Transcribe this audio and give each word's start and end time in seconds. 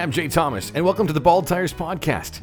I'm 0.00 0.10
Jay 0.10 0.28
Thomas, 0.28 0.72
and 0.74 0.82
welcome 0.82 1.06
to 1.08 1.12
the 1.12 1.20
Bald 1.20 1.46
Tires 1.46 1.74
Podcast. 1.74 2.40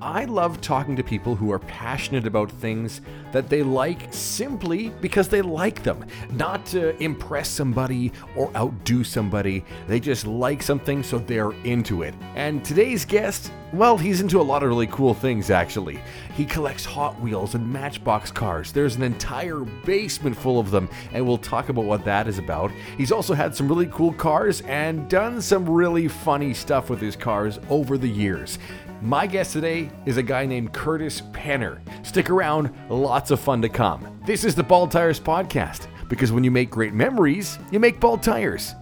I 0.00 0.26
love 0.26 0.60
talking 0.60 0.94
to 0.94 1.02
people 1.02 1.34
who 1.34 1.50
are 1.50 1.58
passionate 1.58 2.24
about 2.24 2.52
things 2.52 3.00
that 3.32 3.48
they 3.48 3.64
like 3.64 4.06
simply 4.12 4.90
because 5.00 5.28
they 5.28 5.42
like 5.42 5.82
them, 5.82 6.06
not 6.30 6.64
to 6.66 6.96
impress 7.02 7.48
somebody 7.48 8.12
or 8.36 8.56
outdo 8.56 9.02
somebody. 9.02 9.64
They 9.88 9.98
just 9.98 10.24
like 10.24 10.62
something, 10.62 11.02
so 11.02 11.18
they're 11.18 11.50
into 11.64 12.02
it. 12.02 12.14
And 12.36 12.64
today's 12.64 13.04
guest, 13.04 13.50
well, 13.72 13.98
he's 13.98 14.20
into 14.20 14.40
a 14.40 14.42
lot 14.42 14.62
of 14.62 14.68
really 14.68 14.86
cool 14.86 15.14
things, 15.14 15.50
actually. 15.50 16.00
He 16.34 16.44
collects 16.44 16.84
Hot 16.84 17.20
Wheels 17.20 17.56
and 17.56 17.70
Matchbox 17.70 18.30
cars. 18.30 18.70
There's 18.70 18.94
an 18.94 19.02
entire 19.02 19.60
basement 19.84 20.36
full 20.36 20.60
of 20.60 20.70
them, 20.70 20.88
and 21.12 21.26
we'll 21.26 21.38
talk 21.38 21.70
about 21.70 21.84
what 21.84 22.04
that 22.04 22.28
is 22.28 22.38
about. 22.38 22.70
He's 22.96 23.10
also 23.10 23.34
had 23.34 23.52
some 23.52 23.68
really 23.68 23.88
cool 23.88 24.12
cars 24.12 24.60
and 24.62 25.08
done 25.08 25.42
some 25.42 25.68
really 25.68 26.06
funny 26.06 26.54
stuff 26.54 26.88
with 26.88 27.00
his 27.00 27.16
cars 27.16 27.58
over 27.68 27.98
the 27.98 28.08
years. 28.08 28.60
My 29.00 29.28
guest 29.28 29.52
today 29.52 29.92
is 30.06 30.16
a 30.16 30.24
guy 30.24 30.44
named 30.44 30.72
Curtis 30.72 31.20
Penner. 31.20 31.78
Stick 32.04 32.30
around, 32.30 32.74
lots 32.90 33.30
of 33.30 33.38
fun 33.38 33.62
to 33.62 33.68
come. 33.68 34.20
This 34.26 34.42
is 34.42 34.56
the 34.56 34.64
Bald 34.64 34.90
Tires 34.90 35.20
Podcast, 35.20 35.86
because 36.08 36.32
when 36.32 36.42
you 36.42 36.50
make 36.50 36.68
great 36.68 36.92
memories, 36.92 37.60
you 37.70 37.78
make 37.78 38.00
bald 38.00 38.24
tires. 38.24 38.74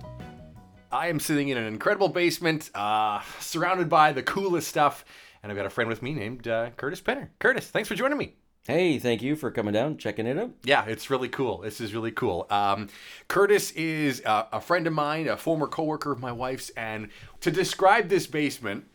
I 0.91 1.09
am 1.09 1.21
sitting 1.21 1.49
in 1.49 1.59
an 1.59 1.67
incredible 1.67 2.09
basement, 2.09 2.71
uh, 2.75 3.21
surrounded 3.41 3.91
by 3.91 4.15
the 4.15 4.23
coolest 4.23 4.69
stuff, 4.69 5.05
and 5.43 5.53
I've 5.53 5.57
got 5.59 5.67
a 5.67 5.71
friend 5.71 5.87
with 5.87 6.01
me 6.01 6.15
named 6.15 6.49
uh, 6.49 6.71
Curtis 6.79 7.03
Penner. 7.03 7.29
Curtis, 7.39 7.67
thanks 7.69 7.87
for 7.87 7.95
joining 7.95 8.17
me. 8.17 8.37
Hey, 8.67 8.99
thank 8.99 9.21
you 9.21 9.37
for 9.37 9.51
coming 9.51 9.75
down, 9.75 9.99
checking 9.99 10.27
it 10.27 10.39
out. 10.39 10.51
Yeah, 10.65 10.87
it's 10.87 11.11
really 11.11 11.29
cool. 11.29 11.59
This 11.59 11.79
is 11.79 11.93
really 11.93 12.11
cool. 12.11 12.47
Um, 12.49 12.89
Curtis 13.29 13.71
is 13.73 14.23
a, 14.25 14.47
a 14.55 14.61
friend 14.63 14.87
of 14.87 14.95
mine, 14.95 15.29
a 15.29 15.37
former 15.37 15.67
coworker 15.67 16.11
of 16.11 16.21
my 16.21 16.33
wife's, 16.33 16.71
and 16.71 17.11
to 17.43 17.51
describe 17.51 18.09
this 18.09 18.27
basement 18.27 18.87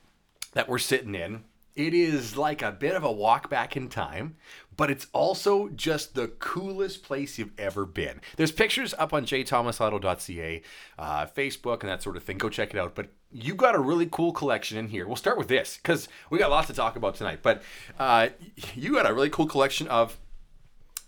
that 0.54 0.68
we're 0.70 0.78
sitting 0.80 1.16
in, 1.16 1.44
it 1.76 1.94
is 1.94 2.36
like 2.36 2.62
a 2.62 2.72
bit 2.72 2.96
of 2.96 3.04
a 3.04 3.12
walk 3.12 3.50
back 3.50 3.78
in 3.78 3.88
time, 3.88 4.36
but 4.76 4.92
it's 4.92 5.08
also 5.14 5.70
just 5.70 6.16
the 6.16 6.28
coolest 6.28 7.04
place 7.04 7.38
you've 7.38 7.58
ever 7.58 7.86
been. 7.86 8.20
There's 8.36 8.52
pictures 8.52 8.94
up 8.98 9.14
on 9.14 9.26
jthomasauto.ca, 9.26 10.62
uh, 11.00 11.26
Facebook, 11.28 11.82
and 11.82 11.90
that 11.90 12.04
sort 12.04 12.18
of 12.18 12.24
thing. 12.24 12.38
Go 12.38 12.50
check 12.50 12.74
it 12.74 12.78
out. 12.78 12.94
But 12.94 13.10
you 13.32 13.56
got 13.56 13.76
a 13.76 13.80
really 13.80 14.08
cool 14.12 14.34
collection 14.34 14.78
in 14.78 14.90
here. 14.90 15.08
We'll 15.08 15.16
start 15.16 15.38
with 15.38 15.48
this 15.48 15.80
because 15.82 16.10
we 16.30 16.40
got 16.40 16.50
lots 16.50 16.68
to 16.68 16.74
talk 16.74 16.98
about 16.98 17.16
tonight. 17.16 17.40
But 17.42 17.64
uh, 17.98 18.30
you 18.76 18.94
got 18.94 19.10
a 19.10 19.14
really 19.14 19.30
cool 19.30 19.48
collection 19.48 19.88
of 19.88 20.18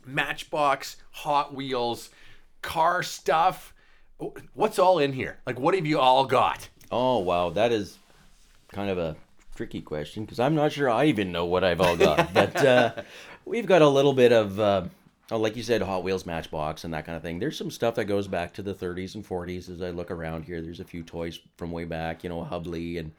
Matchbox, 0.05 0.97
Hot 1.11 1.53
Wheels, 1.53 2.09
car 2.61 3.03
stuff. 3.03 3.73
What's 4.53 4.80
all 4.80 4.99
in 4.99 5.11
here? 5.11 5.39
Like, 5.45 5.59
what 5.59 5.75
have 5.75 5.86
you 5.86 5.99
all 5.99 6.25
got? 6.25 6.69
Oh, 6.89 7.19
wow, 7.19 7.49
that 7.49 7.71
is 7.71 7.97
kind 8.71 8.89
of 8.89 8.97
a 8.97 9.16
tricky 9.55 9.81
question 9.81 10.25
because 10.25 10.39
I'm 10.39 10.55
not 10.55 10.71
sure 10.71 10.89
I 10.89 11.05
even 11.05 11.31
know 11.31 11.45
what 11.45 11.63
I've 11.63 11.81
all 11.81 11.95
got. 11.95 12.33
but 12.33 12.55
uh, 12.55 12.93
we've 13.45 13.65
got 13.65 13.81
a 13.81 13.87
little 13.87 14.13
bit 14.13 14.31
of, 14.31 14.59
uh, 14.59 14.85
oh, 15.31 15.37
like 15.37 15.55
you 15.55 15.63
said, 15.63 15.81
Hot 15.81 16.03
Wheels 16.03 16.25
Matchbox 16.25 16.83
and 16.83 16.93
that 16.93 17.05
kind 17.05 17.15
of 17.15 17.21
thing. 17.21 17.39
There's 17.39 17.57
some 17.57 17.71
stuff 17.71 17.95
that 17.95 18.05
goes 18.05 18.27
back 18.27 18.53
to 18.53 18.61
the 18.61 18.73
30s 18.73 19.15
and 19.15 19.27
40s 19.27 19.69
as 19.69 19.81
I 19.81 19.89
look 19.89 20.11
around 20.11 20.43
here. 20.43 20.61
There's 20.61 20.79
a 20.79 20.85
few 20.85 21.03
toys 21.03 21.39
from 21.57 21.71
way 21.71 21.85
back, 21.85 22.23
you 22.23 22.29
know, 22.29 22.43
Hubley 22.43 22.99
and 22.99 23.11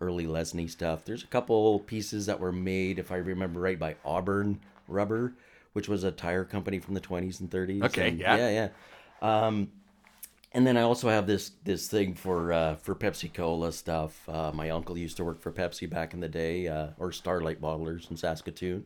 early 0.00 0.26
Lesney 0.26 0.68
stuff. 0.70 1.04
There's 1.04 1.24
a 1.24 1.28
couple 1.28 1.80
pieces 1.80 2.26
that 2.26 2.40
were 2.40 2.52
made, 2.52 2.98
if 2.98 3.12
I 3.12 3.16
remember 3.16 3.60
right, 3.60 3.78
by 3.78 3.96
Auburn 4.04 4.60
Rubber, 4.88 5.34
which 5.72 5.88
was 5.88 6.04
a 6.04 6.10
tire 6.10 6.44
company 6.44 6.78
from 6.78 6.94
the 6.94 7.00
20s 7.00 7.40
and 7.40 7.50
30s. 7.50 7.84
Okay, 7.84 8.08
and, 8.08 8.18
yeah. 8.18 8.36
Yeah, 8.36 8.50
yeah. 8.50 9.46
Um, 9.46 9.70
and 10.52 10.66
then 10.66 10.76
I 10.76 10.82
also 10.82 11.08
have 11.08 11.26
this 11.26 11.52
this 11.64 11.88
thing 11.88 12.14
for 12.14 12.52
uh, 12.52 12.74
for 12.76 12.94
Pepsi 12.94 13.32
Cola 13.32 13.72
stuff. 13.72 14.28
Uh, 14.28 14.50
my 14.52 14.70
uncle 14.70 14.96
used 14.98 15.16
to 15.18 15.24
work 15.24 15.40
for 15.40 15.52
Pepsi 15.52 15.88
back 15.88 16.14
in 16.14 16.20
the 16.20 16.28
day, 16.28 16.68
uh, 16.68 16.88
or 16.98 17.12
Starlight 17.12 17.60
Bottlers 17.60 18.10
in 18.10 18.16
Saskatoon, 18.16 18.84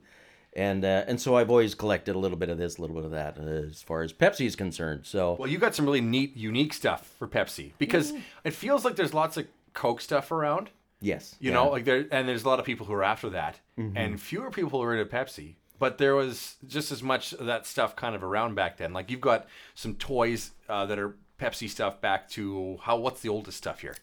and 0.55 0.84
uh, 0.84 1.05
and 1.06 1.21
so 1.21 1.37
I've 1.37 1.50
always 1.50 1.75
collected 1.75 2.15
a 2.16 2.19
little 2.19 2.37
bit 2.37 2.49
of 2.50 2.59
this, 2.59 2.78
a 2.78 2.81
little 2.81 2.97
bit 2.97 3.05
of 3.05 3.11
that, 3.12 3.38
uh, 3.38 3.43
as 3.69 3.83
far 3.83 4.03
as 4.03 4.12
Pepsi 4.12 4.47
is 4.47 4.56
concerned. 4.56 5.06
So 5.06 5.37
Well, 5.38 5.49
you 5.49 5.59
got 5.59 5.75
some 5.75 5.87
really 5.87 6.00
neat, 6.00 6.37
unique 6.37 6.75
stuff 6.75 7.15
for 7.19 7.27
Pepsi 7.27 7.72
because 7.78 8.12
it 8.44 8.53
feels 8.53 8.84
like 8.84 8.97
there's 8.97 9.15
lots 9.15 9.37
of 9.37 9.47
Coke 9.72 10.00
stuff 10.00 10.31
around. 10.31 10.71
yes, 11.00 11.34
You 11.41 11.50
yeah. 11.50 11.56
Mm-hmm. 11.56 11.65
know, 11.65 11.71
like 11.71 11.84
there, 11.84 12.06
and 12.12 12.28
there's 12.28 12.44
a 12.44 12.49
lot 12.49 12.61
of 12.61 12.65
people 12.65 12.87
who 12.87 12.93
are 12.93 13.05
after 13.05 13.31
that, 13.31 13.59
and 13.77 14.21
fewer 14.21 14.50
people 14.50 14.83
are 14.83 14.94
into 14.97 15.11
Pepsi. 15.11 15.55
But 15.77 15.99
there 15.99 16.15
was 16.15 16.55
just 16.69 16.93
as 16.93 17.03
much 17.03 17.33
of 17.33 17.47
that 17.47 17.67
stuff 17.67 17.97
kind 17.97 18.15
of 18.15 18.22
around 18.22 18.55
back 18.55 18.77
then. 18.77 18.93
Like 18.93 19.11
you've 19.11 19.21
got 19.21 19.47
some 19.75 19.97
toys 19.97 20.53
uh, 20.69 20.87
that 20.87 21.00
are 21.00 21.17
Pepsi 21.41 21.69
stuff 21.69 22.00
back 22.00 22.28
to 22.31 22.78
how? 22.83 22.97
What's 22.97 23.21
the 23.21 23.28
oldest 23.28 23.59
stuff 23.59 23.81
here? 23.81 23.97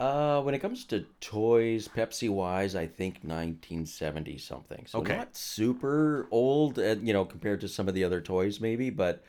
Uh, 0.00 0.40
when 0.42 0.54
it 0.54 0.60
comes 0.60 0.84
to 0.84 1.04
toys, 1.20 1.88
Pepsi 1.88 2.30
wise, 2.30 2.76
I 2.76 2.86
think 2.86 3.16
1970 3.22 4.38
something. 4.38 4.86
So 4.86 5.00
Okay. 5.00 5.16
not 5.16 5.36
super 5.36 6.28
old, 6.30 6.78
uh, 6.78 6.96
you 7.02 7.12
know, 7.12 7.24
compared 7.24 7.60
to 7.62 7.68
some 7.68 7.88
of 7.88 7.94
the 7.94 8.04
other 8.04 8.20
toys 8.20 8.60
maybe. 8.60 8.90
But 8.90 9.24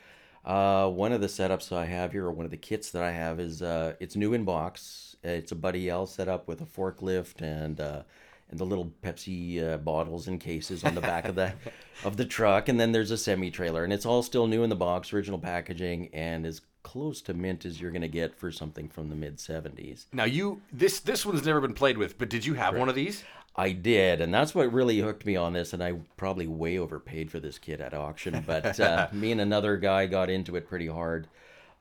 uh, 0.45 0.89
one 0.89 1.11
of 1.11 1.21
the 1.21 1.27
setups 1.27 1.71
I 1.75 1.85
have 1.85 2.11
here, 2.11 2.25
or 2.25 2.31
one 2.31 2.45
of 2.45 2.51
the 2.51 2.57
kits 2.57 2.91
that 2.91 3.01
I 3.03 3.11
have, 3.11 3.39
is 3.39 3.61
uh, 3.61 3.93
it's 3.99 4.15
new 4.15 4.33
in 4.33 4.43
box. 4.45 5.15
It's 5.23 5.51
a 5.51 5.55
Buddy 5.55 5.89
L 5.89 6.05
setup 6.05 6.47
with 6.47 6.61
a 6.61 6.65
forklift 6.65 7.41
and 7.41 7.79
uh, 7.81 8.03
and 8.49 8.59
the 8.59 8.65
little 8.65 8.91
Pepsi 9.03 9.61
uh, 9.63 9.77
bottles 9.77 10.27
and 10.27 10.39
cases 10.39 10.83
on 10.83 10.95
the 10.95 11.01
back 11.01 11.25
of 11.25 11.35
the 11.35 11.53
of 12.05 12.17
the 12.17 12.25
truck, 12.25 12.69
and 12.69 12.79
then 12.79 12.91
there's 12.91 13.11
a 13.11 13.17
semi 13.17 13.51
trailer, 13.51 13.83
and 13.83 13.91
it's 13.91 14.05
all 14.05 14.23
still 14.23 14.47
new 14.47 14.63
in 14.63 14.69
the 14.69 14.75
box, 14.75 15.11
original 15.13 15.39
packaging, 15.39 16.09
and 16.13 16.45
as 16.45 16.61
close 16.83 17.21
to 17.23 17.33
mint 17.33 17.65
as 17.65 17.79
you're 17.79 17.91
gonna 17.91 18.07
get 18.07 18.35
for 18.35 18.51
something 18.51 18.87
from 18.87 19.09
the 19.09 19.15
mid 19.15 19.37
70s. 19.37 20.05
Now 20.13 20.25
you 20.25 20.61
this 20.71 20.99
this 20.99 21.25
one's 21.25 21.45
never 21.45 21.61
been 21.61 21.73
played 21.73 21.97
with, 21.97 22.17
but 22.17 22.29
did 22.29 22.45
you 22.45 22.53
have 22.55 22.75
one 22.75 22.89
of 22.89 22.95
these? 22.95 23.23
I 23.55 23.71
did, 23.71 24.21
and 24.21 24.33
that's 24.33 24.55
what 24.55 24.71
really 24.71 24.99
hooked 24.99 25.25
me 25.25 25.35
on 25.35 25.53
this. 25.53 25.73
And 25.73 25.83
I 25.83 25.95
probably 26.15 26.47
way 26.47 26.77
overpaid 26.77 27.29
for 27.29 27.39
this 27.39 27.57
kit 27.57 27.81
at 27.81 27.93
auction, 27.93 28.43
but 28.47 28.79
uh, 28.79 29.09
me 29.13 29.31
and 29.31 29.41
another 29.41 29.75
guy 29.75 30.05
got 30.05 30.29
into 30.29 30.55
it 30.55 30.67
pretty 30.67 30.87
hard. 30.87 31.27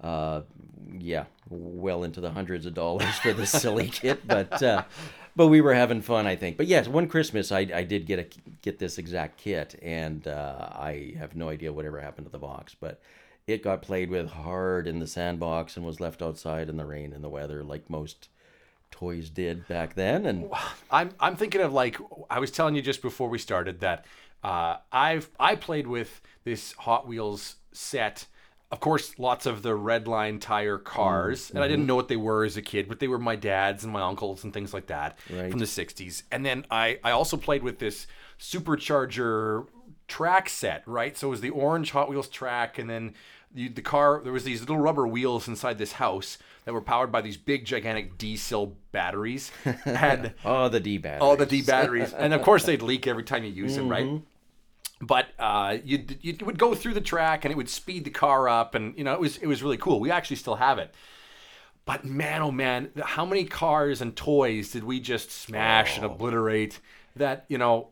Uh, 0.00 0.42
yeah, 0.98 1.24
well 1.48 2.04
into 2.04 2.20
the 2.20 2.30
hundreds 2.30 2.66
of 2.66 2.74
dollars 2.74 3.14
for 3.18 3.32
this 3.32 3.50
silly 3.50 3.88
kit, 3.92 4.26
but 4.26 4.60
uh, 4.62 4.82
but 5.36 5.48
we 5.48 5.60
were 5.60 5.74
having 5.74 6.02
fun, 6.02 6.26
I 6.26 6.34
think. 6.34 6.56
But 6.56 6.66
yes, 6.66 6.88
one 6.88 7.06
Christmas 7.06 7.52
I, 7.52 7.60
I 7.72 7.84
did 7.84 8.06
get 8.06 8.18
a 8.18 8.26
get 8.62 8.80
this 8.80 8.98
exact 8.98 9.38
kit, 9.38 9.78
and 9.80 10.26
uh, 10.26 10.68
I 10.72 11.14
have 11.18 11.36
no 11.36 11.48
idea 11.48 11.72
whatever 11.72 12.00
happened 12.00 12.26
to 12.26 12.32
the 12.32 12.38
box, 12.38 12.74
but 12.74 13.00
it 13.48 13.62
got 13.62 13.80
played 13.82 14.10
with 14.10 14.28
hard 14.28 14.86
in 14.86 14.98
the 15.00 15.06
sandbox 15.06 15.76
and 15.76 15.84
was 15.84 16.00
left 16.00 16.20
outside 16.22 16.68
in 16.68 16.76
the 16.76 16.84
rain 16.84 17.12
and 17.14 17.24
the 17.24 17.28
weather, 17.30 17.64
like 17.64 17.88
most 17.88 18.28
toys 18.90 19.30
did 19.30 19.66
back 19.66 19.94
then. 19.94 20.26
And 20.26 20.50
I'm 20.90 21.10
I'm 21.18 21.34
thinking 21.34 21.62
of 21.62 21.72
like 21.72 21.96
I 22.30 22.38
was 22.38 22.50
telling 22.50 22.76
you 22.76 22.82
just 22.82 23.02
before 23.02 23.28
we 23.28 23.38
started 23.38 23.80
that 23.80 24.04
uh, 24.44 24.76
I've 24.92 25.30
I 25.40 25.56
played 25.56 25.86
with 25.86 26.20
this 26.44 26.72
Hot 26.74 27.08
Wheels 27.08 27.56
set. 27.72 28.26
Of 28.70 28.80
course, 28.80 29.18
lots 29.18 29.46
of 29.46 29.62
the 29.62 29.74
red 29.74 30.06
line 30.06 30.40
tire 30.40 30.76
cars, 30.76 31.50
and 31.50 31.64
I 31.64 31.68
didn't 31.68 31.86
know 31.86 31.96
what 31.96 32.08
they 32.08 32.16
were 32.18 32.44
as 32.44 32.58
a 32.58 32.62
kid, 32.62 32.86
but 32.86 33.00
they 33.00 33.08
were 33.08 33.18
my 33.18 33.34
dad's 33.34 33.82
and 33.82 33.90
my 33.90 34.02
uncle's 34.02 34.44
and 34.44 34.52
things 34.52 34.74
like 34.74 34.88
that 34.88 35.16
Right. 35.30 35.50
from 35.50 35.58
the 35.58 35.64
'60s. 35.64 36.22
And 36.30 36.44
then 36.44 36.66
I 36.70 36.98
I 37.02 37.12
also 37.12 37.38
played 37.38 37.62
with 37.62 37.78
this 37.78 38.06
supercharger 38.38 39.66
track 40.06 40.48
set, 40.50 40.82
right? 40.86 41.16
So 41.16 41.28
it 41.28 41.30
was 41.30 41.40
the 41.40 41.48
orange 41.50 41.92
Hot 41.92 42.10
Wheels 42.10 42.28
track, 42.28 42.78
and 42.78 42.88
then 42.90 43.14
you, 43.54 43.68
the 43.68 43.82
car. 43.82 44.20
There 44.22 44.32
was 44.32 44.44
these 44.44 44.60
little 44.60 44.78
rubber 44.78 45.06
wheels 45.06 45.48
inside 45.48 45.78
this 45.78 45.92
house 45.92 46.38
that 46.64 46.72
were 46.72 46.80
powered 46.80 47.10
by 47.10 47.20
these 47.20 47.36
big, 47.36 47.64
gigantic 47.64 48.18
D-cell 48.18 48.74
batteries, 48.92 49.50
and 49.84 50.34
oh, 50.44 50.68
the 50.68 50.80
D 50.80 50.98
battery. 50.98 51.20
all 51.20 51.36
the 51.36 51.46
D 51.46 51.62
batteries, 51.62 52.12
and 52.12 52.34
of 52.34 52.42
course 52.42 52.64
they'd 52.64 52.82
leak 52.82 53.06
every 53.06 53.24
time 53.24 53.44
you 53.44 53.50
use 53.50 53.74
them, 53.74 53.88
right? 53.88 54.06
Mm-hmm. 54.06 55.06
But 55.06 55.28
uh, 55.38 55.78
you 55.84 56.04
you 56.20 56.36
would 56.42 56.58
go 56.58 56.74
through 56.74 56.94
the 56.94 57.00
track, 57.00 57.44
and 57.44 57.52
it 57.52 57.56
would 57.56 57.68
speed 57.68 58.04
the 58.04 58.10
car 58.10 58.48
up, 58.48 58.74
and 58.74 58.96
you 58.98 59.04
know 59.04 59.14
it 59.14 59.20
was 59.20 59.36
it 59.38 59.46
was 59.46 59.62
really 59.62 59.78
cool. 59.78 60.00
We 60.00 60.10
actually 60.10 60.36
still 60.36 60.56
have 60.56 60.78
it. 60.78 60.94
But 61.84 62.04
man, 62.04 62.42
oh 62.42 62.50
man, 62.50 62.90
how 63.02 63.24
many 63.24 63.44
cars 63.44 64.02
and 64.02 64.14
toys 64.14 64.72
did 64.72 64.84
we 64.84 65.00
just 65.00 65.30
smash 65.30 65.96
and 65.96 66.04
obliterate? 66.04 66.80
That 67.18 67.44
you 67.48 67.58
know, 67.58 67.88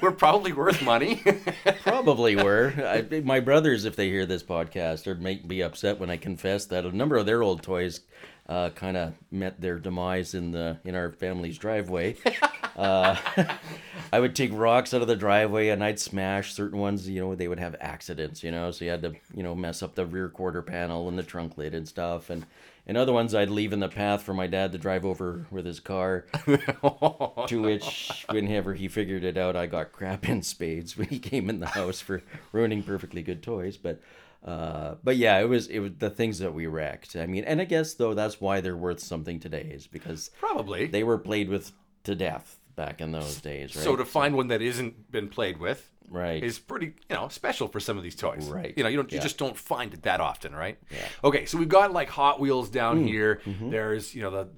we're 0.00 0.12
probably 0.16 0.52
worth 0.52 0.82
money. 0.82 1.22
Probably 1.82 2.36
were. 2.36 2.72
I, 2.78 3.20
my 3.20 3.40
brothers, 3.40 3.84
if 3.84 3.96
they 3.96 4.08
hear 4.08 4.26
this 4.26 4.42
podcast, 4.42 5.06
or 5.06 5.14
make 5.14 5.46
be 5.46 5.62
upset 5.62 5.98
when 5.98 6.10
I 6.10 6.16
confess 6.16 6.66
that 6.66 6.84
a 6.84 6.96
number 6.96 7.16
of 7.16 7.26
their 7.26 7.42
old 7.42 7.62
toys 7.62 8.00
uh, 8.48 8.70
kind 8.70 8.96
of 8.96 9.14
met 9.30 9.60
their 9.60 9.78
demise 9.78 10.34
in 10.34 10.52
the 10.52 10.78
in 10.84 10.94
our 10.94 11.10
family's 11.10 11.58
driveway. 11.58 12.16
Uh, 12.80 13.16
I 14.12 14.18
would 14.18 14.34
take 14.34 14.50
rocks 14.52 14.94
out 14.94 15.02
of 15.02 15.08
the 15.08 15.14
driveway 15.14 15.68
and 15.68 15.84
I'd 15.84 16.00
smash 16.00 16.54
certain 16.54 16.78
ones. 16.78 17.08
You 17.08 17.20
know, 17.20 17.34
they 17.34 17.46
would 17.46 17.60
have 17.60 17.76
accidents. 17.78 18.42
You 18.42 18.50
know, 18.50 18.70
so 18.70 18.84
you 18.84 18.90
had 18.90 19.02
to 19.02 19.14
you 19.34 19.42
know 19.42 19.54
mess 19.54 19.82
up 19.82 19.94
the 19.94 20.06
rear 20.06 20.28
quarter 20.28 20.62
panel 20.62 21.08
and 21.08 21.18
the 21.18 21.22
trunk 21.22 21.58
lid 21.58 21.74
and 21.74 21.86
stuff. 21.86 22.30
And 22.30 22.46
and 22.86 22.96
other 22.96 23.12
ones 23.12 23.34
I'd 23.34 23.50
leave 23.50 23.74
in 23.74 23.80
the 23.80 23.88
path 23.88 24.22
for 24.22 24.32
my 24.32 24.46
dad 24.46 24.72
to 24.72 24.78
drive 24.78 25.04
over 25.04 25.46
with 25.50 25.66
his 25.66 25.78
car. 25.78 26.24
to 27.46 27.62
which, 27.62 28.24
whenever 28.30 28.74
he 28.74 28.88
figured 28.88 29.24
it 29.24 29.36
out, 29.36 29.54
I 29.54 29.66
got 29.66 29.92
crap 29.92 30.26
in 30.28 30.42
spades 30.42 30.96
when 30.96 31.08
he 31.08 31.18
came 31.18 31.50
in 31.50 31.60
the 31.60 31.66
house 31.66 32.00
for 32.00 32.22
ruining 32.50 32.82
perfectly 32.82 33.22
good 33.22 33.42
toys. 33.42 33.76
But 33.76 34.00
uh, 34.42 34.94
but 35.04 35.18
yeah, 35.18 35.38
it 35.38 35.48
was 35.50 35.66
it 35.66 35.80
was 35.80 35.92
the 35.98 36.10
things 36.10 36.38
that 36.38 36.54
we 36.54 36.66
wrecked. 36.66 37.14
I 37.14 37.26
mean, 37.26 37.44
and 37.44 37.60
I 37.60 37.64
guess 37.64 37.92
though 37.92 38.14
that's 38.14 38.40
why 38.40 38.62
they're 38.62 38.74
worth 38.74 39.00
something 39.00 39.38
today 39.38 39.70
is 39.70 39.86
because 39.86 40.30
Probably. 40.40 40.86
they 40.86 41.04
were 41.04 41.18
played 41.18 41.50
with 41.50 41.72
to 42.04 42.14
death 42.14 42.59
back 42.84 43.00
in 43.00 43.12
those 43.12 43.40
days, 43.40 43.74
right? 43.76 43.84
so 43.84 43.96
to 43.96 44.04
find 44.04 44.34
one 44.34 44.48
that 44.48 44.62
isn't 44.62 45.10
been 45.10 45.28
played 45.28 45.58
with 45.58 45.90
right. 46.08 46.42
is 46.42 46.58
pretty, 46.58 46.86
you 47.08 47.16
know, 47.16 47.28
special 47.28 47.68
for 47.68 47.80
some 47.80 47.96
of 47.98 48.02
these 48.02 48.16
toys. 48.16 48.48
Right. 48.48 48.72
You 48.76 48.82
know, 48.82 48.88
you 48.88 48.96
don't 48.96 49.12
you 49.12 49.20
just 49.20 49.38
don't 49.38 49.56
find 49.56 49.92
it 49.94 50.02
that 50.02 50.20
often, 50.20 50.54
right? 50.54 50.78
Yeah. 50.90 50.98
Mm. 50.98 51.28
Okay, 51.28 51.44
so 51.46 51.58
we've 51.58 51.68
got 51.68 51.92
like 51.92 52.08
Hot 52.10 52.40
Wheels 52.40 52.68
down 52.70 53.06
here. 53.06 53.40
Mm-hmm. 53.44 53.70
There's, 53.70 54.14
you 54.14 54.22
know, 54.22 54.30
the 54.30 54.48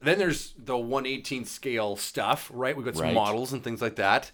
then 0.00 0.18
there's 0.18 0.54
the 0.58 0.74
118th 0.74 1.46
scale 1.46 1.96
stuff, 1.96 2.50
right? 2.52 2.74
We've 2.76 2.84
got 2.86 2.96
some 2.96 3.04
Right. 3.06 3.14
models 3.14 3.52
and 3.52 3.62
things 3.62 3.80
like 3.82 3.96
that. 3.96 4.30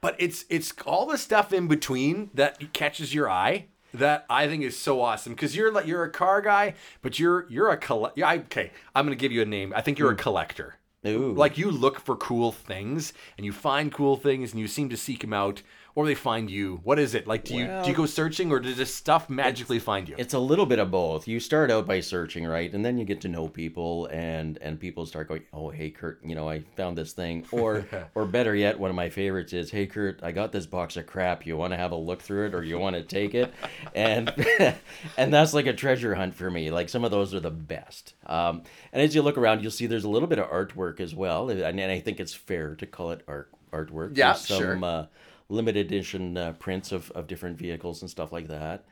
But 0.00 0.14
it's 0.18 0.44
it's 0.48 0.72
all 0.86 1.06
the 1.06 1.18
stuff 1.18 1.52
in 1.52 1.66
between 1.68 2.30
that 2.34 2.72
catches 2.72 3.12
your 3.14 3.28
eye 3.30 3.66
that 3.94 4.26
I 4.28 4.46
think 4.46 4.62
is 4.62 4.78
so 4.78 5.00
awesome 5.00 5.32
because 5.32 5.56
you're 5.56 5.72
like 5.72 5.86
you're 5.86 6.04
a 6.04 6.10
car 6.10 6.40
guy, 6.42 6.74
but 7.02 7.18
you're 7.18 7.46
you're 7.48 7.70
a 7.70 7.76
coll- 7.78 8.12
yeah, 8.14 8.28
I, 8.28 8.36
okay. 8.38 8.70
I'm 8.94 9.06
gonna 9.06 9.16
give 9.16 9.32
you 9.32 9.42
a 9.42 9.46
name. 9.46 9.72
I 9.74 9.80
think 9.80 9.98
you're 9.98 10.12
Hmm. 10.12 10.20
a 10.20 10.22
collector. 10.22 10.76
Ooh. 11.06 11.32
Like 11.32 11.58
you 11.58 11.70
look 11.70 12.00
for 12.00 12.16
cool 12.16 12.52
things 12.52 13.12
and 13.36 13.44
you 13.44 13.52
find 13.52 13.92
cool 13.92 14.16
things 14.16 14.52
and 14.52 14.60
you 14.60 14.68
seem 14.68 14.88
to 14.88 14.96
seek 14.96 15.20
them 15.20 15.32
out, 15.32 15.62
or 15.96 16.06
they 16.06 16.14
find 16.14 16.50
you. 16.50 16.78
What 16.84 16.98
is 16.98 17.14
it 17.14 17.26
like? 17.26 17.44
Do 17.44 17.54
you 17.56 17.66
do 17.82 17.88
you 17.90 17.96
go 17.96 18.04
searching 18.06 18.52
or 18.52 18.60
does 18.60 18.76
this 18.76 18.94
stuff 18.94 19.28
magically 19.30 19.78
find 19.78 20.08
you? 20.08 20.14
It's 20.18 20.34
a 20.34 20.38
little 20.38 20.66
bit 20.66 20.78
of 20.78 20.90
both. 20.90 21.26
You 21.26 21.40
start 21.40 21.70
out 21.70 21.86
by 21.86 22.00
searching, 22.00 22.44
right, 22.44 22.72
and 22.72 22.84
then 22.84 22.98
you 22.98 23.04
get 23.06 23.22
to 23.22 23.28
know 23.28 23.48
people, 23.48 24.06
and 24.12 24.58
and 24.58 24.78
people 24.78 25.06
start 25.06 25.26
going, 25.26 25.42
"Oh, 25.54 25.70
hey, 25.70 25.90
Kurt, 25.90 26.20
you 26.22 26.34
know, 26.34 26.48
I 26.48 26.60
found 26.76 26.98
this 26.98 27.14
thing," 27.14 27.46
or 27.50 27.86
or 28.14 28.26
better 28.26 28.54
yet, 28.54 28.78
one 28.78 28.90
of 28.90 28.96
my 28.96 29.08
favorites 29.08 29.54
is, 29.54 29.70
"Hey, 29.70 29.86
Kurt, 29.86 30.22
I 30.22 30.32
got 30.32 30.52
this 30.52 30.66
box 30.66 30.98
of 30.98 31.06
crap. 31.06 31.46
You 31.46 31.56
want 31.56 31.72
to 31.72 31.78
have 31.78 31.92
a 31.92 31.96
look 31.96 32.20
through 32.20 32.46
it, 32.48 32.54
or 32.54 32.62
you 32.62 32.78
want 32.78 32.94
to 32.94 33.02
take 33.02 33.34
it?" 33.34 33.52
And 33.94 34.32
and 35.16 35.32
that's 35.32 35.54
like 35.54 35.66
a 35.66 35.72
treasure 35.72 36.14
hunt 36.14 36.34
for 36.34 36.50
me. 36.50 36.70
Like 36.70 36.90
some 36.90 37.04
of 37.04 37.10
those 37.10 37.32
are 37.32 37.40
the 37.40 37.50
best. 37.50 38.12
Um, 38.26 38.62
and 38.92 39.00
as 39.00 39.14
you 39.14 39.22
look 39.22 39.38
around, 39.38 39.62
you'll 39.62 39.70
see 39.70 39.86
there's 39.86 40.04
a 40.04 40.08
little 40.08 40.28
bit 40.28 40.38
of 40.38 40.50
artwork 40.50 41.00
as 41.00 41.14
well, 41.14 41.48
and, 41.48 41.60
and 41.60 41.80
I 41.80 42.00
think 42.00 42.20
it's 42.20 42.34
fair 42.34 42.74
to 42.74 42.86
call 42.86 43.12
it 43.12 43.22
art 43.26 43.50
artwork. 43.72 44.16
Yeah, 44.16 44.32
There's 44.32 44.46
some, 44.46 44.58
sure. 44.58 44.84
Uh, 44.84 45.06
limited 45.48 45.86
edition 45.86 46.36
uh, 46.36 46.52
prints 46.52 46.92
of, 46.92 47.10
of 47.12 47.26
different 47.26 47.56
vehicles 47.56 48.02
and 48.02 48.10
stuff 48.10 48.32
like 48.32 48.48
that 48.48 48.84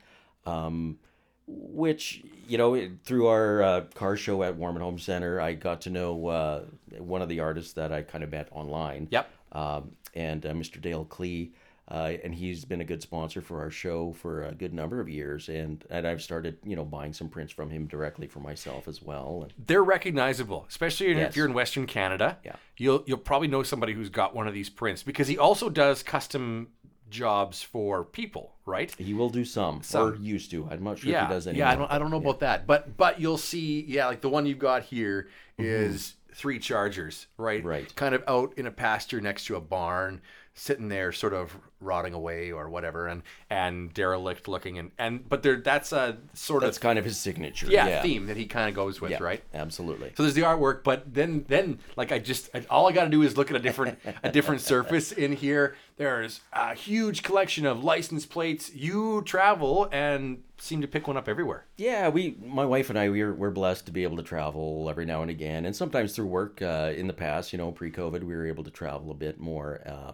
um, 0.47 0.99
which 1.47 2.23
you 2.49 2.57
know 2.57 2.91
through 3.05 3.27
our 3.27 3.63
uh, 3.63 3.81
car 3.95 4.17
show 4.17 4.43
at 4.43 4.57
Warman 4.57 4.83
Home 4.83 4.99
Center, 4.99 5.41
I 5.41 5.55
got 5.55 5.83
to 5.83 5.91
know 5.91 6.27
uh, 6.29 6.65
one 6.99 7.23
of 7.23 7.29
the 7.29 7.41
artists 7.41 7.75
that 7.75 7.93
I 7.93 8.03
kind 8.03 8.25
of 8.25 8.31
met 8.31 8.49
online. 8.51 9.09
Yep. 9.11 9.29
Um, 9.53 9.93
and 10.15 10.45
uh, 10.47 10.53
Mr. 10.53 10.81
Dale 10.81 11.05
Klee, 11.05 11.51
uh, 11.91 12.13
and 12.25 12.35
he's 12.35 12.65
been 12.65 12.81
a 12.81 12.85
good 12.85 13.03
sponsor 13.03 13.41
for 13.43 13.61
our 13.61 13.71
show 13.71 14.13
for 14.13 14.45
a 14.45 14.53
good 14.55 14.73
number 14.73 15.01
of 15.01 15.09
years, 15.09 15.49
and 15.49 15.85
and 15.91 16.07
I've 16.07 16.23
started 16.23 16.59
you 16.65 16.77
know 16.77 16.85
buying 16.85 17.13
some 17.13 17.29
prints 17.29 17.53
from 17.53 17.71
him 17.71 17.87
directly 17.87 18.27
for 18.27 18.41
myself 18.41 18.89
as 18.89 19.03
well. 19.03 19.41
And 19.43 19.53
They're 19.67 19.85
recognizable, 19.85 20.65
especially 20.69 21.13
if 21.13 21.37
you're 21.37 21.47
in 21.47 21.53
Western 21.53 21.87
Canada. 21.87 22.39
Yeah. 22.45 22.57
You'll 22.77 23.05
you'll 23.07 23.19
probably 23.19 23.49
know 23.49 23.63
somebody 23.63 23.93
who's 23.93 24.09
got 24.09 24.35
one 24.35 24.49
of 24.49 24.55
these 24.55 24.71
prints 24.71 25.03
because 25.03 25.29
he 25.29 25.37
also 25.37 25.69
does 25.69 26.03
custom 26.03 26.69
jobs 27.11 27.63
for 27.63 28.03
people, 28.05 28.55
right? 28.67 28.93
he 28.97 29.15
will 29.15 29.31
do 29.31 29.45
some, 29.45 29.83
Some. 29.83 30.09
or 30.09 30.17
used 30.17 30.51
to. 30.51 30.67
I'm 30.71 30.83
not 30.83 30.99
sure 30.99 31.13
yeah, 31.13 31.25
if 31.25 31.29
he 31.29 31.35
does 31.35 31.47
anymore. 31.47 31.67
yeah. 31.67 31.73
I 31.73 31.77
don't, 31.77 31.93
I 31.93 31.99
don't 31.99 32.11
know 32.11 32.17
about 32.17 32.41
that, 32.41 32.67
but 32.67 32.97
but 32.97 33.21
you'll 33.21 33.39
see. 33.39 33.85
Yeah, 33.87 34.07
like 34.07 34.21
the 34.21 34.29
one 34.31 34.47
you've 34.47 34.59
got 34.59 34.83
here 34.85 35.29
is 35.59 36.15
three 36.35 36.59
chargers, 36.59 37.27
right? 37.39 37.65
Right. 37.65 37.95
Kind 37.97 38.15
of 38.15 38.23
out 38.29 38.53
in 38.57 38.67
a 38.67 38.71
pasture 38.71 39.21
next 39.21 39.47
to 39.47 39.57
a 39.57 39.61
barn, 39.61 40.21
sitting 40.57 40.89
there, 40.89 41.11
sort 41.13 41.33
of 41.33 41.57
rotting 41.81 42.15
away 42.15 42.51
or 42.53 42.69
whatever, 42.69 43.07
and 43.09 43.23
and 43.51 43.93
derelict 43.95 44.47
looking, 44.49 44.79
and 44.79 44.91
and 44.99 45.29
but 45.29 45.43
there 45.43 45.57
that's 45.57 45.93
a 45.93 46.17
sort 46.33 46.37
That's 46.37 46.55
of 46.55 46.61
that's 46.61 46.79
kind 46.79 46.99
of 46.99 47.05
his 47.05 47.19
signature. 47.19 47.67
yeah, 47.69 47.87
yeah, 47.87 48.03
theme 48.03 48.27
that 48.27 48.37
he 48.37 48.47
kind 48.47 48.69
of 48.69 48.75
goes 48.75 49.01
with, 49.01 49.11
Yeah, 49.13 49.23
right? 49.23 49.43
Absolutely. 49.53 50.13
So 50.17 50.23
there's 50.23 50.35
the 50.35 50.43
artwork, 50.43 50.83
but 50.85 51.13
then 51.13 51.45
then 51.49 51.79
like 51.97 52.13
I 52.13 52.19
just 52.19 52.51
I- 52.55 52.65
all 52.71 52.87
I 52.89 52.93
got 52.93 53.05
to 53.05 53.11
do 53.11 53.23
is 53.23 53.37
look 53.37 53.51
at 53.51 53.57
a 53.57 53.61
different 53.61 53.99
a 54.23 54.31
different 54.31 54.61
surface 54.73 55.13
in 55.13 55.33
here. 55.33 55.77
There's 55.97 56.41
a 56.53 56.75
huge 56.75 57.23
collection 57.23 57.67
of 57.67 57.85
license 57.85 58.27
plates. 58.27 58.75
You 58.75 59.23
travel 59.23 59.89
and 59.93 60.43
seem 60.65 60.81
to 60.81 60.89
pick 60.89 61.07
one 61.07 61.17
up 61.17 61.29
everywhere. 61.29 61.67
Yeah, 61.77 62.09
we, 62.09 62.37
my 62.43 62.65
wife 62.65 62.91
and 62.91 62.99
I, 62.99 63.09
we're 63.09 63.35
we're 63.35 63.51
blessed 63.51 63.87
to 63.87 63.93
be 63.93 64.03
able 64.03 64.17
to 64.17 64.23
travel 64.23 64.89
every 64.89 65.05
now 65.05 65.23
and 65.23 65.31
again, 65.31 65.67
and 65.67 65.77
sometimes 65.77 66.15
through 66.15 66.27
work. 66.27 66.63
Uh, 66.63 66.93
in 66.97 67.07
the 67.07 67.13
past, 67.13 67.53
you 67.53 67.59
know, 67.59 67.71
pre-COVID, 67.71 68.23
we 68.23 68.35
were 68.35 68.47
able 68.47 68.65
to 68.65 68.71
travel 68.71 69.11
a 69.11 69.15
bit 69.15 69.39
more. 69.39 69.83
Uh, 69.87 70.13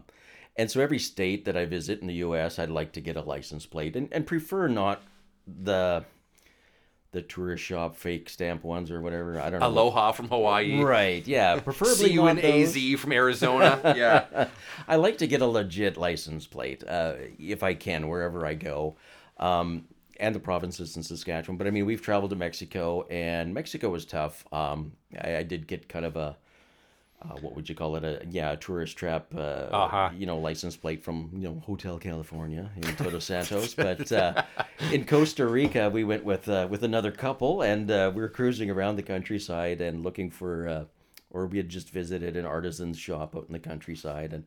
and 0.57 0.71
so 0.71 0.81
every 0.81 0.99
state 0.99 1.45
that 1.45 1.57
I 1.57 1.65
visit 1.65 2.01
in 2.01 2.07
the 2.07 2.15
U.S., 2.15 2.59
I'd 2.59 2.71
like 2.71 2.93
to 2.93 3.01
get 3.01 3.17
a 3.17 3.23
license 3.23 3.67
plate, 3.67 3.97
and, 3.97 4.09
and 4.13 4.27
prefer 4.27 4.67
not 4.69 5.03
the 5.47 6.05
the 7.13 7.23
tourist 7.23 7.65
shop 7.65 7.97
fake 7.97 8.29
stamp 8.29 8.63
ones 8.63 8.91
or 8.91 9.01
whatever. 9.01 9.41
I 9.41 9.51
don't 9.51 9.61
know. 9.61 9.67
Aloha 9.67 10.13
from 10.13 10.29
Hawaii. 10.29 10.81
Right. 10.83 11.27
Yeah. 11.27 11.59
Preferably 11.65 11.95
See 11.95 12.13
you 12.13 12.29
in 12.29 12.37
those. 12.37 12.77
AZ 12.77 13.01
from 13.01 13.13
Arizona. 13.13 13.81
yeah. 13.97 14.49
I 14.87 14.97
like 14.97 15.19
to 15.19 15.27
get 15.27 15.43
a 15.43 15.47
legit 15.47 15.97
license 15.97 16.47
plate 16.47 16.85
uh, 16.87 17.15
if 17.39 17.65
I 17.65 17.75
can, 17.75 18.09
wherever 18.09 18.47
I 18.47 18.55
go, 18.55 18.97
um, 19.39 19.87
and 20.21 20.35
the 20.35 20.41
provinces 20.41 20.97
in 20.97 21.03
Saskatchewan. 21.03 21.57
But 21.57 21.67
I 21.67 21.71
mean, 21.71 21.87
we've 21.87 22.03
traveled 22.03 22.31
to 22.31 22.37
Mexico, 22.37 23.07
and 23.11 23.53
Mexico 23.53 23.89
was 23.89 24.05
tough. 24.05 24.45
Um, 24.53 24.93
I, 25.21 25.39
I 25.39 25.43
did 25.43 25.67
get 25.67 25.89
kind 25.89 26.05
of 26.05 26.17
a 26.17 26.37
uh, 27.23 27.37
what 27.41 27.55
would 27.55 27.69
you 27.69 27.75
call 27.75 27.97
it? 27.97 28.05
A 28.05 28.25
yeah, 28.31 28.53
a 28.53 28.57
tourist 28.57 28.97
trap. 28.97 29.27
Uh, 29.35 29.69
Uh-huh. 29.71 30.11
You 30.17 30.27
know, 30.27 30.39
license 30.39 30.77
plate 30.77 31.03
from 31.03 31.31
you 31.35 31.49
know 31.49 31.63
Hotel 31.67 31.99
California 31.99 32.71
in 32.77 32.83
Todos 32.97 33.25
Santos. 33.25 33.75
but 33.75 34.11
uh, 34.13 34.43
in 34.93 35.05
Costa 35.05 35.47
Rica, 35.47 35.91
we 35.91 36.05
went 36.05 36.25
with 36.25 36.49
uh, 36.49 36.67
with 36.71 36.83
another 36.83 37.13
couple, 37.13 37.63
and 37.63 37.91
uh, 37.91 38.11
we 38.15 38.23
were 38.23 38.29
cruising 38.29 38.71
around 38.71 38.97
the 38.97 39.03
countryside 39.03 39.81
and 39.81 40.03
looking 40.03 40.31
for, 40.31 40.69
uh, 40.69 40.85
or 41.31 41.47
we 41.47 41.59
had 41.59 41.69
just 41.69 41.91
visited 41.91 42.37
an 42.37 42.47
artisan's 42.47 42.99
shop 42.99 43.37
out 43.37 43.47
in 43.49 43.53
the 43.53 43.59
countryside, 43.59 44.33
and 44.33 44.45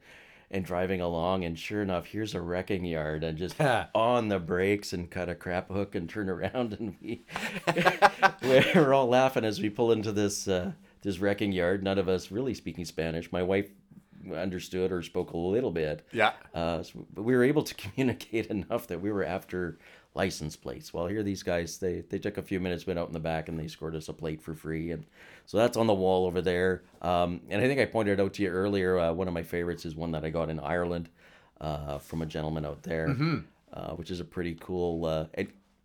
and 0.54 0.64
driving 0.64 1.02
along, 1.02 1.44
and 1.44 1.58
sure 1.58 1.82
enough, 1.82 2.06
here's 2.06 2.36
a 2.36 2.42
wrecking 2.42 2.86
yard, 2.86 3.24
and 3.24 3.38
just 3.38 3.60
on 3.96 4.28
the 4.30 4.40
brakes 4.40 4.94
and 4.94 5.10
cut 5.10 5.28
a 5.28 5.36
crap 5.36 5.70
hook 5.70 5.96
and 5.96 6.08
turn 6.08 6.30
around, 6.30 6.74
and 6.74 6.96
we 7.02 7.26
we're 8.44 8.94
all 8.94 9.08
laughing 9.08 9.44
as 9.44 9.60
we 9.60 9.70
pull 9.70 9.92
into 9.92 10.12
this 10.12 10.48
uh, 10.48 10.72
this 11.02 11.20
wrecking 11.20 11.52
yard. 11.52 11.84
None 11.84 11.98
of 11.98 12.08
us 12.08 12.32
really 12.32 12.54
speaking 12.54 12.86
Spanish. 12.86 13.32
My 13.32 13.44
wife 13.44 13.70
understood 14.34 14.92
or 14.92 15.02
spoke 15.02 15.32
a 15.32 15.38
little 15.38 15.72
bit. 15.72 16.06
Yeah. 16.14 16.32
Uh, 16.54 16.84
so- 16.84 17.06
but 17.14 17.24
we 17.24 17.36
were 17.36 17.44
able 17.44 17.64
to 17.64 17.74
communicate 17.76 18.46
enough 18.48 18.88
that 18.88 19.02
we 19.02 19.12
were 19.12 19.24
after 19.26 19.80
license 20.16 20.56
plates. 20.56 20.94
Well, 20.94 21.08
here 21.08 21.24
these 21.24 21.44
guys 21.44 21.78
they 21.78 22.02
they 22.10 22.20
took 22.20 22.38
a 22.38 22.42
few 22.42 22.60
minutes, 22.60 22.86
went 22.86 23.00
out 23.00 23.08
in 23.08 23.14
the 23.14 23.20
back, 23.20 23.50
and 23.50 23.60
they 23.60 23.68
scored 23.68 23.96
us 23.96 24.10
a 24.10 24.14
plate 24.14 24.42
for 24.42 24.54
free. 24.54 24.92
And 24.92 25.06
so 25.46 25.58
that's 25.58 25.78
on 25.78 25.88
the 25.88 25.94
wall 25.94 26.26
over 26.26 26.42
there. 26.42 26.84
Um, 27.02 27.42
and 27.50 27.62
I 27.62 27.68
think 27.68 27.80
I 27.80 27.86
pointed 27.86 28.20
out 28.20 28.34
to 28.36 28.44
you 28.44 28.50
earlier. 28.50 29.00
Uh, 29.00 29.14
one 29.14 29.28
of 29.28 29.34
my 29.34 29.44
favorites 29.44 29.86
is 29.86 29.96
one 29.96 30.12
that 30.12 30.24
I 30.24 30.30
got 30.30 30.50
in 30.50 30.60
Ireland 30.60 31.10
uh, 31.62 31.98
from 31.98 32.22
a 32.22 32.26
gentleman 32.26 32.66
out 32.66 32.84
there, 32.84 33.16
uh, 33.74 33.92
which 33.94 34.12
is 34.12 34.20
a 34.20 34.26
pretty 34.26 34.56
cool 34.60 35.06
uh, 35.06 35.26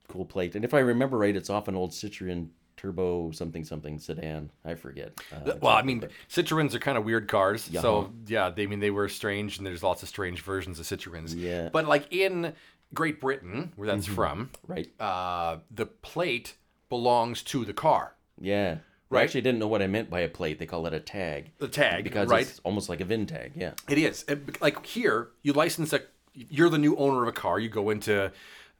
cool 0.08 0.25
plate. 0.25 0.54
And 0.56 0.64
if 0.64 0.75
I 0.75 0.80
remember 0.80 1.18
right, 1.18 1.35
it's 1.35 1.50
off 1.50 1.68
an 1.68 1.75
old 1.75 1.92
Citroen 1.92 2.49
Turbo 2.76 3.32
something 3.32 3.64
something 3.64 3.99
sedan. 3.99 4.50
I 4.64 4.75
forget. 4.75 5.12
Uh, 5.32 5.54
Well, 5.61 5.75
I 5.75 5.82
mean, 5.82 6.08
Citroens 6.28 6.75
are 6.75 6.78
kind 6.78 6.97
of 6.97 7.04
weird 7.04 7.26
cars. 7.28 7.68
Yeah. 7.68 7.80
So 7.80 8.12
yeah, 8.26 8.50
they 8.50 8.62
I 8.62 8.66
mean 8.66 8.78
they 8.80 8.90
were 8.92 9.08
strange, 9.08 9.58
and 9.58 9.66
there's 9.66 9.82
lots 9.82 10.02
of 10.04 10.08
strange 10.08 10.42
versions 10.42 10.78
of 10.78 10.87
Citroens. 10.87 11.35
Yeah. 11.37 11.70
But 11.73 11.87
like 11.87 12.12
in 12.12 12.52
Great 12.95 13.21
Britain, 13.21 13.73
where 13.76 13.87
that's 13.88 14.07
from, 14.07 14.50
right. 14.66 14.88
uh, 15.00 15.59
the 15.71 15.87
plate 15.87 16.54
belongs 16.88 17.42
to 17.45 17.64
the 17.64 17.73
car. 17.75 18.14
Yeah. 18.40 18.78
Right. 19.11 19.21
I 19.21 19.25
actually 19.25 19.40
didn't 19.42 19.59
know 19.59 19.68
what 19.68 19.80
I 19.83 19.87
meant 19.87 20.11
by 20.11 20.21
a 20.21 20.28
plate. 20.28 20.59
They 20.59 20.66
call 20.66 20.87
it 20.87 20.92
a 20.95 21.00
tag. 21.00 21.50
The 21.59 21.68
tag, 21.68 22.04
because 22.04 22.28
right? 22.28 22.42
it's 22.49 22.61
almost 22.64 22.88
like 22.88 23.00
a 23.00 23.04
VIN 23.04 23.26
tag. 23.26 23.52
Yeah. 23.54 23.73
It 23.88 23.99
is 23.99 24.25
It- 24.28 24.61
like 24.61 24.85
here. 24.87 25.28
You 25.42 25.52
license 25.54 25.92
a. 25.92 26.02
You're 26.35 26.68
the 26.68 26.78
new 26.78 26.95
owner 26.97 27.23
of 27.23 27.28
a 27.28 27.33
car. 27.33 27.59
You 27.59 27.68
go 27.68 27.90
into, 27.90 28.30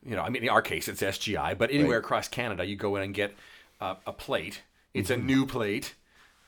you 0.05 0.15
know, 0.15 0.23
I 0.23 0.29
mean, 0.29 0.43
in 0.45 0.49
our 0.49 0.62
case, 0.62 0.87
it's 0.87 1.03
SGI, 1.03 1.57
but 1.59 1.71
anywhere 1.71 1.99
Right. 1.99 2.05
across 2.05 2.29
Canada, 2.29 2.65
you 2.65 2.77
go 2.77 2.95
in 2.97 3.03
and 3.03 3.15
get 3.15 3.35
a, 3.81 3.97
a 4.07 4.12
plate. 4.12 4.62
It's 4.95 5.11
Mm-hmm. 5.11 5.21
a 5.21 5.25
new 5.25 5.47
plate, 5.47 5.95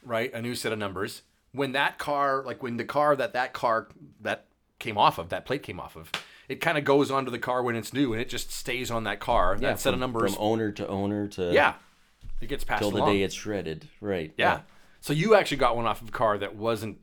right? 0.03 0.33
A 0.33 0.41
new 0.43 0.55
set 0.55 0.73
of 0.73 0.79
numbers. 0.79 1.23
When 1.53 1.73
that 1.73 1.99
car, 1.99 2.43
like 2.45 2.63
when 2.63 2.77
the 2.77 2.85
car 2.85 3.17
that 3.17 3.33
that 3.33 3.53
car 3.55 3.89
that 4.21 4.47
came 4.79 4.97
off 4.99 5.19
of, 5.19 5.31
that 5.31 5.45
plate 5.47 5.63
came 5.63 5.81
off 5.81 5.97
of, 5.97 6.13
it 6.51 6.61
kind 6.61 6.77
of 6.77 6.85
goes 6.85 7.13
onto 7.13 7.31
the 7.31 7.39
car 7.39 7.63
when 7.63 7.77
it's 7.77 7.93
new, 7.93 8.13
and 8.13 8.21
it 8.21 8.29
just 8.29 8.51
stays 8.51 8.91
on 8.91 9.05
that 9.05 9.21
car. 9.21 9.55
Yeah. 9.55 9.69
that 9.69 9.81
set 9.81 9.95
of 9.95 10.01
numbers. 10.01 10.35
from 10.35 10.43
owner 10.43 10.73
to 10.73 10.89
owner 10.89 11.29
to 11.29 11.53
yeah, 11.53 11.75
it 12.41 12.49
gets 12.49 12.65
passed 12.65 12.81
till 12.83 12.91
the 12.91 12.99
along. 12.99 13.13
day 13.13 13.23
it's 13.23 13.35
shredded. 13.35 13.89
Right. 14.01 14.33
Yeah. 14.37 14.63
So 15.01 15.13
you 15.13 15.37
actually 15.37 15.59
got 15.59 15.77
one 15.77 15.87
off 15.87 16.03
of 16.03 16.09
a 16.09 16.13
car 16.13 16.37
that 16.39 16.57
wasn't 16.57 16.99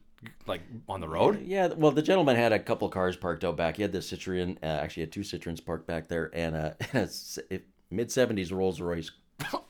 like 0.48 0.62
on 0.90 1.00
the 1.00 1.08
road. 1.08 1.44
Yeah, 1.46 1.68
well, 1.68 1.92
the 1.92 2.02
gentleman 2.02 2.36
had 2.36 2.52
a 2.52 2.60
couple 2.60 2.90
cars 2.90 3.16
parked 3.16 3.46
out 3.46 3.56
back. 3.56 3.78
He 3.78 3.84
had 3.84 3.94
this 3.94 4.12
Citroen, 4.12 4.58
uh, 4.62 4.66
actually 4.66 5.04
had 5.04 5.14
two 5.14 5.22
Citroens 5.22 5.64
parked 5.64 5.88
back 5.88 6.10
there, 6.10 6.30
and 6.34 6.56
a, 6.56 6.76
a 7.52 7.60
mid 7.90 8.10
'70s 8.10 8.52
Rolls 8.52 8.82
Royce 8.82 9.12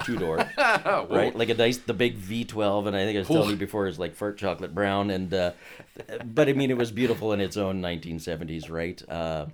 two 0.04 0.18
door, 0.18 0.38
right? 0.58 1.36
Like 1.36 1.50
a 1.50 1.54
nice, 1.54 1.78
the 1.78 1.94
big 1.94 2.18
V12, 2.20 2.88
and 2.88 2.96
I 2.96 3.06
think 3.06 3.16
I 3.16 3.20
was 3.20 3.28
telling 3.28 3.52
you 3.52 3.56
before, 3.58 3.88
it's 3.88 4.00
like 4.00 4.16
fart 4.16 4.38
chocolate 4.38 4.74
brown, 4.74 5.12
and 5.12 5.34
uh, 5.34 5.52
but 6.26 6.50
I 6.50 6.54
mean, 6.54 6.72
it 6.72 6.78
was 6.78 6.92
beautiful 6.92 7.34
in 7.34 7.42
its 7.42 7.58
own 7.58 7.82
1970s, 7.82 8.72
right? 8.72 9.02
Uh, 9.08 9.48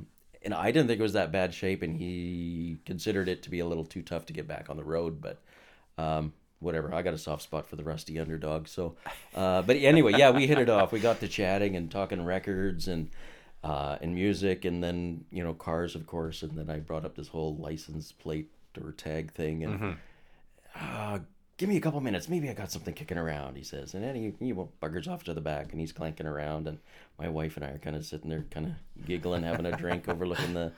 and 0.43 0.53
I 0.53 0.71
didn't 0.71 0.87
think 0.87 0.99
it 0.99 1.03
was 1.03 1.13
that 1.13 1.31
bad 1.31 1.53
shape, 1.53 1.81
and 1.81 1.95
he 1.95 2.77
considered 2.85 3.29
it 3.29 3.43
to 3.43 3.49
be 3.49 3.59
a 3.59 3.65
little 3.65 3.85
too 3.85 4.01
tough 4.01 4.25
to 4.27 4.33
get 4.33 4.47
back 4.47 4.69
on 4.69 4.77
the 4.77 4.83
road, 4.83 5.21
but. 5.21 5.39
Um, 5.97 6.33
whatever. 6.63 6.93
I 6.93 7.01
got 7.01 7.13
a 7.13 7.17
soft 7.17 7.43
spot 7.43 7.67
for 7.67 7.75
the 7.75 7.83
rusty 7.83 8.17
underdog. 8.19 8.67
So, 8.67 8.95
uh, 9.35 9.61
but 9.61 9.75
anyway, 9.75 10.13
yeah, 10.17 10.31
we 10.31 10.47
hit 10.47 10.57
it 10.57 10.69
off. 10.69 10.91
We 10.91 10.99
got 10.99 11.19
to 11.19 11.27
chatting 11.27 11.75
and 11.75 11.91
talking 11.91 12.23
records 12.25 12.87
and 12.87 13.09
uh, 13.63 13.97
and 14.01 14.15
music, 14.15 14.65
and 14.65 14.83
then 14.83 15.25
you 15.31 15.43
know 15.43 15.53
cars, 15.53 15.95
of 15.95 16.07
course. 16.07 16.41
And 16.41 16.57
then 16.57 16.69
I 16.69 16.79
brought 16.79 17.05
up 17.05 17.15
this 17.15 17.27
whole 17.27 17.55
license 17.57 18.11
plate 18.11 18.49
or 18.81 18.91
tag 18.91 19.31
thing, 19.33 19.63
and 19.63 19.79
mm-hmm. 19.79 19.91
uh, 20.75 21.19
give 21.57 21.69
me 21.69 21.77
a 21.77 21.81
couple 21.81 22.01
minutes. 22.01 22.29
Maybe 22.29 22.49
I 22.49 22.53
got 22.53 22.71
something 22.71 22.93
kicking 22.93 23.17
around. 23.17 23.55
He 23.55 23.63
says, 23.63 23.93
and 23.93 24.03
then 24.03 24.15
he, 24.15 24.33
he 24.39 24.53
buggers 24.53 25.07
off 25.07 25.23
to 25.25 25.33
the 25.33 25.41
back, 25.41 25.71
and 25.71 25.79
he's 25.79 25.91
clanking 25.91 26.25
around, 26.25 26.67
and 26.67 26.79
my 27.19 27.29
wife 27.29 27.55
and 27.55 27.65
I 27.65 27.69
are 27.69 27.77
kind 27.77 27.95
of 27.95 28.05
sitting 28.05 28.29
there, 28.29 28.45
kind 28.51 28.67
of 28.67 29.05
giggling, 29.05 29.43
having 29.43 29.65
a 29.65 29.77
drink, 29.77 30.07
overlooking 30.07 30.53
the 30.53 30.71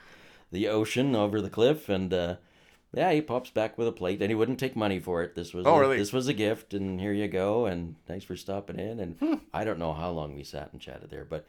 the 0.51 0.67
ocean 0.67 1.15
over 1.15 1.41
the 1.41 1.49
cliff, 1.49 1.89
and 1.89 2.13
uh, 2.13 2.35
yeah, 2.93 3.11
he 3.11 3.21
pops 3.21 3.49
back 3.49 3.77
with 3.77 3.87
a 3.87 3.91
plate, 3.91 4.21
and 4.21 4.31
he 4.31 4.35
wouldn't 4.35 4.59
take 4.59 4.75
money 4.75 4.99
for 4.99 5.21
it. 5.23 5.35
This 5.35 5.53
was 5.53 5.65
oh, 5.65 5.75
a, 5.75 5.79
really? 5.79 5.97
this 5.97 6.13
was 6.13 6.27
a 6.27 6.33
gift, 6.33 6.73
and 6.73 6.99
here 6.99 7.11
you 7.11 7.27
go, 7.27 7.65
and 7.65 7.95
thanks 8.07 8.23
for 8.23 8.37
stopping 8.37 8.79
in. 8.79 8.99
And 8.99 9.15
hmm. 9.17 9.33
I 9.53 9.63
don't 9.63 9.79
know 9.79 9.93
how 9.93 10.11
long 10.11 10.35
we 10.35 10.43
sat 10.43 10.71
and 10.71 10.79
chatted 10.79 11.09
there, 11.09 11.25
but 11.25 11.45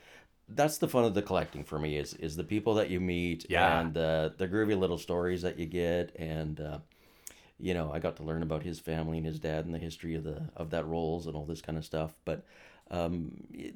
that's 0.48 0.78
the 0.78 0.88
fun 0.88 1.04
of 1.04 1.14
the 1.14 1.22
collecting 1.22 1.64
for 1.64 1.78
me 1.78 1.96
is 1.96 2.14
is 2.14 2.36
the 2.36 2.44
people 2.44 2.74
that 2.74 2.90
you 2.90 3.00
meet, 3.00 3.46
yeah. 3.48 3.80
and 3.80 3.96
uh, 3.96 4.30
the 4.36 4.48
groovy 4.48 4.78
little 4.78 4.98
stories 4.98 5.42
that 5.42 5.58
you 5.58 5.66
get, 5.66 6.14
and 6.16 6.60
uh, 6.60 6.78
you 7.58 7.74
know, 7.74 7.90
I 7.92 7.98
got 7.98 8.16
to 8.16 8.22
learn 8.22 8.42
about 8.42 8.62
his 8.62 8.78
family 8.78 9.18
and 9.18 9.26
his 9.26 9.40
dad 9.40 9.64
and 9.64 9.74
the 9.74 9.78
history 9.78 10.14
of 10.14 10.24
the 10.24 10.50
of 10.56 10.70
that 10.70 10.86
Rolls 10.86 11.26
and 11.26 11.34
all 11.34 11.46
this 11.46 11.62
kind 11.62 11.78
of 11.78 11.84
stuff, 11.84 12.14
but 12.24 12.44
um, 12.90 13.32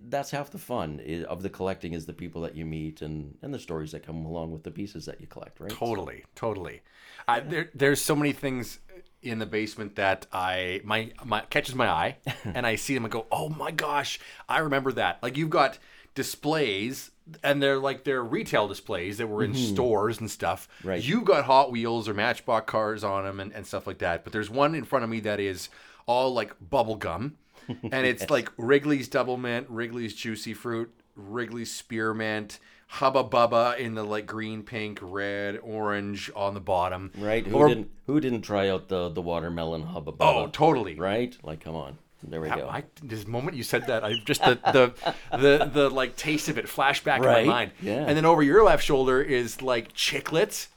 that's 0.09 0.31
half 0.31 0.51
the 0.51 0.59
fun 0.59 1.01
of 1.29 1.43
the 1.43 1.51
collecting 1.51 1.95
is 1.95 2.07
the 2.07 2.13
people 2.13 2.43
that 2.43 2.55
you 2.55 2.65
meet 2.65 3.03
and, 3.03 3.37
and 3.43 3.53
the 3.53 3.59
stories 3.59 3.91
that 3.91 4.07
come 4.07 4.25
along 4.25 4.53
with 4.53 4.63
the 4.63 4.71
pieces 4.71 5.05
that 5.07 5.21
you 5.21 5.27
collect, 5.27 5.59
right? 5.59 5.71
Totally, 5.71 6.25
totally. 6.37 6.83
I, 7.27 7.41
there, 7.41 7.71
there's 7.75 8.01
so 8.01 8.15
many 8.15 8.33
things 8.33 8.79
in 9.23 9.39
the 9.39 9.47
basement 9.47 9.97
that 9.97 10.27
I 10.33 10.81
my 10.85 11.11
my 11.25 11.41
catches 11.41 11.75
my 11.75 11.89
eye, 11.89 12.17
and 12.45 12.67
I 12.67 12.77
see 12.77 12.95
them 12.95 13.05
and 13.05 13.13
go, 13.13 13.27
oh 13.33 13.49
my 13.49 13.73
gosh, 13.73 14.21
I 14.49 14.61
remember 14.61 14.93
that. 14.93 15.23
Like 15.23 15.37
you've 15.37 15.51
got 15.51 15.79
displays 16.15 17.11
and 17.43 17.63
they're 17.63 17.79
like 17.79 18.05
they're 18.05 18.23
retail 18.23 18.69
displays 18.69 19.19
that 19.19 19.27
were 19.27 19.45
in 19.45 19.53
mm-hmm. 19.53 19.75
stores 19.75 20.21
and 20.21 20.31
stuff. 20.31 20.69
Right. 20.83 21.03
You 21.03 21.23
got 21.23 21.45
Hot 21.45 21.71
Wheels 21.71 22.09
or 22.09 22.15
Matchbox 22.15 22.71
cars 22.71 23.05
on 23.05 23.25
them 23.25 23.41
and, 23.41 23.53
and 23.53 23.67
stuff 23.67 23.87
like 23.87 23.99
that. 23.99 24.25
But 24.25 24.33
there's 24.33 24.51
one 24.51 24.75
in 24.75 24.85
front 24.85 25.05
of 25.05 25.11
me 25.11 25.21
that 25.21 25.41
is 25.41 25.69
all 26.07 26.33
like 26.33 26.55
bubble 26.61 26.97
gum 26.97 27.37
and 27.69 28.07
it's 28.07 28.23
yes. 28.23 28.31
like 28.31 28.51
Wrigley's 28.57 29.09
Double 29.09 29.37
Mint, 29.37 29.67
Wrigley's 29.69 30.15
Juicy 30.15 30.55
Fruit, 30.55 30.93
Wrigley's 31.15 31.73
Spearmint, 31.73 32.59
Hubba 32.89 33.23
Bubba 33.23 33.79
in 33.79 33.95
the 33.95 34.03
like 34.03 34.27
green, 34.27 34.63
pink, 34.63 34.99
red, 35.01 35.59
orange 35.63 36.31
on 36.35 36.55
the 36.55 36.61
bottom. 36.61 37.13
Right. 37.17 37.47
Who 37.47 37.57
or, 37.57 37.69
didn't 37.69 37.91
Who 38.07 38.21
didn't 38.21 38.43
try 38.43 38.69
out 38.69 38.89
the 38.89 39.09
the 39.09 39.23
watermelon 39.23 39.83
Hubba 39.83 40.13
Bubba? 40.13 40.35
Oh, 40.35 40.47
totally. 40.49 40.97
Right. 40.97 41.37
Like, 41.43 41.61
come 41.61 41.77
on. 41.77 41.99
There 42.23 42.41
we 42.41 42.49
go. 42.49 42.69
I, 42.69 42.85
this 43.03 43.27
moment 43.27 43.57
you 43.57 43.63
said 43.63 43.87
that, 43.87 44.05
I 44.05 44.15
just 44.25 44.43
the 44.43 44.59
the 44.73 45.39
the, 45.39 45.71
the 45.73 45.91
like 45.91 46.17
taste 46.17 46.49
of 46.49 46.59
it 46.59 46.69
flashed 46.69 47.05
back 47.05 47.23
right? 47.23 47.43
in 47.43 47.47
my 47.47 47.53
mind. 47.53 47.73
Yeah. 47.81 48.05
And 48.07 48.17
then 48.17 48.27
over 48.27 48.43
your 48.43 48.63
left 48.63 48.85
shoulder 48.85 49.23
is 49.23 49.63
like 49.63 49.95
chiclets. 49.95 50.69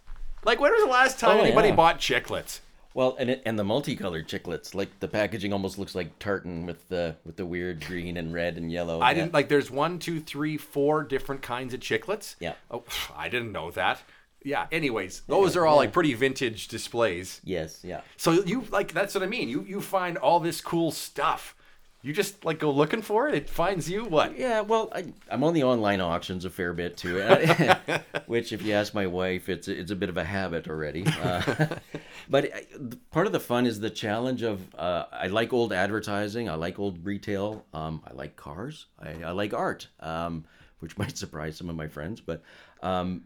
Like 0.46 0.60
when 0.60 0.72
was 0.72 0.84
the 0.84 0.90
last 0.90 1.20
time 1.20 1.38
oh, 1.38 1.42
anybody 1.42 1.70
yeah. 1.70 1.76
bought 1.76 2.00
chiclets? 2.00 2.60
Well, 2.94 3.16
and 3.18 3.32
it, 3.32 3.42
and 3.46 3.58
the 3.58 3.64
multicolored 3.64 4.28
chiclets, 4.28 4.76
like 4.76 5.00
the 5.00 5.08
packaging 5.08 5.52
almost 5.52 5.80
looks 5.80 5.96
like 5.96 6.20
tartan 6.20 6.66
with 6.66 6.88
the 6.90 7.16
with 7.26 7.38
the 7.38 7.46
weird 7.46 7.86
green 7.86 8.18
and 8.18 8.34
red 8.34 8.58
and 8.58 8.72
yellow. 8.72 9.00
I 9.00 9.10
yeah. 9.10 9.14
didn't 9.16 9.34
like. 9.34 9.50
There's 9.50 9.72
one, 9.72 9.98
two, 10.00 10.20
three, 10.20 10.58
four 10.58 11.04
different 11.04 11.42
kinds 11.42 11.74
of 11.74 11.80
chiclets. 11.80 12.36
Yeah. 12.40 12.54
Oh, 12.70 12.84
I 13.16 13.30
didn't 13.30 13.52
know 13.52 13.72
that. 13.72 14.02
Yeah. 14.44 14.68
Anyways, 14.72 15.22
those 15.28 15.56
are 15.56 15.66
all 15.66 15.78
like 15.78 15.94
pretty 15.94 16.14
vintage 16.14 16.68
displays. 16.68 17.42
Yes. 17.44 17.82
Yeah. 17.84 18.02
So 18.18 18.32
you 18.32 18.66
like 18.72 18.94
that's 18.94 19.14
what 19.14 19.24
I 19.24 19.28
mean. 19.28 19.50
You 19.50 19.64
you 19.64 19.82
find 19.82 20.18
all 20.18 20.40
this 20.40 20.62
cool 20.62 20.92
stuff 20.92 21.56
you 22.04 22.12
just 22.12 22.44
like 22.44 22.60
go 22.60 22.70
looking 22.70 23.02
for 23.02 23.30
it. 23.30 23.34
It 23.34 23.50
finds 23.50 23.90
you 23.90 24.04
what? 24.04 24.38
Yeah, 24.38 24.60
well, 24.60 24.92
I, 24.94 25.06
I'm 25.32 25.42
on 25.42 25.54
the 25.54 25.64
online 25.64 26.02
auctions 26.02 26.44
a 26.44 26.50
fair 26.50 26.74
bit 26.74 26.98
too, 26.98 27.16
which, 28.26 28.52
if 28.52 28.62
you 28.62 28.74
ask 28.74 28.94
my 28.94 29.08
wife, 29.08 29.48
it's 29.48 29.70
it's 29.70 29.90
a 29.90 29.96
bit 29.96 30.10
of 30.10 30.18
a 30.18 30.24
habit 30.24 30.68
already. 30.68 31.06
Uh, 31.08 31.78
but 32.30 32.54
I, 32.54 32.66
part 33.12 33.26
of 33.26 33.32
the 33.32 33.40
fun 33.40 33.66
is 33.66 33.80
the 33.80 33.90
challenge 33.90 34.44
of 34.44 34.76
uh, 34.76 35.06
I 35.14 35.28
like 35.28 35.54
old 35.54 35.72
advertising. 35.72 36.50
I 36.50 36.56
like 36.56 36.78
old 36.78 37.06
retail. 37.06 37.66
Um, 37.74 38.02
I 38.06 38.14
like 38.14 38.36
cars. 38.36 38.88
I, 39.00 39.24
I 39.24 39.32
like 39.32 39.54
art, 39.54 39.88
um, 40.02 40.44
which 40.80 40.98
might 40.98 41.18
surprise 41.18 41.56
some 41.56 41.70
of 41.70 41.76
my 41.76 41.88
friends, 41.88 42.20
but. 42.20 42.44
Um, 42.82 43.24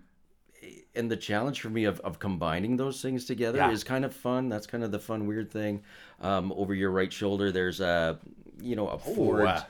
and 0.96 1.10
the 1.10 1.18
challenge 1.18 1.62
for 1.62 1.70
me 1.70 1.86
of, 1.86 2.00
of 2.02 2.20
combining 2.20 2.78
those 2.78 3.02
things 3.02 3.26
together 3.26 3.60
yeah. 3.60 3.72
is 3.72 3.84
kind 3.84 4.06
of 4.06 4.16
fun. 4.16 4.50
That's 4.50 4.68
kind 4.68 4.84
of 4.84 4.92
the 4.92 5.00
fun, 5.00 5.28
weird 5.28 5.52
thing. 5.52 5.84
Um, 6.22 6.52
over 6.54 6.74
your 6.74 6.92
right 6.92 7.12
shoulder, 7.12 7.52
there's 7.52 7.80
a 7.82 8.20
you 8.62 8.76
know, 8.76 8.88
a 8.88 8.98
Ford. 8.98 9.46
Uh, 9.46 9.64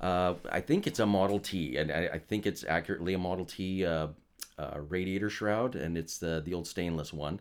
uh, 0.00 0.34
I 0.50 0.60
think 0.60 0.86
it's 0.86 1.00
a 1.00 1.06
Model 1.06 1.40
T, 1.40 1.76
and 1.76 1.90
I, 1.90 2.10
I 2.14 2.18
think 2.18 2.46
it's 2.46 2.64
accurately 2.64 3.14
a 3.14 3.18
Model 3.18 3.44
T 3.44 3.84
uh, 3.84 4.08
uh, 4.58 4.80
radiator 4.88 5.30
shroud, 5.30 5.74
and 5.74 5.96
it's 5.98 6.18
the 6.18 6.42
the 6.44 6.54
old 6.54 6.66
stainless 6.66 7.12
one. 7.12 7.40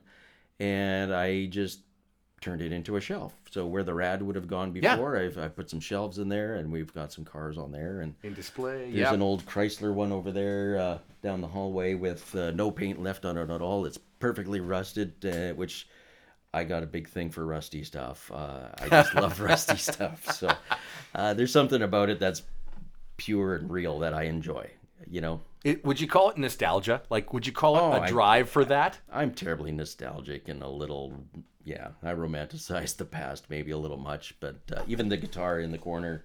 And 0.59 1.13
I 1.13 1.45
just 1.45 1.81
turned 2.41 2.61
it 2.61 2.71
into 2.71 2.95
a 2.97 3.01
shelf. 3.01 3.33
So 3.49 3.65
where 3.65 3.83
the 3.83 3.93
rad 3.93 4.21
would 4.21 4.35
have 4.35 4.47
gone 4.47 4.71
before, 4.71 5.15
yeah. 5.15 5.23
I've, 5.23 5.37
I've 5.37 5.55
put 5.55 5.69
some 5.69 5.79
shelves 5.79 6.19
in 6.19 6.29
there, 6.29 6.55
and 6.55 6.71
we've 6.71 6.93
got 6.93 7.11
some 7.11 7.25
cars 7.25 7.57
on 7.57 7.71
there, 7.71 8.01
and 8.01 8.13
in 8.23 8.33
display. 8.33 8.83
There's 8.83 8.95
yep. 8.95 9.13
an 9.13 9.21
old 9.21 9.45
Chrysler 9.45 9.93
one 9.93 10.11
over 10.11 10.31
there 10.31 10.77
uh, 10.77 10.97
down 11.23 11.41
the 11.41 11.47
hallway 11.47 11.95
with 11.95 12.35
uh, 12.35 12.51
no 12.51 12.69
paint 12.69 13.01
left 13.01 13.25
on 13.25 13.37
it 13.37 13.49
at 13.49 13.61
all. 13.61 13.85
It's 13.85 13.97
perfectly 14.19 14.59
rusted, 14.59 15.25
uh, 15.25 15.53
which 15.55 15.87
I 16.53 16.63
got 16.63 16.83
a 16.83 16.87
big 16.87 17.07
thing 17.09 17.29
for 17.29 17.45
rusty 17.45 17.83
stuff. 17.83 18.31
Uh, 18.33 18.69
I 18.79 18.89
just 18.89 19.15
love 19.15 19.39
rusty 19.41 19.77
stuff. 19.77 20.31
So 20.33 20.51
uh, 21.15 21.33
there's 21.33 21.51
something 21.51 21.81
about 21.81 22.09
it 22.09 22.19
that's 22.19 22.43
pure 23.17 23.55
and 23.55 23.69
real 23.69 23.99
that 23.99 24.13
I 24.13 24.23
enjoy. 24.23 24.69
You 25.09 25.21
know. 25.21 25.41
It, 25.63 25.83
would 25.85 25.99
you 25.99 26.07
call 26.07 26.29
it 26.29 26.37
nostalgia? 26.37 27.01
Like, 27.09 27.33
would 27.33 27.45
you 27.45 27.53
call 27.53 27.77
it 27.77 27.81
oh, 27.81 28.03
a 28.03 28.07
drive 28.07 28.47
I, 28.47 28.49
for 28.49 28.65
that? 28.65 28.99
I'm 29.11 29.33
terribly 29.33 29.71
nostalgic 29.71 30.47
and 30.47 30.61
a 30.61 30.69
little, 30.69 31.13
yeah. 31.63 31.89
I 32.03 32.13
romanticize 32.13 32.95
the 32.95 33.05
past 33.05 33.49
maybe 33.49 33.71
a 33.71 33.77
little 33.77 33.97
much, 33.97 34.35
but 34.39 34.57
uh, 34.75 34.83
even 34.87 35.09
the 35.09 35.17
guitar 35.17 35.59
in 35.59 35.71
the 35.71 35.77
corner, 35.77 36.23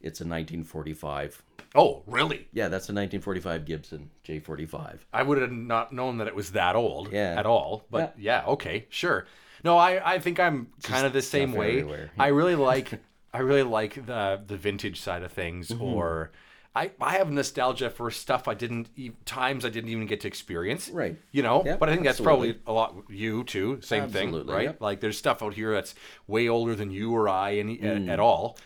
it's 0.00 0.20
a 0.20 0.24
1945. 0.24 1.42
Oh, 1.74 2.02
really? 2.06 2.48
Yeah, 2.52 2.68
that's 2.68 2.88
a 2.88 2.92
1945 2.92 3.64
Gibson 3.64 4.10
J45. 4.26 4.98
I 5.12 5.22
would 5.22 5.40
have 5.40 5.52
not 5.52 5.92
known 5.92 6.18
that 6.18 6.26
it 6.26 6.34
was 6.34 6.52
that 6.52 6.74
old 6.74 7.12
yeah. 7.12 7.34
at 7.38 7.46
all, 7.46 7.84
but 7.90 8.14
yeah, 8.18 8.42
yeah 8.42 8.50
okay, 8.52 8.86
sure. 8.88 9.26
No, 9.62 9.76
I, 9.76 10.14
I 10.14 10.18
think 10.18 10.40
I'm 10.40 10.68
kind 10.82 11.06
of 11.06 11.12
the 11.12 11.22
same 11.22 11.52
way. 11.52 11.84
Yeah. 11.84 12.06
I 12.18 12.28
really 12.28 12.54
like 12.56 13.00
I 13.32 13.38
really 13.38 13.62
like 13.62 14.06
the 14.06 14.40
the 14.44 14.56
vintage 14.56 15.00
side 15.00 15.22
of 15.22 15.32
things 15.32 15.68
mm-hmm. 15.68 15.82
or 15.82 16.32
I, 16.74 16.92
I 17.00 17.14
have 17.14 17.30
nostalgia 17.30 17.90
for 17.90 18.10
stuff 18.12 18.46
I 18.46 18.54
didn't 18.54 18.88
times 19.26 19.64
I 19.64 19.70
didn't 19.70 19.90
even 19.90 20.06
get 20.06 20.20
to 20.20 20.28
experience. 20.28 20.88
Right. 20.88 21.16
You 21.32 21.42
know, 21.42 21.64
yep, 21.64 21.80
but 21.80 21.88
I 21.88 21.96
think 21.96 22.06
absolutely. 22.06 22.52
that's 22.52 22.62
probably 22.64 22.72
a 22.72 22.72
lot 22.72 23.10
you 23.10 23.42
too. 23.44 23.80
Same 23.82 24.04
absolutely, 24.04 24.42
thing, 24.42 24.54
right? 24.54 24.64
Yep. 24.64 24.80
Like 24.80 25.00
there's 25.00 25.18
stuff 25.18 25.42
out 25.42 25.54
here 25.54 25.74
that's 25.74 25.94
way 26.28 26.48
older 26.48 26.76
than 26.76 26.90
you 26.90 27.12
or 27.12 27.28
I 27.28 27.56
any, 27.56 27.78
mm. 27.78 28.04
at, 28.04 28.14
at 28.14 28.20
all 28.20 28.56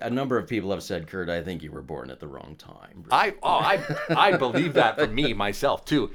a 0.00 0.10
number 0.10 0.38
of 0.38 0.46
people 0.46 0.70
have 0.70 0.82
said, 0.82 1.06
Kurt, 1.06 1.28
I 1.28 1.42
think 1.42 1.62
you 1.62 1.72
were 1.72 1.82
born 1.82 2.10
at 2.10 2.20
the 2.20 2.28
wrong 2.28 2.56
time. 2.56 3.04
I 3.10 3.34
oh, 3.42 3.48
I 3.48 3.82
I 4.10 4.36
believe 4.36 4.74
that 4.74 4.98
for 4.98 5.06
me 5.06 5.32
myself 5.32 5.84
too. 5.84 6.10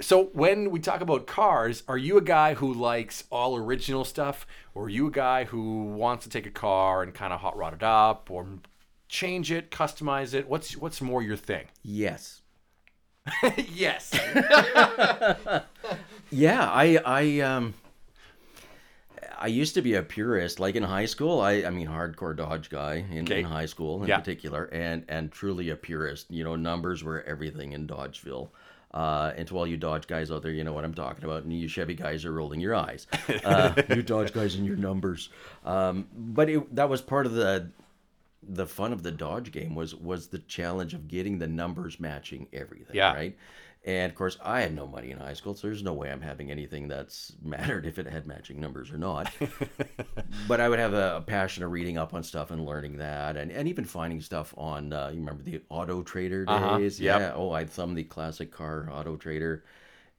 So 0.00 0.24
when 0.32 0.70
we 0.70 0.80
talk 0.80 1.00
about 1.00 1.26
cars, 1.26 1.84
are 1.86 1.98
you 1.98 2.16
a 2.16 2.22
guy 2.22 2.54
who 2.54 2.72
likes 2.74 3.24
all 3.30 3.56
original 3.56 4.04
stuff, 4.04 4.46
or 4.74 4.84
are 4.84 4.88
you 4.88 5.06
a 5.06 5.10
guy 5.12 5.44
who 5.44 5.84
wants 5.84 6.24
to 6.24 6.30
take 6.30 6.46
a 6.46 6.50
car 6.50 7.02
and 7.02 7.14
kind 7.14 7.32
of 7.32 7.40
hot 7.40 7.56
rod 7.56 7.74
it 7.74 7.82
up, 7.82 8.28
or 8.30 8.46
change 9.12 9.52
it, 9.52 9.70
customize 9.70 10.34
it? 10.34 10.48
What's 10.48 10.76
what's 10.76 11.00
more 11.00 11.22
your 11.22 11.36
thing? 11.36 11.66
Yes. 11.82 12.40
yes. 13.72 14.10
yeah, 16.30 16.68
I 16.68 16.98
I 17.04 17.40
um 17.40 17.74
I 19.38 19.48
used 19.48 19.74
to 19.74 19.82
be 19.82 19.94
a 19.94 20.02
purist, 20.02 20.58
like 20.58 20.76
in 20.76 20.82
high 20.82 21.04
school. 21.04 21.40
I, 21.40 21.64
I 21.64 21.70
mean, 21.70 21.88
hardcore 21.88 22.34
Dodge 22.34 22.70
guy 22.70 23.04
in, 23.10 23.24
okay. 23.24 23.40
in 23.40 23.44
high 23.44 23.66
school 23.66 24.02
in 24.02 24.08
yeah. 24.08 24.18
particular, 24.18 24.64
and 24.72 25.04
and 25.08 25.30
truly 25.30 25.68
a 25.70 25.76
purist. 25.76 26.30
You 26.30 26.42
know, 26.42 26.56
numbers 26.56 27.04
were 27.04 27.22
everything 27.22 27.72
in 27.72 27.86
Dodgeville. 27.86 28.48
Uh, 28.94 29.32
and 29.36 29.48
to 29.48 29.56
all 29.56 29.66
you 29.66 29.78
Dodge 29.78 30.06
guys 30.06 30.30
out 30.30 30.42
there, 30.42 30.52
you 30.52 30.64
know 30.64 30.74
what 30.74 30.84
I'm 30.84 30.92
talking 30.92 31.24
about. 31.24 31.44
And 31.44 31.52
you 31.52 31.66
Chevy 31.66 31.94
guys 31.94 32.26
are 32.26 32.32
rolling 32.32 32.60
your 32.60 32.74
eyes. 32.74 33.06
Uh, 33.42 33.72
you 33.88 34.02
Dodge 34.02 34.34
guys 34.34 34.54
and 34.54 34.66
your 34.66 34.76
numbers. 34.76 35.30
Um, 35.64 36.08
but 36.14 36.50
it, 36.50 36.74
that 36.74 36.90
was 36.90 37.00
part 37.00 37.24
of 37.24 37.32
the 37.32 37.70
the 38.42 38.66
fun 38.66 38.92
of 38.92 39.02
the 39.02 39.12
Dodge 39.12 39.52
game 39.52 39.74
was 39.74 39.94
was 39.94 40.28
the 40.28 40.38
challenge 40.38 40.94
of 40.94 41.08
getting 41.08 41.38
the 41.38 41.46
numbers 41.48 42.00
matching 42.00 42.48
everything. 42.52 43.04
Yeah. 43.04 43.10
Right. 43.10 43.36
And 43.84 44.10
of 44.12 44.16
course, 44.16 44.38
I 44.44 44.60
had 44.60 44.74
no 44.74 44.86
money 44.86 45.10
in 45.10 45.18
high 45.18 45.32
school, 45.34 45.54
so 45.54 45.66
there's 45.66 45.82
no 45.82 45.92
way 45.92 46.10
I'm 46.12 46.20
having 46.20 46.50
anything 46.50 46.88
that's 46.88 47.32
mattered 47.42 47.86
if 47.86 47.98
it 47.98 48.06
had 48.06 48.26
matching 48.26 48.60
numbers 48.60 48.90
or 48.92 48.98
not. 48.98 49.32
but 50.46 50.60
I 50.60 50.68
would 50.68 50.78
have 50.78 50.94
a, 50.94 51.16
a 51.16 51.20
passion 51.20 51.62
of 51.64 51.70
reading 51.70 51.98
up 51.98 52.14
on 52.14 52.22
stuff 52.22 52.50
and 52.50 52.64
learning 52.64 52.98
that, 52.98 53.36
and, 53.36 53.50
and 53.50 53.68
even 53.68 53.84
finding 53.84 54.20
stuff 54.20 54.54
on. 54.56 54.92
Uh, 54.92 55.08
you 55.12 55.18
remember 55.20 55.42
the 55.42 55.60
Auto 55.68 56.02
Trader 56.02 56.46
Uh-huh, 56.46 56.80
days? 56.80 57.00
yep. 57.00 57.22
Yeah. 57.22 57.32
Oh, 57.34 57.50
I'd 57.52 57.70
thumb 57.70 57.94
the 57.94 58.04
classic 58.04 58.50
car 58.50 58.88
Auto 58.90 59.16
Trader. 59.16 59.64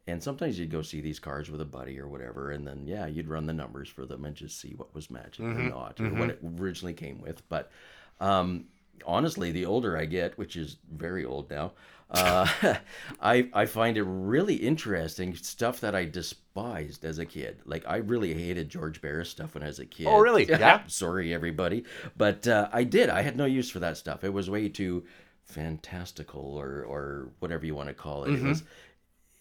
And 0.08 0.22
sometimes 0.24 0.60
you'd 0.60 0.72
go 0.72 0.82
see 0.82 1.02
these 1.02 1.20
cars 1.20 1.52
with 1.52 1.62
a 1.62 1.66
buddy 1.66 2.00
or 2.00 2.08
whatever, 2.10 2.52
and 2.52 2.68
then 2.68 2.88
yeah, 2.88 3.08
you'd 3.08 3.28
run 3.30 3.46
the 3.46 3.54
numbers 3.54 3.90
for 3.90 4.06
them 4.06 4.26
and 4.26 4.36
just 4.36 4.60
see 4.60 4.74
what 4.76 4.96
was 4.96 5.12
matching 5.12 5.50
Mm-hmm. 5.50 5.54
or 5.54 5.64
not, 5.64 6.02
or 6.02 6.14
what 6.16 6.30
it 6.30 6.40
originally 6.60 6.94
came 6.94 7.22
with. 7.22 7.48
But 7.50 7.72
um, 8.20 8.66
honestly, 9.06 9.52
the 9.52 9.66
older 9.66 9.98
I 9.98 10.06
get, 10.06 10.38
which 10.38 10.56
is 10.56 10.78
very 10.92 11.26
old 11.26 11.50
now, 11.50 11.74
uh, 12.12 12.48
I 13.22 13.50
I 13.54 13.66
find 13.66 13.98
it 13.98 14.04
really 14.04 14.56
interesting 14.56 15.36
stuff 15.36 15.80
that 15.82 15.96
I 15.96 16.06
despised 16.06 17.04
as 17.06 17.20
a 17.20 17.26
kid. 17.26 17.62
Like 17.66 17.84
I 17.88 17.98
really 17.98 18.34
hated 18.34 18.70
George 18.70 19.02
Barris 19.02 19.30
stuff 19.30 19.54
when 19.56 19.64
I 19.64 19.68
was 19.68 19.80
a 19.80 19.86
kid. 19.86 20.08
Oh, 20.08 20.20
really? 20.20 20.46
Yeah. 20.50 20.82
Sorry, 20.88 21.34
everybody, 21.34 21.84
but 22.16 22.48
uh, 22.48 22.70
I 22.72 22.84
did. 22.84 23.10
I 23.10 23.22
had 23.22 23.36
no 23.36 23.46
use 23.46 23.70
for 23.70 23.80
that 23.80 23.98
stuff. 23.98 24.24
It 24.24 24.34
was 24.34 24.50
way 24.50 24.70
too 24.70 25.04
fantastical 25.44 26.58
or 26.58 26.84
or 26.84 27.30
whatever 27.40 27.66
you 27.66 27.76
want 27.76 27.90
to 27.90 27.94
call 27.94 28.24
it. 28.26 28.30
Mm-hmm. 28.30 28.46
It 28.46 28.50
was 28.50 28.64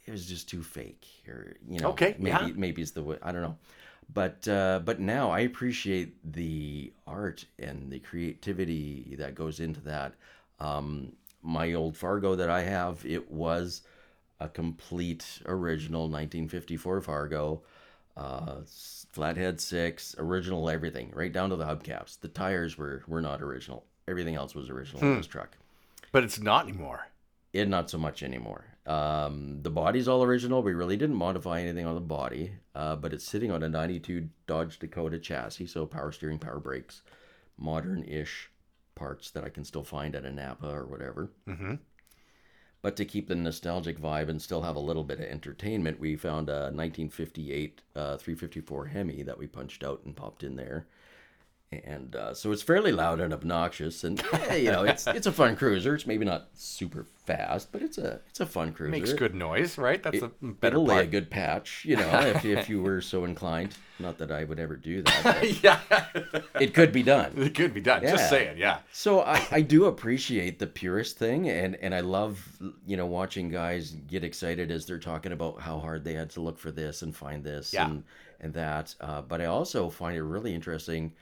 it 0.07 0.11
was 0.11 0.27
just 0.27 0.49
too 0.49 0.63
fake 0.63 1.07
or 1.29 1.57
you 1.69 1.79
know 1.79 1.91
Okay, 1.91 2.17
maybe 2.19 2.47
yeah. 2.47 2.51
maybe 2.57 2.83
it's 2.83 2.91
the 2.93 3.03
way 3.03 3.19
i 3.23 3.31
don't 3.31 3.43
know 3.43 3.57
but 4.13 4.47
uh, 4.49 4.81
but 4.85 5.01
now 5.01 5.31
i 5.31 5.41
appreciate 5.41 6.15
the 6.33 6.93
art 7.07 7.45
and 7.59 7.91
the 7.91 7.99
creativity 8.01 9.15
that 9.19 9.35
goes 9.35 9.61
into 9.61 9.81
that 9.81 10.15
um, 10.61 11.13
my 11.43 11.73
old 11.75 11.97
fargo 11.97 12.35
that 12.35 12.51
i 12.51 12.63
have 12.63 13.05
it 13.05 13.31
was 13.31 13.83
a 14.41 14.49
complete 14.49 15.25
original 15.47 16.03
1954 16.03 17.01
fargo 17.01 17.63
uh, 18.17 18.57
flathead 19.13 19.61
six 19.61 20.15
original 20.19 20.69
everything 20.69 21.11
right 21.15 21.33
down 21.33 21.49
to 21.51 21.57
the 21.57 21.65
hubcaps 21.65 22.19
the 22.21 22.29
tires 22.29 22.77
were 22.77 23.03
were 23.07 23.23
not 23.23 23.41
original 23.43 23.85
everything 24.09 24.35
else 24.35 24.55
was 24.55 24.69
original 24.69 25.01
Hmm. 25.01 25.13
in 25.13 25.17
this 25.19 25.27
truck 25.27 25.57
But 26.13 26.25
it's 26.25 26.41
not 26.41 26.69
anymore. 26.69 27.07
it 27.53 27.69
not 27.69 27.89
so 27.91 27.99
much 27.99 28.23
anymore. 28.23 28.65
Um, 28.87 29.63
the 29.63 29.71
body's 29.71 30.09
all 30.09 30.23
original. 30.23 30.63
We 30.63 30.73
really 30.73 30.97
didn't 30.97 31.17
modify 31.17 31.61
anything 31.61 31.87
on 31.87 31.95
the 31.95 32.01
body, 32.01 32.53
uh, 32.75 32.97
but 32.97 33.13
it's 33.13 33.25
sitting 33.25 33.51
on 33.51 33.63
a 33.63 33.69
92 33.69 34.29
Dodge 34.47 34.79
Dakota 34.79 35.19
chassis, 35.19 35.67
so 35.67 35.87
power 35.87 36.11
steering, 36.11 36.39
power 36.39 36.59
brakes, 36.59 37.03
modern-ish 37.57 38.51
parts 38.95 39.31
that 39.31 39.45
I 39.45 39.49
can 39.51 39.65
still 39.65 39.85
find 39.85 40.15
at 40.17 40.25
a 40.25 40.33
Napa 40.33 40.69
or 40.69 40.87
whatever. 40.87 41.31
Mm-hmm. 41.49 41.75
But 42.83 42.97
to 42.97 43.05
keep 43.05 43.29
the 43.29 43.37
nostalgic 43.37 44.01
vibe 44.01 44.29
and 44.29 44.43
still 44.43 44.63
have 44.63 44.75
a 44.75 44.81
little 44.81 45.05
bit 45.05 45.21
of 45.21 45.27
entertainment, 45.27 46.01
we 46.01 46.17
found 46.17 46.49
a 46.49 46.73
1958 46.73 47.83
uh, 47.95 48.17
354 48.17 48.87
Hemi 48.87 49.23
that 49.23 49.39
we 49.39 49.47
punched 49.47 49.85
out 49.85 50.03
and 50.05 50.17
popped 50.17 50.43
in 50.43 50.57
there. 50.57 50.89
And 51.85 52.15
uh, 52.15 52.35
so 52.35 52.53
it's 52.53 52.63
fairly 52.63 52.93
loud 52.93 53.21
and 53.21 53.33
obnoxious, 53.33 54.05
and 54.05 54.23
you 54.53 54.71
know 54.71 54.85
it's 54.85 55.07
it's 55.07 55.27
a 55.27 55.33
fun 55.33 55.57
cruiser. 55.57 55.95
It's 55.95 56.07
maybe 56.07 56.25
not 56.25 56.49
super 56.55 57.07
fast, 57.25 57.73
but 57.73 57.81
it's 57.83 57.99
a 57.99 58.21
it's 58.29 58.41
a 58.41 58.47
fun 58.47 58.73
cruiser. 58.73 58.91
Makes 58.91 59.13
good 59.15 59.35
noise, 59.35 59.79
right? 59.79 60.03
That's 60.03 60.23
a 60.23 60.29
better 60.43 60.77
It'll 60.77 60.85
lay 60.87 61.05
a 61.05 61.07
good 61.07 61.31
patch, 61.31 61.85
you 61.87 61.97
know, 61.97 62.21
if, 62.21 62.45
if 62.45 62.69
you 62.69 62.83
were 62.83 63.01
so 63.01 63.25
inclined. 63.25 63.75
Not 63.99 64.19
that 64.19 64.33
I 64.33 64.45
would 64.45 64.59
ever 64.59 64.75
do 64.77 65.03
that. 65.03 65.63
yeah, 65.63 65.81
it 66.61 66.75
could 66.75 66.93
be 66.93 67.03
done. 67.03 67.33
it 67.37 67.55
could 67.55 67.73
be 67.73 67.81
done. 67.81 68.03
Just 68.03 68.25
Yeah. 68.25 68.29
saying, 68.29 68.59
yeah. 68.59 68.79
So 68.93 69.21
I, 69.21 69.47
I 69.53 69.61
do 69.61 69.85
appreciate 69.85 70.59
the 70.59 70.67
purist 70.67 71.19
thing, 71.19 71.49
and, 71.49 71.77
and 71.77 71.95
I 71.95 72.01
love 72.01 72.45
you 72.87 72.97
know 72.97 73.07
watching 73.07 73.49
guys 73.49 73.93
get 74.09 74.25
excited 74.25 74.71
as 74.71 74.85
they're 74.87 74.99
talking 74.99 75.33
about 75.33 75.61
how 75.61 75.79
hard 75.79 76.05
they 76.05 76.15
had 76.15 76.31
to 76.31 76.41
look 76.41 76.59
for 76.59 76.71
this 76.73 77.03
and 77.03 77.15
find 77.15 77.45
this 77.45 77.73
Yeah. 77.73 77.87
and 77.89 78.03
and 78.41 78.53
that. 78.55 78.95
Uh, 79.01 79.23
but 79.23 79.41
I 79.41 79.45
also 79.45 79.89
find 79.89 80.17
it 80.17 80.23
really 80.25 80.53
interesting, 80.53 81.13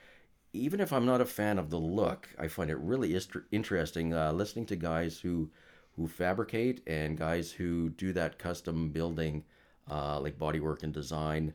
even 0.53 0.81
if 0.81 0.93
I'm 0.93 1.07
not 1.07 1.21
a 1.21 1.27
fan 1.27 1.59
of 1.59 1.71
the 1.71 1.79
look, 1.79 2.29
I 2.39 2.49
find 2.49 2.71
it 2.71 2.79
really 2.79 3.15
ist- 3.15 3.37
interesting 3.53 4.13
uh, 4.15 4.33
listening 4.33 4.67
to 4.67 4.77
guys 4.77 5.19
who 5.21 5.51
who 5.97 6.07
fabricate 6.07 6.83
and 6.87 7.19
guys 7.19 7.51
who 7.53 7.91
do 7.91 8.13
that 8.13 8.39
custom 8.39 8.91
building, 8.91 9.45
uh, 9.91 10.19
like 10.21 10.39
bodywork 10.39 10.83
and 10.83 10.93
design. 10.95 11.53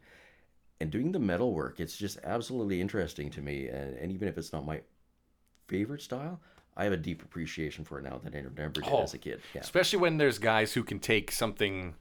And 0.81 0.91
doing 0.91 1.13
the 1.13 1.19
metal 1.19 1.53
work, 1.53 1.79
it's 1.79 1.95
just 1.97 2.17
absolutely 2.23 2.81
interesting 2.81 3.29
to 3.31 3.41
me. 3.41 3.69
And, 3.69 3.95
and 3.97 4.11
even 4.11 4.27
if 4.27 4.37
it's 4.37 4.51
not 4.51 4.65
my 4.65 4.81
favorite 5.67 6.01
style, 6.01 6.41
I 6.75 6.83
have 6.83 6.91
a 6.93 6.97
deep 6.97 7.23
appreciation 7.23 7.85
for 7.85 7.97
it 7.97 8.03
now 8.03 8.19
that 8.23 8.35
I 8.35 8.41
never 8.41 8.49
did 8.49 8.83
Oh. 8.85 9.03
as 9.03 9.13
a 9.13 9.17
kid. 9.17 9.39
Yeah. 9.53 9.61
Especially 9.61 9.99
when 9.99 10.17
there's 10.17 10.37
guys 10.37 10.73
who 10.73 10.83
can 10.83 10.99
take 10.99 11.31
something, 11.31 11.95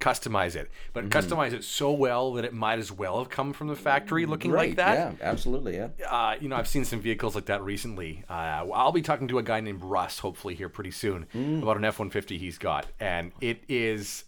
customize 0.00 0.54
it, 0.56 0.70
but 0.92 1.08
Mm-hmm. 1.08 1.18
customize 1.18 1.52
it 1.52 1.64
so 1.64 1.90
well 1.92 2.34
that 2.34 2.44
it 2.44 2.52
might 2.52 2.78
as 2.78 2.92
well 2.92 3.18
have 3.18 3.30
come 3.30 3.52
from 3.52 3.68
the 3.68 3.76
factory 3.76 4.26
looking 4.26 4.50
like 4.52 4.76
that. 4.76 4.94
Yeah, 4.94 5.12
absolutely. 5.22 5.76
Yeah. 5.76 5.88
uh, 6.08 6.36
you 6.40 6.48
know, 6.48 6.56
I've 6.56 6.68
seen 6.68 6.84
some 6.84 7.00
vehicles 7.00 7.34
like 7.34 7.46
that 7.46 7.62
recently. 7.62 8.22
Uh, 8.28 8.66
I'll 8.74 8.92
be 8.92 9.02
talking 9.02 9.28
to 9.28 9.38
a 9.38 9.42
guy 9.42 9.60
named 9.60 9.82
Russ, 9.82 10.18
hopefully 10.18 10.54
here 10.54 10.68
pretty 10.68 10.90
soon, 10.90 11.26
Mm. 11.34 11.62
about 11.62 11.76
an 11.78 11.84
F 11.84 11.98
one 11.98 12.10
fifty 12.10 12.36
he's 12.38 12.58
got, 12.58 12.86
and 13.00 13.32
it 13.40 13.62
is 13.68 14.24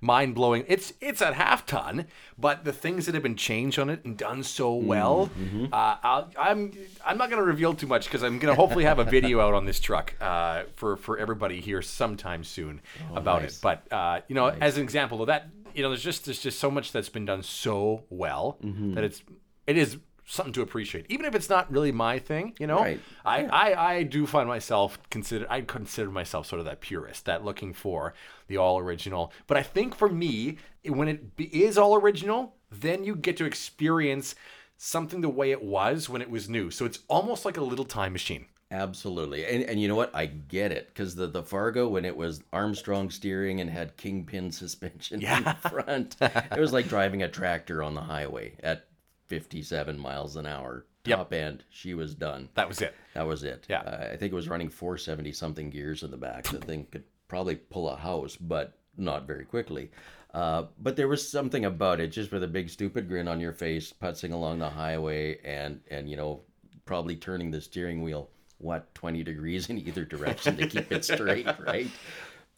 mind 0.00 0.34
blowing. 0.34 0.64
It's 0.68 0.92
it's 1.00 1.20
at 1.22 1.34
half 1.34 1.66
ton, 1.66 2.06
but 2.38 2.64
the 2.64 2.72
things 2.72 3.06
that 3.06 3.14
have 3.14 3.22
been 3.22 3.36
changed 3.36 3.78
on 3.78 3.90
it 3.90 4.04
and 4.04 4.16
done 4.16 4.42
so 4.42 4.74
well, 4.74 5.30
Mm-hmm. 5.38 5.66
uh, 5.72 5.96
I'll, 6.02 6.30
I'm 6.38 6.72
I'm 7.04 7.18
not 7.18 7.30
going 7.30 7.40
to 7.40 7.46
reveal 7.46 7.74
too 7.74 7.86
much 7.86 8.04
because 8.06 8.22
I'm 8.22 8.38
going 8.38 8.54
to 8.54 8.60
hopefully 8.60 8.84
have 8.84 8.98
a 8.98 9.04
video 9.16 9.40
out 9.40 9.54
on 9.54 9.64
this 9.66 9.80
truck 9.80 10.14
uh, 10.20 10.64
for 10.76 10.96
for 10.96 11.18
everybody 11.18 11.60
here 11.60 11.82
sometime 11.82 12.44
soon 12.44 12.80
about 13.14 13.38
Oh, 13.40 13.42
nice. 13.42 13.56
it. 13.58 13.62
But 13.62 13.92
uh, 13.92 14.20
you 14.28 14.34
know, 14.34 14.46
as 14.48 14.76
an 14.76 14.82
example 14.82 15.20
of 15.20 15.26
that, 15.28 15.48
you 15.74 15.82
know, 15.82 15.90
there's 15.90 16.02
just 16.02 16.24
there's 16.24 16.40
just 16.40 16.58
so 16.58 16.70
much 16.70 16.92
that's 16.92 17.08
been 17.08 17.24
done 17.26 17.42
so 17.42 18.04
well 18.10 18.58
Mm-hmm. 18.64 18.94
that 18.94 19.04
it's 19.04 19.22
it 19.66 19.76
is 19.76 19.98
something 20.30 20.52
to 20.54 20.62
appreciate, 20.62 21.06
even 21.08 21.26
if 21.26 21.34
it's 21.34 21.48
not 21.48 21.70
really 21.70 21.92
my 21.92 22.18
thing. 22.18 22.54
You 22.58 22.66
know, 22.66 22.78
Right. 22.78 23.00
I, 23.24 23.44
I 23.44 23.92
I 23.94 24.02
do 24.04 24.26
find 24.26 24.48
myself 24.48 24.98
consider 25.10 25.46
I 25.50 25.60
consider 25.62 26.10
myself 26.10 26.46
sort 26.46 26.60
of 26.60 26.66
that 26.66 26.80
purist, 26.80 27.24
that 27.26 27.44
looking 27.44 27.72
for 27.74 28.14
the 28.46 28.56
all 28.56 28.78
original. 28.78 29.32
But 29.46 29.56
I 29.56 29.62
think 29.62 29.94
for 29.94 30.08
me, 30.08 30.58
when 30.84 31.08
it 31.08 31.36
be, 31.36 31.44
is 31.64 31.76
all 31.76 31.94
original, 31.94 32.54
then 32.70 33.04
you 33.04 33.16
get 33.16 33.36
to 33.38 33.44
experience 33.44 34.34
something 34.76 35.20
the 35.20 35.28
way 35.28 35.50
it 35.50 35.62
was 35.62 36.08
when 36.08 36.22
it 36.22 36.30
was 36.30 36.48
new. 36.48 36.70
So 36.70 36.84
it's 36.86 37.00
almost 37.08 37.44
like 37.44 37.56
a 37.56 37.62
little 37.62 37.84
time 37.84 38.12
machine. 38.12 38.46
Absolutely. 38.72 39.44
And 39.44 39.64
and 39.64 39.80
you 39.82 39.88
know 39.88 39.96
what? 39.96 40.14
I 40.14 40.26
get 40.26 40.70
it 40.70 40.88
because 40.88 41.16
the 41.16 41.26
the 41.26 41.42
Fargo 41.42 41.88
when 41.88 42.04
it 42.04 42.16
was 42.16 42.42
Armstrong 42.52 43.10
steering 43.10 43.60
and 43.60 43.68
had 43.68 43.96
kingpin 43.96 44.52
suspension 44.62 45.20
Yeah. 45.20 45.38
in 45.64 45.70
front, 45.70 46.16
it 46.20 46.58
was 46.60 46.72
like 46.72 46.86
driving 46.88 47.22
a 47.24 47.28
tractor 47.28 47.82
on 47.82 47.94
the 47.94 48.00
highway 48.00 48.54
at 48.62 48.86
57 49.30 49.98
miles 49.98 50.36
an 50.36 50.44
hour. 50.44 50.84
Yep. 51.06 51.16
Top 51.16 51.32
end, 51.32 51.64
she 51.70 51.94
was 51.94 52.14
done. 52.14 52.50
That 52.54 52.68
was 52.68 52.82
it. 52.82 52.94
That 53.14 53.26
was 53.26 53.42
it. 53.42 53.64
Yeah. 53.70 53.80
Uh, 53.80 54.10
I 54.12 54.16
think 54.16 54.32
it 54.32 54.34
was 54.34 54.48
running 54.48 54.68
470 54.68 55.32
something 55.32 55.70
gears 55.70 56.02
in 56.02 56.10
the 56.10 56.18
back. 56.18 56.44
The 56.44 56.58
thing 56.58 56.86
could 56.90 57.04
probably 57.26 57.56
pull 57.56 57.88
a 57.88 57.96
house, 57.96 58.36
but 58.36 58.76
not 58.98 59.26
very 59.26 59.46
quickly. 59.46 59.90
Uh, 60.34 60.64
but 60.78 60.96
there 60.96 61.08
was 61.08 61.26
something 61.26 61.64
about 61.64 62.00
it, 62.00 62.08
just 62.08 62.32
with 62.32 62.42
a 62.42 62.48
big 62.48 62.68
stupid 62.68 63.08
grin 63.08 63.28
on 63.28 63.40
your 63.40 63.52
face, 63.52 63.92
putzing 63.92 64.32
along 64.32 64.58
the 64.58 64.68
highway, 64.68 65.38
and 65.42 65.80
and 65.90 66.08
you 66.10 66.16
know, 66.16 66.42
probably 66.84 67.16
turning 67.16 67.50
the 67.50 67.60
steering 67.60 68.02
wheel 68.02 68.28
what 68.58 68.94
20 68.94 69.22
degrees 69.24 69.70
in 69.70 69.78
either 69.78 70.04
direction 70.04 70.56
to 70.56 70.66
keep 70.66 70.92
it 70.92 71.04
straight, 71.04 71.46
right? 71.66 71.88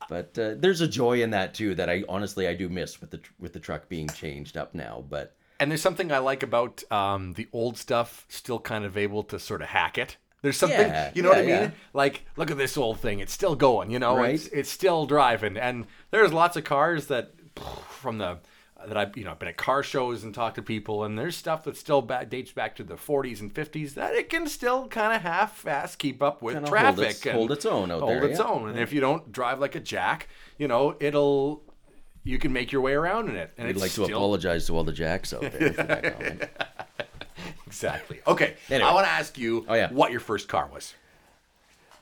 But 0.08 0.36
uh, 0.36 0.54
there's 0.58 0.80
a 0.80 0.88
joy 0.88 1.22
in 1.22 1.30
that 1.30 1.54
too 1.54 1.76
that 1.76 1.88
I 1.88 2.02
honestly 2.08 2.48
I 2.48 2.54
do 2.54 2.68
miss 2.68 3.00
with 3.00 3.10
the 3.10 3.20
with 3.38 3.52
the 3.52 3.60
truck 3.60 3.88
being 3.88 4.08
changed 4.08 4.56
up 4.56 4.74
now. 4.74 5.04
But 5.08 5.36
And 5.62 5.70
there's 5.70 5.80
something 5.80 6.10
I 6.10 6.18
like 6.18 6.42
about 6.42 6.82
um, 6.90 7.34
the 7.34 7.46
old 7.52 7.78
stuff 7.78 8.26
still 8.28 8.58
kind 8.58 8.84
of 8.84 8.96
able 8.96 9.22
to 9.24 9.38
sort 9.38 9.62
of 9.62 9.68
hack 9.68 9.96
it. 9.96 10.16
There's 10.42 10.56
something, 10.56 10.80
Yeah, 10.80 11.12
you 11.14 11.22
know 11.22 11.28
what 11.28 11.38
I 11.38 11.42
mean? 11.42 11.48
yeah. 11.50 11.70
Like, 11.92 12.24
look 12.36 12.50
at 12.50 12.58
this 12.58 12.76
old 12.76 12.98
thing. 12.98 13.20
It's 13.20 13.32
still 13.32 13.54
going, 13.54 13.92
you 13.92 14.00
know? 14.00 14.16
Right. 14.16 14.34
It's, 14.34 14.48
it's 14.48 14.70
still 14.70 15.06
driving. 15.06 15.56
And 15.56 15.86
there's 16.10 16.32
lots 16.32 16.56
of 16.56 16.64
cars 16.64 17.06
that, 17.06 17.30
from 17.88 18.18
the, 18.18 18.38
that 18.84 18.96
I've, 18.96 19.16
you 19.16 19.22
know, 19.22 19.36
been 19.36 19.46
at 19.50 19.56
car 19.56 19.84
shows 19.84 20.24
and 20.24 20.34
talked 20.34 20.56
to 20.56 20.62
people, 20.62 21.04
and 21.04 21.16
there's 21.16 21.36
stuff 21.36 21.62
that 21.62 21.76
still 21.76 22.02
back, 22.02 22.28
dates 22.28 22.50
back 22.50 22.74
to 22.76 22.82
the 22.82 22.96
40s 22.96 23.40
and 23.40 23.54
50s 23.54 23.94
that 23.94 24.14
it 24.14 24.28
can 24.28 24.48
still 24.48 24.88
kind 24.88 25.14
of 25.14 25.22
half-fast 25.22 26.00
keep 26.00 26.20
up 26.20 26.42
with 26.42 26.54
Kinda 26.54 26.68
traffic. 26.68 26.96
hold 26.96 27.06
its- 27.12 27.24
and 27.26 27.34
hold 27.36 27.52
its 27.52 27.66
own 27.66 27.90
out 27.92 28.00
hold 28.00 28.10
there, 28.10 28.24
its 28.24 28.40
yeah. 28.40 28.46
own. 28.46 28.68
And 28.70 28.80
if 28.80 28.92
you 28.92 29.00
don't 29.00 29.30
drive 29.30 29.60
like 29.60 29.76
a 29.76 29.80
jack, 29.80 30.26
you 30.58 30.66
know, 30.66 30.96
it'll, 30.98 31.62
you 32.24 32.38
can 32.38 32.52
make 32.52 32.72
your 32.72 32.80
way 32.80 32.92
around 32.92 33.28
in 33.28 33.36
it. 33.36 33.52
And 33.58 33.68
I'd 33.68 33.76
like 33.76 33.92
to 33.92 34.04
apologize 34.04 34.66
to 34.66 34.76
all 34.76 34.84
the 34.84 34.92
jacks 34.92 35.32
out 35.32 35.40
there 35.42 35.50
for 35.72 35.82
that 35.82 36.02
comment. 36.18 36.44
Exactly. 37.66 38.20
Okay. 38.26 38.54
Anyway. 38.70 38.88
I 38.88 38.94
want 38.94 39.06
to 39.06 39.10
ask 39.12 39.38
you 39.38 39.64
Oh, 39.68 39.74
yeah. 39.74 39.90
what 39.90 40.10
your 40.10 40.20
first 40.20 40.48
car 40.48 40.68
was. 40.72 40.94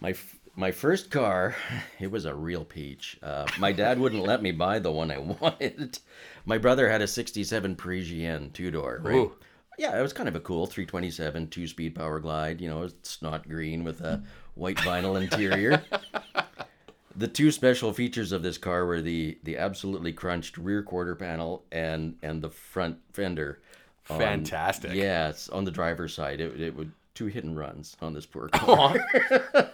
My 0.00 0.10
f- 0.10 0.36
my 0.56 0.72
first 0.72 1.10
car, 1.10 1.54
it 2.00 2.10
was 2.10 2.24
a 2.24 2.34
real 2.34 2.64
peach. 2.64 3.18
Uh, 3.22 3.46
my 3.58 3.72
dad 3.72 3.98
wouldn't 3.98 4.24
let 4.24 4.42
me 4.42 4.50
buy 4.52 4.78
the 4.78 4.90
one 4.90 5.10
I 5.10 5.18
wanted. 5.40 5.98
My 6.44 6.58
brother 6.58 6.88
had 6.90 7.00
a 7.02 7.06
'67 7.06 7.76
Parisienne 7.76 8.50
two 8.52 8.70
door. 8.70 9.00
Right? 9.02 9.14
Ooh. 9.14 9.32
yeah, 9.78 9.98
it 9.98 10.02
was 10.02 10.12
kind 10.12 10.28
of 10.28 10.34
a 10.36 10.40
cool 10.40 10.66
327 10.66 11.48
two 11.48 11.66
speed 11.68 11.94
power 11.94 12.18
glide. 12.18 12.60
You 12.60 12.68
know, 12.68 12.82
it's 12.82 13.22
not 13.22 13.48
green 13.48 13.84
with 13.84 14.00
a 14.00 14.22
white 14.54 14.76
vinyl 14.78 15.20
interior. 15.22 15.82
The 17.16 17.28
two 17.28 17.50
special 17.50 17.92
features 17.92 18.32
of 18.32 18.42
this 18.42 18.58
car 18.58 18.86
were 18.86 19.00
the 19.02 19.38
the 19.42 19.56
absolutely 19.58 20.12
crunched 20.12 20.56
rear 20.56 20.82
quarter 20.82 21.14
panel 21.14 21.64
and 21.72 22.16
and 22.22 22.42
the 22.42 22.50
front 22.50 22.98
fender. 23.12 23.60
on- 24.08 24.18
Fantastic. 24.18 24.92
it's 24.94 25.48
on 25.48 25.64
the 25.64 25.70
driver's 25.70 26.14
side. 26.14 26.40
It, 26.40 26.60
it 26.60 26.76
would 26.76 26.92
two 27.14 27.26
hit 27.26 27.44
and 27.44 27.56
runs 27.58 27.96
on 28.00 28.14
this 28.14 28.24
poor 28.26 28.48
car. 28.48 28.96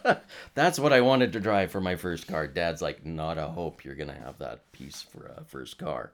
That's 0.54 0.78
what 0.78 0.92
I 0.92 1.00
wanted 1.02 1.32
to 1.34 1.40
drive 1.40 1.70
for 1.70 1.80
my 1.80 1.96
first 1.96 2.26
car. 2.26 2.46
Dad's 2.46 2.82
like, 2.82 3.04
not 3.04 3.38
a 3.38 3.46
hope 3.48 3.84
you're 3.84 3.94
gonna 3.94 4.18
have 4.18 4.38
that 4.38 4.70
piece 4.72 5.02
for 5.02 5.26
a 5.36 5.44
first 5.44 5.78
car. 5.78 6.12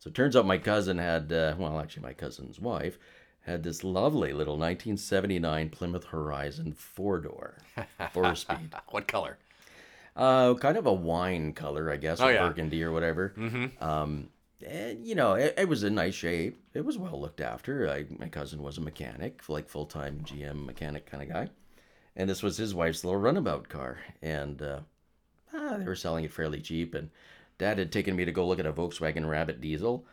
So 0.00 0.08
it 0.08 0.14
turns 0.14 0.36
out 0.36 0.44
my 0.44 0.58
cousin 0.58 0.98
had, 0.98 1.32
uh, 1.32 1.54
well, 1.58 1.78
actually 1.80 2.02
my 2.02 2.12
cousin's 2.12 2.60
wife 2.60 2.98
had 3.42 3.62
this 3.62 3.84
lovely 3.84 4.32
little 4.32 4.54
1979 4.58 5.70
Plymouth 5.70 6.04
Horizon 6.04 6.72
four 6.72 7.20
door, 7.20 7.58
four 8.12 8.34
speed. 8.34 8.74
What 8.90 9.06
color? 9.08 9.38
Uh, 10.16 10.54
kind 10.54 10.76
of 10.76 10.86
a 10.86 10.92
wine 10.92 11.52
color, 11.52 11.90
I 11.90 11.96
guess, 11.96 12.20
Oh, 12.20 12.26
or 12.28 12.32
yeah. 12.32 12.46
burgundy 12.46 12.82
or 12.84 12.92
whatever. 12.92 13.32
Mm-hmm. 13.36 13.82
Um, 13.82 14.28
and 14.66 15.04
you 15.04 15.14
know, 15.14 15.34
it, 15.34 15.54
it 15.58 15.68
was 15.68 15.82
a 15.82 15.90
nice 15.90 16.14
shape. 16.14 16.56
It 16.72 16.84
was 16.84 16.96
well 16.96 17.20
looked 17.20 17.40
after. 17.40 17.88
I, 17.90 18.06
my 18.18 18.28
cousin 18.28 18.62
was 18.62 18.78
a 18.78 18.80
mechanic, 18.80 19.42
like 19.48 19.68
full 19.68 19.86
time 19.86 20.20
GM 20.24 20.64
mechanic 20.64 21.06
kind 21.06 21.22
of 21.22 21.28
guy, 21.28 21.48
and 22.16 22.30
this 22.30 22.42
was 22.42 22.56
his 22.56 22.74
wife's 22.74 23.04
little 23.04 23.20
runabout 23.20 23.68
car, 23.68 23.98
and 24.22 24.62
uh, 24.62 24.80
ah, 25.52 25.76
they 25.78 25.84
were 25.84 25.96
selling 25.96 26.24
it 26.24 26.32
fairly 26.32 26.60
cheap. 26.60 26.94
And 26.94 27.10
Dad 27.58 27.78
had 27.78 27.92
taken 27.92 28.14
me 28.16 28.24
to 28.24 28.32
go 28.32 28.46
look 28.46 28.58
at 28.60 28.66
a 28.66 28.72
Volkswagen 28.72 29.28
Rabbit 29.28 29.60
diesel. 29.60 30.06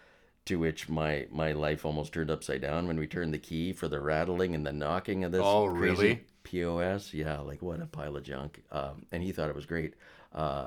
To 0.46 0.58
which 0.58 0.90
my 0.90 1.28
my 1.30 1.52
life 1.52 1.86
almost 1.86 2.14
turned 2.14 2.32
upside 2.32 2.62
down 2.62 2.88
when 2.88 2.98
we 2.98 3.06
turned 3.06 3.32
the 3.32 3.38
key 3.38 3.74
for 3.74 3.88
the 3.88 4.00
rattling 4.02 4.56
and 4.56 4.66
the 4.66 4.74
knocking 4.74 5.24
of 5.24 5.32
this. 5.32 5.42
Oh, 5.44 5.70
crazy 5.70 5.92
really? 5.92 6.22
POS, 6.44 7.14
yeah, 7.14 7.40
like 7.40 7.62
what 7.62 7.82
a 7.82 7.86
pile 7.86 8.16
of 8.16 8.24
junk. 8.24 8.62
Um, 8.72 9.06
and 9.12 9.22
he 9.24 9.32
thought 9.32 9.50
it 9.50 9.56
was 9.56 9.66
great. 9.66 9.94
Uh, 10.34 10.66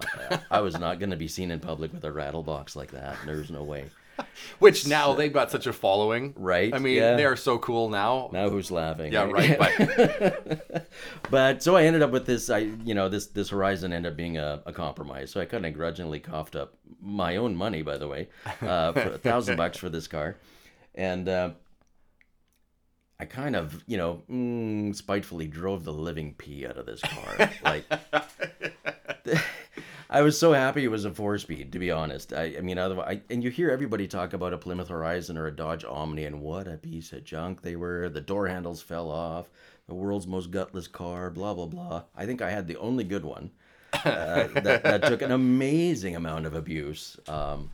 I 0.51 0.61
was 0.61 0.79
not 0.79 0.99
going 0.99 1.11
to 1.11 1.17
be 1.17 1.29
seen 1.29 1.51
in 1.51 1.61
public 1.61 1.93
with 1.93 2.05
a 2.05 2.13
rattle 2.13 2.43
box 2.43 2.77
like 2.77 2.91
that. 2.91 3.17
There's 3.25 3.51
no 3.51 3.63
way. 3.63 3.87
Which 4.59 4.87
now 4.87 5.15
they've 5.15 5.33
got 5.33 5.51
such 5.51 5.67
a 5.67 5.73
following. 5.73 6.35
Right, 6.37 6.73
I 6.73 6.79
mean, 6.79 6.97
yeah. 6.97 7.17
they 7.17 7.25
are 7.25 7.37
so 7.37 7.59
cool 7.59 7.89
now. 7.89 8.31
Now 8.33 8.49
who's 8.49 8.71
laughing? 8.71 9.13
Yeah, 9.13 9.25
right. 9.25 9.59
But 9.59 10.87
But 11.31 11.63
so 11.63 11.77
I 11.77 11.85
ended 11.85 12.03
up 12.03 12.11
with 12.11 12.27
this. 12.27 12.51
I 12.51 12.59
you 12.59 12.95
know 12.95 13.09
this 13.09 13.27
this 13.27 13.51
Horizon 13.51 13.93
ended 13.93 14.13
up 14.13 14.17
being 14.17 14.39
a, 14.39 14.63
a 14.67 14.73
compromise. 14.73 15.31
So 15.31 15.41
I 15.41 15.47
kind 15.47 15.67
of 15.67 15.75
grudgingly 15.75 16.21
coughed 16.21 16.55
up 16.55 16.75
my 17.01 17.37
own 17.37 17.57
money, 17.57 17.83
by 17.83 17.99
the 17.99 18.09
way, 18.09 18.29
uh, 18.63 18.93
for 18.93 19.15
a 19.15 19.19
thousand 19.19 19.57
bucks 19.63 19.79
for 19.79 19.89
this 19.89 20.07
car, 20.07 20.37
and 20.95 21.29
uh, 21.29 21.51
I 23.19 23.25
kind 23.27 23.57
of 23.57 23.83
you 23.87 23.97
know 23.97 24.23
mm, 24.31 24.95
spitefully 24.95 25.47
drove 25.47 25.85
the 25.85 25.93
living 25.93 26.35
pee 26.35 26.67
out 26.67 26.77
of 26.77 26.87
this 26.87 27.01
car. 27.01 27.51
like 27.65 27.85
I 30.11 30.23
was 30.23 30.39
so 30.39 30.53
happy 30.53 30.85
it 30.85 30.89
was 30.89 31.05
a 31.05 31.11
four 31.11 31.39
speed. 31.39 31.73
To 31.73 31.79
be 31.79 31.91
honest, 31.91 32.33
I, 32.33 32.55
I 32.59 32.61
mean, 32.61 32.79
otherwise, 32.79 33.17
I, 33.17 33.23
and 33.33 33.43
you 33.43 33.51
hear 33.51 33.71
everybody 33.71 34.07
talk 34.07 34.33
about 34.33 34.53
a 34.53 34.59
Plymouth 34.59 34.89
Horizon 34.89 35.37
or 35.37 35.47
a 35.47 35.55
Dodge 35.55 35.85
Omni, 35.85 36.25
and 36.25 36.41
what 36.41 36.69
a 36.69 36.77
piece 36.77 37.13
of 37.13 37.25
junk 37.25 37.63
they 37.63 37.77
were. 37.77 38.09
The 38.09 38.21
door 38.21 38.47
handles 38.47 38.81
fell 38.81 39.11
off. 39.11 39.51
The 39.87 39.95
world's 39.95 40.27
most 40.27 40.51
gutless 40.51 40.87
car. 40.87 41.31
Blah 41.31 41.55
blah 41.55 41.67
blah. 41.67 42.03
I 42.17 42.27
think 42.27 42.43
I 42.43 42.51
had 42.51 42.67
the 42.67 42.77
only 42.77 43.05
good 43.05 43.25
one 43.25 43.51
uh, 43.93 44.49
that, 44.55 44.83
that 44.85 45.03
took 45.05 45.23
an 45.23 45.33
amazing 45.33 46.17
amount 46.17 46.47
of 46.47 46.55
abuse. 46.55 47.19
Um, 47.29 47.71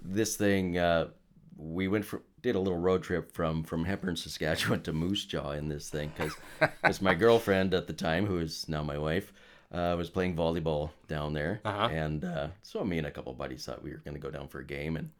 this 0.00 0.36
thing, 0.36 0.78
uh, 0.78 1.08
we 1.56 1.88
went 1.88 2.04
for 2.04 2.22
did 2.42 2.54
a 2.56 2.60
little 2.60 2.78
road 2.78 3.02
trip 3.02 3.32
from 3.32 3.62
from 3.62 3.84
Hepburn, 3.84 4.16
Saskatchewan 4.16 4.82
to 4.82 4.92
Moose 4.92 5.24
Jaw 5.24 5.50
in 5.52 5.68
this 5.68 5.88
thing 5.90 6.12
because 6.16 7.00
my 7.02 7.14
girlfriend 7.14 7.74
at 7.74 7.86
the 7.86 7.92
time, 7.92 8.26
who 8.26 8.38
is 8.38 8.68
now 8.68 8.82
my 8.82 8.98
wife, 8.98 9.32
uh, 9.72 9.94
was 9.98 10.10
playing 10.10 10.36
volleyball 10.36 10.90
down 11.08 11.32
there, 11.32 11.60
Uh-huh. 11.64 11.88
and 11.92 12.24
uh, 12.24 12.48
so 12.62 12.84
me 12.84 12.98
and 12.98 13.06
a 13.06 13.10
couple 13.10 13.32
buddies 13.34 13.64
thought 13.64 13.82
we 13.82 13.90
were 13.90 13.98
going 14.04 14.14
to 14.14 14.20
go 14.20 14.30
down 14.30 14.48
for 14.48 14.60
a 14.60 14.64
game 14.64 14.96
and 14.96 15.10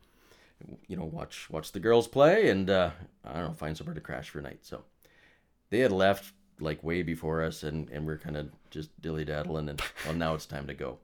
you 0.89 0.97
know 0.97 1.05
watch 1.05 1.49
watch 1.51 1.71
the 1.73 1.79
girls 1.81 2.09
play 2.09 2.51
and 2.51 2.69
uh, 2.69 2.91
I 3.25 3.35
don't 3.35 3.49
know 3.49 3.53
find 3.55 3.77
somewhere 3.77 3.95
to 3.95 4.01
crash 4.01 4.31
for 4.31 4.41
a 4.41 4.43
night. 4.43 4.61
So 4.63 4.83
they 5.71 5.79
had 5.81 5.93
left 5.93 6.33
like 6.61 6.83
way 6.83 7.03
before 7.03 7.43
us, 7.45 7.63
and 7.63 7.89
and 7.91 8.07
we're 8.07 8.19
kind 8.19 8.37
of 8.37 8.49
just 8.71 8.91
dilly 9.01 9.25
daddling, 9.25 9.69
and 9.69 9.81
well 10.05 10.15
now 10.15 10.35
it's 10.35 10.47
time 10.47 10.67
to 10.67 10.75
go, 10.75 10.99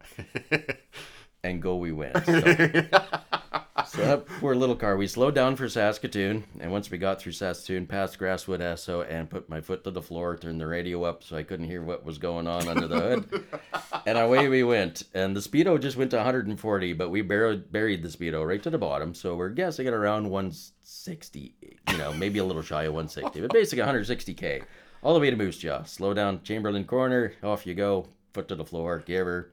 and 1.44 1.62
go 1.62 1.76
we 1.76 1.92
went. 1.92 2.24
So, 2.26 2.40
so 3.86 3.98
that 4.02 4.26
poor 4.26 4.54
little 4.54 4.76
car. 4.76 4.96
We 4.96 5.08
slowed 5.08 5.34
down 5.34 5.56
for 5.56 5.68
Saskatoon, 5.68 6.44
and 6.60 6.70
once 6.70 6.90
we 6.90 6.98
got 6.98 7.20
through 7.20 7.32
Saskatoon, 7.32 7.86
past 7.86 8.18
Grasswood 8.18 8.60
Esso, 8.60 9.04
and 9.08 9.28
put 9.28 9.48
my 9.48 9.60
foot 9.60 9.82
to 9.84 9.90
the 9.90 10.00
floor, 10.00 10.36
turned 10.36 10.60
the 10.60 10.66
radio 10.66 11.02
up 11.02 11.24
so 11.24 11.36
I 11.36 11.42
couldn't 11.42 11.66
hear 11.66 11.82
what 11.82 12.04
was 12.04 12.18
going 12.18 12.46
on 12.46 12.68
under 12.68 12.86
the 12.86 13.00
hood, 13.00 13.44
and 14.06 14.16
away 14.16 14.48
we 14.48 14.62
went. 14.62 15.02
And 15.12 15.36
the 15.36 15.40
speedo 15.40 15.80
just 15.80 15.96
went 15.96 16.12
to 16.12 16.18
140, 16.18 16.92
but 16.92 17.10
we 17.10 17.22
buried 17.22 17.72
buried 17.72 18.02
the 18.02 18.08
speedo 18.08 18.46
right 18.46 18.62
to 18.62 18.70
the 18.70 18.78
bottom, 18.78 19.12
so 19.12 19.34
we're 19.34 19.48
guessing 19.48 19.88
at 19.88 19.92
around 19.94 20.30
160, 20.30 21.54
you 21.90 21.98
know, 21.98 22.12
maybe 22.12 22.38
a 22.38 22.44
little 22.44 22.62
shy 22.62 22.84
of 22.84 22.94
160, 22.94 23.40
but 23.40 23.52
basically 23.52 23.84
160k, 23.84 24.62
all 25.02 25.14
the 25.14 25.20
way 25.20 25.30
to 25.30 25.36
Moose 25.36 25.58
Jaw. 25.58 25.82
Slow 25.82 26.14
down, 26.14 26.42
Chamberlain 26.44 26.84
Corner, 26.84 27.32
off 27.42 27.66
you 27.66 27.74
go, 27.74 28.06
foot 28.32 28.46
to 28.48 28.54
the 28.54 28.64
floor, 28.64 29.02
give 29.04 29.26
her 29.26 29.50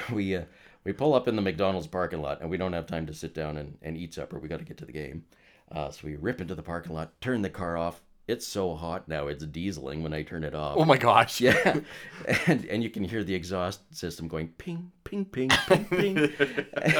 we 0.12 0.36
uh, 0.36 0.42
we 0.84 0.92
pull 0.92 1.14
up 1.14 1.28
in 1.28 1.36
the 1.36 1.42
McDonald's 1.42 1.86
parking 1.86 2.20
lot 2.20 2.40
and 2.40 2.50
we 2.50 2.56
don't 2.56 2.72
have 2.72 2.86
time 2.86 3.06
to 3.06 3.14
sit 3.14 3.34
down 3.34 3.56
and, 3.56 3.78
and 3.82 3.96
eat 3.96 4.14
supper. 4.14 4.38
We 4.38 4.48
got 4.48 4.58
to 4.58 4.64
get 4.64 4.78
to 4.78 4.84
the 4.84 4.92
game. 4.92 5.24
Uh, 5.70 5.90
so 5.90 6.06
we 6.06 6.16
rip 6.16 6.40
into 6.40 6.54
the 6.54 6.62
parking 6.62 6.92
lot, 6.92 7.18
turn 7.20 7.42
the 7.42 7.50
car 7.50 7.76
off. 7.76 8.02
It's 8.28 8.46
so 8.46 8.76
hot 8.76 9.08
now, 9.08 9.26
it's 9.26 9.44
dieseling 9.44 10.02
when 10.04 10.12
I 10.12 10.22
turn 10.22 10.44
it 10.44 10.54
off. 10.54 10.76
oh 10.78 10.84
my 10.84 10.96
gosh. 10.96 11.40
Yeah, 11.40 11.80
and 12.46 12.64
and 12.66 12.82
you 12.82 12.88
can 12.88 13.02
hear 13.02 13.24
the 13.24 13.34
exhaust 13.34 13.80
system 13.94 14.28
going 14.28 14.48
ping, 14.58 14.92
ping, 15.02 15.24
ping, 15.24 15.50
ping, 15.66 15.84
ping, 15.86 16.32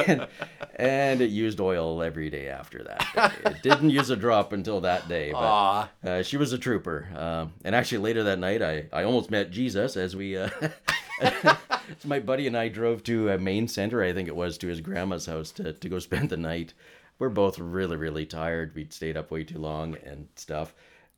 and, 0.05 0.27
and 0.75 1.21
it 1.21 1.29
used 1.29 1.61
oil 1.61 2.03
every 2.03 2.29
day 2.29 2.49
after 2.49 2.83
that. 2.83 3.33
It 3.45 3.63
didn't 3.63 3.91
use 3.91 4.09
a 4.09 4.17
drop 4.17 4.51
until 4.51 4.81
that 4.81 5.07
day, 5.07 5.31
but 5.31 5.89
uh, 6.03 6.23
she 6.23 6.35
was 6.35 6.51
a 6.51 6.57
trooper. 6.57 7.07
Um, 7.15 7.53
and 7.63 7.73
actually, 7.73 7.99
later 7.99 8.23
that 8.23 8.39
night, 8.39 8.61
I, 8.61 8.87
I 8.91 9.03
almost 9.03 9.31
met 9.31 9.49
Jesus 9.49 9.95
as 9.95 10.17
we. 10.17 10.37
So 11.21 11.55
my 12.05 12.19
buddy 12.19 12.47
and 12.47 12.57
I 12.57 12.67
drove 12.69 13.03
to 13.03 13.29
a 13.29 13.37
Main 13.37 13.67
Center, 13.67 14.03
I 14.03 14.13
think 14.13 14.27
it 14.27 14.35
was, 14.35 14.57
to 14.59 14.67
his 14.67 14.81
grandma's 14.81 15.25
house 15.25 15.51
to, 15.53 15.73
to 15.73 15.89
go 15.89 15.99
spend 15.99 16.29
the 16.29 16.37
night. 16.37 16.73
We're 17.19 17.29
both 17.29 17.59
really, 17.59 17.95
really 17.97 18.25
tired. 18.25 18.73
We'd 18.75 18.91
stayed 18.93 19.17
up 19.17 19.31
way 19.31 19.43
too 19.43 19.59
long 19.59 19.95
and 20.05 20.27
stuff. 20.35 20.73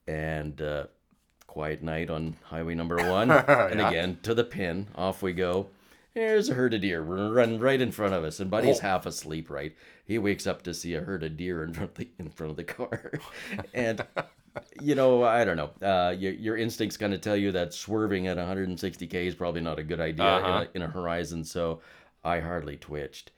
And 0.08 0.62
uh, 0.62 0.86
quiet 1.48 1.82
night 1.82 2.10
on 2.10 2.36
highway 2.44 2.76
number 2.76 2.98
one. 3.10 3.32
and 3.32 3.80
Yeah. 3.80 3.90
again, 3.90 4.20
to 4.24 4.34
the 4.34 4.44
pin, 4.44 4.88
off 4.96 5.22
we 5.22 5.34
go. 5.34 5.68
There's 6.14 6.48
a 6.50 6.54
herd 6.54 6.74
of 6.74 6.80
deer 6.82 7.02
run 7.02 7.60
right 7.60 7.82
in 7.82 7.92
front 7.92 8.14
of 8.14 8.24
us, 8.24 8.40
and 8.40 8.50
Buddy's 8.50 8.80
Oh. 8.80 8.84
half 8.84 9.06
asleep. 9.06 9.50
Right, 9.50 9.76
he 10.06 10.18
wakes 10.18 10.48
up 10.48 10.62
to 10.64 10.74
see 10.74 10.94
a 10.94 11.02
herd 11.02 11.24
of 11.24 11.36
deer 11.36 11.62
in 11.62 11.74
front 11.74 11.92
of 11.92 11.98
the 11.98 12.08
in 12.18 12.30
front 12.30 12.52
of 12.52 12.56
the 12.56 12.64
car, 12.64 13.12
and 13.74 14.06
you 14.82 14.96
know 14.96 15.24
I 15.24 15.44
don't 15.46 15.58
know. 15.58 15.72
Uh, 15.86 16.12
your 16.12 16.34
your 16.34 16.58
instincts 16.58 16.98
kind 16.98 17.14
of 17.14 17.22
tell 17.22 17.36
you 17.38 17.52
that 17.54 17.74
swerving 17.74 18.28
at 18.28 18.38
160k 18.38 19.26
is 19.28 19.36
probably 19.36 19.62
not 19.62 19.80
a 19.80 19.84
good 19.84 20.00
idea 20.00 20.24
Uh-huh. 20.38 20.48
in, 20.48 20.56
a, 20.56 20.68
in 20.76 20.82
a 20.84 20.88
horizon. 20.88 21.44
So 21.44 21.82
I 22.24 22.40
hardly 22.40 22.78
twitched, 22.78 23.32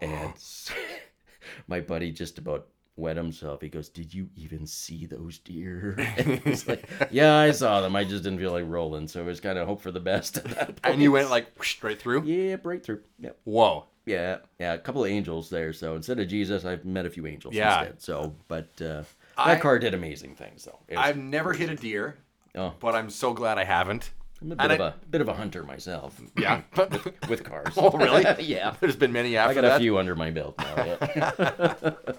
and 0.00 0.34
my 1.68 1.80
buddy 1.80 2.10
just 2.12 2.38
about 2.38 2.66
wet 2.96 3.16
himself. 3.16 3.60
He 3.62 3.68
goes, 3.68 3.88
"Did 3.88 4.12
you 4.12 4.28
even 4.36 4.66
see 4.66 5.06
those 5.06 5.38
deer?" 5.38 5.96
And 6.18 6.40
he's 6.40 6.68
like, 6.68 6.88
"Yeah, 7.10 7.36
I 7.36 7.50
saw 7.52 7.80
them. 7.80 7.96
I 7.96 8.04
just 8.04 8.24
didn't 8.24 8.38
feel 8.38 8.52
like 8.52 8.64
rolling, 8.66 9.08
so 9.08 9.20
it 9.20 9.26
was 9.26 9.40
kind 9.40 9.58
of 9.58 9.66
hope 9.66 9.80
for 9.80 9.90
the 9.90 10.00
best." 10.00 10.38
At 10.38 10.76
that 10.76 10.80
And 10.84 11.02
you 11.02 11.12
went 11.12 11.30
like 11.30 11.56
whoosh, 11.58 11.82
right 11.82 11.98
through? 11.98 12.24
Yeah, 12.24 12.56
breakthrough. 12.56 13.00
Yep. 13.18 13.38
Whoa. 13.44 13.86
Yeah, 14.04 14.38
yeah, 14.58 14.74
a 14.74 14.78
couple 14.78 15.04
of 15.04 15.10
angels 15.10 15.48
there. 15.48 15.72
So 15.72 15.94
instead 15.94 16.18
of 16.18 16.26
Jesus, 16.26 16.64
I've 16.64 16.84
met 16.84 17.06
a 17.06 17.10
few 17.10 17.24
angels 17.26 17.54
Yeah. 17.54 17.78
instead. 17.78 18.02
So, 18.02 18.34
but 18.48 18.68
uh, 18.82 19.04
I- 19.36 19.54
that 19.54 19.62
car 19.62 19.78
did 19.78 19.94
amazing 19.94 20.34
things, 20.34 20.64
though. 20.64 20.78
Was- 20.88 20.98
I've 20.98 21.16
never 21.16 21.52
hit 21.52 21.70
a 21.70 21.74
deer, 21.76 22.16
oh, 22.54 22.74
but 22.80 22.94
I'm 22.94 23.10
so 23.10 23.32
glad 23.32 23.58
I 23.58 23.64
haven't. 23.64 24.10
I'm 24.40 24.52
a 24.52 24.56
bit 24.56 24.70
of 24.72 24.80
I- 24.80 24.88
a 24.88 24.92
bit 25.10 25.20
of 25.20 25.28
a 25.28 25.34
hunter 25.34 25.62
myself. 25.62 26.20
Yeah. 26.36 26.62
with 27.28 27.44
cars. 27.44 27.74
Oh, 27.76 27.90
really? 27.90 28.24
yeah, 28.44 28.74
There's 28.80 28.96
been 28.96 29.12
many 29.12 29.36
after 29.36 29.54
that. 29.54 29.64
I 29.64 29.68
got 29.68 29.76
a 29.76 29.80
few 29.80 29.98
under 29.98 30.14
my 30.16 30.30
belt 30.30 30.56
now. 30.58 30.96
Yeah. 31.16 31.92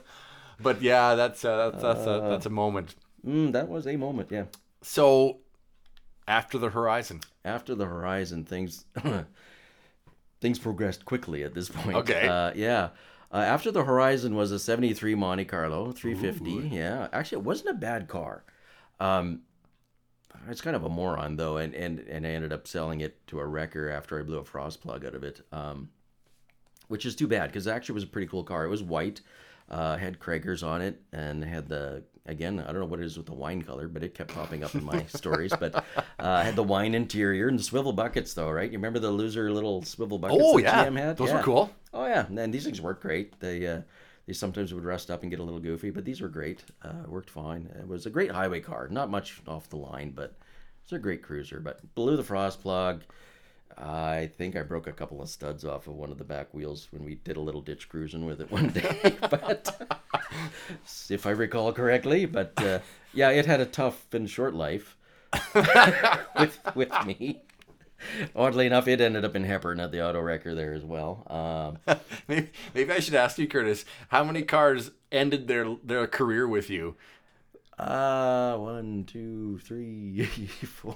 But 0.60 0.82
yeah, 0.82 1.16
that's 1.16 1.44
uh, 1.44 1.72
that's 1.72 1.84
that's 1.84 2.08
a, 2.08 2.28
that's 2.30 2.46
a 2.46 2.50
moment. 2.50 2.96
mm, 3.26 3.52
that 3.52 3.68
was 3.68 3.86
a 3.88 3.98
moment. 3.98 4.30
Yeah. 4.32 4.46
So 4.82 5.40
after 6.28 6.58
the 6.58 6.70
horizon. 6.70 7.22
After 7.44 7.76
the 7.76 7.86
horizon, 7.86 8.46
things 8.46 8.86
things 10.42 10.60
progressed 10.60 11.04
quickly 11.06 11.44
at 11.44 11.54
this 11.54 11.70
point. 11.70 11.98
Okay. 11.98 12.28
Uh, 12.28 12.52
yeah. 12.56 12.90
Uh, 13.34 13.38
after 13.38 13.72
the 13.72 13.84
horizon 13.84 14.36
was 14.36 14.52
a 14.52 14.60
73 14.60 15.16
Monte 15.16 15.46
Carlo 15.46 15.92
350. 15.92 16.70
Yeah. 16.76 17.08
Actually, 17.12 17.40
it 17.40 17.46
wasn't 17.46 17.70
a 17.72 17.74
bad 17.74 18.08
car. 18.08 18.44
Um, 19.00 19.42
it's 20.50 20.62
kind 20.62 20.76
of 20.76 20.84
a 20.84 20.90
moron 20.90 21.36
though, 21.38 21.58
and, 21.58 21.74
and 21.74 22.00
and 22.00 22.28
I 22.28 22.32
ended 22.32 22.52
up 22.54 22.68
selling 22.68 23.02
it 23.02 23.26
to 23.28 23.40
a 23.40 23.46
wrecker 23.46 23.90
after 23.90 24.20
I 24.20 24.24
blew 24.24 24.38
a 24.40 24.44
frost 24.44 24.82
plug 24.82 25.06
out 25.06 25.16
of 25.16 25.24
it, 25.24 25.42
um, 25.52 25.90
which 26.90 27.06
is 27.06 27.16
too 27.16 27.28
bad 27.28 27.48
because 27.50 27.68
actually 27.68 27.94
it 27.94 27.96
was 27.96 28.04
a 28.04 28.08
pretty 28.08 28.28
cool 28.28 28.44
car. 28.44 28.66
It 28.66 28.70
was 28.70 28.84
white. 28.84 29.22
Uh, 29.70 29.96
had 29.96 30.20
Cragars 30.20 30.62
on 30.62 30.82
it 30.82 31.02
and 31.14 31.44
had 31.44 31.70
the 31.70 32.04
again 32.26 32.60
I 32.60 32.66
don't 32.68 32.80
know 32.82 32.86
what 32.86 33.00
it 33.00 33.06
is 33.06 33.16
with 33.18 33.26
the 33.28 33.34
wine 33.34 33.62
color, 33.62 33.88
but 33.88 34.04
it 34.04 34.14
kept 34.14 34.34
popping 34.34 34.64
up 34.64 34.76
in 34.76 34.84
my 34.84 35.04
stories. 35.08 35.54
But 35.58 35.84
uh, 36.20 36.44
had 36.44 36.56
the 36.58 36.64
wine 36.64 36.94
interior 36.94 37.48
and 37.48 37.58
the 37.58 37.64
swivel 37.64 37.94
buckets 37.94 38.34
though, 38.34 38.52
right? 38.52 38.70
You 38.70 38.78
remember 38.78 39.00
the 39.00 39.12
loser 39.12 39.50
little 39.52 39.82
swivel 39.84 40.20
buckets? 40.20 40.42
Oh 40.44 40.58
that 40.58 40.64
yeah, 40.64 40.86
GM 40.86 40.98
had? 40.98 41.18
those 41.18 41.30
Yeah. 41.30 41.38
were 41.38 41.44
cool. 41.44 41.72
Oh 41.94 42.06
yeah, 42.06 42.26
and 42.28 42.54
these 42.54 42.66
things 42.66 42.82
work 42.82 43.02
great. 43.02 43.40
They 43.40 43.68
uh, 43.68 43.82
they 44.26 44.34
sometimes 44.34 44.74
would 44.74 44.86
rust 44.86 45.12
up 45.12 45.22
and 45.22 45.30
get 45.30 45.40
a 45.40 45.44
little 45.44 45.60
goofy, 45.60 45.90
but 45.90 46.06
these 46.06 46.22
were 46.22 46.30
great. 46.30 46.64
Uh, 46.82 47.04
worked 47.08 47.30
fine. 47.30 47.70
It 47.80 47.88
was 47.88 48.06
a 48.06 48.10
great 48.10 48.32
highway 48.32 48.62
car. 48.62 48.88
Not 48.90 49.10
much 49.10 49.42
off 49.48 49.70
the 49.70 49.78
line, 49.78 50.12
but 50.16 50.34
it's 50.84 50.94
a 50.94 51.00
great 51.00 51.22
cruiser. 51.22 51.60
But 51.60 51.94
blew 51.96 52.18
the 52.18 52.24
frost 52.24 52.62
plug. 52.62 53.04
I 53.78 54.30
think 54.38 54.56
I 54.56 54.62
broke 54.62 54.88
a 54.88 54.92
couple 54.92 55.22
of 55.22 55.30
studs 55.30 55.66
off 55.66 55.88
of 55.88 55.96
one 55.96 56.12
of 56.12 56.18
the 56.18 56.24
back 56.24 56.54
wheels 56.54 56.88
when 56.92 57.04
we 57.04 57.16
did 57.16 57.38
a 57.38 57.42
little 57.42 57.62
ditch 57.62 57.90
cruising 57.90 58.26
with 58.26 58.40
it 58.40 58.52
one 58.52 58.70
day. 58.70 59.16
but 59.30 59.82
if 61.10 61.26
I 61.26 61.32
recall 61.32 61.74
correctly, 61.74 62.26
but 62.26 62.54
uh, 62.62 62.80
yeah, 63.14 63.30
it 63.32 63.46
had 63.46 63.62
a 63.62 63.66
tough 63.66 64.14
and 64.14 64.30
short 64.30 64.54
life 64.54 64.96
with 66.40 66.60
with 66.76 66.92
me. 67.06 67.42
Oddly 68.36 68.66
enough, 68.68 68.88
it 68.88 69.02
ended 69.02 69.26
up 69.26 69.36
in 69.36 69.44
Hepburn 69.44 69.80
at 69.80 69.92
the 69.92 70.06
auto 70.06 70.20
wrecker 70.22 70.54
there 70.56 70.74
as 70.74 70.84
well. 70.84 71.24
Um, 71.88 71.98
maybe, 72.28 72.50
maybe 72.74 72.92
I 72.92 73.00
should 73.00 73.16
ask 73.16 73.38
you, 73.38 73.48
Curtis, 73.48 73.86
how 74.10 74.24
many 74.24 74.42
cars 74.44 74.92
ended 75.12 75.48
their 75.48 75.76
their 75.84 76.08
career 76.08 76.48
with 76.48 76.70
you? 76.70 76.96
uh, 77.80 78.56
one, 78.58 79.04
two, 79.06 79.60
three, 79.64 80.26
four, 80.66 80.96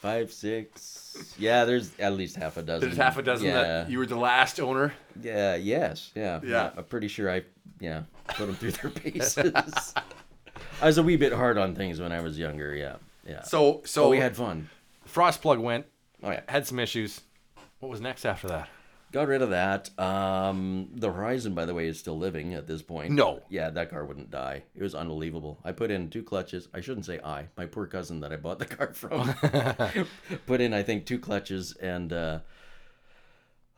five, 0.00 0.32
six. 0.32 1.34
Yeah, 1.38 1.64
there's 1.64 1.90
at 1.98 2.14
least 2.14 2.36
half 2.36 2.56
a 2.56 2.62
dozen. 2.62 2.88
There's 2.88 2.98
half 2.98 3.16
a 3.16 3.22
dozen 3.22 3.46
Yeah, 3.46 3.62
that 3.62 3.90
you 3.90 3.98
were 3.98 4.06
the 4.06 4.16
last 4.16 4.60
owner. 4.60 4.92
yeah, 5.22 5.54
yes, 5.56 6.10
yeah, 6.14 6.40
Yeah. 6.42 6.70
I'm 6.76 6.84
pretty 6.84 7.08
sure 7.08 7.30
I, 7.30 7.42
yeah, 7.80 8.02
put 8.28 8.46
them 8.46 8.54
through 8.56 8.72
their 8.72 8.90
paces. 8.90 9.94
I 10.82 10.86
was 10.86 10.98
a 10.98 11.02
wee 11.02 11.16
bit 11.16 11.32
hard 11.32 11.56
on 11.56 11.74
things 11.74 12.00
when 12.00 12.12
I 12.12 12.20
was 12.20 12.38
younger. 12.38 12.74
Yeah, 12.74 12.96
yeah. 13.26 13.42
So 13.42 13.82
so 13.84 14.04
but 14.04 14.10
we 14.10 14.18
had 14.18 14.36
fun. 14.36 14.68
Frost 15.16 15.40
plug 15.40 15.58
went, 15.58 15.86
Oh 16.22 16.30
yeah. 16.30 16.42
had 16.46 16.66
some 16.66 16.78
issues. 16.78 17.22
What 17.80 17.88
was 17.88 18.02
next 18.02 18.26
after 18.26 18.48
that? 18.48 18.68
Got 19.12 19.28
rid 19.28 19.40
of 19.40 19.48
that. 19.48 19.88
Um, 19.98 20.90
the 20.94 21.10
Horizon, 21.10 21.54
by 21.54 21.64
the 21.64 21.72
way, 21.72 21.86
is 21.88 21.98
still 21.98 22.18
living 22.18 22.52
at 22.52 22.66
this 22.66 22.82
point. 22.82 23.12
No. 23.12 23.40
Yeah, 23.48 23.70
that 23.70 23.88
car 23.88 24.04
wouldn't 24.04 24.30
die. 24.30 24.64
It 24.74 24.82
was 24.82 24.94
unbelievable. 24.94 25.58
I 25.64 25.72
put 25.72 25.90
in 25.90 26.10
two 26.10 26.22
clutches. 26.22 26.68
I 26.74 26.82
shouldn't 26.82 27.06
say 27.06 27.18
I. 27.24 27.46
My 27.56 27.64
poor 27.64 27.86
cousin 27.86 28.20
that 28.20 28.30
I 28.30 28.36
bought 28.36 28.58
the 28.58 28.66
car 28.76 28.92
from 28.92 29.32
put 30.46 30.60
in, 30.60 30.74
I 30.74 30.82
think, 30.82 31.06
two 31.06 31.18
clutches, 31.18 31.72
and 31.80 32.12
uh, 32.12 32.40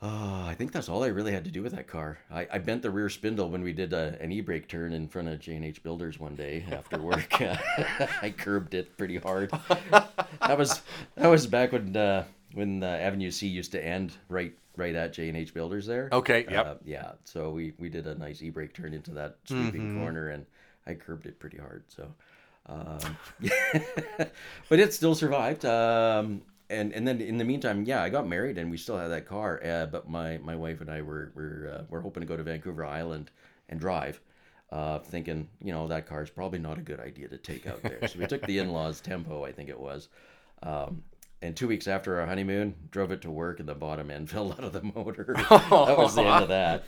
oh, 0.02 0.44
I 0.44 0.54
think 0.58 0.72
that's 0.72 0.88
all 0.88 1.04
I 1.04 1.08
really 1.08 1.30
had 1.32 1.44
to 1.44 1.52
do 1.52 1.62
with 1.62 1.72
that 1.72 1.86
car. 1.86 2.18
I, 2.32 2.48
I 2.50 2.58
bent 2.58 2.82
the 2.82 2.90
rear 2.90 3.08
spindle 3.08 3.48
when 3.48 3.62
we 3.62 3.72
did 3.72 3.92
a, 3.92 4.16
an 4.20 4.32
e-brake 4.32 4.66
turn 4.66 4.92
in 4.92 5.06
front 5.06 5.28
of 5.28 5.38
J 5.38 5.54
and 5.54 5.64
H 5.64 5.84
Builders 5.84 6.18
one 6.18 6.34
day 6.34 6.64
after 6.72 7.00
work. 7.00 7.28
I 7.40 8.34
curbed 8.36 8.74
it 8.74 8.96
pretty 8.96 9.18
hard. 9.18 9.52
That 10.40 10.58
was 10.58 10.82
that 11.16 11.28
was 11.28 11.46
back 11.46 11.72
when 11.72 11.96
uh, 11.96 12.24
when 12.52 12.82
uh, 12.82 12.86
Avenue 12.86 13.30
C 13.30 13.46
used 13.46 13.72
to 13.72 13.84
end 13.84 14.12
right 14.28 14.54
right 14.76 14.94
at 14.94 15.12
J 15.12 15.28
and 15.28 15.36
H 15.36 15.52
Builders 15.52 15.86
there. 15.86 16.08
Okay, 16.12 16.46
yep. 16.50 16.66
Uh, 16.66 16.74
yeah. 16.84 17.12
So 17.24 17.50
we 17.50 17.74
we 17.78 17.88
did 17.88 18.06
a 18.06 18.14
nice 18.14 18.42
e-brake 18.42 18.72
turn 18.74 18.94
into 18.94 19.10
that 19.12 19.36
sweeping 19.44 19.98
corner, 19.98 20.30
and 20.30 20.46
I 20.86 20.94
curbed 20.94 21.26
it 21.26 21.38
pretty 21.38 21.58
hard. 21.58 21.84
So, 21.88 22.08
um, 22.66 23.16
but 24.68 24.78
it 24.78 24.94
still 24.94 25.14
survived. 25.14 25.64
Um, 25.64 26.42
and 26.70 26.92
and 26.92 27.06
then 27.06 27.20
in 27.20 27.38
the 27.38 27.44
meantime, 27.44 27.84
yeah, 27.84 28.02
I 28.02 28.08
got 28.08 28.28
married, 28.28 28.58
and 28.58 28.70
we 28.70 28.76
still 28.76 28.98
had 28.98 29.08
that 29.08 29.26
car. 29.26 29.60
Uh, 29.64 29.86
but 29.86 30.08
my 30.08 30.38
my 30.38 30.54
wife 30.54 30.80
and 30.80 30.90
I 30.90 31.02
were 31.02 31.32
were 31.34 31.78
uh, 31.78 31.84
were 31.88 32.00
hoping 32.00 32.20
to 32.22 32.26
go 32.26 32.36
to 32.36 32.42
Vancouver 32.42 32.84
Island 32.84 33.30
and 33.68 33.80
drive. 33.80 34.20
Uh, 34.70 34.98
thinking, 34.98 35.48
you 35.64 35.72
know, 35.72 35.88
that 35.88 36.06
car 36.06 36.22
is 36.22 36.28
probably 36.28 36.58
not 36.58 36.76
a 36.76 36.82
good 36.82 37.00
idea 37.00 37.26
to 37.26 37.38
take 37.38 37.66
out 37.66 37.80
there. 37.82 38.06
So 38.06 38.18
we 38.18 38.26
took 38.26 38.44
the 38.44 38.58
in-laws 38.58 39.00
Tempo, 39.00 39.42
I 39.44 39.50
think 39.52 39.70
it 39.70 39.80
was. 39.80 40.08
Um, 40.62 41.02
and 41.40 41.56
two 41.56 41.68
weeks 41.68 41.86
after 41.86 42.20
our 42.20 42.26
honeymoon, 42.26 42.74
drove 42.90 43.10
it 43.10 43.22
to 43.22 43.30
work, 43.30 43.60
and 43.60 43.68
the 43.68 43.74
bottom 43.74 44.10
end 44.10 44.28
fell 44.34 44.52
out 44.52 44.64
of 44.64 44.72
the 44.72 44.82
motor. 44.82 45.34
that 45.50 45.70
was 45.98 46.14
the 46.14 46.22
end 46.22 46.42
of 46.42 46.48
that. 46.48 46.84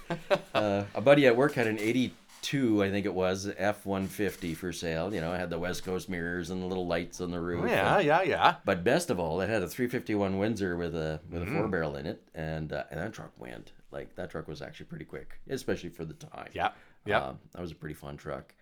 Uh, 0.52 0.84
a 0.94 1.00
buddy 1.00 1.26
at 1.26 1.36
work 1.36 1.54
had 1.54 1.66
an 1.68 1.78
'82, 1.78 2.82
I 2.82 2.90
think 2.90 3.06
it 3.06 3.14
was, 3.14 3.48
F-150 3.56 4.56
for 4.56 4.72
sale. 4.72 5.14
You 5.14 5.20
know, 5.20 5.32
it 5.32 5.38
had 5.38 5.50
the 5.50 5.58
West 5.58 5.84
Coast 5.84 6.08
mirrors 6.08 6.50
and 6.50 6.60
the 6.62 6.66
little 6.66 6.86
lights 6.86 7.20
on 7.20 7.30
the 7.30 7.40
roof. 7.40 7.64
Yeah, 7.68 7.96
and- 7.96 8.06
yeah, 8.06 8.22
yeah. 8.22 8.54
but 8.64 8.84
best 8.84 9.08
of 9.10 9.18
all, 9.20 9.40
it 9.40 9.48
had 9.48 9.62
a 9.62 9.68
351 9.68 10.36
Windsor 10.38 10.76
with 10.76 10.94
a 10.94 11.20
with 11.30 11.42
a 11.42 11.46
four 11.46 11.68
barrel 11.68 11.96
in 11.96 12.06
it, 12.06 12.22
and 12.34 12.72
uh, 12.72 12.84
and 12.90 13.00
that 13.00 13.12
truck 13.12 13.32
went 13.38 13.72
like 13.92 14.14
that 14.16 14.30
truck 14.30 14.48
was 14.48 14.62
actually 14.62 14.86
pretty 14.86 15.04
quick, 15.04 15.38
especially 15.48 15.90
for 15.90 16.04
the 16.04 16.14
time. 16.14 16.48
Yeah, 16.52 16.70
yeah. 17.04 17.20
Um, 17.20 17.38
that 17.52 17.60
was 17.60 17.72
a 17.72 17.74
pretty 17.74 17.94
fun 17.94 18.16
truck. 18.16 18.54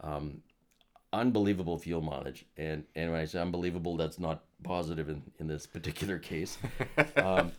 Um, 0.00 0.42
unbelievable 1.12 1.78
fuel 1.78 2.02
mileage, 2.02 2.44
and 2.56 2.84
and 2.94 3.10
when 3.10 3.20
I 3.20 3.24
say 3.24 3.40
unbelievable, 3.40 3.96
that's 3.96 4.18
not 4.18 4.44
positive 4.62 5.08
in, 5.08 5.22
in 5.38 5.46
this 5.46 5.66
particular 5.66 6.18
case. 6.18 6.58
Um, 7.16 7.52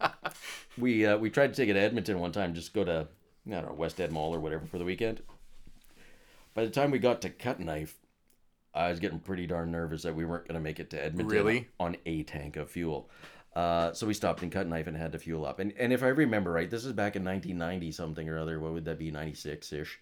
we 0.78 1.06
uh, 1.06 1.16
we 1.16 1.30
tried 1.30 1.54
to 1.54 1.56
take 1.62 1.68
it 1.68 1.74
to 1.74 1.80
Edmonton 1.80 2.18
one 2.18 2.32
time, 2.32 2.54
just 2.54 2.74
go 2.74 2.84
to 2.84 3.06
I 3.46 3.50
don't 3.50 3.66
know 3.66 3.74
West 3.74 4.00
Ed 4.00 4.12
Mall 4.12 4.34
or 4.34 4.40
whatever 4.40 4.66
for 4.66 4.78
the 4.78 4.84
weekend. 4.84 5.22
By 6.54 6.64
the 6.64 6.70
time 6.70 6.90
we 6.90 6.98
got 6.98 7.22
to 7.22 7.30
Cut 7.30 7.60
Knife, 7.60 7.96
I 8.74 8.90
was 8.90 9.00
getting 9.00 9.20
pretty 9.20 9.46
darn 9.46 9.70
nervous 9.70 10.02
that 10.02 10.14
we 10.14 10.24
weren't 10.24 10.46
going 10.46 10.54
to 10.54 10.60
make 10.60 10.80
it 10.80 10.90
to 10.90 11.02
Edmonton 11.02 11.28
Really? 11.28 11.68
on 11.78 11.96
a 12.06 12.22
tank 12.24 12.56
of 12.56 12.70
fuel. 12.70 13.08
Uh, 13.54 13.92
so 13.92 14.06
we 14.06 14.14
stopped 14.14 14.42
in 14.42 14.50
Cut 14.50 14.66
Knife 14.68 14.86
and 14.86 14.96
had 14.96 15.12
to 15.12 15.18
fuel 15.18 15.44
up. 15.44 15.58
And 15.58 15.72
and 15.78 15.92
if 15.92 16.02
I 16.02 16.08
remember 16.08 16.52
right, 16.52 16.70
this 16.70 16.84
is 16.84 16.92
back 16.92 17.16
in 17.16 17.24
1990 17.24 17.90
something 17.92 18.28
or 18.28 18.38
other. 18.38 18.60
What 18.60 18.72
would 18.72 18.84
that 18.84 18.98
be? 18.98 19.10
96 19.10 19.72
ish. 19.72 19.98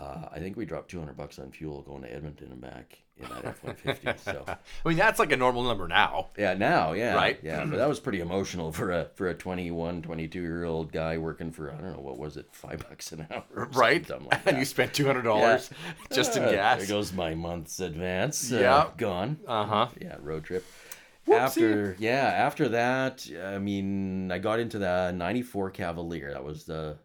Uh, 0.00 0.28
I 0.32 0.38
think 0.38 0.56
we 0.56 0.64
dropped 0.64 0.90
200 0.92 1.16
bucks 1.16 1.40
on 1.40 1.50
fuel 1.50 1.82
going 1.82 2.02
to 2.02 2.12
Edmonton 2.14 2.52
and 2.52 2.60
back 2.60 2.98
in 3.16 3.28
that 3.30 3.44
F-150. 3.46 4.20
So 4.20 4.44
I 4.84 4.88
mean, 4.88 4.96
that's 4.96 5.18
like 5.18 5.32
a 5.32 5.36
normal 5.36 5.64
number 5.64 5.88
now. 5.88 6.28
yeah, 6.38 6.54
now, 6.54 6.92
yeah, 6.92 7.14
Right? 7.16 7.36
yeah, 7.42 7.64
but 7.64 7.78
that 7.78 7.88
was 7.88 7.98
pretty 7.98 8.20
emotional 8.20 8.70
for 8.70 8.92
a 8.92 9.08
for 9.16 9.26
a 9.26 9.34
21, 9.34 10.02
22 10.02 10.40
year 10.40 10.62
old 10.64 10.92
guy 10.92 11.18
working 11.18 11.50
for 11.50 11.72
I 11.72 11.78
don't 11.78 11.94
know 11.94 12.00
what 12.00 12.16
was 12.16 12.36
it, 12.36 12.46
five 12.52 12.88
bucks 12.88 13.10
an 13.10 13.26
hour, 13.30 13.68
Right? 13.72 14.08
like 14.08 14.40
and 14.46 14.58
you 14.58 14.64
spent 14.64 14.94
two 14.94 15.04
hundred 15.04 15.22
dollars 15.22 15.68
just 16.12 16.36
in 16.36 16.44
Uh, 16.44 16.52
gas. 16.52 16.78
There 16.78 16.86
goes 16.86 17.12
my 17.12 17.34
month's 17.34 17.80
advance. 17.80 18.52
Uh, 18.52 18.60
Yeah. 18.60 18.90
gone. 18.96 19.38
Uh 19.48 19.64
huh. 19.66 19.88
Yeah, 20.00 20.14
road 20.20 20.44
trip. 20.44 20.64
After 21.32 21.96
yeah, 21.98 22.26
after 22.34 22.68
that, 22.70 23.28
I 23.44 23.58
mean, 23.58 24.30
I 24.32 24.38
got 24.38 24.60
into 24.60 24.78
the 24.78 25.12
'94 25.12 25.70
Cavalier. 25.70 26.32
That 26.32 26.44
was 26.44 26.64
the 26.64 26.96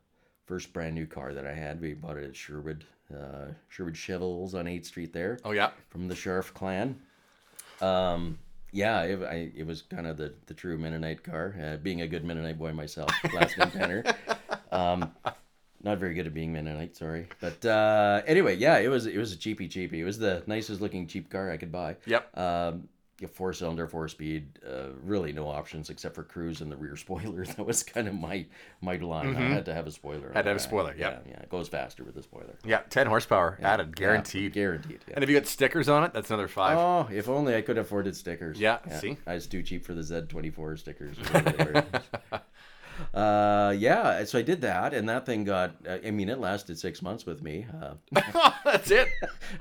first 0.45 0.73
brand 0.73 0.95
new 0.95 1.05
car 1.05 1.33
that 1.33 1.45
I 1.47 1.53
had. 1.53 1.79
We 1.81 1.93
bought 1.93 2.17
it 2.17 2.23
at 2.25 2.36
Sherwood, 2.36 2.83
uh, 3.13 3.47
Sherwood 3.69 3.95
Chevels 3.95 4.53
on 4.53 4.65
8th 4.65 4.86
Street 4.86 5.13
there 5.13 5.39
Oh 5.45 5.51
yeah. 5.51 5.71
from 5.89 6.07
the 6.09 6.15
Sheriff 6.15 6.53
clan. 6.53 6.99
Um, 7.81 8.38
yeah, 8.71 9.03
it, 9.03 9.23
I, 9.23 9.51
it 9.55 9.65
was 9.65 9.83
kind 9.83 10.05
of 10.07 10.17
the, 10.17 10.33
the 10.47 10.53
true 10.53 10.77
Mennonite 10.77 11.23
car. 11.23 11.55
Uh, 11.62 11.77
being 11.77 12.01
a 12.01 12.07
good 12.07 12.23
Mennonite 12.25 12.57
boy 12.59 12.73
myself, 12.73 13.09
last 13.33 13.57
name 13.57 13.69
Penner. 13.69 14.15
Um, 14.71 15.12
not 15.81 15.97
very 15.99 16.13
good 16.13 16.27
at 16.27 16.33
being 16.33 16.51
Mennonite, 16.53 16.95
sorry. 16.95 17.27
But 17.39 17.65
uh, 17.65 18.21
anyway, 18.25 18.55
yeah, 18.55 18.79
it 18.79 18.88
was 18.89 19.05
it 19.05 19.17
was 19.17 19.31
a 19.33 19.38
cheapy 19.38 19.67
cheapy. 19.67 20.01
It 20.01 20.05
was 20.05 20.17
the 20.17 20.43
nicest 20.47 20.81
looking 20.81 21.07
cheap 21.07 21.29
car 21.29 21.51
I 21.51 21.57
could 21.57 21.71
buy. 21.71 21.97
Yep. 22.05 22.38
Um, 22.38 22.89
four 23.32 23.54
cylinder, 23.54 23.88
four 23.88 24.08
speed. 24.08 24.60
Uh, 24.67 24.89
really 25.04 25.32
no 25.32 25.47
options 25.47 25.89
except 25.89 26.15
for 26.15 26.23
cruise 26.23 26.62
and 26.62 26.71
the 26.71 26.76
rear 26.76 26.95
spoiler. 26.97 27.45
That 27.45 27.65
was 27.65 27.84
kind 27.84 28.08
of 28.08 28.15
my 28.15 28.45
my 28.82 28.97
line. 28.97 29.36
I 29.36 29.49
had 29.49 29.65
to 29.65 29.73
have 29.73 29.88
a 29.88 29.91
spoiler. 29.91 30.28
Mm-hmm. 30.28 30.34
Had 30.34 30.43
to 30.43 30.49
have 30.49 30.58
a 30.58 30.62
spoiler, 30.62 30.95
yep. 30.97 31.23
Yeah, 31.26 31.34
yeah. 31.34 31.41
It 31.41 31.49
goes 31.49 31.67
faster 31.69 32.04
with 32.04 32.15
the 32.15 32.23
spoiler. 32.23 32.56
Yeah, 32.65 32.82
ten 32.89 33.08
horsepower 33.08 33.60
added, 33.62 33.89
Yeah, 33.89 34.06
guaranteed. 34.06 34.54
guaranteed. 34.54 34.99
Yeah. 35.08 35.13
And 35.15 35.23
if 35.23 35.30
you 35.30 35.38
got 35.38 35.47
stickers 35.47 35.89
on 35.89 36.04
it, 36.04 36.13
that's 36.13 36.30
another 36.30 36.47
five. 36.47 36.78
Oh, 36.78 37.13
if 37.13 37.30
only 37.30 37.56
I 37.56 37.62
could 37.62 37.78
have 37.78 37.86
afforded 37.86 38.15
stickers. 38.15 38.60
Yeah, 38.60 38.80
see? 38.99 39.17
I 39.28 39.36
was 39.36 39.47
too 39.47 39.63
cheap 39.63 39.86
for 39.86 39.93
the 39.93 40.02
Z24 40.02 40.80
stickers. 40.80 41.17
uh, 43.13 43.73
yeah, 43.78 44.23
so 44.26 44.39
I 44.39 44.41
did 44.41 44.62
that, 44.62 44.93
and 44.93 45.08
that 45.10 45.26
thing 45.26 45.43
got, 45.43 45.76
uh, 45.88 45.97
I 46.06 46.12
mean, 46.12 46.30
it 46.30 46.39
lasted 46.39 46.78
six 46.80 47.02
months 47.02 47.26
with 47.26 47.41
me. 47.41 47.65
Uh, 47.82 48.52
that's 48.65 48.91
it. 48.91 49.10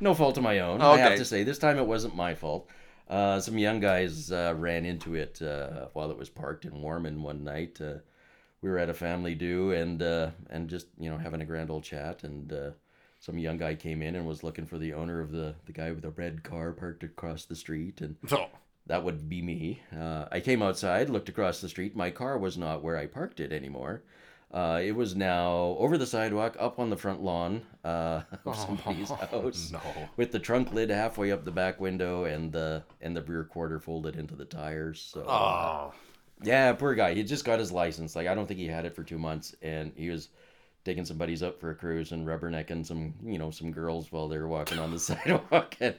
no 0.00 0.14
fault 0.14 0.36
of 0.36 0.42
my 0.42 0.60
own, 0.60 0.80
I 0.80 0.98
have 0.98 1.18
to 1.18 1.24
say. 1.24 1.44
This 1.44 1.58
time 1.58 1.78
it 1.78 1.86
wasn't 1.86 2.14
my 2.14 2.34
fault. 2.34 2.68
Uh, 3.08 3.40
some 3.40 3.58
young 3.58 3.80
guys 3.80 4.32
uh, 4.32 4.54
ran 4.56 4.84
into 4.84 5.14
it 5.14 5.40
uh, 5.42 5.86
while 5.92 6.10
it 6.10 6.18
was 6.18 6.28
parked 6.28 6.64
in 6.64 6.80
Warman 6.80 7.22
one 7.22 7.44
night. 7.44 7.80
Uh, 7.80 7.98
we 8.62 8.70
were 8.70 8.78
at 8.78 8.88
a 8.88 8.94
family 8.94 9.34
do 9.34 9.72
and 9.72 10.02
uh, 10.02 10.30
and 10.48 10.70
just 10.70 10.86
you 10.98 11.10
know 11.10 11.18
having 11.18 11.42
a 11.42 11.44
grand 11.44 11.70
old 11.70 11.82
chat 11.82 12.22
and 12.22 12.52
uh, 12.52 12.70
some 13.20 13.38
young 13.38 13.58
guy 13.58 13.74
came 13.74 14.02
in 14.02 14.14
and 14.14 14.26
was 14.26 14.42
looking 14.42 14.66
for 14.66 14.78
the 14.78 14.94
owner 14.94 15.20
of 15.20 15.32
the 15.32 15.54
the 15.66 15.72
guy 15.72 15.90
with 15.90 16.02
the 16.02 16.10
red 16.10 16.42
car 16.42 16.72
parked 16.72 17.02
across 17.02 17.44
the 17.44 17.56
street 17.56 18.00
and 18.00 18.16
So 18.28 18.46
that 18.86 19.04
would 19.04 19.28
be 19.28 19.42
me. 19.42 19.82
Uh, 19.94 20.26
I 20.30 20.40
came 20.40 20.62
outside, 20.62 21.10
looked 21.10 21.28
across 21.28 21.60
the 21.60 21.68
street. 21.68 21.94
My 21.94 22.10
car 22.10 22.38
was 22.38 22.56
not 22.56 22.82
where 22.82 22.96
I 22.96 23.06
parked 23.06 23.40
it 23.40 23.52
anymore. 23.52 24.02
Uh, 24.52 24.80
it 24.84 24.92
was 24.92 25.16
now 25.16 25.74
over 25.78 25.96
the 25.96 26.06
sidewalk, 26.06 26.56
up 26.60 26.78
on 26.78 26.90
the 26.90 26.96
front 26.96 27.22
lawn 27.22 27.62
uh, 27.84 28.20
of 28.44 28.54
somebody's 28.56 29.08
house, 29.08 29.70
no. 29.72 29.80
with 30.16 30.30
the 30.30 30.38
trunk 30.38 30.72
lid 30.74 30.90
halfway 30.90 31.32
up 31.32 31.44
the 31.46 31.50
back 31.50 31.80
window 31.80 32.24
and 32.24 32.52
the 32.52 32.82
and 33.00 33.16
the 33.16 33.22
rear 33.22 33.44
quarter 33.44 33.80
folded 33.80 34.16
into 34.16 34.34
the 34.34 34.44
tires. 34.44 35.00
So 35.00 35.22
uh, 35.22 35.24
Oh. 35.90 35.94
yeah, 36.42 36.72
poor 36.74 36.94
guy. 36.94 37.14
He 37.14 37.22
just 37.22 37.46
got 37.46 37.58
his 37.58 37.72
license. 37.72 38.14
Like 38.14 38.26
I 38.26 38.34
don't 38.34 38.46
think 38.46 38.60
he 38.60 38.66
had 38.66 38.84
it 38.84 38.94
for 38.94 39.02
two 39.02 39.18
months, 39.18 39.54
and 39.62 39.90
he 39.96 40.10
was 40.10 40.28
taking 40.84 41.04
some 41.04 41.16
buddies 41.16 41.42
up 41.44 41.60
for 41.60 41.70
a 41.70 41.74
cruise 41.76 42.10
and 42.12 42.26
rubbernecking 42.26 42.84
some, 42.84 43.14
you 43.24 43.38
know, 43.38 43.52
some 43.52 43.70
girls 43.70 44.10
while 44.10 44.26
they 44.28 44.36
were 44.36 44.48
walking 44.48 44.80
on 44.80 44.90
the 44.90 44.98
sidewalk, 44.98 45.76
and, 45.80 45.94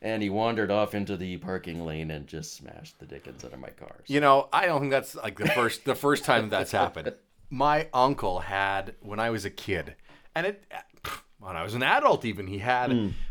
and 0.00 0.22
he 0.22 0.30
wandered 0.30 0.70
off 0.70 0.94
into 0.94 1.16
the 1.16 1.36
parking 1.38 1.84
lane 1.84 2.12
and 2.12 2.26
just 2.28 2.54
smashed 2.54 2.98
the 3.00 3.04
dickens 3.06 3.44
out 3.44 3.52
of 3.52 3.58
my 3.58 3.70
car. 3.70 3.96
So- 3.98 4.14
You 4.14 4.20
know, 4.20 4.48
I 4.52 4.66
don't 4.66 4.78
think 4.80 4.92
that's 4.92 5.14
like 5.16 5.36
the 5.38 5.48
first 5.48 5.84
the 5.84 5.94
first 5.96 6.24
time 6.24 6.48
that's 6.48 6.72
happened. 6.72 7.12
My 7.50 7.88
uncle 7.94 8.40
had 8.40 8.94
when 9.00 9.18
I 9.20 9.30
was 9.30 9.44
a 9.44 9.50
kid, 9.50 9.94
and 10.34 10.46
it 10.46 10.64
when 11.40 11.56
I 11.56 11.62
was 11.62 11.74
an 11.74 11.82
adult 11.82 12.24
even 12.24 12.46
he 12.46 12.58
had 12.58 12.90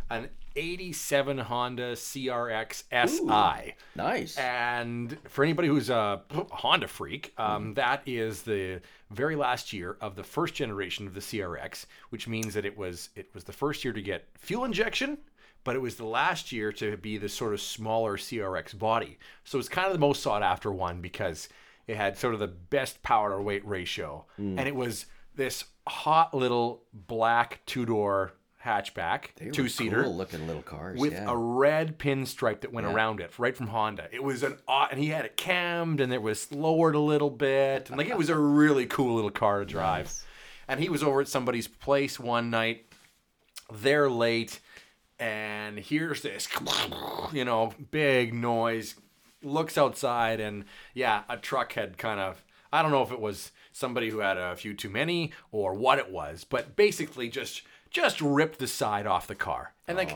an 0.10 0.30
'87 0.56 1.38
Honda 1.38 1.94
CRX 1.94 2.84
SI. 2.92 3.76
nice. 3.96 4.38
And 4.38 5.18
for 5.30 5.44
anybody 5.44 5.68
who's 5.68 5.92
a 5.92 6.24
Honda 6.52 6.88
freak, 6.88 7.34
um, 7.38 7.76
that 7.76 8.02
is 8.08 8.42
the 8.42 8.82
very 9.12 9.36
last 9.36 9.72
year 9.72 9.98
of 10.02 10.16
the 10.16 10.24
first 10.24 10.56
generation 10.56 11.06
of 11.06 11.14
the 11.14 11.20
CRX, 11.20 11.86
which 12.10 12.28
means 12.28 12.56
that 12.56 12.66
it 12.66 12.76
was 12.76 13.10
it 13.16 13.30
was 13.36 13.44
the 13.44 13.54
first 13.54 13.84
year 13.84 13.94
to 13.94 14.02
get 14.02 14.28
fuel 14.36 14.66
injection, 14.66 15.20
but 15.64 15.76
it 15.76 15.80
was 15.80 15.96
the 15.96 16.06
last 16.06 16.52
year 16.52 16.72
to 16.72 16.98
be 16.98 17.18
the 17.18 17.30
sort 17.30 17.54
of 17.54 17.62
smaller 17.62 18.18
CRX 18.18 18.78
body. 18.78 19.20
So 19.44 19.60
it's 19.60 19.70
kind 19.70 19.86
of 19.86 19.94
the 19.94 20.00
most 20.00 20.24
sought 20.24 20.42
after 20.42 20.72
one 20.72 21.02
because 21.02 21.50
it 21.88 21.96
had 21.96 22.18
sort 22.18 22.34
of 22.34 22.40
the 22.40 22.48
best 22.48 23.02
power 23.02 23.36
to 23.36 23.42
weight 23.42 23.66
ratio, 23.66 24.26
mm. 24.40 24.58
and 24.58 24.68
it 24.68 24.76
was 24.76 25.06
this 25.36 25.66
hot 25.88 26.34
little 26.34 26.84
black 26.94 27.62
two 27.66 27.86
door 27.86 28.34
hatchback, 28.64 29.54
two 29.54 29.70
seater 29.70 30.04
cool 30.04 30.16
looking 30.16 30.46
little 30.46 30.62
cars. 30.62 31.00
with 31.00 31.14
yeah. 31.14 31.32
a 31.32 31.36
red 31.36 31.98
pinstripe 31.98 32.62
that 32.62 32.74
went 32.74 32.86
around 32.86 33.22
it, 33.22 33.32
right 33.40 33.56
from 33.56 33.68
Honda. 33.68 34.10
It 34.12 34.24
was 34.24 34.44
an 34.44 34.58
odd, 34.68 34.90
and 34.92 35.00
he 35.00 35.08
had 35.08 35.26
it 35.26 35.38
cammed, 35.38 36.02
and 36.02 36.14
it 36.14 36.22
was 36.22 36.52
lowered 36.52 36.96
a 36.96 37.00
little 37.00 37.30
bit, 37.30 37.90
and 37.90 37.98
like 37.98 38.10
it 38.10 38.18
was 38.18 38.30
a 38.30 38.38
really 38.38 38.86
cool 38.86 39.16
little 39.16 39.32
car 39.32 39.60
to 39.60 39.66
drive. 39.78 40.06
Nice. 40.06 40.26
And 40.68 40.82
he 40.82 40.90
was 40.90 41.02
over 41.02 41.22
at 41.22 41.30
somebody's 41.30 41.68
place 41.68 42.20
one 42.20 42.50
night. 42.50 42.86
They're 43.72 44.10
late, 44.10 44.60
and 45.18 45.80
here's 45.80 46.22
this, 46.22 46.50
you 47.32 47.46
know, 47.46 47.72
big 47.92 48.34
noise. 48.34 48.96
Looks 49.48 49.78
outside, 49.78 50.40
and 50.40 50.66
yeah, 50.94 51.24
a 51.30 51.38
truck 51.38 51.74
had 51.74 51.98
kind 51.98 52.20
of. 52.20 52.44
I 52.72 52.82
don't 52.82 52.92
know 52.92 53.02
if 53.02 53.12
it 53.12 53.22
was 53.22 53.52
somebody 53.72 54.10
who 54.10 54.20
had 54.20 54.38
a 54.38 54.56
few 54.56 54.74
too 54.74 54.90
many 54.90 55.32
or 55.52 55.74
what 55.74 56.00
it 56.00 56.12
was, 56.12 56.44
but 56.44 56.76
basically 56.76 57.30
just 57.30 57.62
just 57.90 58.20
ripped 58.22 58.60
the 58.60 58.68
side 58.68 59.08
off 59.08 59.28
the 59.28 59.36
car. 59.36 59.74
And 59.88 59.98
like 59.98 60.16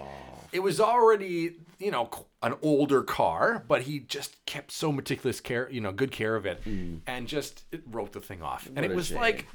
it 0.52 0.60
was 0.60 0.82
already, 0.82 1.56
you 1.80 1.92
know, 1.92 2.10
an 2.44 2.56
older 2.62 3.04
car, 3.04 3.64
but 3.68 3.84
he 3.84 4.00
just 4.00 4.44
kept 4.46 4.72
so 4.72 4.92
meticulous 4.92 5.40
care, 5.40 5.70
you 5.72 5.80
know, 5.80 5.94
good 5.94 6.12
care 6.12 6.36
of 6.36 6.46
it 6.46 6.62
and 7.08 7.28
just 7.28 7.64
it 7.72 7.84
wrote 7.90 8.12
the 8.12 8.20
thing 8.20 8.42
off. 8.42 8.68
and 8.76 8.84
it 8.86 8.94
was 8.94 9.08
shame. 9.08 9.18
like, 9.18 9.48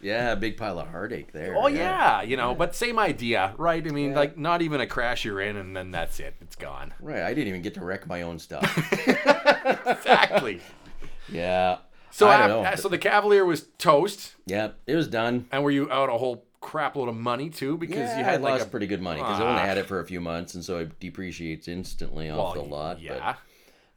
yeah, 0.00 0.32
a 0.32 0.36
big 0.36 0.56
pile 0.56 0.78
of 0.78 0.88
heartache 0.88 1.32
there. 1.32 1.54
oh 1.56 1.66
yeah, 1.66 2.22
you 2.22 2.36
know, 2.36 2.54
but 2.54 2.74
same 2.74 2.98
idea, 2.98 3.54
right? 3.58 3.86
I 3.86 3.90
mean, 3.90 4.14
like 4.14 4.36
not 4.38 4.62
even 4.62 4.80
a 4.80 4.86
crash 4.86 5.24
you're 5.24 5.40
in 5.40 5.56
and 5.56 5.76
then 5.76 5.90
that's 5.90 6.20
it. 6.20 6.34
It's 6.40 6.56
gone. 6.56 6.92
Right. 7.00 7.22
I 7.22 7.34
didn't 7.34 7.48
even 7.48 7.62
get 7.62 7.74
to 7.74 7.84
wreck 7.84 8.06
my 8.06 8.22
own 8.22 8.38
stuff. 8.38 8.64
Exactly. 9.86 10.60
yeah. 11.28 11.78
So 12.10 12.28
I 12.28 12.38
don't 12.38 12.50
af- 12.50 12.64
know. 12.64 12.70
Uh, 12.70 12.76
so 12.76 12.88
the 12.88 12.98
Cavalier 12.98 13.44
was 13.44 13.66
toast 13.78 14.34
Yeah, 14.46 14.70
it 14.86 14.96
was 14.96 15.06
done. 15.08 15.46
and 15.52 15.62
were 15.62 15.70
you 15.70 15.90
out 15.90 16.08
a 16.08 16.12
whole 16.12 16.44
crap 16.60 16.96
load 16.96 17.08
of 17.08 17.16
money 17.16 17.48
too 17.50 17.76
because 17.76 17.98
Yeah, 17.98 18.18
you 18.18 18.24
I 18.24 18.30
had 18.30 18.42
like 18.42 18.52
lost 18.54 18.66
a 18.66 18.70
pretty 18.70 18.86
good 18.86 19.00
money 19.00 19.20
because 19.20 19.40
I 19.40 19.48
only 19.48 19.62
had 19.62 19.78
it 19.78 19.86
for 19.86 20.00
a 20.00 20.04
few 20.04 20.20
months, 20.20 20.54
and 20.54 20.64
so 20.64 20.78
it 20.78 20.98
depreciates 21.00 21.68
instantly 21.68 22.30
off 22.30 22.54
the 22.54 22.62
lot. 22.62 23.00
Yeah. 23.00 23.18
But 23.34 23.36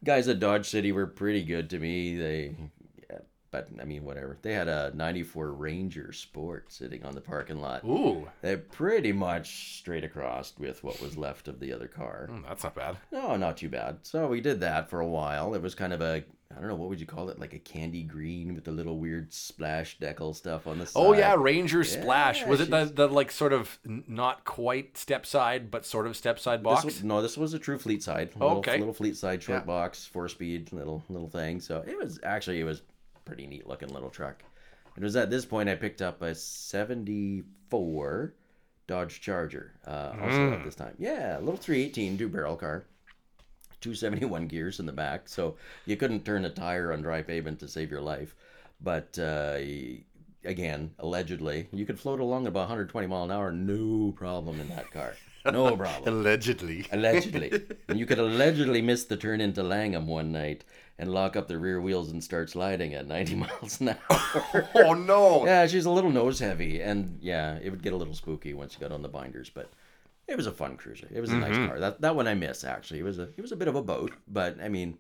guys 0.04 0.28
at 0.28 0.40
Dodge 0.40 0.70
City 0.70 0.92
were 0.92 1.08
pretty 1.08 1.44
good 1.44 1.70
to 1.72 1.80
me. 1.80 2.18
They, 2.18 2.56
yeah, 2.58 2.68
but 3.54 3.70
I 3.80 3.86
mean, 3.86 4.04
whatever. 4.04 4.36
They 4.42 4.52
had 4.54 4.68
a 4.68 4.92
'94 4.96 5.52
Ranger 5.54 6.12
Sport 6.12 6.74
sitting 6.74 7.06
on 7.06 7.14
the 7.16 7.22
parking 7.22 7.62
lot. 7.62 7.86
Ooh, 7.86 8.28
They're 8.42 8.58
pretty 8.58 9.14
much 9.14 9.78
straight 9.78 10.04
across 10.04 10.54
with 10.58 10.84
what 10.84 11.00
was 11.00 11.16
left 11.18 11.48
of 11.48 11.60
the 11.62 11.72
other 11.72 11.88
car. 11.88 12.28
mm, 12.32 12.44
that's 12.48 12.64
not 12.64 12.76
bad. 12.76 12.98
No, 13.12 13.36
not 13.38 13.56
too 13.58 13.70
bad. 13.70 14.00
So 14.02 14.28
we 14.28 14.42
did 14.42 14.60
that 14.62 14.90
for 14.90 15.00
a 15.00 15.08
while. 15.08 15.54
It 15.54 15.62
was 15.62 15.76
kind 15.76 15.94
of 15.94 16.02
a, 16.02 16.24
I 16.56 16.60
don't 16.60 16.68
know, 16.68 16.76
what 16.76 16.90
would 16.90 17.00
you 17.00 17.06
call 17.06 17.30
it? 17.30 17.40
Like 17.40 17.54
a 17.54 17.60
candy 17.60 18.02
green 18.04 18.54
with 18.56 18.64
the 18.64 18.72
little 18.72 18.98
weird 18.98 19.32
splash 19.34 19.98
decal 20.00 20.36
stuff 20.36 20.66
on 20.68 20.80
the 20.80 20.86
side. 20.88 21.00
Oh 21.00 21.14
yeah, 21.14 21.36
Ranger 21.38 21.84
Splash. 21.84 22.42
Yeah, 22.42 22.50
was 22.50 22.60
it 22.62 22.70
the, 22.72 22.86
the 22.86 23.08
like 23.08 23.32
sort 23.32 23.54
of 23.54 23.78
not 23.86 24.46
quite 24.46 24.98
step 24.98 25.26
side, 25.28 25.70
but 25.72 25.86
sort 25.86 26.08
of 26.08 26.16
step 26.18 26.40
side 26.40 26.64
box? 26.64 26.84
This 26.84 26.96
was, 26.96 27.04
no, 27.04 27.22
this 27.22 27.38
was 27.38 27.54
a 27.54 27.60
true 27.60 27.78
fleet 27.78 28.02
side. 28.02 28.32
Little, 28.36 28.58
Okay. 28.58 28.78
Little 28.80 28.94
fleet 28.94 29.16
side, 29.18 29.42
short 29.44 29.62
Yeah. 29.62 29.66
box, 29.66 30.06
four 30.06 30.28
speed, 30.28 30.72
little 30.74 31.04
little 31.10 31.30
thing. 31.30 31.60
So 31.60 31.84
it 31.88 31.98
was 31.98 32.20
actually 32.24 32.60
it 32.60 32.64
was 32.66 32.82
pretty 33.26 33.48
neat 33.48 33.68
looking 33.68 33.90
little 33.90 34.10
truck. 34.10 34.44
It 34.96 35.02
was 35.04 35.16
at 35.16 35.30
this 35.30 35.46
point 35.46 35.70
I 35.70 35.76
picked 35.76 36.02
up 36.02 36.22
a 36.22 36.36
'74 36.36 38.34
Dodge 38.88 39.22
Charger. 39.22 39.72
Uh, 39.88 40.14
also 40.22 40.38
Mm. 40.50 40.54
at 40.60 40.64
this 40.64 40.76
time, 40.76 40.94
yeah, 41.00 41.38
a 41.38 41.42
little 41.42 41.58
318 41.58 42.18
two 42.18 42.30
barrel 42.30 42.56
car. 42.56 42.86
271 43.82 44.48
gears 44.48 44.80
in 44.80 44.86
the 44.86 44.94
back, 44.94 45.28
so 45.28 45.58
you 45.86 45.98
couldn't 45.98 46.24
turn 46.24 46.46
a 46.46 46.50
tire 46.50 46.94
on 46.94 47.02
dry 47.02 47.22
pavement 47.22 47.60
to 47.60 47.68
save 47.68 47.92
your 47.92 48.00
life. 48.00 48.34
But 48.80 49.20
uh, 49.20 49.58
again, 50.46 50.92
allegedly, 51.00 51.68
you 51.74 51.86
could 51.86 52.00
float 52.00 52.22
along 52.22 52.48
about 52.48 52.62
120 52.70 53.08
mile 53.08 53.24
an 53.26 53.32
hour, 53.32 53.52
no 53.52 54.14
problem 54.14 54.62
in 54.62 54.70
that 54.70 54.90
car. 54.92 55.14
No 55.46 55.76
problem. 55.84 56.14
Allegedly. 56.16 56.86
Allegedly. 56.94 57.62
and 57.90 58.00
you 58.00 58.06
could 58.06 58.20
allegedly 58.20 58.82
miss 58.82 59.04
the 59.04 59.18
turn 59.18 59.42
into 59.42 59.62
Langham 59.64 60.08
one 60.08 60.32
night 60.32 60.64
and 61.00 61.12
lock 61.12 61.36
up 61.36 61.48
the 61.48 61.58
rear 61.58 61.82
wheels 61.82 62.12
and 62.12 62.24
start 62.24 62.50
sliding 62.50 62.94
at 62.94 63.08
90 63.08 63.36
miles 63.36 63.82
an 63.82 63.90
hour. 63.90 64.70
Oh 64.76 64.94
no. 64.94 65.46
yeah, 65.46 65.66
she's 65.68 65.86
a 65.86 65.92
little 65.92 66.12
nose 66.12 66.40
heavy. 66.40 66.82
And 66.82 67.18
yeah, 67.22 67.58
it 67.62 67.70
would 67.70 67.84
get 67.84 67.94
a 67.94 67.98
little 67.98 68.14
spooky 68.14 68.54
once 68.54 68.74
you 68.74 68.80
got 68.80 68.92
on 68.92 69.02
the 69.02 69.10
binders. 69.10 69.50
But 69.50 69.70
it 70.28 70.38
was 70.38 70.48
a 70.48 70.52
fun 70.52 70.78
cruiser. 70.78 71.08
It 71.14 71.20
was 71.20 71.32
a 71.32 71.36
nice 71.36 71.54
mm-hmm. 71.54 71.68
car. 71.68 71.80
That 71.80 72.02
that 72.02 72.16
one 72.16 72.28
I 72.28 72.34
miss, 72.34 72.64
actually. 72.64 73.00
It 73.00 73.04
was 73.04 73.20
a, 73.20 73.24
it 73.24 73.42
was 73.42 73.52
a 73.52 73.56
bit 73.56 73.68
of 73.68 73.76
a 73.76 73.82
boat. 73.82 74.14
But 74.28 74.62
I 74.62 74.70
mean, 74.70 74.98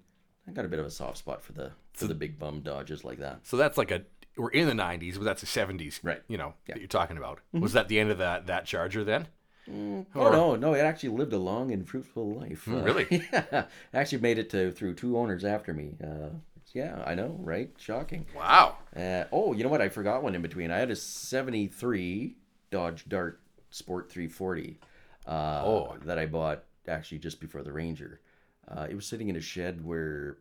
I 0.48 0.52
got 0.52 0.66
a 0.66 0.68
bit 0.68 0.80
of 0.80 0.86
a 0.86 0.92
soft 0.92 1.18
spot 1.18 1.44
for 1.44 1.54
the 1.54 1.72
for 1.94 2.08
the 2.08 2.16
big 2.16 2.40
bum 2.40 2.62
Dodges 2.62 3.04
like 3.04 3.20
that. 3.20 3.40
So 3.44 3.58
that's 3.58 3.78
like 3.78 3.92
a 3.92 4.04
we're 4.36 4.50
in 4.50 4.68
the 4.68 4.74
'90s, 4.74 5.16
but 5.16 5.24
that's 5.24 5.42
the 5.42 5.48
'70s, 5.48 6.00
Right. 6.04 6.22
You 6.28 6.38
know 6.38 6.54
that 6.68 6.78
you're 6.78 6.88
talking 6.88 7.18
about. 7.18 7.38
Mm-hmm. 7.38 7.62
Was 7.62 7.74
that 7.74 7.88
the 7.88 8.00
end 8.00 8.12
of 8.12 8.18
that 8.18 8.48
that 8.48 8.66
Charger 8.66 9.04
then? 9.04 9.28
Oh 9.70 10.06
no, 10.14 10.56
no! 10.56 10.74
It 10.74 10.80
actually 10.82 11.10
lived 11.10 11.32
a 11.34 11.38
long 11.38 11.72
and 11.72 11.88
fruitful 11.88 12.34
life. 12.36 12.68
Uh, 12.68 12.82
really? 12.84 13.28
Yeah, 13.34 13.66
actually 13.94 14.20
made 14.22 14.38
it 14.40 14.50
to 14.52 14.72
through 14.72 14.96
two 14.96 15.18
owners 15.18 15.46
after 15.46 15.74
me. 15.74 15.96
Uh, 16.04 16.30
yeah, 16.74 17.02
I 17.06 17.16
know, 17.16 17.38
right? 17.40 17.70
Shocking. 17.78 18.26
Wow. 18.36 18.78
Uh, 18.96 19.26
oh, 19.32 19.54
you 19.54 19.64
know 19.64 19.70
what? 19.70 19.82
I 19.82 19.90
forgot 19.90 20.24
one 20.24 20.36
in 20.36 20.42
between. 20.42 20.72
I 20.72 20.78
had 20.80 20.92
a 20.92 20.96
'73 20.96 22.36
Dodge 22.72 23.08
Dart 23.08 23.40
Sport 23.70 24.10
340 24.12 24.80
uh, 25.28 25.32
Oh. 25.66 25.96
that 26.06 26.18
I 26.18 26.26
bought 26.26 26.64
actually 26.88 27.20
just 27.20 27.40
before 27.40 27.62
the 27.64 27.72
Ranger. 27.72 28.20
Uh, 28.68 28.88
it 28.90 28.96
was 28.96 29.06
sitting 29.06 29.30
in 29.30 29.36
a 29.36 29.42
shed 29.42 29.84
where 29.86 30.38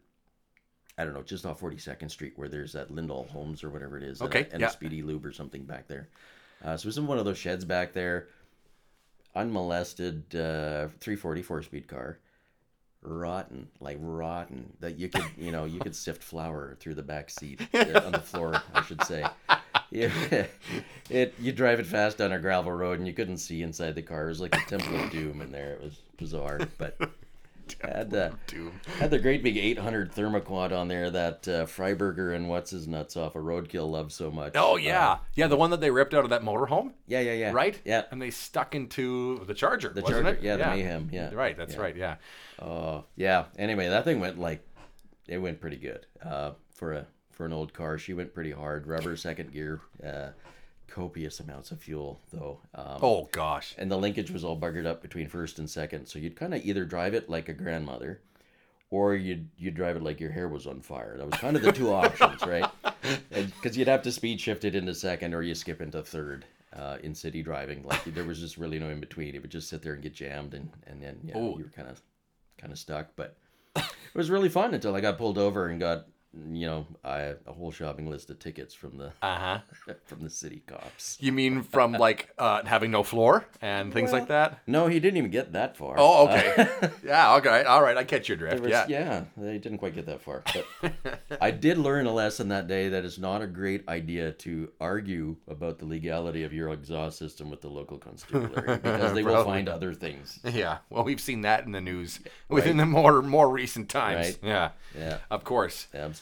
I 0.98 1.04
don't 1.04 1.14
know, 1.14 1.22
just 1.22 1.46
off 1.46 1.60
42nd 1.60 2.10
Street, 2.10 2.32
where 2.36 2.48
there's 2.48 2.72
that 2.74 2.90
Lindall 2.90 3.24
Homes 3.30 3.64
or 3.64 3.70
whatever 3.70 3.96
it 3.96 4.02
is, 4.02 4.20
and 4.20 4.32
a- 4.34 4.38
Okay, 4.38 4.48
and, 4.52 4.60
yeah. 4.60 4.68
a 4.68 4.70
Speedy 4.70 5.02
Lube 5.02 5.24
or 5.24 5.32
something 5.32 5.64
back 5.64 5.86
there. 5.88 6.08
Uh, 6.62 6.76
so 6.76 6.84
it 6.84 6.86
was 6.86 6.98
in 6.98 7.06
one 7.06 7.18
of 7.18 7.24
those 7.24 7.38
sheds 7.38 7.64
back 7.64 7.92
there, 7.92 8.28
unmolested, 9.34 10.34
uh, 10.34 10.88
340 11.00 11.42
four 11.42 11.62
speed 11.62 11.88
car, 11.88 12.18
rotten, 13.02 13.68
like 13.80 13.98
rotten. 14.00 14.72
That 14.80 14.98
you 14.98 15.08
could, 15.08 15.24
you 15.36 15.50
know, 15.50 15.64
you 15.64 15.80
could 15.80 15.96
sift 15.96 16.22
flour 16.22 16.76
through 16.80 16.94
the 16.94 17.02
back 17.02 17.30
seat 17.30 17.60
uh, 17.74 18.02
on 18.04 18.12
the 18.12 18.20
floor, 18.20 18.60
I 18.74 18.82
should 18.82 19.02
say. 19.04 19.24
Yeah, 19.90 20.10
it 21.10 21.34
you 21.38 21.52
drive 21.52 21.78
it 21.78 21.86
fast 21.86 22.16
down 22.18 22.32
a 22.32 22.38
gravel 22.38 22.72
road 22.72 22.98
and 22.98 23.06
you 23.06 23.12
couldn't 23.12 23.38
see 23.38 23.62
inside 23.62 23.94
the 23.94 24.02
car. 24.02 24.24
It 24.24 24.28
was 24.28 24.40
like 24.40 24.56
a 24.56 24.60
Temple 24.68 24.98
of 24.98 25.10
Doom 25.10 25.42
in 25.42 25.52
there. 25.52 25.74
It 25.74 25.82
was 25.82 26.00
bizarre, 26.16 26.60
but 26.78 26.96
had 27.82 28.14
uh, 28.14 28.30
Doom. 28.46 28.72
had 28.98 29.10
the 29.10 29.18
great 29.18 29.42
big 29.42 29.56
800 29.56 30.12
thermoquad 30.12 30.72
on 30.72 30.88
there 30.88 31.10
that 31.10 31.46
uh, 31.48 31.66
Freiburger 31.66 32.34
and 32.34 32.48
what's 32.48 32.70
his 32.70 32.86
nuts 32.88 33.16
off 33.16 33.36
of 33.36 33.44
Roadkill 33.44 33.90
loved 33.90 34.12
so 34.12 34.30
much. 34.30 34.52
Oh 34.54 34.74
Uh, 34.74 34.76
yeah, 34.76 35.18
yeah, 35.34 35.46
the 35.46 35.56
one 35.56 35.70
that 35.70 35.80
they 35.80 35.90
ripped 35.90 36.14
out 36.14 36.24
of 36.24 36.30
that 36.30 36.42
motorhome, 36.42 36.92
yeah, 37.06 37.20
yeah, 37.20 37.32
yeah. 37.34 37.52
right? 37.52 37.80
Yeah. 37.84 38.02
And 38.10 38.20
they 38.20 38.30
stuck 38.30 38.74
into 38.74 39.44
the 39.46 39.54
Charger. 39.54 39.90
The 39.90 40.02
wasn't 40.02 40.24
Charger, 40.24 40.38
it? 40.38 40.42
yeah, 40.44 40.56
the 40.56 40.66
Mayhem, 40.66 41.08
yeah. 41.12 41.32
Right. 41.34 41.56
That's 41.56 41.74
Yeah. 41.74 41.80
right. 41.80 41.96
Yeah. 41.96 42.16
Oh, 42.60 43.04
yeah. 43.16 43.44
Anyway, 43.58 43.88
that 43.88 44.04
thing 44.04 44.20
went 44.20 44.38
like, 44.38 44.66
it 45.28 45.38
went 45.38 45.60
pretty 45.60 45.76
good. 45.76 46.06
Uh, 46.24 46.52
for 46.74 46.92
a 46.94 47.06
for 47.30 47.46
an 47.46 47.52
old 47.52 47.72
car, 47.72 47.96
she 47.96 48.12
went 48.12 48.34
pretty 48.34 48.50
hard. 48.50 48.86
Rubber 48.86 49.16
second 49.16 49.52
gear, 49.52 49.80
uh, 50.06 50.28
copious 50.92 51.40
amounts 51.40 51.70
of 51.70 51.80
fuel 51.80 52.20
though. 52.32 52.60
Um, 52.74 52.98
Oh 53.02 53.28
gosh. 53.32 53.74
and 53.78 53.90
the 53.90 53.96
linkage 53.98 54.30
was 54.30 54.44
all 54.44 54.58
buggered 54.58 54.86
up 54.86 55.02
between 55.02 55.28
first 55.28 55.58
and 55.58 55.68
second. 55.68 56.06
So 56.06 56.18
you'd 56.18 56.36
kind 56.36 56.54
of 56.54 56.64
either 56.64 56.84
drive 56.84 57.14
it 57.14 57.28
like 57.30 57.48
a 57.48 57.52
grandmother, 57.54 58.20
or 58.90 59.14
you'd 59.14 59.48
you'd 59.58 59.74
drive 59.74 59.96
it 59.96 60.02
like 60.02 60.20
your 60.20 60.30
hair 60.32 60.48
was 60.48 60.66
on 60.66 60.80
fire. 60.80 61.16
That 61.18 61.26
was 61.30 61.40
kind 61.40 61.56
of 61.56 61.62
the 61.62 61.72
two 61.72 61.90
options, 61.92 62.42
right? 62.46 62.68
Because 63.30 63.76
you'd 63.76 63.88
have 63.88 64.02
to 64.02 64.12
speed 64.12 64.40
shift 64.40 64.64
it 64.64 64.74
into 64.74 64.94
second, 64.94 65.34
or 65.34 65.42
you 65.42 65.54
skip 65.54 65.80
into 65.80 66.02
third. 66.02 66.44
Uh, 66.74 66.96
in 67.02 67.14
city 67.14 67.42
driving, 67.42 67.82
like 67.82 68.02
there 68.14 68.24
was 68.24 68.40
just 68.40 68.56
really 68.56 68.78
no 68.78 68.88
in 68.88 68.98
between. 68.98 69.34
It 69.34 69.42
would 69.42 69.50
just 69.50 69.68
sit 69.68 69.82
there 69.82 69.92
and 69.92 70.02
get 70.02 70.14
jammed, 70.14 70.54
and 70.54 70.70
and 70.86 71.02
then 71.02 71.18
yeah, 71.22 71.34
Oh. 71.36 71.58
you 71.58 71.64
were 71.64 71.70
kind 71.70 71.86
of 71.90 72.00
kind 72.56 72.72
of 72.72 72.78
stuck. 72.78 73.08
But 73.14 73.36
it 73.76 73.84
was 74.14 74.30
really 74.30 74.48
fun 74.48 74.72
until 74.72 74.94
I 74.96 75.02
got 75.02 75.18
pulled 75.18 75.36
over 75.36 75.66
and 75.66 75.78
got 75.78 76.06
you 76.50 76.66
know, 76.66 76.86
I, 77.04 77.34
a 77.46 77.52
whole 77.52 77.70
shopping 77.70 78.08
list 78.08 78.30
of 78.30 78.38
tickets 78.38 78.72
from 78.74 78.96
the 78.96 79.12
Uh 79.20 79.38
huh. 79.38 79.58
from 80.06 80.22
the 80.22 80.30
city 80.30 80.62
cops. 80.66 81.18
You 81.20 81.30
mean 81.32 81.62
from 81.62 81.92
like 82.08 82.30
uh, 82.38 82.64
having 82.64 82.90
no 82.90 83.02
floor 83.02 83.44
and 83.60 83.92
things 83.92 84.12
like 84.12 84.28
that? 84.28 84.60
No, 84.66 84.86
he 84.86 84.98
didn't 84.98 85.18
even 85.18 85.30
get 85.30 85.52
that 85.52 85.76
far. 85.76 85.96
Oh, 85.98 86.28
okay. 86.28 86.68
yeah, 87.04 87.34
okay. 87.36 87.64
All 87.64 87.82
right. 87.82 87.96
I 87.96 88.04
catch 88.04 88.28
your 88.28 88.38
drift. 88.38 88.60
Was- 88.62 88.70
Yeah. 88.70 88.86
yeah, 88.88 89.24
they 89.36 89.58
didn't 89.58 89.78
quite 89.78 89.94
get 89.94 90.06
that 90.06 90.22
far. 90.22 90.42
But 90.54 90.94
I 91.40 91.50
did 91.50 91.76
learn 91.78 92.06
a 92.06 92.12
lesson 92.12 92.48
that 92.48 92.66
day 92.66 92.88
that 92.88 93.04
it's 93.04 93.18
not 93.18 93.42
a 93.42 93.46
great 93.46 93.86
idea 93.88 94.32
to 94.32 94.70
argue 94.80 95.36
about 95.48 95.78
the 95.80 95.84
legality 95.84 96.44
of 96.44 96.52
your 96.52 96.70
exhaust 96.70 97.18
system 97.18 97.50
with 97.50 97.60
the 97.60 97.68
local 97.68 97.98
constabulary 97.98 98.78
because 98.78 99.12
they 99.12 99.22
will 99.22 99.44
find 99.44 99.68
other 99.68 99.92
things. 99.92 100.38
Yeah. 100.44 100.78
Well, 100.88 101.04
we've 101.04 101.20
seen 101.20 101.42
that 101.42 101.66
in 101.66 101.72
the 101.72 101.80
news 101.80 102.20
within 102.48 102.78
the 102.78 102.86
more 102.86 103.20
more 103.22 103.50
recent 103.50 103.88
times. 103.90 104.26
Right. 104.26 104.38
Yeah. 104.42 104.70
Yeah, 104.98 105.18
Of 105.30 105.44
course. 105.44 105.88
absolutely. 105.94 106.21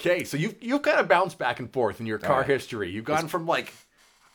Okay, 0.00 0.24
so 0.24 0.36
you've 0.36 0.60
you've 0.62 0.82
kind 0.82 0.98
of 0.98 1.08
bounced 1.08 1.38
back 1.38 1.60
and 1.60 1.72
forth 1.72 2.00
in 2.00 2.06
your 2.06 2.18
car 2.18 2.38
right. 2.38 2.46
history. 2.46 2.90
You've 2.90 3.04
gone 3.04 3.28
from 3.28 3.46
like 3.46 3.72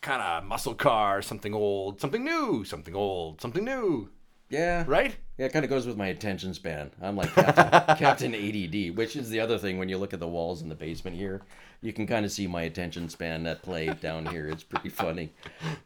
kind 0.02 0.22
of 0.22 0.44
muscle 0.46 0.76
car, 0.76 1.22
something 1.22 1.54
old, 1.54 2.00
something 2.00 2.24
new, 2.24 2.64
something 2.64 2.96
old, 2.96 3.42
something 3.42 3.66
new, 3.66 4.10
Yeah, 4.50 4.86
right? 4.88 5.16
Yeah, 5.38 5.48
it 5.48 5.54
kind 5.54 5.66
of 5.66 5.70
goes 5.70 5.86
with 5.86 5.98
my 5.98 6.08
attention 6.08 6.54
span. 6.54 6.92
I'm 7.02 7.16
like 7.16 7.34
Captain, 7.34 7.98
Captain 7.98 8.34
ADD, 8.36 8.96
which 8.96 9.16
is 9.16 9.30
the 9.30 9.40
other 9.40 9.58
thing 9.58 9.78
when 9.78 9.90
you 9.90 9.98
look 9.98 10.14
at 10.14 10.20
the 10.20 10.28
walls 10.28 10.62
in 10.62 10.70
the 10.70 10.76
basement 10.76 11.18
here. 11.18 11.42
You 11.82 11.94
can 11.94 12.08
kind 12.08 12.26
of 12.26 12.32
see 12.32 12.48
my 12.48 12.64
attention 12.64 13.10
span 13.10 13.46
at 13.46 13.62
play 13.62 13.88
down 13.88 14.26
here. 14.26 14.48
It's 14.48 14.64
pretty 14.64 14.90
funny. 14.90 15.32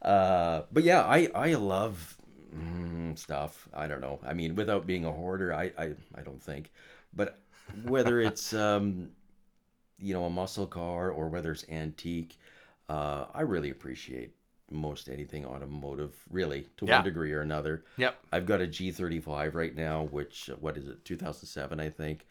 Uh, 0.02 0.62
but 0.72 0.84
yeah, 0.84 1.02
I, 1.02 1.30
I 1.36 1.54
love 1.56 2.18
mm, 2.56 3.18
stuff. 3.18 3.68
I 3.74 3.88
don't 3.88 4.00
know. 4.00 4.20
I 4.26 4.34
mean, 4.34 4.56
without 4.56 4.88
being 4.88 5.04
a 5.04 5.12
hoarder, 5.12 5.54
I, 5.54 5.72
I, 5.78 5.96
I 6.16 6.22
don't 6.24 6.42
think. 6.42 6.72
But 7.14 7.40
whether 7.86 8.20
it's, 8.20 8.54
um, 8.54 9.10
you 10.00 10.14
know, 10.14 10.26
a 10.26 10.30
muscle 10.30 10.68
car 10.68 11.12
or 11.12 11.30
whether 11.30 11.52
it's 11.52 11.66
antique, 11.70 12.38
uh, 12.90 13.26
I 13.34 13.42
really 13.42 13.70
appreciate 13.70 14.36
most 14.70 15.10
anything 15.10 15.46
automotive, 15.46 16.16
really, 16.30 16.68
to 16.78 16.86
Yeah. 16.86 16.96
one 16.96 17.04
degree 17.04 17.34
or 17.34 17.42
another. 17.42 17.84
Yep. 17.98 18.18
I've 18.32 18.46
got 18.46 18.62
a 18.62 18.68
G35 18.68 19.56
right 19.56 19.76
now, 19.76 20.04
which 20.06 20.50
what 20.60 20.78
is 20.78 20.88
it, 20.88 21.04
2007, 21.06 21.80
I 21.80 21.90
think. 21.90 22.26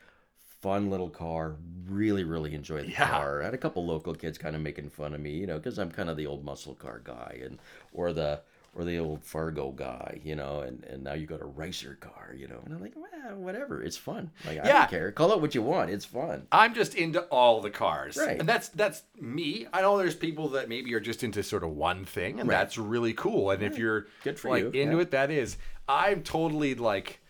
Fun 0.61 0.91
little 0.91 1.11
car. 1.11 1.57
Really, 1.87 2.25
really 2.25 2.55
enjoy 2.55 2.83
the 2.83 2.91
Yeah. 2.91 3.09
car. 3.09 3.41
I 3.43 3.47
had 3.47 3.55
a 3.55 3.59
couple 3.59 3.85
local 3.87 4.15
kids 4.15 4.39
kind 4.39 4.55
of 4.57 4.63
making 4.63 4.91
fun 4.91 5.15
of 5.15 5.21
me, 5.21 5.33
you 5.33 5.47
know, 5.47 5.57
because 5.59 5.79
I'm 5.79 5.91
kind 5.91 6.11
of 6.11 6.17
the 6.17 6.27
old 6.27 6.45
muscle 6.45 6.75
car 6.75 7.01
guy, 7.03 7.41
and 7.43 7.59
or 7.93 8.13
the 8.13 8.43
or 8.75 8.85
the 8.85 8.99
old 8.99 9.25
Fargo 9.25 9.73
guy, 9.73 10.21
you 10.23 10.37
know, 10.37 10.61
and, 10.61 10.85
and 10.85 11.03
now 11.03 11.13
you 11.15 11.27
got 11.27 11.41
a 11.43 11.45
racer 11.47 11.97
car, 12.01 12.33
you 12.37 12.47
know, 12.47 12.61
and 12.65 12.73
I'm 12.73 12.81
like, 12.81 12.93
well, 12.95 13.37
whatever, 13.37 13.83
it's 13.83 13.97
fun. 13.97 14.31
Like 14.47 14.59
I 14.61 14.67
Yeah. 14.67 14.79
don't 14.83 14.91
care. 14.91 15.11
Call 15.13 15.33
it 15.33 15.41
what 15.41 15.55
you 15.55 15.63
want. 15.63 15.91
It's 15.91 16.05
fun. 16.05 16.47
I'm 16.53 16.73
just 16.75 16.95
into 16.95 17.23
all 17.25 17.61
the 17.61 17.71
cars. 17.71 18.17
Right. 18.17 18.39
And 18.39 18.49
that's 18.49 18.69
that's 18.69 19.03
me. 19.21 19.67
I 19.73 19.81
know 19.83 19.99
there's 19.99 20.15
people 20.15 20.51
that 20.51 20.69
maybe 20.69 20.95
are 20.95 21.01
just 21.01 21.25
into 21.25 21.43
sort 21.43 21.65
of 21.65 21.71
one 21.71 22.05
thing 22.05 22.39
and 22.39 22.49
Right. 22.49 22.59
that's 22.59 22.79
really 22.79 23.13
cool. 23.13 23.51
And 23.51 23.63
if 23.63 23.77
you're 23.77 24.07
Good 24.23 24.39
for 24.39 24.51
like 24.51 24.63
you, 24.63 24.71
into 24.83 24.97
yeah. 24.97 25.03
it, 25.03 25.11
that 25.11 25.31
is. 25.33 25.57
I'm 25.89 26.23
totally 26.23 26.77
like 26.77 27.21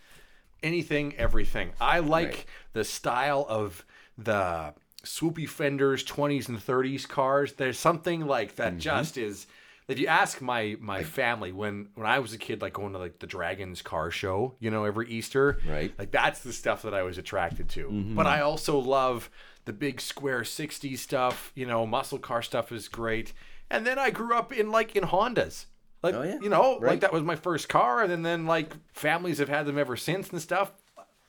anything, 0.62 1.14
everything. 1.16 1.70
I 1.80 2.00
like 2.00 2.26
Right. 2.28 2.44
the 2.74 2.84
style 2.84 3.46
of 3.48 3.84
the 4.18 4.74
swoopy 5.04 5.48
fenders, 5.48 6.04
20s 6.04 6.48
and 6.48 6.58
30s 6.58 7.08
cars. 7.08 7.54
There's 7.54 7.78
something 7.78 8.26
like 8.26 8.56
that 8.56 8.72
Mm-hmm. 8.72 8.78
just 8.80 9.16
is 9.16 9.46
if 9.90 9.98
you 9.98 10.06
ask 10.06 10.40
my 10.40 10.76
my 10.80 11.02
family 11.04 11.52
when 11.52 11.88
when 11.94 12.06
I 12.06 12.18
was 12.18 12.32
a 12.32 12.38
kid 12.38 12.60
like 12.62 12.72
going 12.74 12.92
to 12.92 12.98
like 12.98 13.18
the 13.18 13.26
Draggins 13.26 13.82
car 13.82 14.10
show, 14.10 14.54
you 14.60 14.70
know, 14.70 14.84
every 14.84 15.08
Easter, 15.08 15.58
Right. 15.68 15.92
like 15.98 16.10
that's 16.10 16.40
the 16.40 16.52
stuff 16.52 16.82
that 16.82 16.94
I 16.94 17.02
was 17.02 17.18
attracted 17.18 17.68
to. 17.70 17.86
Mm-hmm. 17.88 18.14
But 18.16 18.26
I 18.26 18.40
also 18.40 18.78
love 18.78 19.30
the 19.66 19.72
big 19.72 20.00
square 20.00 20.40
60s 20.40 20.98
stuff, 20.98 21.52
you 21.54 21.66
know, 21.66 21.86
muscle 21.86 22.18
car 22.18 22.42
stuff 22.42 22.72
is 22.72 22.88
great. 22.88 23.32
And 23.70 23.86
then 23.86 23.98
I 23.98 24.10
grew 24.10 24.34
up 24.34 24.52
in 24.52 24.70
like 24.70 24.96
in 24.96 25.04
Hondas. 25.04 25.66
Like 26.02 26.14
Oh, 26.14 26.22
yeah. 26.22 26.38
you 26.40 26.48
know, 26.48 26.78
like 26.80 27.00
that 27.00 27.12
was 27.12 27.22
my 27.22 27.36
first 27.36 27.68
car 27.68 28.00
and 28.02 28.10
then, 28.10 28.22
then 28.22 28.46
like 28.46 28.72
families 28.94 29.38
have 29.38 29.48
had 29.50 29.66
them 29.66 29.78
ever 29.78 29.96
since 29.96 30.30
and 30.30 30.40
stuff. 30.40 30.72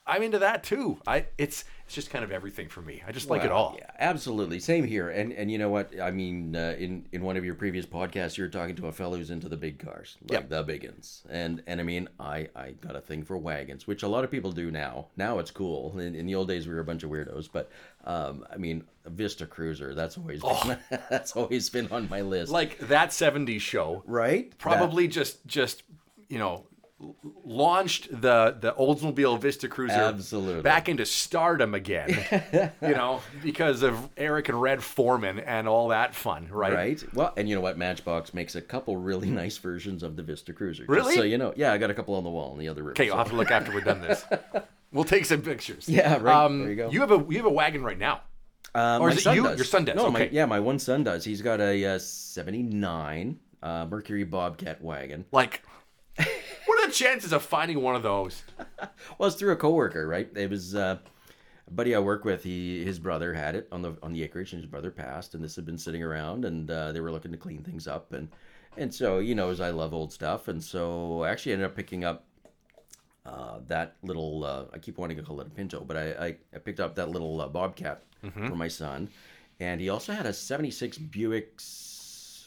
I'm 0.08 0.24
into 0.24 0.40
that 0.40 0.64
too. 0.64 1.00
I 1.06 1.26
it's 1.38 1.64
it's 1.92 1.96
just 1.98 2.10
kind 2.10 2.24
of 2.24 2.32
everything 2.32 2.70
for 2.70 2.82
me. 2.82 3.04
I 3.06 3.12
just 3.12 3.30
like 3.30 3.44
it 3.44 3.52
all. 3.52 3.76
Yeah, 3.78 3.92
absolutely. 4.00 4.62
Same 4.62 4.86
here. 4.86 5.10
And 5.10 5.34
and 5.34 5.52
you 5.52 5.58
know 5.58 5.68
what? 5.68 5.92
I 6.00 6.10
mean, 6.10 6.56
uh, 6.56 6.74
in 6.80 7.06
in 7.12 7.22
one 7.22 7.36
of 7.36 7.44
your 7.44 7.54
previous 7.54 7.86
podcasts, 7.86 8.38
you 8.38 8.46
were 8.46 8.50
talking 8.50 8.78
to 8.78 8.88
a 8.88 8.94
fellow 8.94 9.18
who's 9.18 9.30
into 9.30 9.50
the 9.50 9.58
big 9.58 9.78
cars, 9.78 10.16
like 10.22 10.32
Yep. 10.32 10.50
the 10.50 10.64
big 10.64 10.86
ones. 10.86 11.24
And 11.30 11.62
and 11.68 11.82
I 11.82 11.84
mean, 11.84 12.08
I 12.18 12.48
I 12.56 12.76
got 12.80 12.96
a 12.96 13.02
thing 13.02 13.24
for 13.26 13.38
wagons, 13.38 13.88
which 13.88 14.04
a 14.04 14.08
lot 14.08 14.24
of 14.24 14.32
people 14.32 14.54
do 14.54 14.72
now. 14.72 15.08
Now 15.18 15.40
it's 15.40 15.52
cool. 15.52 16.00
In, 16.00 16.16
in 16.16 16.28
the 16.28 16.36
old 16.36 16.48
days, 16.48 16.66
we 16.66 16.74
were 16.74 16.80
a 16.80 16.86
bunch 16.86 17.04
of 17.04 17.10
weirdos. 17.10 17.50
But 17.52 17.70
um, 18.06 18.46
I 18.50 18.56
mean, 18.56 18.86
a 19.04 19.10
Vista 19.10 19.46
Cruiser. 19.46 19.94
That's 19.94 20.18
always 20.18 20.42
been, 20.42 20.78
that's 21.10 21.36
always 21.36 21.70
been 21.70 21.92
on 21.92 22.08
my 22.08 22.22
list. 22.22 22.52
Oh. 22.52 22.54
Like 22.54 22.80
that 22.88 23.10
70s 23.10 23.60
show 23.60 24.02
right? 24.06 24.58
probably 24.58 25.10
just 25.10 25.46
just 25.46 25.84
you 26.30 26.40
know 26.40 26.64
launched 27.44 28.10
the 28.22 28.56
the 28.60 28.74
Oldsmobile 28.74 29.40
Vista 29.40 29.68
Cruiser 29.68 29.94
Absolutely. 29.96 30.62
back 30.62 30.88
into 30.90 31.06
stardom 31.06 31.74
again. 31.74 32.10
you 32.82 32.90
know, 32.96 33.22
because 33.44 33.82
of 33.84 34.10
Eric 34.18 34.50
and 34.50 34.62
Red 34.62 34.84
Foreman 34.84 35.40
and 35.40 35.68
all 35.68 35.90
that 35.90 36.14
fun, 36.16 36.48
right? 36.52 36.74
Right. 36.74 37.04
Well, 37.14 37.34
and 37.38 37.50
you 37.50 37.56
know 37.56 37.62
what? 37.62 37.78
Matchbox 37.78 38.34
makes 38.34 38.56
a 38.56 38.62
couple 38.62 38.98
really 38.98 39.30
nice 39.44 39.58
versions 39.58 40.04
of 40.04 40.16
the 40.16 40.24
Vista 40.24 40.54
Cruiser. 40.54 40.86
Really? 40.88 41.16
so 41.16 41.24
you 41.24 41.38
know, 41.38 41.54
yeah, 41.56 41.74
I 41.74 41.78
got 41.78 41.90
a 41.90 41.94
couple 41.94 42.16
on 42.16 42.24
the 42.24 42.30
wall 42.30 42.54
in 42.54 42.60
the 42.60 42.68
other 42.68 42.84
room. 42.84 42.92
Okay, 42.92 43.08
so- 43.08 43.14
I'll 43.14 43.20
have 43.20 43.30
to 43.30 43.36
look 43.36 43.52
after 43.52 43.72
we're 43.74 43.82
done 43.82 44.02
this. 44.02 44.24
We'll 44.94 45.06
take 45.06 45.24
some 45.24 45.42
pictures. 45.42 45.88
Yeah, 45.88 46.18
right. 46.20 46.36
Um, 46.46 46.60
There 46.64 46.70
you 46.70 46.76
go. 46.76 46.90
You 46.92 47.00
have 47.00 47.12
a 47.12 47.26
you 47.30 47.38
have 47.38 47.46
a 47.46 47.50
wagon 47.50 47.82
right 47.82 47.98
now. 47.98 48.24
Uh, 48.76 48.98
Or 49.00 49.08
my 49.08 49.14
is 49.16 49.26
it 49.26 49.36
you? 49.36 49.44
does. 49.44 49.58
Your 49.58 49.64
son 49.64 49.86
does, 49.86 49.96
No, 49.96 50.12
my, 50.12 50.24
okay. 50.24 50.36
yeah, 50.36 50.46
my 50.46 50.60
one 50.60 50.80
son 50.80 51.06
does. 51.06 51.24
He's 51.24 51.42
got 51.42 51.62
a 51.62 51.86
uh, 51.96 51.98
'79 51.98 53.40
uh, 53.64 53.86
Mercury 53.90 54.26
Bobcat 54.26 54.82
wagon. 54.82 55.24
Like, 55.32 55.62
what 55.64 55.70
are 55.70 55.72
the 55.72 55.81
chances 56.92 57.32
of 57.34 57.44
finding 57.44 57.82
one 57.82 57.96
of 57.96 58.04
those? 58.04 58.44
Well, 59.18 59.28
it's 59.28 59.38
through 59.38 59.52
a 59.52 59.56
coworker, 59.56 60.08
right? 60.08 60.30
It 60.36 60.50
was 60.50 60.76
uh, 60.76 60.98
a 61.68 61.72
buddy 61.72 61.96
I 61.96 62.00
work 62.00 62.26
with. 62.26 62.44
He 62.44 62.84
his 62.84 63.00
brother 63.00 63.34
had 63.34 63.56
it 63.56 63.68
on 63.72 63.82
the 63.82 63.96
on 64.02 64.14
the 64.14 64.24
acreage, 64.24 64.54
and 64.54 64.62
his 64.62 64.70
brother 64.70 64.92
passed, 64.92 65.34
and 65.36 65.44
this 65.44 65.56
had 65.56 65.66
been 65.66 65.78
sitting 65.78 66.04
around, 66.04 66.46
and 66.46 66.70
uh, 66.70 66.92
they 66.92 67.00
were 67.00 67.12
looking 67.12 67.32
to 67.32 67.38
clean 67.38 67.64
things 67.64 67.88
up, 67.88 68.14
and 68.14 68.30
and 68.78 68.94
so 68.94 69.20
you 69.20 69.36
know, 69.36 69.50
as 69.50 69.62
I 69.62 69.70
love 69.70 69.94
old 69.94 70.12
stuff, 70.14 70.48
and 70.48 70.64
so 70.64 71.24
I 71.24 71.30
actually 71.30 71.54
ended 71.54 71.66
up 71.68 71.76
picking 71.76 72.04
up. 72.04 72.26
Uh, 73.24 73.60
that 73.68 73.98
little, 74.02 74.44
uh, 74.44 74.66
I 74.74 74.80
keep 74.80 74.98
wanting 74.98 75.18
to 75.18 75.22
call 75.24 75.40
it 75.42 75.48
a 75.48 75.50
Pinto, 75.52 75.82
but 75.82 75.96
I, 75.96 76.10
I, 76.12 76.36
I 76.56 76.58
picked 76.58 76.80
up 76.80 76.96
that 76.96 77.10
little 77.10 77.40
uh, 77.40 77.48
Bobcat 77.48 78.02
for 78.48 78.56
my 78.56 78.68
son. 78.68 79.10
And 79.60 79.80
he 79.80 79.90
also 79.90 80.12
had 80.12 80.26
a 80.26 80.34
76 80.34 80.98
Buick, 80.98 81.54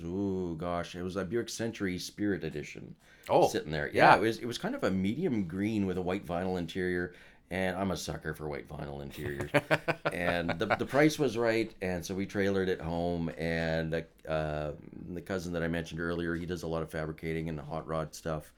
oh 0.05 0.55
gosh, 0.55 0.95
it 0.95 1.03
was 1.03 1.16
a 1.16 1.24
Buick 1.24 1.49
Century 1.49 1.99
Spirit 1.99 2.45
Edition 2.45 2.95
Oh, 3.28 3.49
sitting 3.49 3.70
there. 3.70 3.90
Yeah, 3.92 4.12
yeah. 4.12 4.16
it 4.16 4.20
was 4.20 4.38
it 4.38 4.47
was 4.47 4.59
kind 4.59 4.74
of 4.74 4.84
a 4.84 4.90
medium 4.90 5.45
green 5.45 5.86
with 5.86 5.97
a 5.97 6.03
white 6.03 6.26
vinyl 6.26 6.59
interior, 6.59 7.14
and 7.51 7.76
I'm 7.76 7.90
a 7.90 7.97
sucker 7.97 8.34
for 8.34 8.49
white 8.49 8.68
vinyl 8.68 9.03
interiors. 9.03 9.51
and 10.12 10.51
the, 10.59 10.76
the 10.78 10.86
price 10.86 11.18
was 11.18 11.38
right, 11.38 11.72
and 11.80 12.05
so 12.05 12.14
we 12.14 12.26
trailered 12.26 12.68
it 12.68 12.80
home. 12.80 13.30
And 13.38 13.95
uh, 14.28 14.72
the 15.09 15.20
cousin 15.20 15.53
that 15.55 15.62
I 15.62 15.68
mentioned 15.68 16.01
earlier, 16.01 16.34
he 16.34 16.47
does 16.47 16.62
a 16.64 16.66
lot 16.68 16.82
of 16.82 16.90
fabricating 16.90 17.49
and 17.49 17.59
hot 17.59 17.86
rod 17.86 18.14
stuff. 18.14 18.53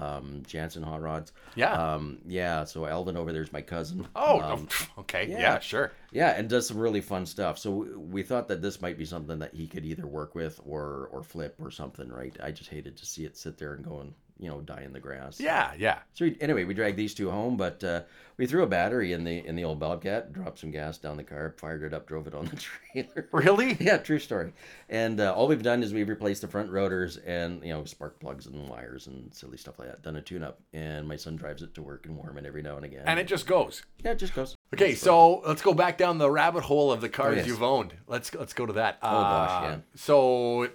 Um, 0.00 0.42
Jansen 0.46 0.82
hot 0.82 1.00
rods. 1.02 1.32
Yeah. 1.54 1.72
Um, 1.72 2.18
yeah. 2.26 2.64
So 2.64 2.86
Alvin 2.86 3.16
over 3.16 3.32
there's 3.32 3.52
my 3.52 3.62
cousin. 3.62 4.06
Oh, 4.16 4.40
Um, 4.40 4.68
okay. 4.98 5.26
Yeah. 5.28 5.38
yeah. 5.40 5.58
sure. 5.60 5.92
yeah, 6.12 6.30
and 6.30 6.48
does 6.48 6.66
some 6.68 6.78
really 6.78 7.00
fun 7.00 7.26
stuff. 7.26 7.58
So 7.58 7.70
we- 7.70 7.96
we 7.96 8.22
thought 8.22 8.48
that 8.48 8.62
this 8.62 8.80
might 8.80 8.96
be 8.98 9.04
something 9.04 9.38
that 9.40 9.54
he 9.54 9.66
could 9.66 9.84
either 9.84 10.06
work 10.06 10.34
with 10.34 10.60
or 10.64 11.08
or 11.12 11.22
flip 11.22 11.56
or 11.60 11.70
something, 11.70 12.08
right? 12.08 12.36
I 12.42 12.50
just 12.50 12.70
hated 12.70 12.96
to 12.98 13.06
see 13.06 13.24
it 13.24 13.36
sit 13.36 13.58
there 13.58 13.74
and 13.74 13.84
go 13.84 14.00
and 14.00 14.14
you 14.44 14.50
know 14.50 14.60
die 14.60 14.82
in 14.84 14.92
the 14.92 15.00
grass. 15.00 15.40
Yeah, 15.40 15.72
yeah. 15.78 15.98
So 16.12 16.26
we, 16.26 16.36
anyway, 16.40 16.64
we 16.64 16.74
dragged 16.74 16.96
these 16.96 17.14
two 17.14 17.30
home, 17.30 17.56
but 17.56 17.82
uh, 17.82 18.02
we 18.36 18.46
threw 18.46 18.62
a 18.62 18.66
battery 18.66 19.12
in 19.12 19.24
the 19.24 19.44
in 19.46 19.56
the 19.56 19.64
old 19.64 19.80
Bobcat, 19.80 20.32
dropped 20.32 20.58
some 20.58 20.70
gas 20.70 20.98
down 20.98 21.16
the 21.16 21.24
car, 21.24 21.54
fired 21.58 21.82
it 21.82 21.94
up, 21.94 22.06
drove 22.06 22.26
it 22.26 22.34
on 22.34 22.44
the 22.46 22.56
trailer. 22.92 23.28
Really? 23.32 23.76
yeah, 23.80 23.96
true 23.98 24.18
story. 24.18 24.52
And 24.88 25.20
uh, 25.20 25.32
all 25.34 25.48
we've 25.48 25.62
done 25.62 25.82
is 25.82 25.92
we've 25.94 26.08
replaced 26.08 26.42
the 26.42 26.48
front 26.48 26.70
rotors 26.70 27.16
and 27.16 27.62
you 27.64 27.72
know 27.72 27.84
spark 27.84 28.20
plugs 28.20 28.46
and 28.46 28.68
wires 28.68 29.06
and 29.06 29.32
silly 29.34 29.56
stuff 29.56 29.78
like 29.78 29.88
that. 29.88 30.02
Done 30.02 30.16
a 30.16 30.22
tune-up, 30.22 30.60
and 30.72 31.08
my 31.08 31.16
son 31.16 31.36
drives 31.36 31.62
it 31.62 31.74
to 31.74 31.82
work 31.82 32.06
and 32.06 32.16
warm 32.16 32.36
it 32.38 32.44
every 32.46 32.62
now 32.62 32.76
and 32.76 32.84
again. 32.84 33.04
And 33.06 33.18
it 33.18 33.26
just 33.26 33.46
goes. 33.46 33.82
yeah, 34.04 34.12
it 34.12 34.18
just 34.18 34.34
goes. 34.34 34.54
Okay, 34.74 34.94
so 34.94 35.40
let's 35.46 35.62
go 35.62 35.72
back 35.72 35.96
down 35.98 36.18
the 36.18 36.30
rabbit 36.30 36.64
hole 36.64 36.92
of 36.92 37.00
the 37.00 37.08
cars 37.08 37.34
Oh, 37.34 37.36
yes. 37.36 37.46
you've 37.46 37.62
owned. 37.62 37.94
Let's 38.06 38.34
let's 38.34 38.52
go 38.52 38.66
to 38.66 38.74
that. 38.74 38.98
Oh 39.02 39.10
gosh, 39.10 39.62
yeah. 39.62 39.76
So 39.94 40.68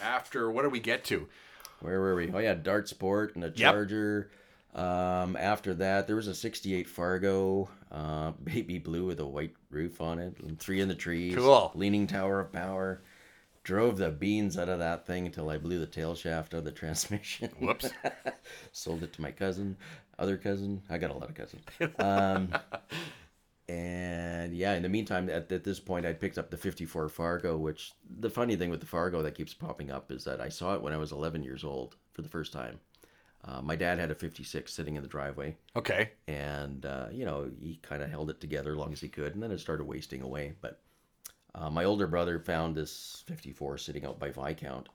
after 0.00 0.50
what 0.50 0.62
do 0.62 0.70
we 0.70 0.80
get 0.80 1.04
to? 1.06 1.28
Where 1.82 2.00
were 2.00 2.14
we? 2.14 2.30
Oh 2.32 2.38
yeah, 2.38 2.54
Dart 2.54 2.88
Sport 2.88 3.34
and 3.34 3.44
a 3.44 3.50
Charger. 3.50 4.30
Um, 4.74 5.36
after 5.36 5.74
that, 5.74 6.06
there 6.06 6.16
was 6.16 6.28
a 6.28 6.34
'68 6.34 6.88
Fargo, 6.88 7.68
uh, 7.90 8.30
baby 8.42 8.78
blue 8.78 9.04
with 9.04 9.20
a 9.20 9.26
white 9.26 9.54
roof 9.70 10.00
on 10.00 10.18
it, 10.18 10.38
and 10.40 10.58
three 10.58 10.80
in 10.80 10.88
the 10.88 10.94
trees. 10.94 11.34
Cool. 11.34 11.72
Leaning 11.74 12.06
tower 12.06 12.40
of 12.40 12.52
power. 12.52 13.02
Drove 13.64 13.96
the 13.96 14.10
beans 14.10 14.58
out 14.58 14.68
of 14.68 14.80
that 14.80 15.06
thing 15.06 15.26
until 15.26 15.48
I 15.48 15.56
blew 15.58 15.78
the 15.78 15.86
tail 15.86 16.14
shaft 16.14 16.54
out 16.54 16.58
of 16.58 16.64
the 16.64 16.72
transmission. 16.72 17.50
Whoops. 17.60 17.90
Sold 18.72 19.02
it 19.02 19.12
to 19.12 19.22
my 19.22 19.30
cousin, 19.30 19.76
other 20.18 20.36
cousin. 20.36 20.82
I 20.88 20.98
got 20.98 21.10
a 21.10 21.14
lot 21.14 21.28
of 21.28 21.34
cousins. 21.34 21.62
Um, 21.98 22.54
And 23.68 24.54
yeah, 24.54 24.74
in 24.74 24.82
the 24.82 24.88
meantime, 24.88 25.30
at, 25.30 25.50
at 25.52 25.64
this 25.64 25.80
point, 25.80 26.04
I'd 26.04 26.20
picked 26.20 26.36
up 26.38 26.50
the 26.50 26.56
54 26.56 27.08
Fargo, 27.08 27.56
which 27.56 27.92
the 28.18 28.28
funny 28.30 28.56
thing 28.56 28.70
with 28.70 28.80
the 28.80 28.86
Fargo 28.86 29.22
that 29.22 29.34
keeps 29.36 29.54
popping 29.54 29.90
up 29.90 30.10
is 30.10 30.24
that 30.24 30.40
I 30.40 30.48
saw 30.48 30.74
it 30.74 30.82
when 30.82 30.92
I 30.92 30.96
was 30.96 31.12
11 31.12 31.42
years 31.42 31.64
old 31.64 31.96
for 32.12 32.22
the 32.22 32.28
first 32.28 32.52
time. 32.52 32.80
Uh, 33.44 33.60
my 33.60 33.74
dad 33.74 33.98
had 33.98 34.10
a 34.10 34.14
56 34.14 34.72
sitting 34.72 34.94
in 34.96 35.02
the 35.02 35.08
driveway, 35.08 35.56
Okay. 35.74 36.10
and 36.28 36.86
uh, 36.86 37.06
you 37.10 37.24
know 37.24 37.50
he 37.60 37.80
kind 37.82 38.00
of 38.02 38.08
held 38.08 38.30
it 38.30 38.40
together 38.40 38.72
as 38.72 38.78
long 38.78 38.92
as 38.92 39.00
he 39.00 39.08
could, 39.08 39.34
and 39.34 39.42
then 39.42 39.50
it 39.50 39.58
started 39.58 39.84
wasting 39.84 40.22
away. 40.22 40.52
But 40.60 40.80
uh, 41.54 41.68
my 41.68 41.82
older 41.84 42.06
brother 42.06 42.38
found 42.38 42.76
this 42.76 43.24
54 43.26 43.78
sitting 43.78 44.04
out 44.06 44.20
by 44.20 44.30
Viscount, 44.30 44.90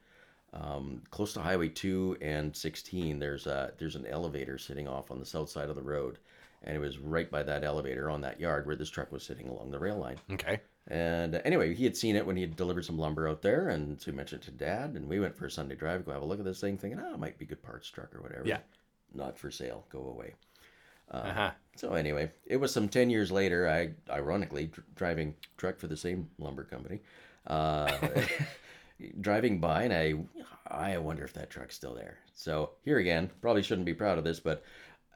um, 0.54 1.02
close 1.12 1.34
to 1.34 1.42
Highway 1.42 1.68
2 1.68 2.18
and 2.22 2.56
16. 2.56 3.20
There's 3.20 3.48
a 3.48 3.74
there's 3.80 3.98
an 3.98 4.06
elevator 4.08 4.58
sitting 4.58 4.88
off 4.88 5.12
on 5.12 5.20
the 5.20 5.26
south 5.26 5.50
side 5.50 5.70
of 5.70 5.76
the 5.76 5.82
road, 5.82 6.18
and 6.64 6.76
it 6.76 6.80
was 6.80 6.98
right 6.98 7.30
by 7.30 7.44
that 7.44 7.64
elevator 7.64 8.10
on 8.10 8.22
that 8.22 8.40
yard 8.40 8.66
where 8.66 8.76
this 8.76 8.90
truck 8.90 9.12
was 9.12 9.24
sitting 9.24 9.48
along 9.48 9.72
the 9.72 9.80
rail 9.80 9.98
line. 9.98 10.18
Okay. 10.32 10.60
And 10.90 11.36
uh, 11.36 11.42
anyway, 11.44 11.74
he 11.74 11.84
had 11.84 11.98
seen 11.98 12.16
it 12.16 12.26
when 12.26 12.38
he 12.38 12.42
had 12.42 12.56
delivered 12.56 12.86
some 12.86 12.98
lumber 12.98 13.28
out 13.28 13.42
there, 13.42 13.70
and 13.70 14.00
so 14.00 14.12
he 14.12 14.18
mentioned 14.18 14.44
it 14.44 14.46
to 14.46 14.52
Dad, 14.52 14.92
and 14.92 15.08
we 15.08 15.20
went 15.20 15.36
for 15.36 15.46
a 15.46 15.52
Sunday 15.52 15.76
drive, 15.76 16.06
go 16.06 16.14
have 16.14 16.22
a 16.22 16.26
look 16.26 16.40
at 16.40 16.46
this 16.46 16.62
thing, 16.62 16.78
thinking, 16.78 17.00
oh, 17.00 17.14
it 17.14 17.20
might 17.20 17.38
be 17.38 17.46
good 17.46 17.62
parts 17.62 17.90
truck 17.90 18.16
or 18.16 18.22
whatever. 18.22 18.44
Yeah. 18.46 18.60
Not 19.14 19.38
for 19.38 19.52
sale. 19.52 19.86
Go 19.90 20.08
away. 20.08 20.34
Uh 21.10 21.34
huh. 21.34 21.52
So 21.76 21.94
anyway, 21.94 22.32
it 22.46 22.58
was 22.58 22.74
some 22.74 22.90
ten 22.90 23.10
years 23.10 23.32
later. 23.32 23.68
I 23.70 23.92
ironically 24.12 24.66
dr- 24.68 24.86
driving 24.96 25.36
truck 25.56 25.80
for 25.80 25.88
the 25.88 25.96
same 25.96 26.30
lumber 26.38 26.66
company, 26.66 27.00
uh, 27.48 27.98
driving 29.22 29.60
by, 29.60 29.84
and 29.84 29.94
I 29.94 30.16
I 30.70 30.98
wonder 30.98 31.24
if 31.24 31.32
that 31.34 31.50
truck's 31.50 31.76
still 31.76 31.96
there. 31.96 32.18
So 32.34 32.72
here 32.84 32.98
again, 32.98 33.30
probably 33.42 33.64
shouldn't 33.64 33.86
be 33.86 33.94
proud 33.94 34.18
of 34.18 34.26
this, 34.26 34.42
but 34.42 34.64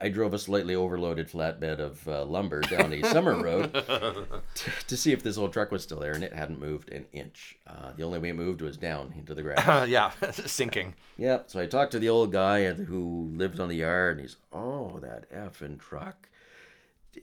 I 0.02 0.08
drove 0.08 0.34
a 0.34 0.38
slightly 0.38 0.74
overloaded 0.74 1.28
flatbed 1.28 1.78
of 1.78 2.08
uh, 2.08 2.24
lumber 2.24 2.60
down 2.62 2.92
a 2.92 3.02
summer 3.04 3.40
road 3.40 3.72
to, 4.54 4.70
to 4.88 4.96
see 4.96 5.12
if 5.12 5.22
this 5.22 5.38
old 5.38 5.52
truck 5.52 5.70
was 5.70 5.84
still 5.84 6.00
there, 6.00 6.12
and 6.12 6.24
it 6.24 6.32
hadn't 6.32 6.58
moved 6.58 6.90
an 6.90 7.06
inch. 7.12 7.56
Uh, 7.68 7.92
the 7.96 8.02
only 8.02 8.18
way 8.18 8.30
it 8.30 8.34
moved 8.34 8.62
was 8.62 8.76
down 8.76 9.14
into 9.16 9.32
the 9.32 9.42
grass. 9.42 9.66
Uh, 9.66 9.86
yeah. 9.88 10.10
Sinking. 10.32 10.94
Yeah, 11.16 11.42
so 11.46 11.60
I 11.60 11.66
talked 11.66 11.92
to 11.92 12.00
the 12.00 12.08
old 12.08 12.32
guy 12.32 12.72
who 12.72 13.30
lived 13.32 13.60
on 13.60 13.68
the 13.68 13.76
yard, 13.76 14.16
and 14.16 14.26
he's, 14.26 14.36
oh, 14.52 14.98
that 14.98 15.30
effing 15.30 15.78
truck. 15.78 16.28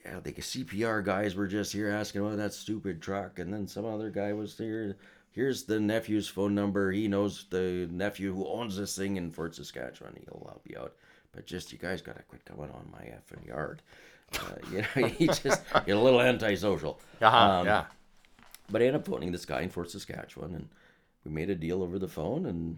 Yeah, 0.05 0.21
the 0.21 0.31
CPR 0.31 1.03
guys 1.03 1.35
were 1.35 1.47
just 1.47 1.73
here 1.73 1.89
asking 1.89 2.21
about 2.21 2.37
that 2.37 2.53
stupid 2.53 3.01
truck, 3.01 3.39
and 3.39 3.53
then 3.53 3.67
some 3.67 3.85
other 3.85 4.09
guy 4.09 4.31
was 4.31 4.57
here. 4.57 4.95
Here's 5.31 5.63
the 5.63 5.81
nephew's 5.81 6.29
phone 6.29 6.55
number. 6.55 6.91
He 6.91 7.09
knows 7.09 7.45
the 7.49 7.89
nephew 7.91 8.33
who 8.33 8.47
owns 8.47 8.77
this 8.77 8.95
thing 8.95 9.17
in 9.17 9.31
Fort 9.31 9.55
Saskatchewan. 9.55 10.17
He'll 10.23 10.45
help 10.47 10.65
you 10.65 10.79
out. 10.79 10.93
But 11.33 11.45
just, 11.45 11.71
you 11.71 11.77
guys 11.77 12.01
gotta 12.01 12.23
quit 12.23 12.43
going 12.45 12.69
on 12.71 12.89
my 12.91 12.99
effing 13.05 13.45
yard. 13.47 13.81
Uh, 14.33 14.39
you 14.71 14.81
know, 15.01 15.07
he 15.17 15.27
just, 15.27 15.61
you're 15.85 15.97
a 15.97 16.01
little 16.01 16.21
antisocial. 16.21 16.99
Uh 17.21 17.29
huh. 17.29 17.37
Um, 17.37 17.65
yeah. 17.65 17.85
But 18.71 18.81
I 18.81 18.85
ended 18.85 19.01
up 19.01 19.07
phoning 19.07 19.31
this 19.31 19.45
guy 19.45 19.61
in 19.61 19.69
Fort 19.69 19.89
Saskatchewan, 19.89 20.53
and 20.53 20.69
we 21.25 21.31
made 21.31 21.49
a 21.49 21.55
deal 21.55 21.81
over 21.81 21.97
the 21.97 22.07
phone, 22.07 22.45
and 22.45 22.77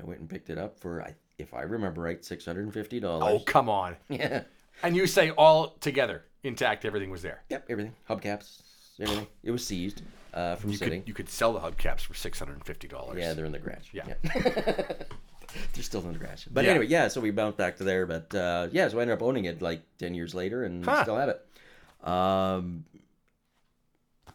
I 0.00 0.04
went 0.04 0.20
and 0.20 0.28
picked 0.28 0.50
it 0.50 0.58
up 0.58 0.78
for, 0.80 1.02
I- 1.02 1.14
if 1.38 1.54
I 1.54 1.62
remember 1.62 2.00
right, 2.02 2.24
six 2.24 2.44
hundred 2.44 2.64
and 2.64 2.74
fifty 2.74 3.00
dollars. 3.00 3.24
Oh 3.26 3.38
come 3.44 3.68
on. 3.68 3.96
yeah. 4.08 4.42
And 4.82 4.94
you 4.96 5.06
say 5.06 5.30
all 5.30 5.68
together, 5.80 6.24
intact, 6.42 6.84
everything 6.84 7.10
was 7.10 7.22
there. 7.22 7.42
Yep, 7.50 7.66
everything, 7.70 7.94
hubcaps, 8.08 8.60
everything. 9.00 9.26
It 9.42 9.50
was 9.50 9.66
seized 9.66 10.02
uh, 10.34 10.56
from 10.56 10.70
You 10.70 10.76
sitting. 10.76 11.00
could 11.02 11.08
you 11.08 11.14
could 11.14 11.28
sell 11.28 11.52
the 11.52 11.60
hubcaps 11.60 12.00
for 12.00 12.14
six 12.14 12.38
hundred 12.38 12.54
and 12.54 12.64
fifty 12.66 12.88
dollars. 12.88 13.18
Yeah, 13.18 13.32
they're 13.34 13.44
in 13.46 13.52
the 13.52 13.58
garage. 13.58 13.88
Yeah. 13.92 14.14
they're 15.74 15.82
still 15.82 16.00
in 16.02 16.12
the 16.12 16.18
garage. 16.18 16.46
But 16.50 16.64
Yeah. 16.64 16.70
anyway, 16.70 16.86
yeah. 16.86 17.08
So 17.08 17.20
we 17.20 17.30
bounced 17.30 17.58
back 17.58 17.76
to 17.78 17.84
there, 17.84 18.06
but 18.06 18.34
uh, 18.34 18.68
yeah, 18.72 18.88
so 18.88 18.98
I 18.98 19.02
ended 19.02 19.16
up 19.16 19.22
owning 19.22 19.44
it 19.46 19.60
like 19.62 19.82
ten 19.98 20.14
years 20.14 20.34
later, 20.34 20.64
and 20.64 20.84
Huh. 20.84 21.02
still 21.02 21.16
have 21.16 21.28
it. 21.28 21.46
Um, 22.08 22.84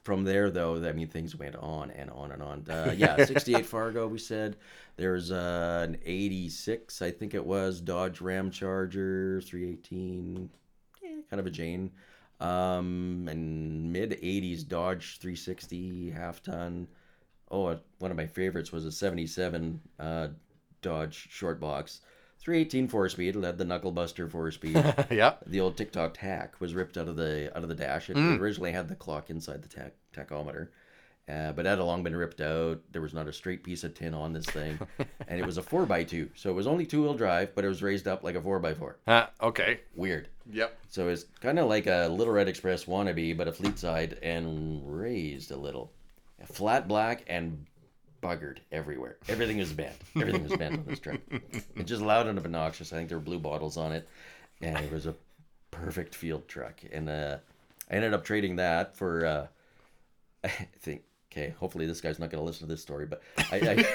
from 0.03 0.23
there, 0.23 0.51
though, 0.51 0.75
I 0.87 0.91
mean, 0.91 1.07
things 1.07 1.35
went 1.35 1.55
on 1.55 1.89
and 1.91 2.11
on 2.11 2.31
and 2.31 2.43
on. 2.43 2.65
Uh, 2.69 2.93
yeah, 2.95 3.15
68 3.25 3.65
Fargo, 3.65 4.07
we 4.07 4.19
said. 4.19 4.55
There's 4.97 5.31
uh, 5.31 5.85
an 5.89 5.97
86, 6.05 7.01
I 7.01 7.09
think 7.11 7.33
it 7.33 7.43
was, 7.43 7.81
Dodge 7.81 8.21
Ram 8.21 8.51
Charger, 8.51 9.41
318, 9.41 10.49
yeah, 11.01 11.09
kind 11.29 11.39
of 11.39 11.47
a 11.47 11.49
Jane. 11.49 11.91
Um, 12.39 13.27
and 13.31 13.91
mid 13.91 14.11
80s 14.21 14.67
Dodge 14.67 15.17
360 15.19 16.11
half 16.11 16.43
ton. 16.43 16.87
Oh, 17.49 17.65
uh, 17.67 17.77
one 17.99 18.11
of 18.11 18.17
my 18.17 18.27
favorites 18.27 18.71
was 18.71 18.85
a 18.85 18.91
77 18.91 19.81
uh, 19.99 20.27
Dodge 20.85 21.27
short 21.31 21.59
box. 21.59 22.01
318 22.39 22.87
four 22.89 23.09
speed, 23.09 23.35
it 23.35 23.43
had 23.43 23.57
the 23.57 23.65
knuckle 23.65 23.91
buster 23.91 24.29
four 24.29 24.51
speed 24.51 24.75
yeah. 25.09 25.33
the 25.47 25.59
old 25.59 25.75
Tic-Toc-Tach 25.75 26.61
was 26.61 26.75
ripped 26.75 26.95
out 26.95 27.07
of 27.07 27.15
the 27.15 27.51
out 27.57 27.63
of 27.63 27.69
the 27.69 27.75
dash. 27.75 28.07
It 28.09 28.15
Mm. 28.17 28.39
originally 28.39 28.71
had 28.71 28.87
the 28.87 28.95
clock 28.95 29.31
inside 29.31 29.63
the 29.63 29.91
tachometer, 30.15 30.67
uh, 31.27 31.53
but 31.53 31.63
that 31.63 31.79
had 31.79 31.79
long 31.79 32.03
been 32.03 32.15
ripped 32.15 32.41
out. 32.41 32.81
There 32.91 33.01
was 33.01 33.15
not 33.15 33.27
a 33.27 33.33
straight 33.33 33.63
piece 33.63 33.83
of 33.83 33.95
tin 33.95 34.13
on 34.13 34.31
this 34.31 34.45
thing, 34.45 34.77
and 35.27 35.39
it 35.39 35.45
was 35.45 35.57
a 35.57 35.63
four 35.63 35.91
x 35.91 36.11
two, 36.11 36.29
so 36.35 36.51
it 36.51 36.53
was 36.53 36.67
only 36.67 36.85
two 36.85 37.01
wheel 37.01 37.15
drive, 37.15 37.55
but 37.55 37.65
it 37.65 37.67
was 37.67 37.81
raised 37.81 38.07
up 38.07 38.23
like 38.23 38.35
a 38.35 38.41
four 38.41 38.63
x 38.63 38.77
four. 38.77 38.97
Uh, 39.07 39.25
okay. 39.41 39.79
Weird. 39.95 40.27
Yep. 40.51 40.77
So 40.89 41.07
it's 41.07 41.25
kind 41.41 41.57
of 41.57 41.67
like 41.67 41.87
a 41.87 42.07
Little 42.11 42.33
Red 42.33 42.47
Express 42.47 42.85
wannabe, 42.85 43.35
but 43.35 43.47
a 43.47 43.51
fleet 43.51 43.79
side 43.79 44.19
and 44.21 44.83
raised 44.85 45.49
a 45.49 45.57
little, 45.57 45.91
flat 46.45 46.87
black 46.87 47.23
and 47.25 47.65
buggered 48.25 48.57
everywhere. 48.71 49.17
Everything 49.27 49.57
was 49.57 49.71
banned. 49.71 49.97
Everything 50.15 50.43
was 50.43 50.57
banned 50.57 50.79
on 50.79 50.85
this 50.85 50.99
truck. 50.99 51.19
It 51.29 51.85
just 51.85 52.01
loud 52.01 52.27
and 52.27 52.39
obnoxious. 52.39 52.91
I 52.91 52.97
think 52.97 53.09
there 53.09 53.17
were 53.17 53.23
blue 53.23 53.39
bottles 53.39 53.77
on 53.77 53.91
it, 53.91 54.07
and 54.61 54.77
it 54.77 54.91
was 54.91 55.05
a 55.05 55.15
perfect 55.71 56.15
field 56.15 56.47
truck. 56.47 56.81
And 56.91 57.09
uh, 57.09 57.37
I 57.91 57.93
ended 57.93 58.13
up 58.13 58.23
trading 58.23 58.55
that 58.55 58.95
for. 58.95 59.25
Uh, 59.25 59.47
I 60.43 60.67
think. 60.79 61.03
Okay, 61.31 61.53
hopefully 61.59 61.85
this 61.85 61.99
guy's 61.99 62.17
not 62.17 62.29
going 62.29 62.41
to 62.41 62.45
listen 62.45 62.65
to 62.65 62.73
this 62.73 62.81
story, 62.81 63.05
but 63.05 63.21
I, 63.51 63.85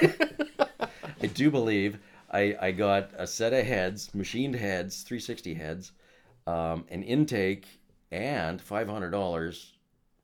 I, 0.69 0.87
I 1.23 1.25
do 1.25 1.49
believe 1.49 1.97
I, 2.29 2.55
I 2.61 2.71
got 2.71 3.09
a 3.17 3.25
set 3.25 3.51
of 3.51 3.65
heads, 3.65 4.13
machined 4.13 4.53
heads, 4.53 5.01
360 5.01 5.55
heads, 5.55 5.91
um, 6.45 6.85
an 6.89 7.01
intake, 7.01 7.65
and 8.11 8.63
$500 8.63 9.71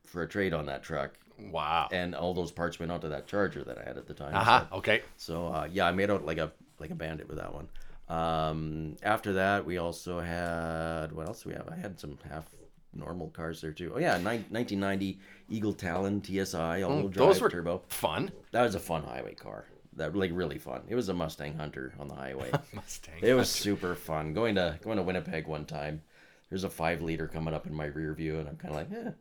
for 0.06 0.22
a 0.22 0.28
trade 0.28 0.54
on 0.54 0.68
that 0.68 0.84
truck. 0.84 1.18
Wow. 1.40 1.88
And 1.92 2.16
all 2.16 2.34
those 2.34 2.52
parts 2.52 2.80
went 2.80 2.92
onto 2.92 3.10
that 3.10 3.28
charger 3.28 3.64
that 3.64 3.78
I 3.78 3.84
had 3.84 3.98
at 3.98 4.08
the 4.08 4.14
time. 4.14 4.34
Uh 4.36 4.44
huh. 4.44 4.66
Okay. 4.74 5.02
So 5.18 5.48
uh, 5.48 5.68
yeah, 5.72 5.86
I 5.88 5.92
made 5.92 6.10
out 6.12 6.26
like 6.26 6.38
a 6.38 6.52
like 6.80 6.90
a 6.92 6.96
bandit 6.96 7.28
with 7.28 7.38
that 7.38 7.54
one. 7.54 7.68
Um, 8.10 8.96
after 9.04 9.34
that, 9.34 9.66
we 9.66 9.78
also 9.78 10.20
had 10.20 11.12
what 11.12 11.28
else 11.28 11.44
do 11.44 11.50
we 11.50 11.56
have? 11.56 11.68
I 11.72 11.76
had 11.76 12.00
some 12.00 12.18
half 12.30 12.46
normal 12.94 13.30
cars 13.30 13.62
there 13.62 13.72
too. 13.74 13.92
Oh 13.96 14.00
yeah, 14.00 14.14
nine, 14.18 14.46
1990 14.50 15.20
Eagle 15.50 15.74
Talon 15.74 16.24
TSI 16.24 16.82
all-wheel 16.84 17.10
Mm, 17.10 17.14
Those 17.14 17.42
were 17.42 17.50
turbo. 17.50 17.82
fun. 17.90 18.32
That 18.52 18.64
was 18.64 18.76
a 18.76 18.80
fun 18.80 19.04
highway 19.04 19.36
car. 19.36 19.66
That 19.98 20.16
like 20.16 20.32
really 20.34 20.58
fun. 20.58 20.82
It 20.88 20.96
was 20.96 21.10
a 21.10 21.14
Mustang 21.14 21.56
Hunter 21.58 21.94
on 22.00 22.08
the 22.08 22.16
highway. 22.16 22.52
Mustang. 22.74 23.16
it 23.22 23.34
was 23.34 23.50
super 23.50 23.94
fun. 23.96 24.34
Going 24.34 24.56
to 24.56 24.80
going 24.82 24.98
to 24.98 25.04
Winnipeg 25.04 25.48
one 25.48 25.66
time. 25.66 26.02
There's 26.50 26.64
a 26.64 26.70
five 26.70 27.02
liter 27.02 27.28
coming 27.28 27.54
up 27.54 27.68
in 27.68 27.74
my 27.74 27.86
rear 27.88 28.14
view, 28.14 28.40
and 28.40 28.48
I'm 28.48 28.56
kind 28.56 28.74
of 28.74 28.80
like, 28.80 28.92
eh, 29.08 29.12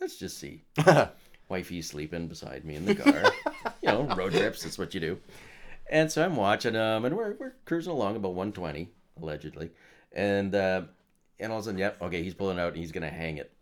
let's 0.00 0.16
just 0.18 0.36
see. 0.38 0.62
Wifey's 1.48 1.88
sleeping 1.88 2.28
beside 2.28 2.64
me 2.64 2.76
in 2.76 2.84
the 2.84 2.94
car. 2.94 3.22
you 3.82 3.88
know, 3.88 4.02
road 4.14 4.32
trips, 4.32 4.62
that's 4.62 4.78
what 4.78 4.94
you 4.94 5.00
do. 5.00 5.18
And 5.88 6.10
so 6.10 6.24
I'm 6.24 6.36
watching 6.36 6.72
them, 6.72 7.04
and 7.04 7.16
we're, 7.16 7.34
we're 7.34 7.54
cruising 7.64 7.92
along 7.92 8.16
about 8.16 8.34
120, 8.34 8.88
allegedly. 9.20 9.70
And 10.12 10.54
uh, 10.54 10.82
and 11.38 11.52
all 11.52 11.58
of 11.58 11.64
a 11.64 11.66
sudden, 11.66 11.78
yep, 11.78 12.00
okay, 12.00 12.22
he's 12.22 12.34
pulling 12.34 12.58
out 12.58 12.68
and 12.68 12.78
he's 12.78 12.92
going 12.92 13.02
to 13.02 13.14
hang 13.14 13.36
it. 13.36 13.52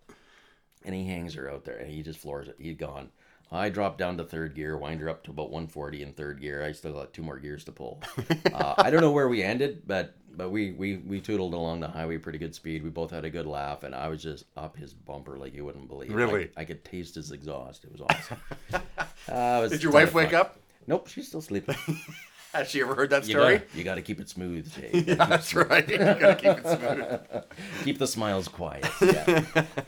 And 0.85 0.95
he 0.95 1.07
hangs 1.07 1.35
her 1.35 1.51
out 1.51 1.65
there, 1.65 1.79
and 1.79 1.91
he 1.91 2.03
just 2.03 2.21
floors 2.21 2.49
it. 2.49 2.57
He's 2.59 2.77
gone. 2.77 3.11
I 3.53 3.69
dropped 3.69 3.99
down 3.99 4.17
to 4.19 4.25
third 4.25 4.55
gear, 4.55 4.77
wind 4.77 5.01
her 5.01 5.09
up 5.09 5.23
to 5.25 5.31
about 5.31 5.51
140 5.51 6.03
in 6.03 6.13
third 6.13 6.41
gear. 6.41 6.65
I 6.65 6.73
still 6.73 6.93
got 6.93 7.13
two 7.13 7.23
more 7.23 7.39
gears 7.39 7.65
to 7.65 7.73
pull. 7.73 8.03
uh, 8.53 8.75
I 8.79 8.91
don't 8.91 9.01
know 9.01 9.13
where 9.13 9.29
we 9.29 9.43
ended, 9.43 9.83
but 9.87 10.15
but 10.37 10.51
we, 10.51 10.73
we 10.73 10.97
we 10.97 11.21
tootled 11.21 11.55
along 11.55 11.81
the 11.81 11.89
highway 11.89 12.19
pretty 12.19 12.39
good 12.39 12.55
speed. 12.55 12.83
We 12.83 12.91
both 12.91 13.11
had 13.11 13.25
a 13.25 13.31
good 13.31 13.47
laugh, 13.47 13.85
and 13.85 13.95
I 13.95 14.09
was 14.09 14.23
just 14.23 14.47
up 14.57 14.77
his 14.77 14.93
bumper 14.93 15.39
like 15.39 15.55
you 15.55 15.65
wouldn't 15.65 15.89
believe. 15.89 16.13
Really? 16.13 16.51
I, 16.57 16.63
I 16.63 16.65
could 16.65 16.85
taste 16.85 17.15
his 17.15 17.31
exhaust. 17.31 17.85
It 17.85 17.93
was 17.93 18.01
awesome. 18.01 18.39
Uh, 19.27 19.57
it 19.59 19.63
was 19.63 19.71
Did 19.71 19.83
your 19.83 19.91
wife 19.91 20.13
wake 20.13 20.35
up? 20.35 20.59
Nope, 20.87 21.09
she's 21.09 21.29
still 21.29 21.41
sleeping. 21.41 21.77
Has 22.55 22.69
she 22.71 22.81
ever 22.81 22.95
heard 22.95 23.11
that 23.11 23.27
You 23.27 23.35
story? 23.35 23.63
you 23.75 23.85
gotta 23.85 24.01
keep 24.03 24.21
it 24.21 24.29
smooth, 24.29 24.73
Jay. 24.73 25.01
That's 25.15 25.55
right. 25.55 25.87
You 25.89 25.99
gotta 25.99 26.35
keep 26.37 26.59
it 26.59 26.67
smooth. 26.67 27.45
keep 27.85 27.99
the 27.99 28.07
smiles 28.07 28.49
quiet. 28.49 28.87
Yeah. 29.03 29.45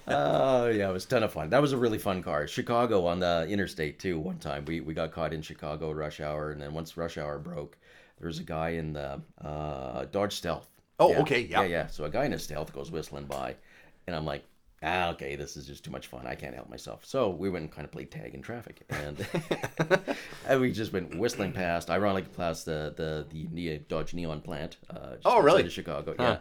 Oh 0.08 0.66
yeah, 0.68 0.90
it 0.90 0.92
was 0.92 1.04
a 1.04 1.08
ton 1.08 1.22
of 1.22 1.32
fun. 1.32 1.50
That 1.50 1.62
was 1.62 1.72
a 1.72 1.76
really 1.78 1.98
fun 1.98 2.22
car. 2.22 2.46
Chicago 2.48 3.06
on 3.06 3.20
the 3.20 3.46
interstate 3.48 3.98
too. 3.98 4.18
One 4.18 4.38
time 4.38 4.64
we 4.64 4.80
we 4.80 4.94
got 4.94 5.12
caught 5.12 5.32
in 5.32 5.42
Chicago 5.42 5.92
rush 5.92 6.20
hour, 6.20 6.50
and 6.50 6.60
then 6.60 6.74
once 6.74 6.96
rush 6.96 7.16
hour 7.18 7.38
broke, 7.38 7.76
there 8.18 8.26
was 8.26 8.38
a 8.40 8.44
guy 8.44 8.70
in 8.70 8.92
the 8.92 9.20
uh, 9.44 10.06
Dodge 10.06 10.32
Stealth. 10.34 10.68
Oh, 10.98 11.10
Yeah. 11.10 11.20
okay, 11.20 11.40
yeah. 11.40 11.60
yeah, 11.62 11.66
yeah. 11.68 11.86
So 11.86 12.04
a 12.04 12.10
guy 12.10 12.24
in 12.24 12.32
a 12.32 12.38
Stealth 12.38 12.72
goes 12.72 12.90
whistling 12.90 13.26
by, 13.26 13.54
and 14.06 14.16
I'm 14.16 14.24
like. 14.24 14.44
Ah, 14.82 15.08
okay, 15.10 15.36
this 15.36 15.56
is 15.56 15.66
just 15.66 15.84
too 15.84 15.90
much 15.90 16.06
fun. 16.06 16.26
I 16.26 16.34
can't 16.34 16.54
help 16.54 16.68
myself. 16.68 17.04
So 17.06 17.30
we 17.30 17.48
went 17.48 17.62
and 17.62 17.72
kind 17.72 17.84
of 17.86 17.92
played 17.92 18.10
tag 18.10 18.34
in 18.34 18.42
traffic, 18.42 18.82
and, 18.90 19.26
and 20.46 20.60
we 20.60 20.70
just 20.70 20.92
went 20.92 21.18
whistling 21.18 21.52
past, 21.52 21.88
ironically 21.90 22.30
past 22.36 22.66
the 22.66 22.92
the 22.96 23.26
the 23.52 23.78
Dodge 23.78 24.12
Neon 24.14 24.40
plant. 24.42 24.76
Uh, 24.90 25.16
Oh, 25.24 25.40
really? 25.40 25.68
Chicago, 25.70 26.14
Huh. 26.18 26.38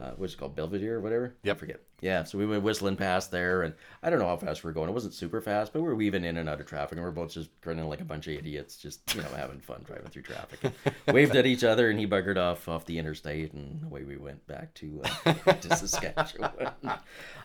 Uh, 0.00 0.12
what's 0.16 0.34
it 0.34 0.36
called, 0.36 0.54
Belvidere 0.54 0.92
or 0.92 1.00
whatever. 1.00 1.34
Yep. 1.42 1.56
I 1.56 1.58
forget. 1.58 1.80
Yeah, 2.00 2.22
so 2.22 2.38
we 2.38 2.46
went 2.46 2.62
whistling 2.62 2.94
past 2.94 3.32
there, 3.32 3.62
and 3.62 3.74
I 4.00 4.10
don't 4.10 4.20
know 4.20 4.26
how 4.28 4.36
fast 4.36 4.62
we 4.62 4.68
were 4.68 4.72
going. 4.72 4.88
It 4.88 4.92
wasn't 4.92 5.14
super 5.14 5.40
fast, 5.40 5.72
but 5.72 5.80
we 5.82 5.88
were 5.88 5.96
weaving 5.96 6.24
in 6.24 6.36
and 6.36 6.48
out 6.48 6.60
of 6.60 6.66
traffic, 6.66 6.92
and 6.92 7.00
we 7.00 7.08
are 7.08 7.12
both 7.12 7.32
just 7.32 7.50
grinning 7.60 7.88
like 7.88 8.00
a 8.00 8.04
bunch 8.04 8.28
of 8.28 8.34
idiots, 8.34 8.76
just 8.76 9.12
you 9.12 9.22
know 9.22 9.28
having 9.34 9.58
fun 9.58 9.82
driving 9.84 10.06
through 10.08 10.22
traffic. 10.22 10.72
Waved 11.12 11.34
at 11.34 11.46
each 11.46 11.64
other, 11.64 11.90
and 11.90 11.98
he 11.98 12.06
buggered 12.06 12.36
off 12.36 12.68
off 12.68 12.84
the 12.84 12.96
interstate, 12.96 13.52
and 13.54 13.82
away 13.82 14.04
we 14.04 14.16
went 14.16 14.46
back 14.46 14.72
to 14.74 15.02
uh, 15.26 15.32
to 15.54 15.76
Saskatchewan. 15.76 16.70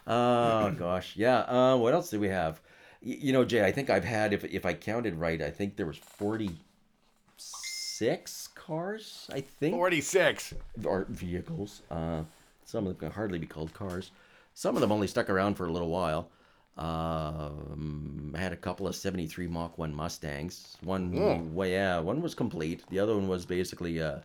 oh 0.05 0.71
gosh, 0.77 1.15
yeah. 1.15 1.39
Uh, 1.39 1.75
what 1.77 1.95
else 1.95 2.11
do 2.11 2.19
we 2.19 2.27
have? 2.29 2.61
Y- 3.03 3.17
you 3.19 3.33
know, 3.33 3.43
Jay, 3.43 3.65
I 3.65 3.71
think 3.71 3.89
I've 3.89 4.05
had, 4.05 4.31
if 4.31 4.43
if 4.45 4.63
I 4.63 4.73
counted 4.75 5.15
right, 5.15 5.41
I 5.41 5.49
think 5.49 5.75
there 5.75 5.87
was 5.87 5.97
forty 5.97 6.51
six 7.37 8.49
cars. 8.55 9.29
I 9.33 9.41
think 9.41 9.75
46. 9.75 10.53
or 10.83 11.05
vehicles. 11.09 11.81
Uh, 11.91 12.23
some 12.73 12.87
of 12.87 12.97
them 12.97 12.97
can 13.07 13.11
hardly 13.15 13.37
be 13.37 13.45
called 13.45 13.71
cars. 13.71 14.09
Some 14.55 14.73
of 14.75 14.81
them 14.81 14.91
only 14.91 15.05
stuck 15.05 15.29
around 15.29 15.53
for 15.53 15.67
a 15.67 15.71
little 15.71 15.89
while. 15.91 16.31
Um, 16.75 18.33
I 18.35 18.39
had 18.39 18.51
a 18.51 18.55
couple 18.57 18.87
of 18.87 18.95
73 18.95 19.45
Mach 19.47 19.77
1 19.77 19.93
Mustangs. 19.93 20.75
One, 20.81 21.53
well, 21.53 21.67
yeah, 21.67 21.99
one 21.99 22.19
was 22.19 22.33
complete. 22.33 22.83
The 22.89 22.97
other 22.99 23.13
one 23.13 23.27
was 23.27 23.45
basically 23.45 23.99
a, 23.99 24.23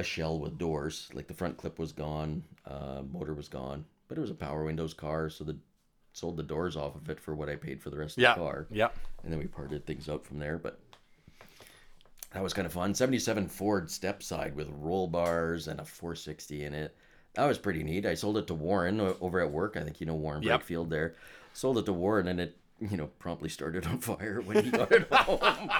a 0.00 0.02
shell 0.02 0.40
with 0.40 0.58
doors. 0.58 1.08
Like 1.14 1.28
the 1.28 1.34
front 1.34 1.58
clip 1.58 1.78
was 1.78 1.92
gone, 1.92 2.42
uh, 2.66 3.02
motor 3.12 3.34
was 3.34 3.46
gone, 3.48 3.84
but 4.08 4.18
it 4.18 4.20
was 4.20 4.30
a 4.32 4.34
Power 4.34 4.64
Windows 4.64 4.92
car, 4.92 5.30
so 5.30 5.44
the 5.44 5.56
sold 6.12 6.36
the 6.36 6.42
doors 6.42 6.74
off 6.76 6.96
of 6.96 7.08
it 7.08 7.20
for 7.20 7.36
what 7.36 7.48
I 7.48 7.54
paid 7.54 7.80
for 7.80 7.90
the 7.90 7.96
rest 7.96 8.16
of 8.18 8.22
Yeah. 8.22 8.34
the 8.34 8.40
car 8.40 8.66
Yep. 8.72 8.96
and 9.22 9.32
then 9.32 9.38
we 9.38 9.46
parted 9.46 9.86
things 9.86 10.08
out 10.08 10.26
from 10.26 10.40
there. 10.40 10.58
But 10.58 10.80
that 12.32 12.42
was 12.42 12.52
kind 12.52 12.66
of 12.66 12.72
fun. 12.72 12.96
77 12.96 13.46
Ford 13.46 13.88
step 13.88 14.20
side 14.24 14.56
with 14.56 14.66
roll 14.72 15.06
bars 15.06 15.68
and 15.68 15.78
a 15.78 15.84
460 15.84 16.64
in 16.64 16.74
it. 16.74 16.96
That 17.34 17.46
was 17.46 17.58
pretty 17.58 17.82
neat. 17.82 18.06
I 18.06 18.14
sold 18.14 18.36
it 18.38 18.46
to 18.48 18.54
Warren 18.54 19.00
over 19.20 19.40
at 19.40 19.50
work. 19.50 19.76
I 19.76 19.82
think 19.82 20.00
you 20.00 20.06
know 20.06 20.14
Warren 20.14 20.42
Yep. 20.42 20.66
There. 20.88 21.14
Sold 21.52 21.78
it 21.78 21.86
to 21.86 21.92
Warren 21.92 22.26
and 22.28 22.40
it, 22.40 22.56
you 22.80 22.96
know, 22.96 23.06
promptly 23.18 23.48
started 23.48 23.86
on 23.88 23.98
fire 23.98 24.40
when 24.40 24.64
he 24.64 24.70
got 24.70 24.90
it 24.92 25.06
home. 25.12 25.70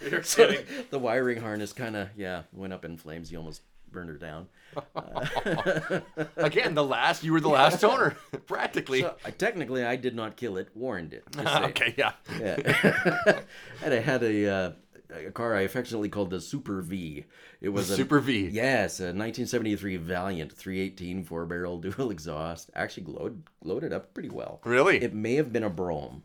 You're 0.10 0.22
So 0.22 0.48
kidding. 0.48 0.66
the 0.90 0.98
wiring 0.98 1.40
harness 1.40 1.72
kind 1.72 1.96
of, 1.96 2.08
yeah, 2.16 2.42
went 2.52 2.72
up 2.72 2.84
in 2.84 2.96
flames. 2.96 3.30
He 3.30 3.36
almost 3.36 3.62
burned 3.92 4.08
her 4.10 4.16
down. 4.16 4.48
Again, 6.36 6.74
the 6.74 6.84
last, 6.84 7.24
you 7.24 7.32
were 7.32 7.40
the 7.40 7.48
last 7.48 7.82
owner, 7.84 8.16
practically. 8.46 9.00
So, 9.02 9.14
I, 9.24 9.30
technically, 9.30 9.84
I 9.84 9.96
did 9.96 10.14
not 10.14 10.36
kill 10.36 10.56
it. 10.58 10.68
Warren 10.74 11.08
did. 11.08 11.22
okay, 11.38 11.94
yeah. 11.96 12.12
Yeah. 12.38 13.40
and 13.84 13.94
I 13.94 13.98
had 13.98 14.22
a 14.22 14.48
uh, 14.48 14.72
a 15.12 15.30
car 15.30 15.54
I 15.56 15.62
affectionately 15.62 16.08
called 16.08 16.30
the 16.30 16.40
Super 16.40 16.80
V. 16.82 17.24
It 17.60 17.70
was 17.70 17.90
a 17.90 17.96
Super 17.96 18.20
V. 18.20 18.48
Yes, 18.48 19.00
a 19.00 19.04
1973 19.12 19.96
Valiant 19.96 20.52
318 20.52 21.24
four 21.24 21.46
barrel 21.46 21.78
dual 21.80 22.10
exhaust. 22.10 22.70
Actually, 22.74 23.04
glowed 23.04 23.42
loaded 23.64 23.92
up 23.92 24.14
pretty 24.14 24.28
well. 24.30 24.60
Really? 24.64 25.02
It 25.02 25.14
may 25.14 25.34
have 25.34 25.52
been 25.52 25.64
a 25.64 25.70
Brougham, 25.70 26.22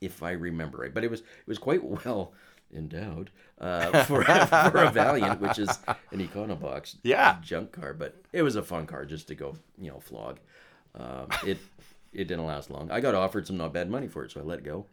if 0.00 0.22
I 0.22 0.32
remember 0.32 0.78
right, 0.78 0.94
but 0.94 1.04
it 1.04 1.10
was 1.10 1.20
it 1.20 1.46
was 1.46 1.58
quite 1.58 1.84
well 1.84 2.32
endowed 2.74 3.30
uh, 3.60 4.04
for 4.04 4.22
for 4.24 4.82
a 4.84 4.90
Valiant, 4.90 5.40
which 5.40 5.58
is 5.58 5.68
an 6.12 6.26
Econobox 6.26 6.96
Yeah. 7.02 7.36
junk 7.42 7.72
car. 7.72 7.92
But 7.94 8.16
it 8.32 8.42
was 8.42 8.56
a 8.56 8.62
fun 8.62 8.86
car 8.86 9.04
just 9.04 9.28
to 9.28 9.34
go 9.34 9.56
you 9.78 9.90
know 9.90 10.00
flog. 10.00 10.38
Um, 10.94 11.28
it 11.46 11.58
it 12.12 12.24
didn't 12.28 12.46
last 12.46 12.70
long. 12.70 12.90
I 12.90 13.00
got 13.00 13.14
offered 13.14 13.46
some 13.46 13.56
not 13.56 13.72
bad 13.72 13.88
money 13.90 14.08
for 14.08 14.24
it, 14.24 14.32
so 14.32 14.40
I 14.40 14.44
let 14.44 14.58
it 14.58 14.64
go. 14.64 14.86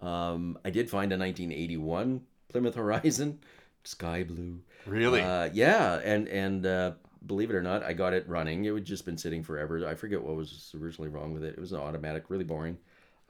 Um, 0.00 0.58
I 0.64 0.70
did 0.70 0.90
find 0.90 1.12
a 1.12 1.18
1981 1.18 2.22
Plymouth 2.48 2.74
Horizon, 2.74 3.40
sky 3.84 4.22
blue. 4.24 4.60
Really? 4.86 5.20
Uh, 5.20 5.50
yeah, 5.52 6.00
and 6.04 6.28
and 6.28 6.66
uh, 6.66 6.92
believe 7.26 7.50
it 7.50 7.56
or 7.56 7.62
not, 7.62 7.82
I 7.82 7.92
got 7.92 8.12
it 8.12 8.28
running. 8.28 8.64
It 8.64 8.74
had 8.74 8.84
just 8.84 9.04
been 9.04 9.18
sitting 9.18 9.42
forever. 9.42 9.86
I 9.86 9.94
forget 9.94 10.22
what 10.22 10.36
was 10.36 10.74
originally 10.80 11.10
wrong 11.10 11.32
with 11.32 11.44
it. 11.44 11.54
It 11.54 11.60
was 11.60 11.72
an 11.72 11.80
automatic, 11.80 12.24
really 12.28 12.44
boring. 12.44 12.78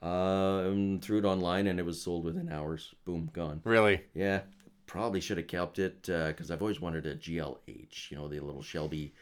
Um, 0.01 0.99
threw 1.01 1.17
it 1.17 1.25
online 1.25 1.65
and 1.65 1.79
it 1.79 1.85
was 1.85 1.99
sold 1.99 2.23
within 2.23 2.51
hours. 2.51 2.93
Boom, 3.05 3.31
gone. 3.33 3.61
really? 3.63 4.01
Yeah, 4.13 4.41
probably 4.85 5.19
should 5.19 5.37
have 5.37 5.47
kept 5.47 5.79
it 5.79 6.03
because 6.03 6.51
I've 6.51 6.61
always 6.61 6.79
wanted 6.79 7.05
a 7.07 7.15
GLH. 7.15 8.11
You 8.11 8.17
know, 8.17 8.27
the 8.27 8.39
little 8.39 8.61
Shelby 8.61 9.13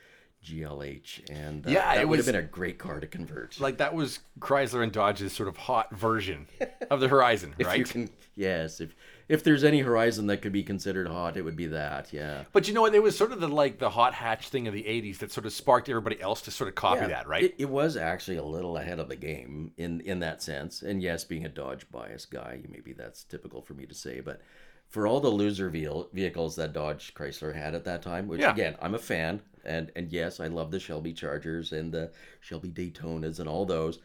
GLH, 0.45 1.29
and 1.29 1.65
uh, 1.65 1.69
Yeah, 1.69 1.95
that 1.95 2.01
it 2.01 2.07
would 2.07 2.17
was- 2.17 2.25
have 2.27 2.33
been 2.35 2.43
a 2.43 2.47
great 2.47 2.77
car 2.77 2.99
to 2.99 3.07
convert. 3.07 3.59
Like 3.59 3.77
that 3.77 3.93
was 3.93 4.19
Chrysler 4.39 4.83
and 4.83 4.91
Dodge's 4.91 5.33
sort 5.33 5.49
of 5.49 5.57
hot 5.57 5.93
version 5.95 6.47
of 6.91 6.99
the 6.99 7.07
Horizon, 7.07 7.55
if 7.57 7.67
right? 7.67 7.79
you 7.79 7.85
can, 7.85 8.09
yes, 8.35 8.79
if 8.79 8.95
if 9.27 9.43
there's 9.43 9.63
any 9.63 9.79
Horizon 9.79 10.27
that 10.27 10.43
could 10.43 10.51
be 10.51 10.61
considered 10.61 11.07
hot, 11.07 11.35
it 11.35 11.41
would 11.41 11.55
be 11.55 11.65
that. 11.67 12.13
Yeah. 12.13 12.43
But 12.53 12.67
you 12.67 12.75
know 12.75 12.81
what? 12.81 12.93
It 12.93 13.01
was 13.01 13.17
sort 13.17 13.31
of 13.31 13.39
the 13.39 13.47
like 13.47 13.79
the 13.79 13.89
hot 13.89 14.13
hatch 14.13 14.49
thing 14.49 14.67
of 14.67 14.73
the 14.73 14.83
'80s 14.83 15.17
that 15.17 15.31
sort 15.31 15.47
of 15.47 15.53
sparked 15.53 15.89
everybody 15.89 16.21
else 16.21 16.41
to 16.43 16.51
sort 16.51 16.67
of 16.67 16.75
copy 16.75 17.01
Yeah, 17.01 17.07
that, 17.07 17.27
right? 17.27 17.45
It, 17.45 17.55
it 17.57 17.69
was 17.69 17.97
actually 17.97 18.37
a 18.37 18.43
little 18.43 18.77
ahead 18.77 18.99
of 18.99 19.09
the 19.09 19.15
game 19.15 19.71
in 19.77 20.01
in 20.01 20.19
that 20.19 20.43
sense. 20.43 20.83
And 20.83 21.01
yes, 21.01 21.23
being 21.23 21.45
a 21.45 21.49
Dodge 21.49 21.89
bias 21.91 22.25
guy, 22.27 22.59
maybe 22.69 22.93
that's 22.93 23.23
typical 23.23 23.61
for 23.63 23.73
me 23.73 23.87
to 23.87 23.95
say, 23.95 24.19
but 24.19 24.41
for 24.87 25.07
all 25.07 25.19
the 25.19 25.27
loser 25.29 25.69
vehicles 26.13 26.55
that 26.57 26.71
Dodge 26.71 27.13
Chrysler 27.15 27.55
had 27.55 27.73
at 27.73 27.83
that 27.85 28.03
time, 28.03 28.27
which 28.27 28.41
Yeah. 28.41 28.51
again, 28.51 28.75
I'm 28.79 28.93
a 28.93 28.99
fan, 28.99 29.41
and 29.65 29.91
and 29.95 30.11
yes, 30.11 30.39
I 30.39 30.47
love 30.47 30.71
the 30.71 30.79
Shelby 30.79 31.13
Chargers 31.13 31.71
and 31.71 31.91
the 31.91 32.11
Shelby 32.41 32.69
Daytonas 32.69 33.39
and 33.39 33.49
all 33.49 33.65
those. 33.65 33.99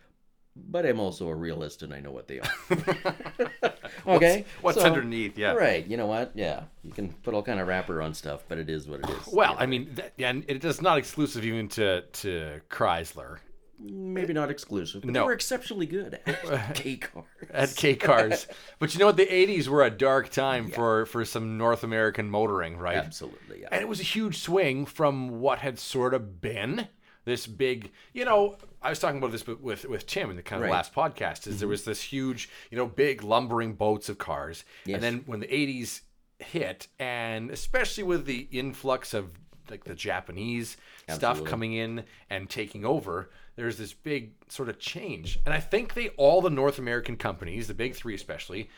But 0.57 0.85
I'm 0.85 0.99
also 0.99 1.29
a 1.29 1.35
realist 1.35 1.83
and 1.83 1.95
I 1.95 2.01
know 2.01 2.11
what 2.11 2.27
they 2.27 2.41
are. 2.41 3.73
okay. 4.07 4.45
what's 4.61 4.79
so- 4.79 4.85
underneath, 4.85 5.39
yeah. 5.39 5.53
Right. 5.53 5.87
You 5.87 5.97
know 5.97 6.07
what? 6.07 6.33
Yeah. 6.35 6.65
You 6.83 6.91
can 6.91 7.13
put 7.13 7.35
all 7.35 7.43
kind 7.43 7.61
of 7.61 7.69
wrapper 7.69 8.03
on 8.03 8.15
stuff, 8.15 8.43
but 8.49 8.59
it 8.59 8.69
is 8.69 8.89
what 8.89 9.01
it 9.01 9.11
is. 9.11 9.33
Well, 9.33 9.55
I 9.59 9.67
mean, 9.67 9.91
that, 9.95 10.13
and 10.19 10.45
it 10.49 10.65
is 10.65 10.83
not 10.83 10.99
exclusive 10.99 11.45
even 11.45 11.69
to 11.69 12.03
to 12.03 12.61
Chrysler 12.69 13.39
Maybe 13.83 14.33
not 14.33 14.51
exclusive, 14.51 15.03
but 15.03 15.11
No. 15.11 15.21
they 15.21 15.27
were 15.27 15.33
exceptionally 15.33 15.87
good 15.87 16.21
at 16.27 16.75
K 16.75 16.97
cars. 16.97 17.25
at 17.51 17.75
K 17.77 17.95
cars. 17.97 18.47
but 18.79 18.93
you 18.93 19.01
know 19.01 19.07
what? 19.07 19.17
The 19.17 19.27
'80s 19.27 19.69
were 19.69 19.83
a 19.85 19.91
dark 19.91 20.31
time 20.31 20.71
for 20.71 21.07
for 21.07 21.25
some 21.25 21.57
North 21.57 21.83
American 21.83 22.31
motoring, 22.31 22.77
right? 22.77 22.97
Absolutely, 22.97 23.63
yeah. 23.63 23.69
And 23.73 23.81
it 23.81 23.89
was 23.89 24.01
a 24.01 24.05
huge 24.05 24.39
swing 24.39 24.87
from 24.87 25.41
what 25.41 25.61
had 25.61 25.79
sort 25.79 26.15
of 26.15 26.41
been 26.41 26.89
this 27.25 27.47
big, 27.47 27.91
you 28.13 28.25
know, 28.25 28.57
I 28.83 28.91
was 28.91 28.99
talking 28.99 29.19
about 29.19 29.33
this 29.33 29.47
with 29.47 29.85
with, 29.85 30.07
Tim 30.07 30.31
in 30.31 30.37
the 30.37 30.43
kind 30.43 30.63
of 30.63 30.65
Right. 30.65 30.73
last 30.77 30.95
podcast 30.95 31.47
is 31.47 31.59
there 31.59 31.67
mm-hmm. 31.67 31.71
was 31.71 31.85
this 31.85 32.03
huge, 32.03 32.49
you 32.71 32.77
know, 32.77 32.87
big 32.87 33.23
lumbering 33.23 33.75
boats 33.75 34.09
of 34.09 34.19
cars. 34.19 34.65
Yes. 34.85 34.97
And 34.97 35.03
then 35.03 35.23
when 35.27 35.41
the 35.41 35.47
80s 35.47 36.01
hit 36.39 36.89
and 36.99 37.51
especially 37.51 38.03
with 38.03 38.25
the 38.25 38.49
influx 38.51 39.13
of 39.13 39.33
like 39.71 39.85
the 39.85 39.95
Japanese 39.95 40.77
stuff 41.09 41.45
coming 41.45 41.75
in 41.75 42.05
and 42.29 42.49
taking 42.49 42.85
over, 42.85 43.31
there's 43.57 43.77
this 43.77 43.93
big 43.93 44.33
sort 44.49 44.69
of 44.69 44.79
change. 44.79 45.39
And 45.45 45.55
I 45.55 45.61
think 45.61 45.95
they 45.95 46.09
all 46.11 46.41
the 46.41 46.51
North 46.51 46.79
American 46.79 47.17
companies, 47.17 47.69
the 47.69 47.75
big 47.75 47.95
3 47.95 48.15
especially, 48.15 48.71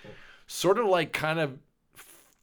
sort 0.46 0.78
of 0.78 0.86
like 0.86 1.12
kind 1.12 1.38
of 1.38 1.58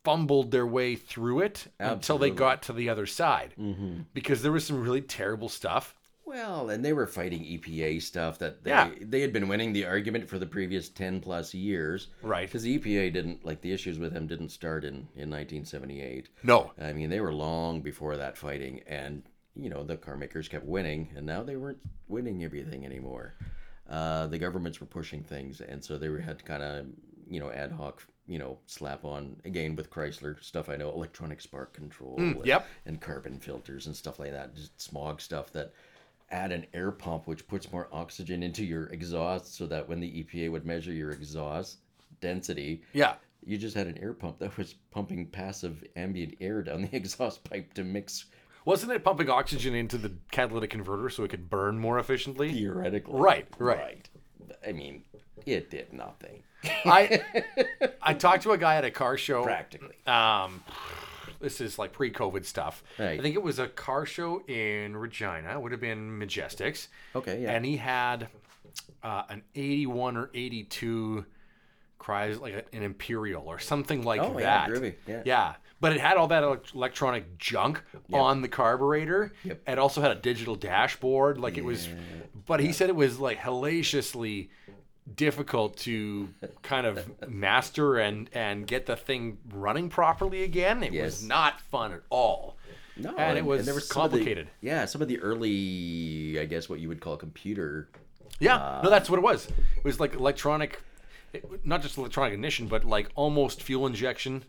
fumbled 0.03 0.51
their 0.51 0.65
way 0.65 0.95
through 0.95 1.41
it 1.41 1.67
until 1.79 2.17
they 2.17 2.29
got 2.29 2.61
to 2.63 2.73
the 2.73 2.89
other 2.89 3.05
side 3.05 3.53
mm-hmm. 3.59 4.01
because 4.13 4.41
there 4.41 4.51
was 4.51 4.65
some 4.65 4.81
really 4.81 5.01
terrible 5.01 5.49
stuff. 5.49 5.95
Well, 6.25 6.69
and 6.69 6.85
they 6.85 6.93
were 6.93 7.07
fighting 7.07 7.41
EPA 7.43 8.03
stuff 8.03 8.37
that 8.37 8.63
they 8.63 8.69
Yeah. 8.69 8.91
they 9.01 9.21
had 9.21 9.33
been 9.33 9.47
winning 9.47 9.73
the 9.73 9.85
argument 9.85 10.29
for 10.29 10.37
the 10.37 10.45
previous 10.45 10.87
ten 10.87 11.19
plus 11.21 11.55
years. 11.55 12.09
Right. 12.21 12.47
Because 12.47 12.61
the 12.61 12.77
EPA 12.77 13.11
didn't 13.11 13.43
like 13.43 13.61
the 13.61 13.71
issues 13.71 13.97
with 13.97 14.13
them 14.13 14.27
didn't 14.27 14.49
start 14.49 14.83
in 14.83 15.07
in 15.15 15.31
1978. 15.31 16.29
No. 16.43 16.71
I 16.79 16.93
mean 16.93 17.09
they 17.09 17.19
were 17.19 17.33
long 17.33 17.81
before 17.81 18.15
that 18.17 18.37
fighting, 18.37 18.81
and 18.85 19.23
you 19.61 19.69
know 19.69 19.83
the 19.83 19.97
car 19.97 20.15
makers 20.17 20.47
kept 20.47 20.65
winning, 20.65 21.09
and 21.15 21.25
now 21.25 21.43
they 21.43 21.55
weren't 21.55 21.79
winning 22.07 22.43
everything 22.43 22.85
anymore. 22.85 23.35
Uh, 23.89 24.27
the 24.27 24.37
governments 24.37 24.79
were 24.79 24.87
pushing 24.87 25.23
things, 25.23 25.61
and 25.61 25.83
so 25.83 25.97
they 25.97 26.07
had 26.21 26.37
to 26.39 26.45
kind 26.45 26.63
of 26.63 26.85
you 27.29 27.39
know 27.39 27.51
ad 27.51 27.71
hoc 27.71 28.03
you 28.27 28.37
know 28.39 28.57
slap 28.67 29.03
on 29.05 29.35
again 29.45 29.75
with 29.75 29.89
Chrysler 29.89 30.41
stuff. 30.43 30.69
I 30.69 30.75
know 30.75 30.91
electronic 30.91 31.41
spark 31.41 31.73
control. 31.73 32.15
and, 32.17 32.35
Mm, 32.35 32.45
yep. 32.45 32.67
and 32.85 33.01
carbon 33.01 33.39
filters 33.39 33.87
and 33.87 33.95
stuff 33.95 34.19
like 34.19 34.31
that. 34.31 34.55
Just 34.55 34.79
smog 34.81 35.19
stuff 35.21 35.51
that 35.53 35.73
add 36.31 36.51
an 36.51 36.65
air 36.75 36.91
pump 36.91 37.25
which 37.27 37.47
puts 37.47 37.71
more 37.71 37.87
oxygen 37.91 38.43
into 38.43 38.63
your 38.63 38.85
exhaust 38.87 39.55
so 39.55 39.65
that 39.65 39.89
when 39.89 39.99
the 39.99 40.23
EPA 40.23 40.51
would 40.51 40.63
measure 40.63 40.93
your 40.93 41.09
exhaust 41.09 41.79
density, 42.21 42.83
Yeah. 42.93 43.15
you 43.43 43.57
just 43.57 43.75
had 43.75 43.87
an 43.87 43.97
air 43.97 44.13
pump 44.13 44.37
that 44.37 44.55
was 44.55 44.75
pumping 44.91 45.25
passive 45.25 45.83
ambient 45.95 46.35
air 46.39 46.61
down 46.61 46.83
the 46.83 46.95
exhaust 46.95 47.43
pipe 47.43 47.73
to 47.73 47.83
mix 47.83 48.25
Wasn't 48.65 48.91
it 48.91 49.03
pumping 49.03 49.29
oxygen 49.29 49.73
into 49.73 49.97
the 49.97 50.13
catalytic 50.31 50.69
converter 50.69 51.09
so 51.09 51.23
it 51.23 51.29
could 51.29 51.49
burn 51.49 51.79
more 51.79 51.97
efficiently? 51.99 52.51
theoretically. 52.51 53.19
Right, 53.19 53.47
right. 53.57 53.77
Right. 53.77 54.09
I 54.67 54.71
mean, 54.73 55.03
it 55.45 55.69
did 55.69 55.93
nothing. 55.93 56.43
I 56.85 57.21
I 58.01 58.13
talked 58.13 58.43
to 58.43 58.51
a 58.51 58.57
guy 58.57 58.75
at 58.75 58.85
a 58.85 58.91
car 58.91 59.17
show. 59.17 59.43
Practically. 59.43 59.95
Um, 60.05 60.63
this 61.39 61.61
is 61.61 61.79
like 61.79 61.93
pre-COVID 61.93 62.45
stuff. 62.45 62.83
Right. 62.97 63.17
I 63.19 63.23
think 63.23 63.35
it 63.35 63.41
was 63.43 63.59
a 63.59 63.67
car 63.67 64.05
show 64.05 64.41
in 64.45 64.97
Regina. 64.97 65.51
It 65.53 65.61
would 65.61 65.71
have 65.71 65.79
been 65.81 66.19
Majestics. 66.19 66.87
Okay, 67.15 67.41
yeah. 67.43 67.51
And 67.53 67.65
he 67.65 67.77
had 67.77 68.27
uh, 69.03 69.23
an 69.29 69.43
81 69.55 70.17
or 70.17 70.29
82 70.33 71.25
Chrys 71.97 72.39
like 72.41 72.67
an 72.73 72.83
Imperial 72.83 73.43
or 73.47 73.59
something 73.59 74.03
like 74.03 74.21
Oh, 74.21 74.37
yeah, 74.37 74.67
groovy, 74.67 74.95
yeah. 75.07 75.21
yeah. 75.25 75.53
But 75.81 75.93
it 75.93 76.01
had 76.01 76.17
all 76.17 76.27
that 76.27 76.43
elec- 76.43 76.75
electronic 76.75 77.37
junk 77.37 77.81
on 78.11 78.41
the 78.41 78.47
carburetor. 78.49 79.31
Yep. 79.43 79.61
It 79.67 79.79
also 79.79 80.01
had 80.01 80.11
a 80.11 80.15
digital 80.15 80.55
dashboard. 80.55 81.37
Like 81.37 81.57
it 81.57 81.63
was, 81.63 81.87
but 82.45 82.59
he 82.59 82.73
said 82.73 82.89
it 82.89 82.95
was 82.95 83.19
like 83.19 83.37
hellaciously 83.37 84.49
difficult 85.15 85.77
to 85.77 86.29
kind 86.61 86.85
of 86.85 87.09
master 87.29 87.97
and 87.97 88.29
and 88.33 88.67
get 88.67 88.85
the 88.85 88.95
thing 88.95 89.37
running 89.53 89.89
properly 89.89 90.43
again. 90.43 90.83
It 90.83 90.93
Yes. 90.93 91.03
was 91.05 91.23
not 91.23 91.61
fun 91.61 91.93
at 91.93 92.01
all. 92.09 92.57
No, 92.97 93.15
And 93.17 93.37
it 93.37 93.45
was 93.45 93.65
some 93.65 93.77
of 93.77 93.87
the- 93.87 93.93
complicated. 93.93 94.49
yeah, 94.59 94.83
some 94.83 95.01
of 95.01 95.07
the 95.07 95.19
early, 95.21 96.37
I 96.39 96.43
guess, 96.45 96.67
what 96.67 96.81
you 96.81 96.89
would 96.89 96.99
call 96.99 97.15
computer. 97.15 97.87
Yeah, 98.41 98.57
no, 98.83 98.87
uh, 98.87 98.89
that's 98.89 99.09
what 99.09 99.17
it 99.17 99.21
was. 99.23 99.47
It 99.77 99.83
was 99.85 100.01
like 100.01 100.15
electronic, 100.15 100.81
not 101.63 101.81
just 101.81 101.97
electronic 101.97 102.33
ignition, 102.33 102.67
but 102.67 102.83
like 102.83 103.09
almost 103.15 103.63
fuel 103.63 103.87
injection. 103.87 104.43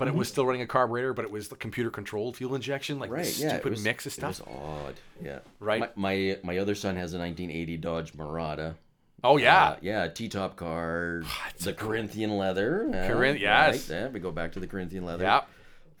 But 0.00 0.08
it 0.08 0.14
was 0.14 0.26
still 0.28 0.44
running 0.46 0.62
a 0.62 0.66
carburetor, 0.66 1.14
but 1.14 1.24
it 1.24 1.30
was 1.30 1.46
the 1.48 1.54
computer 1.56 1.90
controlled 1.90 2.36
fuel 2.36 2.56
injection, 2.56 2.98
like 2.98 3.08
Mm-hmm. 3.10 3.14
Right. 3.16 3.24
this 3.26 3.40
Yeah. 3.40 3.50
stupid 3.50 3.70
was, 3.70 3.84
mix 3.84 4.06
of 4.06 4.12
stuff. 4.12 4.40
It 4.40 4.46
was 4.48 4.56
odd. 4.58 4.94
Yeah. 5.22 5.38
Right. 5.60 5.80
My, 5.80 5.88
my 5.96 6.38
my 6.42 6.58
other 6.58 6.74
son 6.74 6.96
has 6.96 7.14
a 7.14 7.18
1980 7.18 7.76
Dodge 7.76 8.12
Mirada. 8.14 8.74
oh 9.22 9.36
yeah, 9.36 9.64
Uh, 9.70 9.76
yeah, 9.82 10.08
T-top 10.08 10.56
car, 10.56 11.22
the 11.60 11.72
Corinthian 11.72 12.36
leather. 12.36 12.88
uh, 12.88 13.06
Corinth- 13.06 13.40
right, 13.44 13.88
yeah, 13.88 14.08
we 14.08 14.18
go 14.18 14.32
back 14.32 14.52
to 14.52 14.60
the 14.60 14.66
Corinthian 14.66 15.04
leather. 15.04 15.22
yeah. 15.24 15.42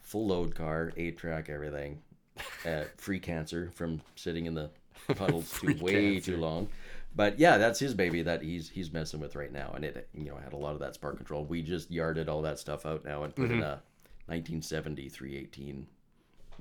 Full 0.02 0.26
load 0.26 0.56
car, 0.56 0.92
eight 0.96 1.16
track, 1.16 1.48
everything. 1.48 2.00
Uh, 2.64 2.84
free 2.96 3.18
cancer 3.20 3.70
from 3.74 4.00
sitting 4.16 4.46
in 4.46 4.54
the 4.54 4.70
puddles 5.14 5.52
too 5.60 5.76
way 5.80 6.14
cancer. 6.14 6.32
too 6.32 6.36
long. 6.38 6.68
But 7.14 7.38
yeah, 7.38 7.58
that's 7.58 7.78
his 7.78 7.92
baby 7.92 8.22
that 8.22 8.40
he's 8.42 8.68
he's 8.70 8.92
messing 8.92 9.20
with 9.20 9.34
right 9.36 9.52
now, 9.52 9.72
and 9.74 9.84
it 9.84 10.08
you 10.14 10.24
know 10.30 10.36
had 10.36 10.52
a 10.54 10.56
lot 10.56 10.72
of 10.72 10.78
that 10.80 10.94
spark 10.94 11.16
control. 11.18 11.44
We 11.44 11.60
just 11.60 11.90
yarded 11.90 12.28
all 12.30 12.40
that 12.42 12.58
stuff 12.58 12.86
out 12.86 13.04
now 13.04 13.24
and 13.24 13.34
put 13.34 13.46
Mm-hmm. 13.46 13.54
in 13.58 13.62
a 13.62 13.82
1970 14.30 15.08
318 15.08 15.86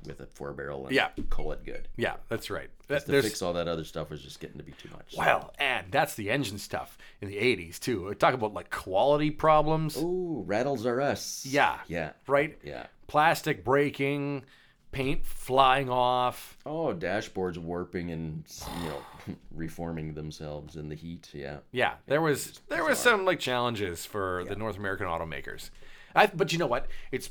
with 0.06 0.22
a 0.22 0.26
four 0.26 0.54
barrel 0.54 0.86
and 0.88 0.96
Yeah. 0.96 1.10
call 1.30 1.52
it 1.52 1.64
good. 1.66 1.88
Yeah, 1.98 2.16
that's 2.30 2.50
right. 2.50 2.70
That, 2.88 3.06
To 3.06 3.22
fix 3.22 3.42
all 3.42 3.54
that 3.54 3.68
other 3.68 3.84
stuff 3.84 4.10
was 4.10 4.22
just 4.22 4.40
getting 4.40 4.58
to 4.58 4.64
be 4.64 4.72
too 4.74 4.90
much. 4.92 5.14
well, 5.18 5.54
and 5.60 5.92
that's 5.92 6.16
the 6.16 6.30
engine 6.30 6.58
stuff 6.58 6.98
in 7.22 7.28
the 7.28 7.38
'80s 7.38 7.80
too. 7.80 8.14
Talk 8.16 8.34
about 8.34 8.54
like 8.54 8.70
quality 8.72 9.30
problems, 9.30 9.98
Ooh, 9.98 10.44
rattles 10.48 10.86
are 10.86 11.02
us. 11.02 11.46
Yeah. 11.46 11.80
Yeah. 11.88 12.14
right? 12.28 12.58
Yeah. 12.64 12.88
Plastic 13.08 13.64
breaking, 13.66 14.46
paint 14.92 15.26
flying 15.26 15.90
off. 15.90 16.58
Oh, 16.66 16.94
dashboards 16.96 17.58
warping 17.58 18.10
and 18.12 18.46
you 18.82 18.90
know 18.90 19.36
reforming 19.52 20.14
themselves 20.14 20.78
in 20.78 20.88
the 20.88 20.96
heat. 20.96 21.30
Yeah. 21.34 21.58
Yeah, 21.74 21.96
there 22.08 22.22
was 22.22 22.62
there 22.70 22.86
was 22.86 22.98
some 23.00 23.26
like 23.26 23.40
challenges 23.40 24.06
for 24.06 24.46
the 24.48 24.56
North 24.56 24.78
American 24.78 25.08
automakers. 25.08 25.70
I, 26.16 26.26
but 26.28 26.52
you 26.52 26.58
know 26.58 26.66
what? 26.68 26.88
It's 27.12 27.30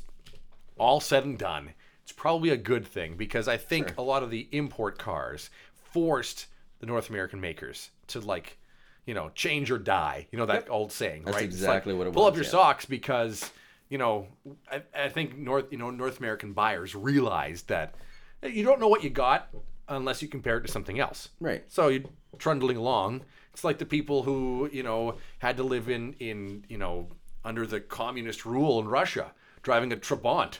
all 0.79 0.99
said 0.99 1.25
and 1.25 1.37
done. 1.37 1.73
It's 2.03 2.11
probably 2.11 2.49
a 2.49 2.57
good 2.57 2.87
thing 2.87 3.15
because 3.15 3.47
I 3.47 3.57
think 3.57 3.97
a 3.97 4.01
lot 4.01 4.23
of 4.23 4.31
the 4.31 4.47
import 4.51 4.97
cars 4.97 5.49
forced 5.75 6.47
the 6.79 6.85
North 6.85 7.09
American 7.09 7.39
makers 7.39 7.91
to 8.07 8.19
like, 8.19 8.57
you 9.05 9.13
know, 9.13 9.29
change 9.35 9.69
or 9.69 9.77
die. 9.77 10.27
You 10.31 10.39
know 10.39 10.45
that 10.47 10.69
old 10.69 10.91
saying, 10.91 11.23
That's 11.25 11.37
right? 11.37 11.45
Exactly 11.45 11.93
what 11.93 12.07
it 12.07 12.13
Pull 12.13 12.23
was, 12.23 12.31
up 12.31 12.35
your 12.35 12.45
yeah. 12.45 12.51
socks 12.51 12.85
because 12.85 13.51
you 13.89 13.97
know 13.97 14.27
I, 14.71 14.81
I 14.95 15.09
think 15.09 15.37
North 15.37 15.65
you 15.71 15.77
know 15.77 15.91
North 15.91 16.19
American 16.19 16.53
buyers 16.53 16.95
realized 16.95 17.67
that 17.67 17.95
you 18.43 18.63
don't 18.63 18.79
know 18.79 18.87
what 18.87 19.03
you 19.03 19.09
got 19.09 19.49
unless 19.89 20.21
you 20.21 20.27
compare 20.27 20.57
it 20.57 20.61
to 20.61 20.71
something 20.71 20.99
else. 20.99 21.29
Right. 21.39 21.63
So 21.67 21.89
you're 21.89 22.03
trundling 22.37 22.77
along. 22.77 23.21
It's 23.53 23.63
like 23.63 23.79
the 23.79 23.85
people 23.85 24.23
who, 24.23 24.69
you 24.71 24.83
know, 24.83 25.15
had 25.39 25.57
to 25.57 25.63
live 25.63 25.89
in, 25.89 26.13
in 26.19 26.63
you 26.69 26.77
know, 26.77 27.07
under 27.43 27.65
the 27.65 27.81
communist 27.81 28.45
rule 28.45 28.79
in 28.79 28.87
Russia, 28.87 29.31
driving 29.63 29.91
a 29.91 29.97
Trabant. 29.97 30.59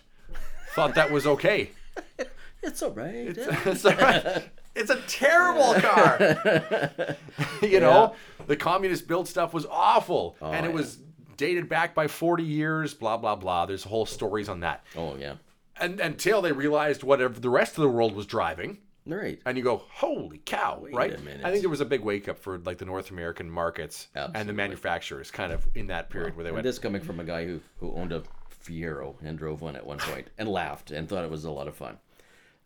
Thought 0.75 0.95
that 0.95 1.11
was 1.11 1.25
okay. 1.27 1.71
It's 2.61 2.83
all 2.83 2.91
right. 2.91 3.37
it's, 3.37 3.85
a, 3.85 4.43
it's 4.75 4.89
a 4.89 4.97
terrible 5.07 5.75
car. 5.75 7.15
you 7.61 7.79
know, 7.79 8.15
the 8.47 8.57
communist 8.57 9.07
built 9.07 9.29
stuff 9.29 9.53
was 9.53 9.65
awful. 9.71 10.35
Oh, 10.41 10.51
and 10.51 10.65
it 10.65 10.69
yeah. 10.69 10.75
was 10.75 10.97
dated 11.37 11.69
back 11.69 11.95
by 11.95 12.07
40 12.07 12.43
years, 12.43 12.93
blah, 12.93 13.15
blah, 13.15 13.35
blah. 13.37 13.65
There's 13.65 13.85
whole 13.85 14.05
stories 14.05 14.49
on 14.49 14.59
that. 14.59 14.83
oh 14.97 15.15
yeah. 15.15 15.35
And 15.77 16.01
until 16.01 16.41
they 16.41 16.51
realized 16.51 17.01
whatever 17.03 17.39
the 17.39 17.49
rest 17.49 17.77
of 17.77 17.81
the 17.83 17.89
world 17.89 18.13
was 18.13 18.25
driving, 18.25 18.79
Right. 19.05 19.39
and 19.45 19.57
you 19.57 19.63
go, 19.63 19.77
"Holy 19.93 20.39
cow!" 20.39 20.85
right? 20.91 21.13
a 21.17 21.21
minute. 21.21 21.45
I 21.45 21.51
think 21.51 21.61
there 21.61 21.69
was 21.69 21.79
a 21.79 21.85
big 21.85 22.01
wake 22.01 22.27
up 22.27 22.37
for 22.37 22.57
like 22.57 22.77
the 22.77 22.83
North 22.85 23.09
American 23.09 23.49
markets 23.49 24.09
and 24.13 24.49
the 24.49 24.53
manufacturers, 24.53 25.31
kind 25.31 25.53
of 25.53 25.65
in 25.75 25.87
that 25.87 26.09
period 26.09 26.35
where 26.35 26.43
they 26.43 26.49
And 26.49 26.55
went, 26.55 26.63
this 26.65 26.77
coming 26.77 27.01
from 27.01 27.21
a 27.21 27.23
guy 27.23 27.45
who 27.45 27.61
who 27.77 27.93
owned 27.93 28.11
a 28.11 28.21
Fiero 28.69 29.15
and 29.23 29.37
drove 29.37 29.61
one 29.61 29.75
at 29.75 29.85
one 29.85 29.97
point 29.99 30.27
and 30.37 30.47
laughed 30.49 30.91
and 30.91 31.07
thought 31.09 31.23
it 31.23 31.31
was 31.31 31.45
a 31.45 31.51
lot 31.51 31.67
of 31.67 31.75
fun. 31.75 31.97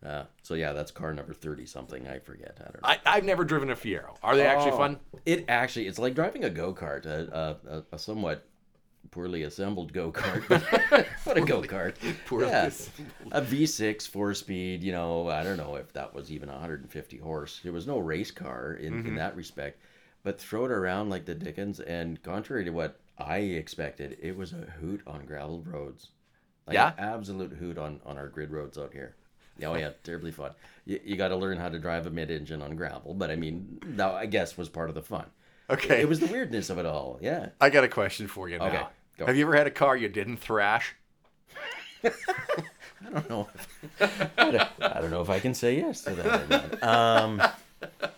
Uh, 0.04 0.24
so 0.42 0.52
yeah, 0.54 0.72
that's 0.74 0.90
car 0.90 1.14
number 1.14 1.32
thirty 1.32 1.64
something. 1.64 2.06
I 2.06 2.18
forget. 2.18 2.58
I 2.60 2.64
don't 2.64 2.74
know. 2.82 2.88
I, 2.88 2.98
"I've 3.06 3.24
never 3.24 3.42
driven 3.44 3.70
a 3.70 3.74
Fiero. 3.76 4.16
Are 4.22 4.36
they 4.36 4.46
actually 4.46 4.72
Oh, 4.72 4.76
fun?" 4.76 4.98
It 5.24 5.46
actually, 5.48 5.86
it's 5.86 5.98
like 5.98 6.14
driving 6.14 6.44
a 6.44 6.50
go 6.50 6.74
kart, 6.74 7.06
a, 7.06 7.56
a, 7.66 7.82
a, 7.94 7.98
somewhat 7.98 8.46
poorly 9.10 9.44
assembled 9.44 9.94
go 9.94 10.12
kart, 10.12 10.42
but, 10.46 11.06
but 11.24 11.36
a 11.38 11.40
go 11.40 11.62
kart. 11.62 11.94
Poorly 12.26 12.48
yeah. 12.48 12.66
assembled. 12.66 13.32
A 13.32 13.40
V6 13.40 14.06
four 14.08 14.34
speed. 14.34 14.82
You 14.82 14.92
know, 14.92 15.28
I 15.28 15.42
don't 15.42 15.56
know 15.56 15.76
if 15.76 15.90
that 15.94 16.12
was 16.14 16.30
even 16.30 16.50
150 16.50 17.16
horse. 17.18 17.60
There 17.64 17.72
was 17.72 17.86
no 17.86 17.98
race 17.98 18.30
car 18.30 18.74
in, 18.74 18.92
Mm-hmm. 18.94 19.08
in 19.08 19.14
that 19.16 19.34
respect, 19.36 19.78
but 20.22 20.38
throw 20.38 20.66
it 20.66 20.70
around 20.70 21.08
like 21.08 21.24
the 21.24 21.34
Dickens. 21.34 21.80
And 21.80 22.22
contrary 22.22 22.64
to 22.64 22.70
what 22.70 23.00
I 23.18 23.38
expected, 23.38 24.18
it 24.20 24.36
was 24.36 24.52
a 24.52 24.56
hoot 24.80 25.02
on 25.06 25.24
gravel 25.26 25.62
roads. 25.66 26.08
Like 26.66 26.74
Yeah? 26.74 26.88
an 26.88 26.94
absolute 26.98 27.52
hoot 27.52 27.78
on 27.78 28.00
on 28.06 28.16
our 28.18 28.28
grid 28.28 28.50
roads 28.50 28.78
out 28.78 28.92
here. 28.92 29.14
Oh 29.62 29.76
yeah, 29.76 29.90
terribly 30.02 30.32
fun. 30.32 30.50
You, 30.84 30.98
you 31.04 31.16
got 31.16 31.28
to 31.28 31.36
learn 31.36 31.58
how 31.58 31.68
to 31.68 31.78
drive 31.78 32.06
a 32.06 32.10
mid-engine 32.10 32.60
on 32.60 32.74
gravel, 32.74 33.14
but 33.14 33.30
I 33.30 33.36
mean, 33.36 33.78
that 33.96 34.10
I 34.12 34.26
guess 34.26 34.56
was 34.58 34.68
part 34.68 34.88
of 34.88 34.94
the 34.96 35.02
fun. 35.02 35.26
Okay, 35.70 36.00
It 36.00 36.08
was 36.08 36.20
the 36.20 36.26
weirdness 36.26 36.70
of 36.70 36.78
it 36.78 36.84
all. 36.86 37.18
Yeah. 37.22 37.50
I 37.60 37.70
got 37.70 37.84
a 37.84 37.88
question 37.88 38.26
for 38.26 38.48
you 38.48 38.58
now. 38.58 38.66
Okay, 38.66 38.82
go. 39.18 39.26
Have 39.26 39.36
you 39.36 39.44
ever 39.46 39.54
had 39.56 39.66
a 39.66 39.70
car 39.70 39.96
you 39.96 40.08
didn't 40.08 40.38
thrash? 40.38 40.94
I 42.04 42.10
don't 43.12 43.30
know. 43.30 43.48
If, 44.00 44.30
I, 44.38 44.50
don't, 44.50 44.68
I 44.80 45.00
don't 45.00 45.10
know 45.10 45.22
if 45.22 45.30
I 45.30 45.38
can 45.40 45.54
say 45.54 45.76
yes 45.76 46.02
to 46.02 46.10
that. 46.16 46.42
Or 46.42 46.46
not. 46.48 46.82
Um, 46.82 47.42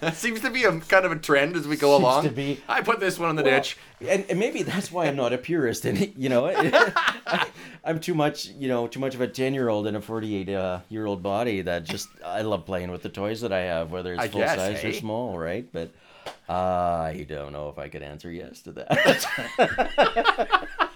That 0.00 0.14
seems 0.14 0.40
to 0.40 0.50
be 0.50 0.64
a 0.64 0.80
kind 0.80 1.04
of 1.04 1.12
a 1.12 1.16
trend 1.16 1.56
as 1.56 1.66
we 1.68 1.76
go 1.76 1.92
Seems 1.92 2.02
along. 2.02 2.24
to 2.24 2.30
be. 2.30 2.60
I 2.68 2.82
put 2.82 3.00
this 3.00 3.18
one 3.18 3.30
in 3.30 3.36
the 3.36 3.42
ditch. 3.42 3.76
and, 4.00 4.24
and 4.28 4.38
maybe 4.38 4.62
that's 4.62 4.90
why 4.90 5.06
I'm 5.06 5.16
not 5.16 5.32
a 5.32 5.38
purist. 5.38 5.84
And 5.84 6.12
you 6.16 6.28
know, 6.28 6.46
I, 6.54 7.46
I'm 7.84 8.00
too 8.00 8.14
much. 8.14 8.46
You 8.46 8.68
know, 8.68 8.86
too 8.86 9.00
much 9.00 9.14
of 9.14 9.20
a 9.20 9.28
ten 9.28 9.54
year 9.54 9.68
old 9.68 9.86
in 9.86 9.96
a 9.96 10.00
48 10.00 10.48
uh, 10.48 10.80
year 10.88 11.06
old 11.06 11.22
body 11.22 11.62
that 11.62 11.84
just 11.84 12.08
I 12.24 12.42
love 12.42 12.66
playing 12.66 12.90
with 12.90 13.02
the 13.02 13.08
toys 13.08 13.40
that 13.42 13.52
I 13.52 13.60
have, 13.60 13.90
whether 13.90 14.14
it's 14.14 14.22
I 14.22 14.28
full 14.28 14.40
guess, 14.40 14.56
size 14.56 14.84
or 14.84 14.88
eh? 14.88 14.92
small, 14.92 15.38
right? 15.38 15.66
But 15.72 15.90
I 16.48 17.26
don't 17.28 17.52
know 17.52 17.68
if 17.68 17.78
I 17.78 17.88
could 17.88 18.02
answer 18.02 18.30
yes 18.30 18.62
to 18.62 18.72
that. 18.72 20.68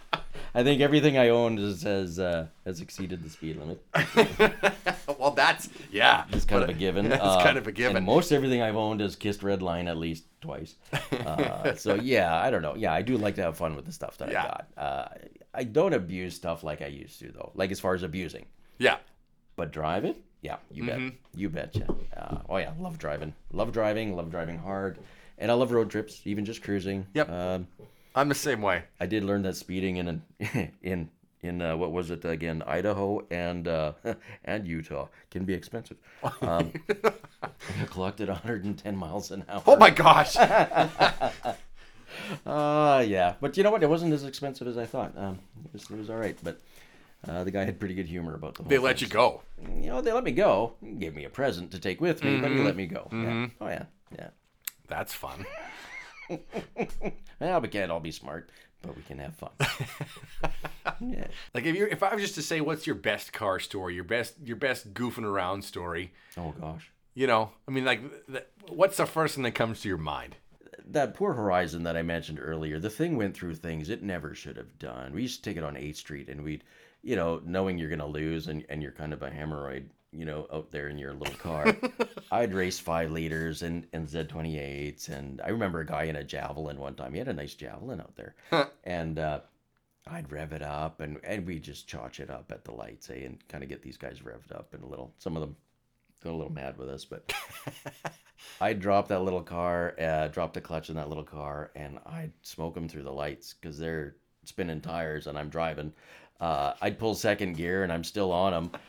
I 0.57 0.65
think 0.65 0.81
everything 0.81 1.19
I 1.19 1.29
own 1.29 1.59
is, 1.59 1.83
has 1.83 2.19
uh, 2.19 2.47
has 2.65 2.81
exceeded 2.81 3.23
the 3.23 3.29
speed 3.29 3.57
limit. 3.59 3.81
well, 5.19 5.33
that's 5.33 5.69
yeah. 5.93 6.25
It's 6.33 6.45
kind 6.47 6.63
of 6.63 6.71
a 6.71 6.73
given. 6.73 7.07
It's 7.13 7.23
Uh, 7.23 7.43
kind 7.43 7.59
of 7.59 7.67
a 7.67 7.73
given. 7.73 8.03
Most 8.05 8.33
everything 8.33 8.63
I've 8.63 8.77
owned 8.77 9.01
has 9.01 9.17
kissed 9.17 9.43
red 9.43 9.61
line 9.63 9.87
at 9.87 9.97
least 9.99 10.25
twice. 10.41 10.75
Uh, 11.27 11.75
so 11.75 11.95
yeah, 11.95 12.35
I 12.35 12.51
don't 12.51 12.63
know. 12.63 12.75
Yeah, 12.77 12.93
I 12.93 13.03
do 13.03 13.19
like 13.19 13.35
to 13.35 13.43
have 13.43 13.57
fun 13.57 13.75
with 13.77 13.85
the 13.85 13.93
stuff 13.93 14.17
that 14.19 14.31
Yeah. 14.31 14.43
I 14.43 14.45
got. 14.49 14.67
Uh, 14.77 15.09
I 15.53 15.65
don't 15.65 15.93
abuse 15.93 16.35
stuff 16.35 16.63
like 16.65 16.81
I 16.83 16.87
used 16.87 17.19
to 17.21 17.33
though. 17.33 17.51
Like 17.55 17.71
as 17.73 17.81
far 17.81 17.95
as 17.95 18.03
abusing, 18.03 18.47
yeah. 18.79 18.97
but 19.57 19.73
drive 19.73 20.05
it. 20.05 20.17
Yeah, 20.43 20.57
you 20.71 20.87
bet. 20.87 21.01
You 21.35 21.49
betcha. 21.51 21.87
Uh, 22.17 22.39
oh 22.49 22.57
yeah, 22.59 22.73
love 22.79 22.99
driving. 22.99 23.35
Love 23.53 23.73
driving. 23.73 24.15
Love 24.17 24.31
driving 24.31 24.59
hard. 24.59 24.99
And 25.39 25.51
I 25.51 25.55
love 25.55 25.71
road 25.73 25.91
trips, 25.91 26.23
even 26.25 26.45
just 26.45 26.63
cruising. 26.63 27.07
Yep. 27.15 27.29
Um, 27.31 27.67
I'm 28.17 28.29
the 28.29 28.35
same 28.35 28.63
way. 28.63 28.85
I 28.99 29.07
did 29.07 29.23
learn 29.25 29.43
that 29.43 29.55
speeding 29.57 29.99
in 29.99 30.23
in 30.83 31.11
in 31.43 31.63
uh, 31.63 31.77
what 31.77 31.93
was 31.93 32.11
it 32.11 32.25
again? 32.25 32.63
Idaho 32.67 33.25
and 33.31 33.69
uh, 33.69 33.93
and 34.45 34.67
Utah 34.67 35.09
can 35.31 35.45
be 35.45 35.53
expensive. 35.55 35.99
Um, 36.41 36.73
I 37.43 37.85
clocked 37.87 38.21
at 38.21 38.29
110 38.29 38.97
miles 38.97 39.31
an 39.31 39.45
hour. 39.49 39.63
Oh 39.67 39.77
my 39.77 39.91
gosh. 39.91 40.37
Uh, 42.47 43.05
yeah, 43.07 43.35
but 43.41 43.57
you 43.57 43.63
know 43.63 43.71
what? 43.71 43.83
It 43.83 43.89
wasn't 43.89 44.13
as 44.13 44.25
expensive 44.25 44.67
as 44.67 44.79
I 44.79 44.87
thought. 44.87 45.17
Um, 45.17 45.39
it 45.67 45.73
was 45.73 45.91
it 45.91 45.99
was 45.99 46.11
all 46.11 46.17
right, 46.17 46.37
but. 46.43 46.61
Uh, 47.27 47.43
the 47.43 47.51
guy 47.51 47.65
had 47.65 47.81
pretty 47.81 47.95
good 47.95 48.07
humor 48.07 48.35
about 48.35 48.55
the 48.55 48.63
whole 48.63 48.69
they 48.71 48.77
thing. 48.77 48.85
let 48.85 49.01
you 49.01 49.09
go. 49.09 49.41
You 49.81 49.89
know, 49.89 50.01
they 50.01 50.13
let 50.13 50.23
me 50.23 50.31
go. 50.31 50.75
He 50.85 50.93
gave 50.93 51.13
me 51.17 51.25
a 51.25 51.29
present 51.31 51.73
to 51.73 51.81
take 51.81 52.01
with 52.01 52.23
me, 52.23 52.37
but 52.37 52.51
Mm-hmm. 52.51 52.59
he 52.59 52.63
let 52.65 52.77
me 52.77 52.87
go. 52.87 53.09
Yeah. 53.11 53.47
Oh 53.61 53.67
yeah, 53.67 53.85
yeah. 54.17 54.29
That's 54.87 55.13
fun. 55.13 55.45
Well, 57.39 57.61
we 57.61 57.69
can't 57.69 57.91
all 57.93 58.01
be 58.01 58.13
smart, 58.13 58.51
but 58.81 58.97
we 58.97 59.03
can 59.03 59.19
have 59.19 59.35
fun. 59.37 59.51
yeah. 61.01 61.27
Like 61.55 61.65
if 61.67 61.77
you 61.77 61.87
if 61.91 62.03
I 62.03 62.15
was 62.15 62.23
just 62.23 62.35
to 62.37 62.43
say 62.43 62.61
what's 62.63 62.87
your 62.87 62.97
best 62.97 63.33
car 63.33 63.59
story, 63.61 63.95
your 63.95 64.05
best 64.05 64.35
your 64.43 64.57
best 64.57 64.95
goofing 64.95 65.25
around 65.25 65.63
story, 65.63 66.13
Oh 66.39 66.55
gosh. 66.59 66.91
you 67.15 67.27
know, 67.27 67.51
I 67.69 67.71
mean 67.73 67.85
like 67.85 68.01
what's 68.69 68.97
the 68.97 69.05
first 69.07 69.35
thing 69.35 69.45
that 69.45 69.53
comes 69.55 69.81
to 69.83 69.89
your 69.89 69.99
mind? 69.99 70.37
that 70.89 71.15
poor 71.15 71.33
Horizon 71.35 71.83
that 71.83 71.97
I 71.97 72.03
mentioned 72.03 72.39
earlier, 72.41 72.79
the 72.79 72.89
thing 72.89 73.17
went 73.17 73.35
through 73.37 73.57
things 73.57 73.91
it 73.91 74.05
never 74.05 74.35
should 74.37 74.57
have 74.57 74.79
done. 74.79 75.13
We 75.13 75.23
used 75.23 75.43
to 75.43 75.51
take 75.51 75.57
it 75.57 75.65
on 75.65 75.75
8th 75.75 75.97
Street 75.97 76.29
and 76.29 76.45
we'd, 76.45 76.63
you 77.03 77.17
know, 77.17 77.43
knowing 77.45 77.77
you're 77.77 77.89
going 77.89 77.99
to 77.99 78.07
lose 78.07 78.47
and, 78.47 78.65
and 78.69 78.81
you're 78.81 78.93
kind 78.93 79.13
of 79.13 79.21
a 79.23 79.29
hemorrhoid, 79.29 79.87
you 80.17 80.25
know, 80.25 80.47
out 80.53 80.71
there 80.71 80.89
in 80.89 80.99
your 80.99 81.13
little 81.15 81.35
car. 81.37 81.77
I'd 82.31 82.55
race 82.55 82.79
five 82.79 83.11
liters 83.11 83.63
and, 83.63 83.87
and 83.93 84.09
Z28s. 84.09 85.09
And 85.09 85.41
I 85.41 85.51
remember 85.51 85.81
a 85.81 85.87
guy 85.87 86.05
in 86.05 86.17
a 86.17 86.25
Javelin 86.25 86.79
one 86.79 86.95
time. 86.95 87.13
He 87.13 87.19
had 87.19 87.29
a 87.29 87.33
nice 87.33 87.55
Javelin 87.55 88.01
out 88.01 88.17
there. 88.17 88.35
and 88.85 89.19
uh, 89.19 89.41
I'd 90.07 90.31
rev 90.31 90.53
it 90.53 90.63
up 90.63 91.01
and, 91.01 91.19
and 91.25 91.47
we 91.47 91.59
just 91.59 91.89
chotch 91.89 92.21
it 92.21 92.31
up 92.31 92.53
at 92.53 92.65
the 92.65 92.73
lights, 92.73 93.11
eh? 93.11 93.25
And 93.25 93.47
kind 93.49 93.65
of 93.65 93.69
get 93.71 93.83
these 93.83 93.97
guys 93.97 94.21
revved 94.21 94.53
up 94.55 94.73
and 94.73 94.83
a 94.83 94.87
little, 94.87 95.13
some 95.19 95.37
of 95.37 95.41
them 95.41 95.57
got 96.23 96.31
a 96.31 96.37
little 96.37 96.53
mad 96.53 96.79
with 96.79 96.89
us, 96.89 97.05
but 97.05 97.33
I 98.61 98.73
dropped 98.73 99.09
that 99.09 99.23
little 99.23 99.43
car, 99.43 99.95
uh, 100.01 100.29
dropped 100.29 100.55
the 100.55 100.61
clutch 100.61 100.91
in 100.91 100.97
that 100.97 101.09
little 101.09 101.25
car, 101.25 101.71
and 101.75 101.99
I'd 102.07 102.33
smoke 102.43 102.75
them 102.75 102.89
through 102.89 103.03
the 103.03 103.13
lights 103.13 103.55
because 103.55 103.79
they're 103.79 104.17
spinning 104.45 104.81
tires 104.81 105.27
and 105.27 105.39
I'm 105.39 105.49
driving. 105.49 105.93
Uh, 106.41 106.75
I'd 106.81 106.99
pull 106.99 107.15
second 107.15 107.57
gear 107.57 107.83
and 107.83 107.93
I'm 107.93 108.05
still 108.05 108.33
on 108.33 108.53
them. 108.53 108.81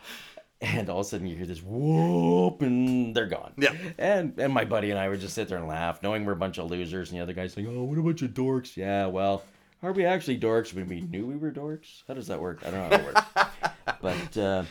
And 0.60 0.89
all 0.89 1.01
of 1.01 1.05
a 1.05 1.10
sudden 1.10 1.28
you 1.28 1.36
hear 1.36 1.45
this 1.45 1.62
whoop 1.62 2.62
and 2.62 3.16
they're 3.16 3.28
gone. 3.28 3.53
Yeah. 3.58 3.74
And 3.97 4.34
and 4.39 4.51
my 4.51 4.66
buddy 4.66 4.89
and 4.89 4.99
I 4.99 5.08
would 5.08 5.20
just 5.20 5.36
sit 5.36 5.47
there 5.49 5.60
and 5.60 5.68
laugh, 5.68 6.01
knowing 6.01 6.26
we're 6.26 6.34
a 6.34 6.38
bunch 6.38 6.58
of 6.58 6.70
losers. 6.70 7.12
And 7.12 7.20
the 7.20 7.24
other 7.24 7.34
guy's 7.34 7.55
like, 7.55 7.68
oh, 7.68 7.84
what 7.84 7.97
a 7.97 8.01
bunch 8.01 8.24
of 8.24 8.32
dorks. 8.32 8.76
Yeah, 8.76 9.05
well, 9.05 9.43
are 9.84 9.91
we 9.91 10.05
actually 10.05 10.39
dorks 10.39 10.74
when 10.74 10.88
we 10.88 11.01
knew 11.01 11.26
we 11.28 11.38
were 11.38 11.51
dorks? 11.51 12.01
How 12.08 12.16
does 12.16 12.28
that 12.28 12.41
work? 12.41 12.64
I 12.66 12.72
don't 12.72 12.89
know 12.89 12.97
how 12.97 13.03
that 13.03 13.05
works. 13.05 14.01
but 14.01 14.38
uh, 14.38 14.64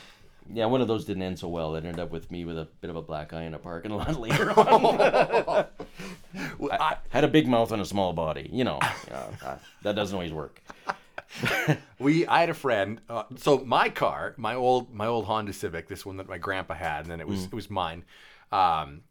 yeah, 0.53 0.67
one 0.67 0.81
of 0.81 0.89
those 0.89 1.05
didn't 1.05 1.23
end 1.23 1.39
so 1.39 1.49
well. 1.49 1.75
It 1.77 1.85
ended 1.85 2.01
up 2.01 2.11
with 2.11 2.31
me 2.31 2.45
with 2.45 2.59
a 2.59 2.67
bit 2.81 2.91
of 2.91 2.97
a 2.97 3.03
black 3.03 3.33
eye 3.33 3.43
in 3.43 3.55
a 3.55 3.59
parking 3.59 3.93
lot 3.93 4.19
later 4.21 4.51
on. 4.51 5.67
I 6.73 6.97
had 7.11 7.25
a 7.25 7.29
big 7.29 7.47
mouth 7.47 7.73
and 7.73 7.81
a 7.81 7.87
small 7.87 8.13
body. 8.13 8.49
You 8.53 8.65
know, 8.65 8.79
uh, 9.43 9.57
that 9.83 9.95
doesn't 9.95 10.15
always 10.15 10.33
work. 10.33 10.61
we 11.99 12.27
I 12.27 12.41
had 12.41 12.51
a 12.51 12.55
friend. 12.55 13.01
Uh, 13.09 13.25
so 13.37 13.59
my 13.59 13.89
car, 13.89 14.35
my 14.37 14.55
old 14.55 14.93
my 14.93 15.07
old 15.07 15.25
Honda 15.27 15.53
Civic, 15.53 15.89
this 15.89 16.05
one 16.07 16.17
that 16.19 16.29
my 16.29 16.39
grandpa 16.39 16.75
had, 16.75 17.01
and 17.03 17.11
then 17.11 17.21
it 17.21 17.29
was 17.29 17.45
it 17.45 17.53
was 17.53 17.71
mine. 17.71 18.05
Um, 18.53 19.03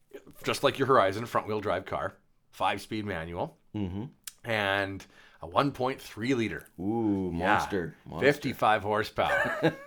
just 0.44 0.64
like 0.64 0.80
your 0.80 0.88
Horizon, 0.88 1.26
front 1.26 1.48
wheel 1.48 1.60
drive 1.60 1.86
car, 1.86 2.16
five 2.52 2.82
speed 2.82 3.06
manual, 3.06 3.58
mm-hmm. 3.76 4.06
and 4.50 5.06
a 5.42 5.48
1.3 5.48 6.36
liter. 6.36 6.66
Ooh, 6.80 7.32
Yeah, 7.34 7.46
monster. 7.48 7.96
monster. 8.06 8.26
55 8.26 8.84
horsepower. 8.84 9.76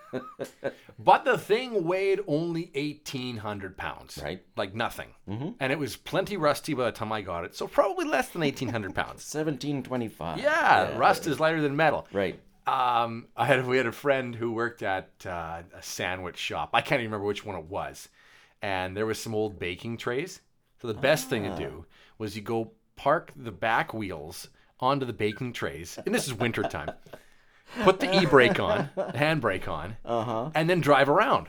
but 0.98 1.24
the 1.24 1.38
thing 1.38 1.84
weighed 1.84 2.20
only 2.26 2.70
1,800 2.74 3.76
pounds. 3.76 4.18
Right. 4.22 4.42
Like 4.56 4.74
nothing. 4.74 5.08
And 5.26 5.72
it 5.72 5.78
was 5.78 5.96
plenty 5.96 6.36
rusty 6.36 6.74
by 6.74 6.86
the 6.86 6.92
time 6.92 7.12
I 7.12 7.22
got 7.22 7.44
it. 7.44 7.54
So 7.54 7.66
probably 7.66 8.06
less 8.06 8.30
than 8.30 8.40
1,800 8.40 8.94
pounds. 8.94 9.34
1725. 9.34 10.38
Yeah, 10.38 10.96
rust 10.96 11.26
is 11.26 11.38
lighter 11.40 11.60
than 11.60 11.76
metal. 11.76 12.06
Right. 12.12 12.40
Um, 12.66 13.28
I 13.34 13.46
had 13.46 13.66
we 13.66 13.78
had 13.78 13.86
a 13.86 13.92
friend 13.92 14.34
who 14.34 14.52
worked 14.52 14.82
at 14.82 15.10
uh, 15.24 15.62
a 15.74 15.82
sandwich 15.82 16.36
shop. 16.36 16.70
I 16.74 16.82
can't 16.82 17.00
even 17.00 17.10
remember 17.10 17.26
which 17.26 17.44
one 17.44 17.56
it 17.56 17.64
was, 17.64 18.10
and 18.60 18.94
there 18.94 19.06
was 19.06 19.18
some 19.18 19.34
old 19.34 19.58
baking 19.58 19.96
trays. 19.96 20.42
So 20.82 20.86
the 20.88 20.94
best 20.94 21.30
thing 21.30 21.44
to 21.44 21.56
do 21.56 21.86
was 22.18 22.36
you 22.36 22.42
go 22.42 22.72
park 22.94 23.32
the 23.34 23.52
back 23.52 23.94
wheels 23.94 24.48
onto 24.80 25.06
the 25.06 25.14
baking 25.14 25.54
trays, 25.54 25.98
and 26.04 26.14
this 26.14 26.26
is 26.26 26.34
wintertime. 26.34 26.90
Put 27.82 28.00
the 28.00 28.14
e 28.22 28.26
brake 28.26 28.58
on, 28.58 28.90
handbrake 28.96 29.68
on, 29.68 29.96
uh-huh. 30.04 30.50
and 30.54 30.68
then 30.68 30.80
drive 30.80 31.08
around. 31.08 31.48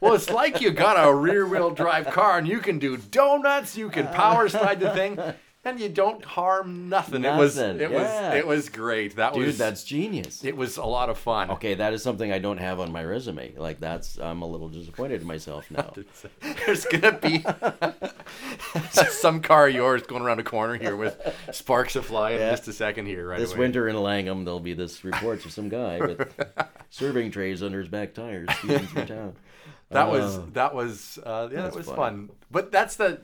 well, 0.00 0.14
it's 0.14 0.30
like 0.30 0.60
you 0.60 0.70
got 0.70 0.94
a 0.94 1.12
rear 1.12 1.46
wheel 1.46 1.70
drive 1.70 2.06
car, 2.06 2.38
and 2.38 2.46
you 2.46 2.58
can 2.58 2.78
do 2.78 2.96
donuts, 2.96 3.76
you 3.76 3.88
can 3.88 4.06
power 4.08 4.48
slide 4.48 4.80
the 4.80 4.90
thing, 4.90 5.18
and 5.64 5.78
you 5.78 5.88
don't 5.88 6.24
harm 6.24 6.88
nothing. 6.88 7.24
It 7.24 7.36
was 7.36 7.56
it 7.58 7.80
yeah. 7.80 7.88
was 7.88 8.34
it 8.36 8.46
was 8.46 8.68
great. 8.68 9.16
That 9.16 9.34
Dude, 9.34 9.46
was 9.46 9.58
that's 9.58 9.84
genius. 9.84 10.44
it 10.44 10.56
was 10.56 10.76
a 10.76 10.84
lot 10.84 11.08
of 11.08 11.18
fun. 11.18 11.50
Okay, 11.52 11.74
that 11.74 11.92
is 11.92 12.02
something 12.02 12.32
I 12.32 12.38
don't 12.38 12.58
have 12.58 12.80
on 12.80 12.90
my 12.92 13.04
resume. 13.04 13.54
Like 13.56 13.78
that's 13.80 14.18
I'm 14.18 14.42
a 14.42 14.46
little 14.46 14.68
disappointed 14.68 15.20
in 15.22 15.26
myself 15.26 15.70
now. 15.70 15.92
There's 16.66 16.84
gonna 16.86 17.12
be 17.18 17.44
some 18.90 19.40
car 19.40 19.68
of 19.68 19.74
yours 19.74 20.02
going 20.02 20.22
around 20.22 20.40
a 20.40 20.44
corner 20.44 20.74
here 20.76 20.96
with 20.96 21.16
sparks 21.52 21.96
of 21.96 22.06
fly 22.06 22.32
in 22.32 22.38
just 22.38 22.68
a 22.68 22.72
second 22.72 23.06
here, 23.06 23.28
right 23.28 23.38
this 23.38 23.50
away. 23.50 23.60
winter 23.60 23.88
in 23.88 23.96
Langham, 24.00 24.44
there'll 24.44 24.60
be 24.60 24.74
this 24.74 25.04
report 25.04 25.44
of 25.44 25.52
some 25.52 25.68
guy 25.68 25.98
with 25.98 26.34
serving 26.90 27.30
trays 27.30 27.62
under 27.62 27.78
his 27.80 27.88
back 27.88 28.14
tires 28.14 28.48
speeding 28.58 28.86
through 28.86 29.06
town. 29.06 29.36
That 29.90 30.10
was 30.10 30.38
Oh. 30.38 30.48
that 30.54 30.74
was 30.74 31.18
uh, 31.24 31.48
yeah, 31.52 31.62
that 31.62 31.74
was 31.74 31.86
funny. 31.86 31.96
fun. 31.96 32.30
But 32.50 32.72
that's 32.72 32.96
the 32.96 33.20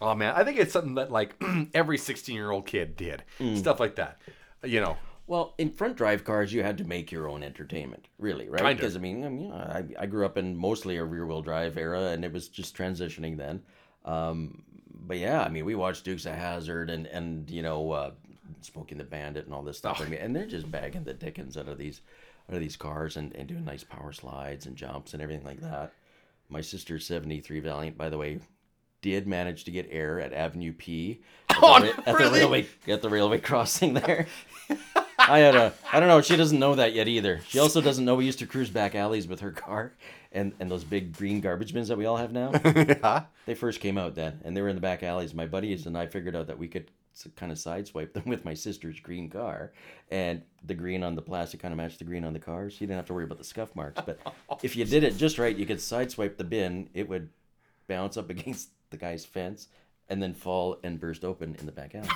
oh 0.00 0.14
man, 0.14 0.34
I 0.36 0.44
think 0.44 0.58
it's 0.58 0.72
something 0.72 0.94
that 0.94 1.10
like 1.10 1.34
every 1.74 1.98
16 1.98 2.34
year 2.34 2.50
old 2.50 2.66
kid 2.66 2.96
did 2.96 3.22
Mm. 3.38 3.56
stuff 3.58 3.80
like 3.80 3.96
that. 3.96 4.20
You 4.64 4.80
know, 4.80 4.96
Well, 5.26 5.54
in 5.58 5.70
front 5.70 5.96
drive 5.96 6.24
cars, 6.24 6.52
you 6.52 6.62
had 6.62 6.78
to 6.78 6.84
make 6.84 7.12
your 7.12 7.28
own 7.28 7.42
entertainment, 7.42 8.06
really, 8.18 8.48
right? 8.48 8.62
Because 8.76 8.96
I 8.96 8.98
mean, 9.00 9.24
I 9.24 9.28
mean, 9.28 9.52
I, 9.52 9.84
I 9.98 10.06
grew 10.06 10.24
up 10.24 10.36
in 10.38 10.56
mostly 10.56 10.96
a 10.96 11.04
rear 11.04 11.26
wheel 11.26 11.42
drive 11.42 11.76
era, 11.76 12.06
and 12.08 12.24
it 12.24 12.32
was 12.32 12.48
just 12.48 12.76
transitioning 12.76 13.36
then. 13.36 13.62
Um, 14.04 14.62
but 14.90 15.18
yeah, 15.18 15.42
I 15.42 15.48
mean, 15.48 15.64
we 15.64 15.74
watched 15.74 16.04
Dukes 16.04 16.26
of 16.26 16.34
Hazzard 16.34 16.90
and 16.90 17.06
and 17.06 17.48
you 17.50 17.62
know, 17.62 17.90
uh, 17.92 18.10
Smokey 18.62 18.92
and 18.92 19.00
the 19.00 19.04
Bandit 19.04 19.44
and 19.44 19.54
all 19.54 19.62
this 19.62 19.78
stuff. 19.78 20.00
I 20.00 20.06
mean, 20.06 20.18
and 20.20 20.34
they're 20.34 20.46
just 20.46 20.70
bagging 20.70 21.04
the 21.04 21.14
dickens 21.14 21.56
out 21.56 21.68
of 21.68 21.78
these 21.78 22.00
out 22.48 22.54
of 22.54 22.60
these 22.60 22.76
cars 22.76 23.16
and, 23.16 23.34
and 23.36 23.46
doing 23.46 23.64
nice 23.64 23.84
power 23.84 24.12
slides 24.12 24.64
and 24.66 24.74
jumps 24.76 25.12
and 25.12 25.22
everything 25.22 25.44
like 25.44 25.60
that. 25.60 25.92
My 26.48 26.62
sister's 26.62 27.06
seventy 27.06 27.40
three 27.40 27.60
Valiant, 27.60 27.96
by 27.98 28.08
the 28.08 28.18
way, 28.18 28.40
did 29.00 29.26
manage 29.26 29.64
to 29.64 29.70
get 29.70 29.86
air 29.90 30.20
at 30.20 30.32
Avenue 30.32 30.72
P 30.72 31.20
at 31.48 31.56
the, 31.60 31.66
Oh, 31.66 31.80
ra- 31.80 32.02
at 32.06 32.18
the 32.18 32.30
railway 32.30 32.66
at 32.86 33.02
the 33.02 33.08
railway 33.08 33.38
crossing 33.38 33.94
there. 33.94 34.26
I 35.18 35.38
had 35.40 35.54
a 35.56 35.72
I 35.92 36.00
don't 36.00 36.08
know, 36.08 36.20
she 36.20 36.36
doesn't 36.36 36.58
know 36.58 36.74
that 36.76 36.94
yet 36.94 37.08
either. 37.08 37.40
She 37.48 37.58
also 37.58 37.80
doesn't 37.80 38.04
know 38.04 38.14
we 38.14 38.24
used 38.26 38.38
to 38.38 38.46
cruise 38.46 38.70
back 38.70 38.94
alleys 38.94 39.26
with 39.28 39.40
her 39.40 39.50
car 39.52 39.92
and 40.32 40.52
and 40.60 40.70
those 40.70 40.84
big 40.84 41.12
green 41.16 41.40
garbage 41.40 41.72
bins 41.74 41.88
that 41.88 41.98
we 41.98 42.06
all 42.06 42.16
have 42.16 42.32
now. 42.32 42.52
yeah. 42.64 43.24
They 43.46 43.54
first 43.54 43.80
came 43.80 43.98
out 43.98 44.14
then 44.14 44.40
and 44.44 44.56
they 44.56 44.62
were 44.62 44.68
in 44.68 44.76
the 44.76 44.80
back 44.82 45.02
alleys. 45.02 45.34
My 45.34 45.46
buddies 45.46 45.86
and 45.86 45.96
I 45.98 46.06
figured 46.06 46.36
out 46.36 46.46
that 46.48 46.58
we 46.58 46.68
could 46.68 46.90
kind 47.34 47.50
of 47.50 47.58
sideswipe 47.58 48.12
them 48.12 48.22
with 48.26 48.44
my 48.44 48.54
sister's 48.54 49.00
green 49.00 49.28
car 49.28 49.72
and 50.08 50.40
the 50.64 50.74
green 50.74 51.02
on 51.02 51.16
the 51.16 51.22
plastic 51.22 51.58
kind 51.60 51.72
of 51.72 51.76
matched 51.78 51.98
the 51.98 52.04
green 52.04 52.24
on 52.24 52.32
the 52.32 52.38
car 52.38 52.70
so 52.70 52.74
you 52.74 52.86
didn't 52.86 52.94
have 52.96 53.06
to 53.06 53.12
worry 53.12 53.24
about 53.24 53.38
the 53.38 53.44
scuff 53.44 53.74
marks 53.74 54.00
but 54.06 54.20
if 54.62 54.76
you 54.76 54.84
did 54.84 55.02
it 55.02 55.16
just 55.16 55.36
right 55.36 55.56
you 55.56 55.66
could 55.66 55.78
sideswipe 55.78 56.36
the 56.36 56.44
bin 56.44 56.88
it 56.94 57.08
would 57.08 57.28
bounce 57.88 58.16
up 58.16 58.30
against 58.30 58.68
the 58.90 58.96
guy's 58.96 59.24
fence 59.24 59.68
and 60.08 60.22
then 60.22 60.34
fall 60.34 60.78
and 60.82 60.98
burst 60.98 61.24
open 61.24 61.56
in 61.58 61.66
the 61.66 61.72
back 61.72 61.94
alley 61.94 62.08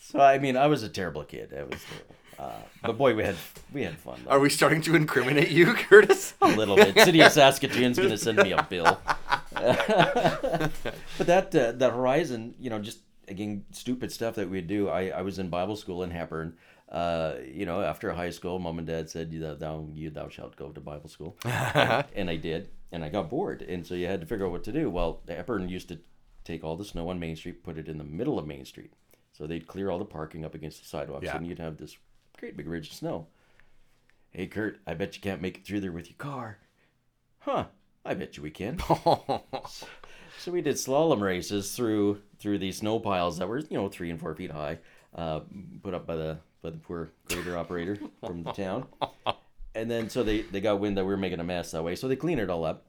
so 0.00 0.20
I 0.20 0.38
mean, 0.38 0.56
I 0.56 0.66
was 0.66 0.82
a 0.82 0.88
terrible 0.88 1.24
kid. 1.24 1.52
I 1.56 1.62
was 1.64 1.80
terrible. 1.88 2.14
Uh, 2.38 2.62
but 2.82 2.98
boy, 2.98 3.14
we 3.14 3.22
had 3.22 3.36
we 3.72 3.82
had 3.82 3.96
fun. 3.98 4.20
Though. 4.24 4.32
Are 4.32 4.40
we 4.40 4.48
starting 4.48 4.80
to 4.82 4.94
incriminate 4.94 5.50
you, 5.50 5.74
Curtis? 5.74 6.34
A 6.40 6.48
little 6.48 6.76
bit. 6.76 6.98
City 6.98 7.20
of 7.20 7.32
Saskatoon's 7.32 7.98
gonna 7.98 8.18
send 8.18 8.38
me 8.38 8.52
a 8.52 8.62
bill. 8.62 8.98
but 9.52 10.72
that 11.18 11.54
uh, 11.54 11.72
that 11.72 11.92
Horizon, 11.92 12.54
you 12.58 12.70
know, 12.70 12.78
just 12.78 13.00
again 13.28 13.64
stupid 13.70 14.10
stuff 14.10 14.34
that 14.36 14.48
we'd 14.50 14.66
do. 14.66 14.88
I, 14.88 15.08
I 15.08 15.22
was 15.22 15.38
in 15.38 15.48
Bible 15.48 15.76
school 15.76 16.02
in 16.02 16.10
Hepburn. 16.10 16.56
Uh, 16.90 17.36
you 17.46 17.64
know, 17.64 17.80
after 17.80 18.12
high 18.12 18.30
school, 18.30 18.58
mom 18.58 18.78
and 18.78 18.86
dad 18.86 19.08
said, 19.08 19.30
"Thou 19.32 19.54
thou 19.54 19.88
you 19.92 20.10
thou 20.10 20.28
shalt 20.28 20.56
go 20.56 20.70
to 20.70 20.80
Bible 20.80 21.08
school," 21.08 21.36
and 21.44 22.28
I 22.28 22.36
did, 22.36 22.68
and 22.92 23.04
I 23.04 23.08
got 23.08 23.28
bored, 23.30 23.62
and 23.62 23.84
so 23.86 23.94
you 23.94 24.06
had 24.06 24.20
to 24.20 24.26
figure 24.26 24.46
out 24.46 24.52
what 24.52 24.62
to 24.64 24.72
do. 24.72 24.88
Well, 24.90 25.20
the 25.26 25.34
Hepburn 25.34 25.68
used 25.68 25.88
to 25.88 25.98
take 26.44 26.62
all 26.62 26.76
the 26.76 26.84
snow 26.84 27.08
on 27.08 27.18
Main 27.18 27.34
Street, 27.36 27.64
put 27.64 27.78
it 27.78 27.88
in 27.88 27.98
the 27.98 28.04
middle 28.04 28.38
of 28.38 28.46
Main 28.46 28.64
Street, 28.64 28.92
so 29.32 29.46
they'd 29.46 29.66
clear 29.66 29.90
all 29.90 29.98
the 29.98 30.04
parking 30.04 30.44
up 30.44 30.54
against 30.54 30.80
the 30.80 30.86
sidewalks, 30.88 31.24
Yeah. 31.24 31.36
and 31.36 31.46
you'd 31.46 31.58
have 31.58 31.76
this 31.78 31.96
great 32.38 32.56
big 32.56 32.68
ridge 32.68 32.88
of 32.88 32.94
snow. 32.94 33.26
Hey 34.30 34.46
Kurt, 34.46 34.78
I 34.86 34.94
bet 34.94 35.14
you 35.16 35.20
can't 35.22 35.42
make 35.42 35.58
it 35.58 35.64
through 35.66 35.80
there 35.80 35.92
with 35.92 36.08
your 36.08 36.16
car. 36.18 36.58
Huh? 37.40 37.66
I 38.04 38.14
bet 38.14 38.36
you 38.36 38.42
we 38.42 38.50
can. 38.50 38.78
So 40.38 40.50
we 40.50 40.62
did 40.62 40.76
slalom 40.76 41.20
races 41.20 41.76
through 41.76 42.20
through 42.38 42.58
these 42.58 42.78
snow 42.78 42.98
piles 42.98 43.38
that 43.38 43.46
were 43.48 43.58
you 43.58 43.76
know 43.76 43.88
three 43.88 44.10
and 44.10 44.18
four 44.18 44.34
feet 44.34 44.50
high, 44.50 44.78
uh, 45.14 45.40
put 45.82 45.92
up 45.94 46.06
by 46.06 46.16
the 46.16 46.38
by 46.62 46.70
the 46.70 46.78
poor 46.78 47.10
grader 47.28 47.56
operator 47.56 47.98
from 48.24 48.42
the 48.42 48.50
town. 48.52 48.86
And 49.74 49.90
then 49.90 50.10
so 50.10 50.22
they 50.22 50.42
they 50.42 50.60
got 50.60 50.80
wind 50.80 50.96
that 50.96 51.04
we 51.04 51.10
were 51.10 51.16
making 51.16 51.40
a 51.40 51.44
mess 51.44 51.70
that 51.70 51.82
way, 51.82 51.94
so 51.94 52.08
they 52.08 52.16
cleaned 52.16 52.40
it 52.40 52.50
all 52.50 52.64
up. 52.64 52.86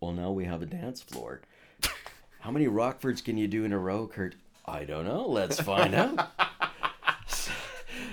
Well, 0.00 0.12
now 0.12 0.32
we 0.32 0.44
have 0.44 0.60
a 0.62 0.66
dance 0.66 1.00
floor. 1.00 1.40
How 2.40 2.50
many 2.50 2.66
Rockfords 2.66 3.24
can 3.24 3.38
you 3.38 3.48
do 3.48 3.64
in 3.64 3.72
a 3.72 3.78
row, 3.78 4.06
Kurt? 4.06 4.34
I 4.66 4.84
don't 4.84 5.06
know. 5.06 5.26
Let's 5.26 5.60
find 5.60 5.94
out. 5.94 6.30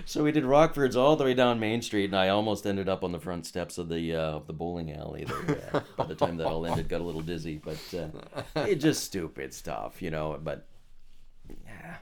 So 0.05 0.23
we 0.23 0.31
did 0.31 0.43
Rockfords 0.43 0.95
all 0.95 1.15
the 1.15 1.23
way 1.23 1.33
down 1.33 1.59
Main 1.59 1.81
Street, 1.81 2.05
and 2.05 2.15
I 2.15 2.29
almost 2.29 2.65
ended 2.65 2.89
up 2.89 3.03
on 3.03 3.11
the 3.11 3.19
front 3.19 3.45
steps 3.45 3.77
of 3.77 3.87
the 3.87 4.15
uh, 4.15 4.19
of 4.19 4.47
the 4.47 4.53
bowling 4.53 4.91
alley. 4.91 5.25
There. 5.25 5.69
Uh, 5.73 5.79
by 5.95 6.05
the 6.05 6.15
time 6.15 6.37
that 6.37 6.47
all 6.47 6.65
ended, 6.65 6.89
got 6.89 7.01
a 7.01 7.03
little 7.03 7.21
dizzy, 7.21 7.61
but 7.63 7.79
uh, 7.93 8.07
it's 8.55 8.83
just 8.83 9.03
stupid 9.03 9.53
stuff, 9.53 10.01
you 10.01 10.11
know. 10.11 10.39
But 10.43 10.67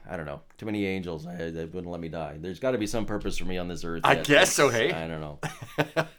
I 0.10 0.18
don't 0.18 0.26
know. 0.26 0.42
Too 0.58 0.66
many 0.66 0.86
angels. 0.86 1.28
I, 1.28 1.36
they 1.36 1.66
wouldn't 1.66 1.92
let 1.92 2.02
me 2.02 2.10
die. 2.10 2.38
There's 2.40 2.60
got 2.60 2.72
to 2.72 2.78
be 2.78 2.88
some 2.88 3.06
purpose 3.06 3.38
for 3.38 3.46
me 3.46 3.58
on 3.58 3.68
this 3.68 3.84
earth. 3.84 4.02
I 4.04 4.16
yet. 4.16 4.26
guess 4.26 4.54
so, 4.54 4.70
hey? 4.70 4.92
I 4.92 5.08
don't 5.08 5.22
know. 5.22 5.40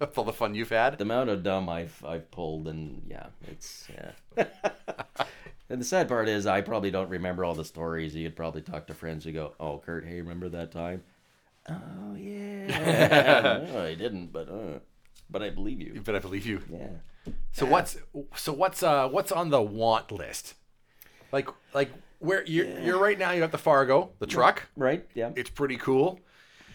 All 0.16 0.24
the 0.24 0.32
fun 0.32 0.54
you've 0.54 0.70
had. 0.70 0.98
The 0.98 1.02
amount 1.02 1.30
of 1.30 1.42
dumb 1.42 1.68
I've 1.68 2.04
I've 2.04 2.30
pulled, 2.30 2.68
and 2.68 3.02
yeah, 3.08 3.26
it's 3.48 3.88
yeah. 4.36 4.44
And 5.70 5.80
the 5.80 5.84
sad 5.84 6.08
part 6.08 6.28
is, 6.28 6.48
I 6.48 6.62
probably 6.62 6.90
don't 6.90 7.08
remember 7.08 7.44
all 7.44 7.54
the 7.54 7.64
stories. 7.64 8.16
You'd 8.16 8.34
probably 8.34 8.60
talk 8.60 8.88
to 8.88 8.94
friends 8.94 9.24
who 9.24 9.30
go, 9.30 9.54
"Oh, 9.60 9.78
Kurt, 9.78 10.04
hey, 10.04 10.20
remember 10.20 10.48
that 10.48 10.72
time?" 10.72 11.04
Oh 11.68 12.16
yeah. 12.16 13.60
no, 13.72 13.84
I 13.84 13.94
didn't, 13.94 14.32
but 14.32 14.48
uh, 14.48 14.80
but 15.30 15.44
I 15.44 15.50
believe 15.50 15.80
you. 15.80 16.02
But 16.04 16.16
I 16.16 16.18
believe 16.18 16.44
you. 16.44 16.60
Yeah. 16.68 17.32
So 17.52 17.66
what's 17.66 17.98
so 18.34 18.52
what's 18.52 18.82
uh 18.82 19.08
what's 19.08 19.30
on 19.30 19.50
the 19.50 19.62
want 19.62 20.10
list? 20.10 20.54
Like 21.30 21.48
like 21.72 21.92
where 22.20 22.44
you're 22.46 22.78
you're 22.80 22.98
right 22.98 23.18
now. 23.18 23.32
You 23.32 23.40
got 23.40 23.52
the 23.52 23.58
Fargo, 23.58 24.10
the 24.20 24.26
truck. 24.26 24.62
Right. 24.76 25.04
Yeah. 25.14 25.30
It's 25.36 25.50
pretty 25.50 25.76
cool. 25.76 26.20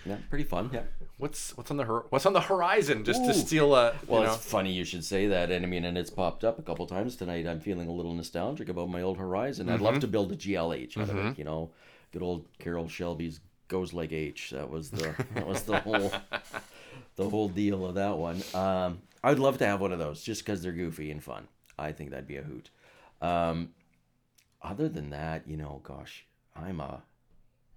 Yeah. 0.06 0.18
Pretty 0.30 0.44
fun. 0.44 0.70
Yeah. 0.72 0.82
What's 1.18 1.56
what's 1.58 1.72
on 1.72 1.78
the 1.78 1.86
what's 1.86 2.26
on 2.26 2.34
the 2.34 2.42
horizon? 2.42 3.04
Just 3.06 3.24
to 3.26 3.34
steal 3.34 3.74
a 3.74 3.96
Well, 4.06 4.22
you 4.22 4.28
know. 4.28 4.34
it's 4.34 4.46
funny 4.46 4.72
you 4.74 4.84
should 4.84 5.04
say 5.06 5.28
that, 5.28 5.50
and 5.50 5.66
I 5.66 5.70
mean, 5.70 5.86
and 5.86 5.98
it's 5.98 6.10
popped 6.12 6.44
up 6.44 6.60
a 6.60 6.62
couple 6.62 6.86
times 6.86 7.16
tonight. 7.16 7.48
I'm 7.48 7.60
feeling 7.62 7.88
a 7.88 7.92
little 7.94 8.14
nostalgic 8.14 8.68
about 8.70 8.90
my 8.90 9.02
old 9.02 9.18
Horizon. 9.18 9.70
I'd 9.70 9.76
Mm-hmm. 9.76 9.84
love 9.86 10.00
to 10.02 10.08
build 10.08 10.32
a 10.32 10.36
GLH 10.36 10.98
out 10.98 11.10
of 11.10 11.18
it. 11.18 11.38
You 11.40 11.46
know, 11.46 11.72
good 12.12 12.22
old 12.22 12.46
Carroll 12.60 12.88
Shelby's 12.90 13.40
goes 13.68 13.94
like 13.94 14.12
H. 14.12 14.52
That 14.52 14.70
was 14.70 14.92
the 14.92 15.16
that 15.34 15.48
was 15.48 15.64
the 15.64 15.80
whole 15.80 16.12
the 17.16 17.30
whole 17.30 17.48
deal 17.50 17.86
of 17.86 17.96
that 17.96 18.18
one. 18.18 18.44
Um, 18.54 19.00
I'd 19.24 19.40
love 19.40 19.58
to 19.60 19.66
have 19.66 19.82
one 19.82 19.92
of 19.92 20.00
those 20.00 20.22
just 20.22 20.46
because 20.46 20.62
they're 20.62 20.72
goofy 20.74 21.10
and 21.12 21.24
fun. 21.24 21.48
I 21.80 21.92
think 21.94 22.12
that'd 22.12 22.28
be 22.28 22.38
a 22.38 22.44
hoot. 22.44 22.70
Um, 23.22 23.70
other 24.62 24.90
than 24.90 25.10
that, 25.12 25.48
you 25.48 25.58
know, 25.58 25.82
gosh, 25.84 26.26
I'm 26.56 26.80
a 26.80 27.02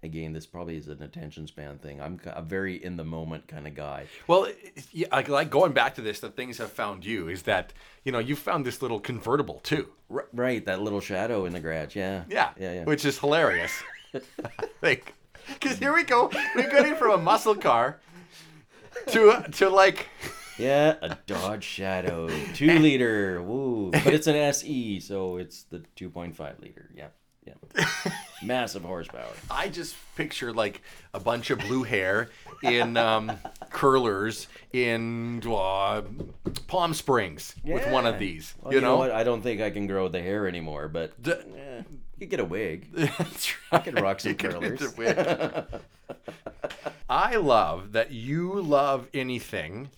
again. 0.01 0.33
This 0.33 0.45
probably 0.45 0.77
is 0.77 0.87
an 0.87 1.01
attention 1.03 1.45
span 1.47 1.77
thing. 1.77 2.01
I'm 2.01 2.19
a 2.25 2.41
very 2.41 2.81
in 2.83 2.95
the 2.97 3.03
moment 3.03 3.47
kind 3.47 3.67
of 3.67 3.75
guy. 3.75 4.05
Well, 4.27 4.47
yeah, 4.91 5.07
like, 5.11 5.27
like 5.27 5.49
going 5.49 5.73
back 5.73 5.95
to 5.95 6.01
this, 6.01 6.19
the 6.19 6.29
things 6.29 6.57
have 6.57 6.71
found 6.71 7.05
you 7.05 7.27
is 7.27 7.43
that 7.43 7.73
you 8.03 8.11
know 8.11 8.19
you 8.19 8.35
found 8.35 8.65
this 8.65 8.81
little 8.81 8.99
convertible 8.99 9.59
too. 9.63 9.87
R- 10.11 10.27
right, 10.33 10.65
that 10.65 10.81
little 10.81 11.01
shadow 11.01 11.45
in 11.45 11.53
the 11.53 11.59
garage. 11.59 11.95
Yeah. 11.95 12.23
Yeah, 12.29 12.51
Yeah. 12.59 12.73
Yeah. 12.73 12.83
which 12.85 13.05
is 13.05 13.19
hilarious. 13.19 13.71
like, 14.81 15.13
because 15.47 15.77
here 15.77 15.93
we 15.93 16.03
go, 16.03 16.31
we're 16.55 16.85
in 16.87 16.95
from 16.95 17.11
a 17.11 17.17
muscle 17.17 17.55
car 17.55 17.99
to 19.07 19.43
to 19.53 19.69
like 19.69 20.07
Yeah, 20.59 20.95
a 21.01 21.17
Dodge 21.25 21.63
Shadow, 21.63 22.27
two 22.53 22.79
liter. 22.79 23.41
Woo! 23.41 23.91
But 23.91 24.13
it's 24.13 24.27
an 24.27 24.35
SE, 24.35 24.99
so 24.99 25.37
it's 25.37 25.63
the 25.63 25.81
two 25.95 26.09
point 26.09 26.35
five 26.35 26.59
liter. 26.59 26.89
Yeah, 26.93 27.07
yeah. 27.47 27.53
Massive 28.43 28.83
horsepower. 28.83 29.31
I 29.49 29.69
just 29.69 29.95
picture 30.15 30.51
like 30.53 30.81
a 31.13 31.19
bunch 31.19 31.49
of 31.49 31.59
blue 31.59 31.83
hair 31.83 32.29
in 32.61 32.97
um, 32.97 33.31
curlers 33.69 34.47
in 34.73 35.41
uh, 35.47 36.01
Palm 36.67 36.93
Springs 36.93 37.55
with 37.63 37.89
one 37.89 38.05
of 38.05 38.19
these. 38.19 38.53
Well, 38.61 38.73
you, 38.73 38.81
know, 38.81 38.97
what? 38.97 39.11
I 39.11 39.23
don't 39.23 39.41
think 39.41 39.61
I 39.61 39.69
can 39.69 39.87
grow 39.87 40.09
the 40.09 40.21
hair 40.21 40.45
anymore, 40.47 40.89
but 40.89 41.13
The- 41.23 41.39
eh, 41.57 41.83
you 42.17 42.27
get 42.27 42.39
a 42.41 42.45
wig. 42.45 42.91
That's 42.93 43.53
I 43.71 43.77
right. 43.77 43.83
can 43.85 43.95
rock 43.95 44.19
some 44.19 44.31
You 44.31 44.37
curlers. 44.37 44.93
I 47.09 47.35
love 47.37 47.93
that 47.93 48.11
you 48.11 48.61
love 48.61 49.07
anything, 49.13 49.89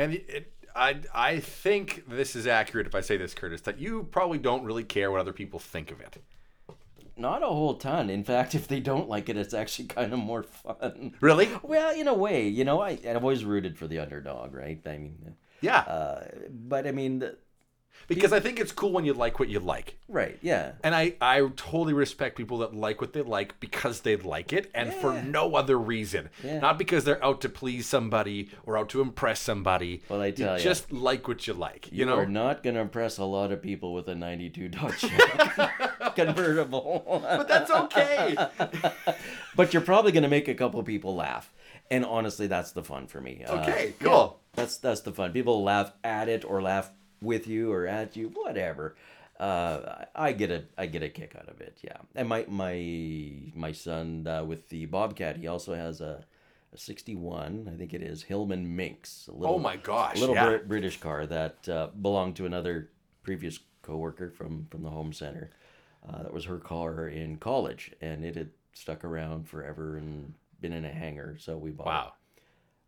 and 0.00 0.14
it, 0.14 0.52
I 0.74 1.00
I 1.14 1.40
think 1.40 2.04
this 2.08 2.34
is 2.34 2.46
accurate 2.46 2.86
if 2.86 2.94
I 2.94 3.00
say 3.00 3.16
this, 3.16 3.34
Curtis, 3.34 3.60
that 3.62 3.78
you 3.78 4.08
probably 4.10 4.38
don't 4.38 4.64
really 4.64 4.84
care 4.84 5.10
what 5.10 5.20
other 5.20 5.32
people 5.32 5.58
think 5.58 5.90
of 5.90 6.00
it. 6.00 6.16
Not 7.16 7.42
a 7.42 7.46
whole 7.46 7.74
ton. 7.74 8.08
In 8.08 8.24
fact, 8.24 8.54
if 8.60 8.66
they 8.66 8.80
don't 8.80 9.08
like 9.08 9.28
it, 9.28 9.36
it's 9.36 9.54
actually 9.54 9.88
kind 9.88 10.12
of 10.12 10.18
more 10.18 10.42
fun. 10.42 11.14
Really? 11.20 11.48
Well, 11.62 11.94
in 11.94 12.08
a 12.08 12.14
way, 12.14 12.48
you 12.48 12.64
know, 12.64 12.80
I 12.80 12.98
I've 13.06 13.16
always 13.22 13.44
rooted 13.44 13.76
for 13.76 13.86
the 13.86 13.98
underdog, 13.98 14.54
right? 14.54 14.80
I 14.86 14.96
mean, 14.98 15.36
Yeah, 15.60 15.80
uh, 15.80 16.28
but 16.50 16.86
I 16.86 16.92
mean, 16.92 17.18
the, 17.18 17.36
because 18.08 18.32
I 18.32 18.40
think 18.40 18.58
it's 18.58 18.72
cool 18.72 18.90
when 18.92 19.04
you 19.04 19.12
like 19.12 19.38
what 19.38 19.48
you 19.48 19.60
like. 19.60 19.96
right? 20.08 20.36
Yeah. 20.42 20.72
And 20.82 20.94
I, 20.94 21.14
I 21.20 21.40
totally 21.56 21.92
respect 21.92 22.36
people 22.36 22.58
that 22.58 22.74
like 22.74 23.00
what 23.00 23.12
they 23.12 23.22
like 23.22 23.60
because 23.60 24.00
they 24.00 24.16
like 24.16 24.52
it 24.52 24.68
and 24.74 24.92
for 24.92 25.12
no 25.22 25.54
other 25.54 25.78
reason. 25.78 26.28
Yeah. 26.42 26.58
Not 26.58 26.76
because 26.78 27.04
they're 27.04 27.24
out 27.24 27.40
to 27.42 27.48
please 27.48 27.86
somebody 27.86 28.50
or 28.64 28.76
out 28.76 28.88
to 28.90 29.00
impress 29.00 29.40
somebody. 29.40 30.02
Well, 30.08 30.22
I 30.22 30.26
you 30.26 30.32
tell 30.32 30.56
ya. 30.58 30.64
just 30.64 30.90
like 30.92 31.28
what 31.28 31.46
you 31.46 31.52
like. 31.54 31.90
You, 31.92 31.98
You, 32.00 32.06
know? 32.06 32.16
are 32.16 32.26
not 32.26 32.62
going 32.64 32.74
to 32.74 32.80
impress 32.80 33.18
a 33.18 33.24
lot 33.24 33.52
of 33.52 33.62
people 33.62 33.94
with 33.94 34.08
a 34.08 34.14
92 34.14 34.68
Dodge 34.70 35.00
convertible. 36.16 37.20
but 37.22 37.48
that's 37.48 37.70
okay. 37.70 38.36
but 39.56 39.72
you're 39.72 39.82
probably 39.82 40.12
going 40.12 40.22
to 40.22 40.28
make 40.28 40.48
a 40.48 40.54
couple 40.54 40.82
people 40.82 41.14
laugh. 41.14 41.52
And 41.90 42.04
honestly, 42.04 42.46
that's 42.46 42.72
the 42.72 42.82
fun 42.84 43.06
for 43.06 43.20
me. 43.20 43.44
Uh, 43.46 43.60
Okay, 43.62 43.94
yeah, 44.00 44.06
cool. 44.06 44.40
that's 44.54 44.76
that's 44.78 45.00
the 45.00 45.12
fun. 45.12 45.32
People 45.32 45.62
laugh 45.64 45.92
at 46.04 46.28
it 46.28 46.44
or 46.44 46.62
laugh 46.62 46.90
with 47.22 47.46
you 47.46 47.72
or 47.72 47.86
at 47.86 48.16
you, 48.16 48.28
whatever. 48.28 48.96
Uh, 49.38 50.04
I 50.14 50.32
get 50.32 50.50
a 50.50 50.64
I 50.76 50.86
get 50.86 51.02
a 51.02 51.08
kick 51.08 51.34
out 51.38 51.48
of 51.48 51.60
it. 51.60 51.78
Yeah. 51.82 51.96
And 52.14 52.28
my 52.28 52.44
my 52.48 53.52
my 53.54 53.72
son 53.72 54.26
uh, 54.26 54.44
with 54.44 54.68
the 54.68 54.84
Bobcat, 54.86 55.38
he 55.38 55.46
also 55.46 55.74
has 55.74 56.00
a, 56.02 56.24
a 56.74 56.76
61, 56.76 57.70
I 57.72 57.76
think 57.76 57.94
it 57.94 58.02
is 58.02 58.22
Hillman 58.24 58.76
Minx. 58.76 59.28
A 59.28 59.32
little, 59.32 59.56
Oh 59.56 59.58
my 59.58 59.76
gosh, 59.76 60.16
A 60.16 60.20
little 60.20 60.34
yeah. 60.34 60.46
Brit- 60.46 60.68
British 60.68 61.00
car 61.00 61.26
that 61.26 61.68
uh, 61.68 61.88
belonged 62.00 62.36
to 62.36 62.46
another 62.46 62.90
previous 63.22 63.58
coworker 63.82 64.30
from 64.30 64.66
from 64.70 64.82
the 64.82 64.90
home 64.90 65.12
center. 65.12 65.50
Uh, 66.06 66.22
that 66.22 66.32
was 66.32 66.44
her 66.44 66.58
car 66.58 67.08
in 67.08 67.36
college, 67.36 67.92
and 68.00 68.24
it 68.24 68.34
had 68.34 68.50
stuck 68.72 69.04
around 69.04 69.48
forever 69.48 69.96
and 69.96 70.34
been 70.60 70.72
in 70.72 70.84
a 70.84 70.90
hangar. 70.92 71.36
So 71.38 71.56
we 71.56 71.70
bought 71.70 71.86
wow. 71.86 72.12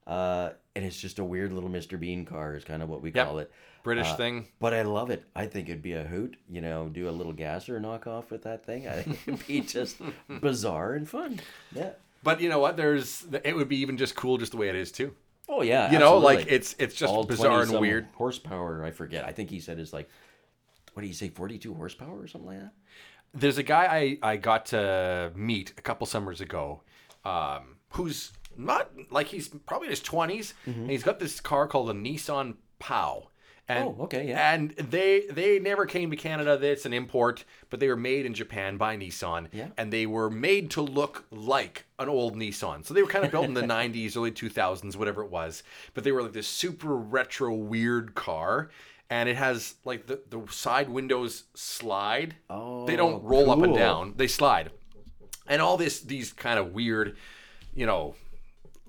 Uh, 0.07 0.51
and 0.75 0.85
it's 0.85 1.01
just 1.01 1.19
a 1.19 1.25
weird 1.25 1.53
little 1.53 1.71
Mr. 1.71 1.99
Bean 1.99 2.25
car, 2.25 2.55
is 2.57 2.65
kind 2.65 2.83
of 2.83 2.89
what 2.89 3.03
we 3.03 3.13
Yep. 3.13 3.27
call 3.27 3.39
it. 3.39 3.51
British 3.85 4.09
Uh, 4.09 4.17
thing. 4.17 4.49
But 4.61 4.75
I 4.75 4.83
love 4.83 5.11
it. 5.11 5.25
I 5.35 5.47
think 5.47 5.69
it'd 5.69 5.83
be 5.83 5.93
a 5.93 6.05
hoot. 6.05 6.37
You 6.49 6.61
know, 6.61 6.89
do 6.89 7.09
a 7.09 7.11
little 7.11 7.33
gasser 7.33 7.81
knockoff 7.81 8.31
with 8.31 8.43
that 8.45 8.65
thing. 8.65 8.87
I 8.89 9.03
think 9.03 9.19
it'd 9.27 9.47
be 9.47 9.61
just 9.61 9.97
bizarre 10.41 10.95
and 10.95 11.09
fun. 11.09 11.41
Yeah. 11.75 11.91
But 12.23 12.41
you 12.41 12.49
know 12.49 12.61
what? 12.61 12.77
There's 12.77 13.27
it 13.45 13.55
would 13.57 13.69
be 13.69 13.79
even 13.79 13.97
just 13.97 14.15
cool 14.15 14.39
just 14.39 14.53
the 14.53 14.59
way 14.59 14.69
it 14.69 14.77
is 14.77 14.93
too. 14.93 15.15
Oh 15.49 15.63
yeah. 15.63 15.91
You 15.91 15.99
know, 15.99 16.19
like 16.19 16.47
it's 16.49 16.77
it's 16.79 16.95
just 16.95 17.13
All 17.13 17.25
bizarre 17.25 17.63
and 17.63 17.73
weird. 17.81 18.07
Horsepower, 18.15 18.85
I 18.85 18.93
forget. 18.93 19.25
I 19.25 19.33
think 19.33 19.51
he 19.51 19.59
said 19.59 19.81
is 19.81 19.93
like, 19.93 20.09
what 20.95 21.03
do 21.03 21.09
you 21.09 21.15
say, 21.15 21.29
42 21.29 21.75
horsepower 21.75 22.21
or 22.21 22.27
something 22.29 22.49
like 22.51 22.61
that? 22.61 22.73
There's 23.35 23.59
a 23.59 23.63
guy 23.65 24.19
I, 24.23 24.33
I 24.33 24.37
got 24.37 24.67
to 24.67 25.33
meet 25.35 25.73
a 25.79 25.83
couple 25.83 26.07
summers 26.07 26.41
ago, 26.41 26.83
um, 27.25 27.77
who's 27.91 28.31
not 28.57 28.91
like 29.11 29.29
he's 29.29 29.49
probably 29.49 29.87
in 29.87 29.91
his 29.91 30.01
20s, 30.01 30.55
mm-hmm. 30.67 30.81
and 30.83 30.91
he's 30.91 31.03
got 31.03 31.19
this 31.19 31.41
car 31.41 31.67
called 31.67 31.91
a 31.91 31.95
Nissan 31.95 32.57
Pao. 32.79 33.29
And, 33.69 33.89
Oh, 33.89 33.97
okay, 34.05 34.29
yeah. 34.29 34.53
And 34.53 34.71
they 34.73 35.25
they 35.31 35.59
never 35.61 35.87
came 35.87 36.11
to 36.11 36.17
Canada. 36.17 36.59
It's 36.61 36.85
an 36.85 36.93
import, 36.93 37.45
but 37.71 37.79
they 37.79 37.87
were 37.89 37.97
made 37.97 38.27
in 38.27 38.35
Japan 38.35 38.77
by 38.77 38.97
Nissan. 38.97 39.47
Yeah. 39.53 39.69
And 39.79 39.93
they 39.93 40.05
were 40.05 40.29
made 40.29 40.71
to 40.73 40.83
look 40.83 41.25
like 41.31 41.87
an 41.99 42.09
old 42.09 42.35
Nissan. 42.37 42.85
So 42.85 42.93
they 42.93 43.03
were 43.03 43.09
kind 43.09 43.25
of 43.25 43.31
built 43.31 43.45
in 43.47 43.55
the 43.55 43.63
90s, 43.79 44.17
early 44.17 44.33
2000s, 44.33 44.97
whatever 44.97 45.23
it 45.23 45.31
was. 45.31 45.63
But 45.95 46.03
they 46.03 46.11
were 46.11 46.23
like 46.23 46.33
this 46.33 46.49
super 46.49 46.97
retro, 46.97 47.55
weird 47.55 48.15
car. 48.17 48.71
And 49.09 49.29
it 49.29 49.37
has 49.37 49.75
like 49.85 50.07
the, 50.07 50.21
the 50.29 50.43
side 50.51 50.89
windows 50.89 51.45
slide. 51.55 52.35
Oh, 52.51 52.85
They 52.87 52.97
don't 52.97 53.23
roll 53.23 53.51
up 53.51 53.63
and 53.63 53.75
down; 53.75 54.15
they 54.17 54.27
slide. 54.27 54.71
And 55.47 55.61
all 55.61 55.77
this, 55.77 56.01
these 56.01 56.33
kind 56.33 56.59
of 56.59 56.73
weird, 56.73 57.17
you 57.75 57.85
know, 57.85 58.15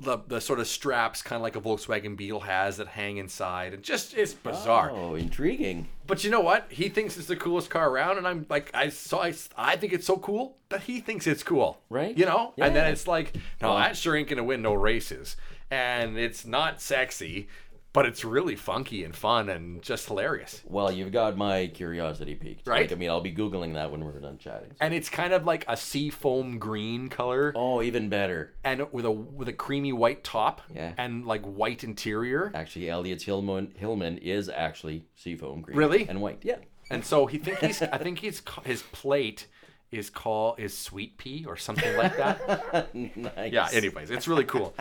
the 0.04 0.20
the 0.28 0.40
sort 0.40 0.60
of 0.60 0.68
straps, 0.68 1.22
kind 1.22 1.38
of 1.38 1.42
like 1.44 1.56
a 1.56 1.62
Volkswagen 1.62 2.16
Beetle 2.16 2.42
has 2.42 2.78
that 2.78 2.88
hang 2.88 3.18
inside, 3.18 3.74
and 3.74 3.82
just 3.84 4.14
it's 4.14 4.34
bizarre. 4.34 4.92
Oh, 4.92 5.16
intriguing. 5.16 5.88
But 6.06 6.24
you 6.24 6.30
know 6.30 6.42
what? 6.42 6.68
He 6.70 6.90
thinks 6.90 7.18
it's 7.18 7.28
the 7.28 7.36
coolest 7.36 7.70
car 7.70 7.90
around, 7.90 8.18
and 8.18 8.28
I'm 8.28 8.46
like, 8.50 8.70
I 8.74 8.90
saw, 8.90 9.24
I, 9.24 9.34
I 9.58 9.78
think 9.78 9.94
it's 9.94 10.06
so 10.06 10.18
cool 10.18 10.58
that 10.70 10.84
he 10.84 11.00
thinks 11.00 11.26
it's 11.28 11.44
cool, 11.44 11.80
Right. 11.90 12.18
You 12.18 12.26
know, 12.26 12.54
and 12.58 12.76
then 12.76 12.92
it's 12.92 13.08
like, 13.08 13.34
no, 13.62 13.76
that 13.76 13.96
sure 13.98 14.16
ain't 14.16 14.28
gonna 14.28 14.44
win 14.44 14.62
no 14.62 14.74
races, 14.74 15.38
and 15.72 16.18
it's 16.18 16.46
not 16.46 16.82
sexy, 16.82 17.48
but 17.94 18.06
it's 18.08 18.26
really 18.26 18.56
funky 18.56 19.04
and 19.04 19.16
fun 19.16 19.50
and 19.50 19.82
just 19.84 20.08
hilarious. 20.08 20.62
Well, 20.66 20.92
you've 20.92 21.12
got 21.12 21.38
my 21.38 21.68
curiosity 21.68 22.34
peaked. 22.36 22.68
Right. 22.68 22.82
Like, 22.82 22.92
I 22.92 22.96
mean, 22.96 23.10
I'll 23.10 23.22
be 23.22 23.32
googling 23.34 23.76
that 23.76 23.92
when 23.92 24.04
we're 24.04 24.20
done 24.20 24.38
chatting. 24.40 24.72
And 24.82 24.94
it's 24.94 25.10
kind 25.10 25.32
of 25.32 25.46
like 25.46 25.64
a 25.68 25.78
sea 25.78 26.10
foam 26.10 26.58
green 26.58 27.08
color. 27.10 27.54
Oh, 27.56 27.82
even 27.84 28.10
better. 28.10 28.54
and 28.64 28.86
with 28.92 29.06
a 29.06 29.12
with 29.12 29.48
a 29.48 29.54
creamy 29.54 29.94
white 29.94 30.24
top 30.24 30.62
Yeah. 30.74 30.94
and 30.98 31.26
like 31.26 31.44
white 31.44 31.84
interior. 31.84 32.52
Actually, 32.56 32.90
Elliot's 32.90 33.24
Hillman 33.24 33.74
Hillman 33.78 34.18
is 34.18 34.50
actually 34.50 35.06
seafoam 35.16 35.62
green. 35.62 35.78
Really? 35.78 36.08
And 36.10 36.20
white. 36.22 36.40
Yeah. 36.42 36.58
And 36.90 37.06
so 37.06 37.28
he 37.28 37.38
think 37.38 37.60
he's 37.60 37.82
I 37.82 37.98
think 38.00 38.20
he's 38.20 38.42
his 38.66 38.82
plate 38.92 39.48
is 39.92 40.10
called 40.10 40.60
is 40.60 40.76
sweet 40.76 41.18
pea 41.20 41.46
or 41.48 41.56
something 41.56 41.96
like 41.96 42.18
that. 42.18 42.96
nice. 43.16 43.52
yeah. 43.54 43.70
Anyways, 43.72 44.10
it's 44.10 44.28
really 44.28 44.44
cool. 44.46 44.74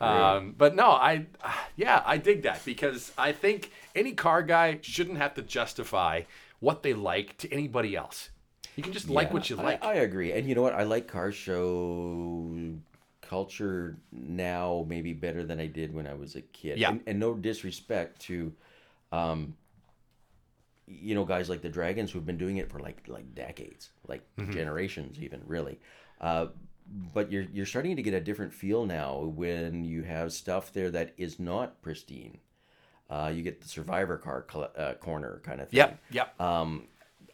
Um, 0.00 0.54
but 0.58 0.74
no, 0.74 0.90
I 0.90 1.26
yeah 1.76 2.02
I 2.04 2.16
dig 2.18 2.42
that 2.42 2.64
because 2.64 3.12
I 3.16 3.32
think 3.32 3.70
any 3.94 4.12
car 4.12 4.42
guy 4.42 4.78
shouldn't 4.82 5.18
have 5.18 5.34
to 5.34 5.42
justify 5.42 6.22
what 6.60 6.82
they 6.82 6.94
like 6.94 7.36
to 7.38 7.52
anybody 7.52 7.94
else. 7.96 8.30
You 8.76 8.82
can 8.82 8.92
just 8.92 9.08
like 9.08 9.32
what 9.32 9.48
you 9.48 9.58
I- 9.58 9.62
like. 9.62 9.84
I, 9.84 9.94
agree. 9.94 10.32
And 10.32 10.48
you 10.48 10.54
know 10.56 10.62
what? 10.62 10.72
I 10.74 10.82
like 10.82 11.06
car 11.06 11.30
show 11.30 12.56
culture 13.22 13.96
now 14.12 14.84
maybe 14.88 15.12
better 15.12 15.44
than 15.44 15.58
I 15.60 15.66
did 15.66 15.94
when 15.94 16.06
I 16.06 16.14
was 16.14 16.34
a 16.36 16.42
kid. 16.42 16.78
Yeah. 16.78 16.90
And, 16.90 17.00
and 17.06 17.20
no 17.20 17.34
disrespect 17.34 18.20
to 18.22 18.52
um, 19.12 19.54
you 20.86 21.14
know, 21.14 21.24
guys 21.24 21.48
like 21.48 21.62
the 21.62 21.70
Draggins 21.70 22.10
who've 22.10 22.26
been 22.26 22.36
doing 22.36 22.56
it 22.58 22.68
for 22.70 22.80
like 22.80 23.06
like 23.08 23.34
decades, 23.34 23.90
like 24.08 24.22
Mm-hmm. 24.38 24.52
generations, 24.52 25.18
even 25.20 25.40
really. 25.46 25.78
Uh, 26.20 26.46
but 26.86 27.30
you're 27.30 27.46
you're 27.52 27.66
starting 27.66 27.96
to 27.96 28.02
get 28.02 28.14
a 28.14 28.20
different 28.20 28.52
feel 28.52 28.86
now 28.86 29.20
when 29.20 29.84
you 29.84 30.02
have 30.02 30.32
stuff 30.32 30.72
there 30.72 30.90
that 30.90 31.14
is 31.16 31.38
not 31.38 31.80
pristine. 31.82 32.38
Uh, 33.10 33.30
you 33.34 33.42
get 33.42 33.60
the 33.60 33.68
survivor 33.68 34.16
car 34.16 34.42
col- 34.42 34.70
uh, 34.76 34.94
corner 34.94 35.40
kind 35.44 35.60
of 35.60 35.68
thing. 35.68 35.78
Yep. 35.78 35.98
Yep. 36.10 36.40
Um, 36.40 36.88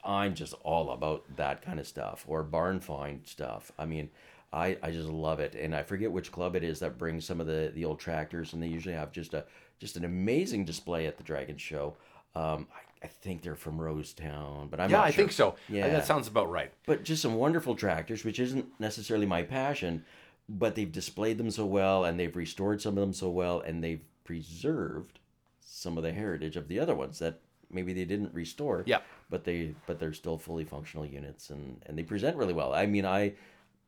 I'm 0.04 0.34
just 0.34 0.54
all 0.64 0.90
about 0.90 1.24
that 1.36 1.62
kind 1.62 1.78
of 1.78 1.86
stuff 1.86 2.24
or 2.26 2.42
barn 2.42 2.80
find 2.80 3.20
stuff. 3.26 3.70
I 3.78 3.86
mean, 3.86 4.10
I, 4.52 4.76
I 4.82 4.90
just 4.90 5.08
love 5.08 5.40
it, 5.40 5.54
and 5.54 5.74
I 5.74 5.82
forget 5.82 6.10
which 6.10 6.32
club 6.32 6.56
it 6.56 6.64
is 6.64 6.80
that 6.80 6.98
brings 6.98 7.24
some 7.24 7.40
of 7.40 7.46
the, 7.46 7.70
the 7.74 7.84
old 7.84 8.00
tractors, 8.00 8.52
and 8.52 8.62
they 8.62 8.66
usually 8.66 8.94
have 8.94 9.12
just 9.12 9.34
a 9.34 9.44
just 9.78 9.96
an 9.96 10.04
amazing 10.04 10.64
display 10.64 11.06
at 11.06 11.16
the 11.16 11.22
Draggins 11.22 11.60
Show. 11.60 11.96
Um, 12.34 12.66
I, 12.74 12.80
I 13.02 13.06
think 13.06 13.42
they're 13.42 13.54
from 13.54 13.78
Rosetown, 13.78 14.70
but 14.70 14.78
I'm 14.80 14.90
yeah, 14.90 15.02
I 15.02 15.10
sure. 15.10 15.16
think 15.16 15.32
so. 15.32 15.54
Yeah. 15.68 15.88
that 15.88 16.06
sounds 16.06 16.28
about 16.28 16.50
right. 16.50 16.72
But 16.86 17.02
just 17.02 17.22
some 17.22 17.34
wonderful 17.34 17.74
tractors, 17.74 18.24
which 18.24 18.38
isn't 18.38 18.66
necessarily 18.78 19.26
my 19.26 19.42
passion, 19.42 20.04
but 20.48 20.74
they've 20.74 20.90
displayed 20.90 21.38
them 21.38 21.50
so 21.50 21.64
well, 21.64 22.04
and 22.04 22.20
they've 22.20 22.34
restored 22.34 22.82
some 22.82 22.98
of 22.98 23.00
them 23.00 23.14
so 23.14 23.30
well, 23.30 23.60
and 23.60 23.82
they've 23.82 24.04
preserved 24.24 25.18
some 25.60 25.96
of 25.96 26.02
the 26.02 26.12
heritage 26.12 26.56
of 26.56 26.68
the 26.68 26.78
other 26.78 26.94
ones 26.94 27.18
that 27.20 27.40
maybe 27.70 27.92
they 27.92 28.04
didn't 28.04 28.34
restore. 28.34 28.82
Yeah. 28.86 28.98
But 29.30 29.44
they 29.44 29.74
but 29.86 29.98
they're 29.98 30.12
still 30.12 30.36
fully 30.36 30.64
functional 30.64 31.06
units, 31.06 31.50
and 31.50 31.82
and 31.86 31.96
they 31.96 32.02
present 32.02 32.36
really 32.36 32.52
well. 32.52 32.74
I 32.74 32.86
mean, 32.86 33.06
I 33.06 33.34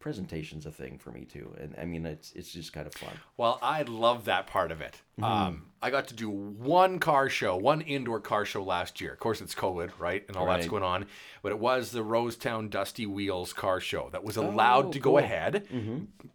presentation's 0.02 0.66
a 0.66 0.70
thing 0.70 0.98
for 0.98 1.10
me 1.10 1.24
too, 1.24 1.54
and 1.58 1.74
I 1.80 1.86
mean 1.86 2.04
it's 2.04 2.32
it's 2.32 2.52
just 2.52 2.72
kind 2.74 2.86
of 2.86 2.92
fun. 2.94 3.14
Well, 3.38 3.58
I 3.62 3.82
love 3.82 4.26
that 4.26 4.46
part 4.46 4.70
of 4.70 4.80
it. 4.82 5.00
Mm-hmm. 5.18 5.24
Um, 5.24 5.66
I 5.80 5.90
got 5.90 6.08
to 6.08 6.14
do 6.14 6.28
one 6.28 6.98
car 6.98 7.28
show, 7.28 7.56
one 7.56 7.80
indoor 7.80 8.20
car 8.20 8.44
show 8.44 8.62
last 8.62 9.00
year. 9.00 9.12
Of 9.12 9.20
course, 9.20 9.40
it's 9.40 9.54
COVID, 9.54 9.92
right, 9.98 10.24
and 10.28 10.36
all 10.36 10.46
that's 10.46 10.66
going 10.66 10.82
on. 10.82 11.06
But 11.42 11.52
it 11.52 11.58
was 11.58 11.90
the 11.90 12.04
Rosetown 12.04 12.68
Dusty 12.70 13.06
Wheels 13.06 13.52
car 13.52 13.80
show 13.80 14.08
that 14.12 14.22
was 14.24 14.36
allowed 14.36 14.86
Oh, 14.86 14.92
to 14.92 14.98
go 14.98 15.10
cool. 15.12 15.18
ahead, 15.18 15.66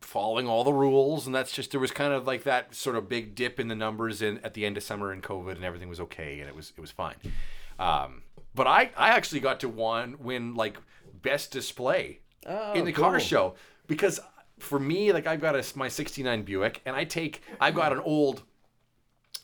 following 0.01 0.47
all 0.47 0.63
the 0.63 0.73
rules. 0.73 1.25
And 1.27 1.35
that's 1.35 1.51
just 1.51 1.71
there 1.71 1.79
was 1.79 1.91
kind 1.91 2.13
of 2.13 2.25
like 2.25 2.43
that 2.43 2.73
sort 2.73 2.95
of 2.95 3.07
big 3.09 3.35
dip 3.35 3.59
in 3.59 3.67
the 3.67 3.75
numbers 3.75 4.21
in 4.21 4.39
at 4.39 4.53
the 4.53 4.65
end 4.65 4.77
of 4.77 4.83
summer 4.83 5.13
in 5.13 5.21
COVID, 5.21 5.55
and 5.55 5.63
everything 5.63 5.89
was 5.89 5.99
okay, 5.99 6.39
and 6.39 6.49
it 6.49 6.55
was 6.55 6.73
it 6.77 6.81
was 6.81 6.91
fine. 6.91 7.15
Um, 7.79 8.23
but 8.55 8.67
I 8.67 8.91
I 8.97 9.09
actually 9.09 9.41
got 9.41 9.59
to 9.61 9.69
one 9.69 10.17
win 10.19 10.55
like 10.55 10.77
best 11.21 11.51
display 11.51 12.19
Oh, 12.45 12.73
in 12.73 12.85
the 12.85 12.91
car 12.91 13.19
show. 13.19 13.55
Because 13.87 14.19
for 14.59 14.79
me 14.79 15.13
like 15.13 15.27
i've 15.27 15.39
got 15.39 15.55
a 15.55 15.63
my 15.77 15.87
69 15.87 16.41
buick 16.41 16.81
and 16.85 16.95
i 16.95 17.03
take 17.03 17.41
i've 17.61 17.75
got 17.75 17.91
an 17.91 17.99
old 17.99 18.41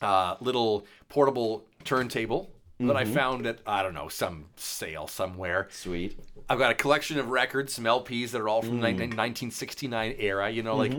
uh, 0.02 0.34
little 0.40 0.84
portable 1.08 1.64
turntable 1.84 2.50
that 2.80 2.96
i 2.96 3.04
found 3.04 3.46
at 3.46 3.60
i 3.64 3.80
don't 3.82 3.94
know 3.94 4.08
some 4.08 4.46
sale 4.56 5.06
somewhere. 5.06 5.68
Sweet. 5.70 6.18
i've 6.50 6.58
got 6.58 6.72
a 6.72 6.74
collection 6.74 7.18
of 7.20 7.28
records 7.30 7.72
some 7.72 7.84
lps 7.84 8.32
that 8.32 8.40
are 8.40 8.48
all 8.48 8.60
from 8.60 8.80
the 8.80 8.88
1969 8.88 10.16
era 10.18 10.50
you 10.50 10.62
know 10.64 10.76
like 10.76 10.92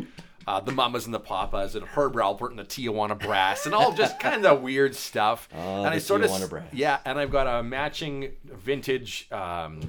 uh, 0.48 0.60
the 0.62 0.72
mamas 0.72 1.06
and 1.06 1.14
the 1.14 1.20
papas 1.20 1.76
and 1.76 1.86
herb 1.86 2.14
alpert 2.14 2.52
and 2.52 2.58
the 2.60 2.64
tijuana 2.64 3.20
brass 3.20 3.66
and 3.66 3.76
all 3.76 3.91
just 3.93 4.18
kind 4.22 4.46
of 4.46 4.62
weird 4.62 4.96
stuff. 4.96 5.50
And 5.52 5.88
i 5.88 5.98
sort 5.98 6.22
of 6.24 6.50
brass. 6.50 6.68
yeah 6.72 7.00
and 7.04 7.20
i've 7.20 7.32
got 7.32 7.48
a 7.48 7.62
matching 7.62 8.32
vintage 8.46 9.28
um, 9.32 9.82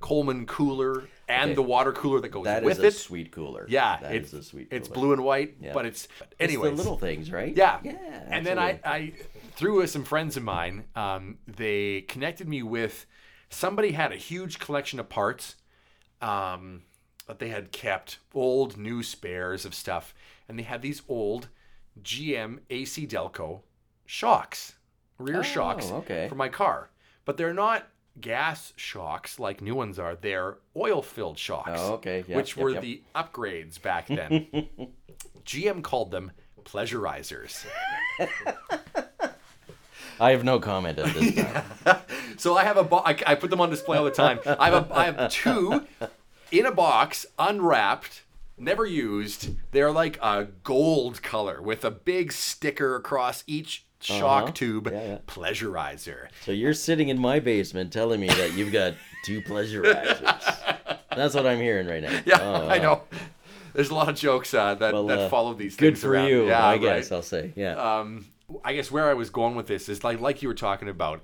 coleman 0.00 0.46
cooler 0.46 1.04
and 1.28 1.50
Okay. 1.50 1.54
the 1.54 1.62
water 1.62 1.92
cooler 1.92 2.20
that 2.20 2.28
goes 2.30 2.44
That 2.44 2.62
with 2.64 2.78
is 2.78 2.94
a 2.96 2.98
sweet 2.98 3.30
cooler. 3.32 3.66
yeah, 3.68 3.98
that 4.00 4.14
it's 4.14 4.32
is 4.32 4.40
a 4.40 4.42
sweet. 4.42 4.70
Cooler. 4.70 4.78
It's 4.78 4.88
blue 4.88 5.12
and 5.12 5.22
white, 5.24 5.56
Yeah. 5.60 5.72
but 5.72 5.86
it's 5.86 6.08
It's 6.20 6.34
anyway. 6.40 6.70
the 6.70 6.76
little 6.76 6.96
things, 6.98 7.30
right? 7.30 7.54
yeah, 7.56 7.80
Yeah. 7.84 7.92
And 8.30 8.46
then 8.46 8.58
I, 8.58 8.80
absolutely. 8.82 9.20
I 9.22 9.50
through 9.56 9.78
with 9.78 9.90
some 9.90 10.04
friends 10.04 10.36
of 10.36 10.42
mine, 10.42 10.84
um, 10.96 11.38
they 11.46 12.02
connected 12.02 12.48
me 12.48 12.62
with 12.62 13.06
somebody 13.50 13.92
had 13.92 14.12
a 14.12 14.16
huge 14.16 14.58
collection 14.58 14.98
of 15.00 15.08
parts 15.08 15.56
um, 16.20 16.82
that 17.26 17.38
they 17.38 17.48
had 17.50 17.72
kept, 17.72 18.18
old 18.34 18.76
new 18.76 19.02
spares 19.02 19.64
of 19.64 19.74
stuff, 19.74 20.14
and 20.48 20.58
they 20.58 20.62
had 20.62 20.80
these 20.82 21.02
old 21.08 21.48
GM 22.02 22.60
AC 22.70 23.06
Delco 23.06 23.60
shocks, 24.06 24.74
rear 25.18 25.42
shocks 25.42 25.88
Oh, 25.90 25.96
okay. 25.98 26.26
for 26.28 26.34
my 26.36 26.48
car, 26.48 26.90
but 27.24 27.36
they're 27.36 27.52
not 27.54 27.86
gas 28.20 28.72
shocks 28.76 29.38
like 29.38 29.60
new 29.60 29.74
ones 29.74 29.98
are. 29.98 30.16
They're 30.16 30.58
oil 30.76 31.02
filled 31.02 31.38
shocks 31.38 31.70
Oh, 31.74 31.94
okay. 31.94 32.24
Yep, 32.26 32.36
which 32.36 32.56
yep, 32.56 32.62
were 32.62 32.70
yep. 32.70 32.82
the 32.82 33.02
upgrades 33.14 33.80
back 33.80 34.06
then. 34.08 34.46
GM 35.44 35.82
called 35.82 36.10
them 36.10 36.32
pleasurizers. 36.64 37.64
I 40.20 40.32
have 40.32 40.44
no 40.44 40.58
comment 40.58 40.98
at 40.98 41.14
this 41.14 41.34
time. 41.34 41.64
So 42.38 42.56
I 42.56 42.62
have 42.62 42.76
a 42.76 42.84
bo- 42.84 43.02
I, 43.04 43.16
I 43.26 43.34
put 43.34 43.50
them 43.50 43.60
on 43.60 43.68
display 43.68 43.98
all 43.98 44.04
the 44.04 44.12
time. 44.12 44.38
I 44.46 44.70
have 44.70 44.88
a, 44.88 44.94
I 44.96 45.04
have 45.06 45.32
two 45.32 45.84
in 46.52 46.66
a 46.66 46.70
box, 46.70 47.26
unwrapped, 47.36 48.22
never 48.58 48.84
used. 48.86 49.50
They're 49.72 49.90
like 49.92 50.18
a 50.22 50.48
gold 50.64 51.22
color 51.22 51.60
with 51.62 51.84
a 51.84 51.90
big 51.90 52.32
sticker 52.32 52.96
across 52.96 53.44
each 53.46 53.84
shock 54.00 54.44
Uh-huh. 54.44 54.52
tube. 54.52 54.88
Yeah, 54.92 55.02
yeah. 55.06 55.18
Pleasurizer. 55.26 56.28
So 56.44 56.52
you're 56.52 56.74
sitting 56.74 57.08
in 57.08 57.18
my 57.18 57.40
basement 57.40 57.92
telling 57.92 58.20
me 58.20 58.28
that 58.28 58.54
you've 58.54 58.72
got 58.72 58.94
two 59.24 59.40
pleasurizers. 59.42 60.98
That's 61.16 61.34
what 61.34 61.46
I'm 61.46 61.58
hearing 61.60 61.86
right 61.88 62.02
now. 62.02 62.20
Yeah, 62.24 62.38
Oh, 62.40 62.68
I 62.68 62.78
know. 62.78 63.02
There's 63.74 63.90
a 63.90 63.94
lot 63.94 64.08
of 64.08 64.16
jokes 64.16 64.54
uh, 64.54 64.74
that 64.76 64.92
Well, 64.94 65.06
that 65.08 65.18
uh, 65.18 65.28
follow 65.28 65.54
these 65.54 65.76
Good 65.76 65.94
things 65.94 66.00
for 66.02 66.12
around. 66.12 66.28
you, 66.28 66.46
Yeah, 66.48 66.64
I 66.64 66.72
right. 66.72 66.80
guess 66.80 67.12
I'll 67.12 67.22
say. 67.22 67.52
Yeah. 67.56 67.74
um, 68.00 68.26
I 68.64 68.74
guess 68.74 68.90
where 68.90 69.10
I 69.10 69.14
was 69.14 69.30
going 69.30 69.54
with 69.56 69.66
this 69.66 69.88
is 69.88 70.02
like 70.04 70.20
like 70.20 70.42
you 70.42 70.48
were 70.48 70.54
talking 70.54 70.88
about. 70.88 71.22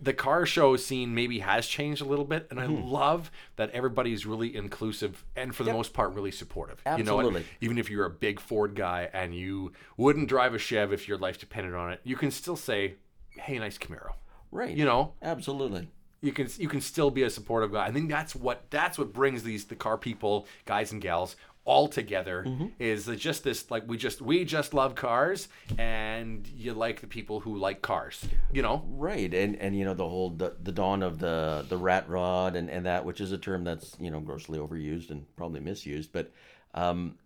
The 0.00 0.12
car 0.12 0.44
show 0.44 0.76
scene 0.76 1.14
maybe 1.14 1.38
has 1.38 1.66
changed 1.66 2.02
a 2.02 2.04
little 2.04 2.24
bit, 2.24 2.48
and 2.50 2.60
I 2.60 2.66
Mm-hmm. 2.66 2.88
love 2.88 3.30
that 3.56 3.70
everybody 3.70 4.12
is 4.12 4.26
really 4.26 4.54
inclusive 4.54 5.24
and 5.36 5.54
for 5.54 5.62
the 5.64 5.72
most 5.72 5.92
part 5.94 6.12
really 6.14 6.32
supportive. 6.32 6.82
You 6.84 7.04
know, 7.04 7.18
Absolutely. 7.20 7.44
even 7.60 7.78
if 7.78 7.88
you're 7.88 8.04
a 8.06 8.10
big 8.10 8.40
Ford 8.40 8.74
guy 8.74 9.08
and 9.12 9.34
you 9.34 9.72
wouldn't 9.96 10.28
drive 10.28 10.52
a 10.54 10.58
Chev 10.58 10.92
if 10.92 11.06
your 11.08 11.16
life 11.18 11.38
depended 11.38 11.74
on 11.74 11.92
it, 11.92 12.00
you 12.04 12.16
can 12.16 12.30
still 12.30 12.56
say, 12.56 12.94
"Hey, 13.30 13.58
nice 13.58 13.78
Camaro." 13.78 14.14
right. 14.50 14.76
You 14.76 14.84
know, 14.84 15.12
Absolutely. 15.22 15.88
you 16.20 16.32
can 16.32 16.48
you 16.58 16.68
can 16.68 16.80
still 16.80 17.10
be 17.10 17.22
a 17.22 17.30
supportive 17.30 17.72
guy. 17.72 17.86
I 17.86 17.92
think 17.92 18.08
that's 18.10 18.34
what 18.34 18.64
that's 18.70 18.98
what 18.98 19.12
brings 19.12 19.42
these 19.42 19.64
the 19.66 19.76
car 19.76 19.96
people, 19.98 20.46
guys 20.64 20.90
and 20.92 21.00
gals, 21.00 21.36
all 21.64 21.88
together. 21.88 22.44
Mm-hmm. 22.46 22.66
Is 22.78 23.06
that 23.06 23.16
just 23.16 23.44
this 23.44 23.70
like 23.70 23.84
we 23.86 23.96
just 23.96 24.20
we 24.20 24.44
just 24.44 24.74
love 24.74 24.94
cars, 24.94 25.48
and 25.78 26.46
you 26.48 26.74
like 26.74 27.00
the 27.00 27.06
people 27.06 27.40
who 27.40 27.56
like 27.56 27.82
cars. 27.82 28.26
You 28.52 28.62
know, 28.62 28.84
Right, 28.88 29.32
and 29.32 29.56
and 29.56 29.76
you 29.76 29.84
know 29.84 29.94
the 29.94 30.08
whole 30.08 30.30
the, 30.30 30.54
the 30.62 30.72
dawn 30.72 31.02
of 31.02 31.18
the 31.18 31.64
the 31.68 31.76
rat 31.76 32.08
rod 32.08 32.56
and 32.56 32.70
and 32.70 32.86
that 32.86 33.04
which 33.04 33.20
is 33.20 33.32
a 33.32 33.38
term 33.38 33.64
that's 33.64 33.96
you 33.98 34.10
know 34.10 34.20
grossly 34.20 34.58
overused 34.58 35.10
and 35.10 35.24
probably 35.36 35.60
misused, 35.60 36.12
but 36.12 36.32
um, 36.74 37.16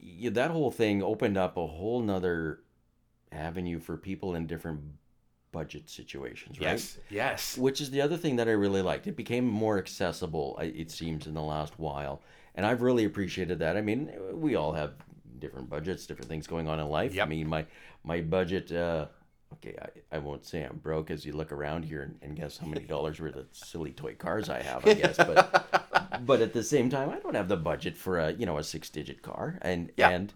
yeah, 0.00 0.30
that 0.30 0.50
whole 0.50 0.70
thing 0.70 1.02
opened 1.02 1.36
up 1.36 1.56
a 1.56 1.66
whole 1.66 2.02
nother 2.02 2.60
avenue 3.32 3.78
for 3.78 3.96
people 3.96 4.34
in 4.34 4.46
different 4.46 4.80
budget 5.52 5.88
situations, 5.88 6.58
right? 6.60 6.72
yes, 6.72 6.98
yes, 7.10 7.58
Which 7.58 7.80
is 7.80 7.90
the 7.90 8.00
other 8.00 8.16
thing 8.16 8.36
that 8.36 8.48
I 8.48 8.52
really 8.52 8.82
liked. 8.82 9.06
It 9.06 9.16
became 9.16 9.46
more 9.46 9.78
accessible, 9.78 10.58
it 10.60 10.90
seems, 10.90 11.26
in 11.26 11.34
the 11.34 11.42
last 11.42 11.78
while, 11.78 12.22
and 12.58 12.66
I've 12.66 12.82
really 12.82 13.04
appreciated 13.04 13.60
that. 13.60 13.76
I 13.76 13.80
mean, 13.80 14.10
we 14.32 14.56
all 14.56 14.72
have 14.72 14.94
different 15.38 15.70
budgets, 15.70 16.06
different 16.06 16.28
things 16.28 16.48
going 16.48 16.66
on 16.66 16.80
in 16.80 16.88
life. 16.88 17.14
Yep. 17.14 17.24
I 17.26 17.30
mean, 17.30 17.46
my 17.46 17.64
my 18.02 18.20
budget. 18.20 18.72
Uh, 18.72 19.06
okay, 19.54 19.76
I, 19.80 20.16
I 20.16 20.18
won't 20.18 20.44
say 20.44 20.64
I'm 20.64 20.76
broke 20.78 21.12
as 21.12 21.24
you 21.24 21.32
look 21.34 21.52
around 21.52 21.84
here 21.84 22.02
and, 22.02 22.18
and 22.20 22.36
guess 22.36 22.58
how 22.58 22.66
many 22.66 22.84
dollars 22.94 23.20
worth 23.20 23.36
of 23.36 23.46
silly 23.52 23.92
toy 23.92 24.16
cars 24.16 24.48
I 24.50 24.60
have. 24.60 24.84
I 24.84 24.94
guess, 24.94 25.16
but 25.16 26.20
but 26.26 26.40
at 26.40 26.52
the 26.52 26.64
same 26.64 26.90
time, 26.90 27.10
I 27.10 27.20
don't 27.20 27.36
have 27.36 27.48
the 27.48 27.56
budget 27.56 27.96
for 27.96 28.18
a 28.18 28.32
you 28.32 28.44
know 28.44 28.58
a 28.58 28.64
six 28.64 28.90
digit 28.90 29.22
car, 29.22 29.60
and 29.62 29.92
Yeah. 29.96 30.08
and 30.10 30.34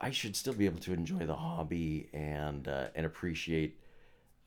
I 0.00 0.12
should 0.12 0.36
still 0.36 0.54
be 0.54 0.64
able 0.64 0.80
to 0.80 0.94
enjoy 0.94 1.26
the 1.26 1.36
hobby 1.36 2.08
and 2.14 2.66
uh, 2.66 2.86
and 2.94 3.04
appreciate 3.04 3.78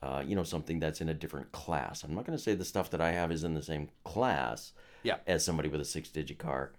uh, 0.01 0.23
you 0.25 0.35
know, 0.35 0.43
something 0.43 0.79
that's 0.79 1.01
in 1.01 1.09
a 1.09 1.13
different 1.13 1.51
class. 1.51 2.03
I'm 2.03 2.15
not 2.15 2.25
going 2.25 2.37
to 2.37 2.41
say 2.41 2.55
the 2.55 2.63
stuff 2.63 2.89
that 2.91 3.01
I 3.01 3.11
have 3.11 3.31
is 3.33 3.43
in 3.43 3.53
the 3.53 3.61
same 3.61 3.89
class 4.05 4.71
Yeah. 5.03 5.17
as 5.27 5.43
somebody 5.43 5.67
with 5.67 5.81
a 5.81 5.85
six 5.85 6.09
digit 6.09 6.37
car. 6.39 6.71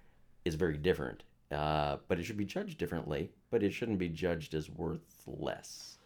It's 0.44 0.56
very 0.56 0.76
different. 0.76 1.22
Uh, 1.50 1.96
but 2.08 2.18
it 2.20 2.24
should 2.24 2.36
be 2.36 2.44
judged 2.44 2.78
differently, 2.78 3.30
but 3.50 3.62
it 3.62 3.72
shouldn't 3.72 3.98
be 3.98 4.08
judged 4.08 4.54
as 4.54 4.70
worth 4.70 5.00
less. 5.26 5.98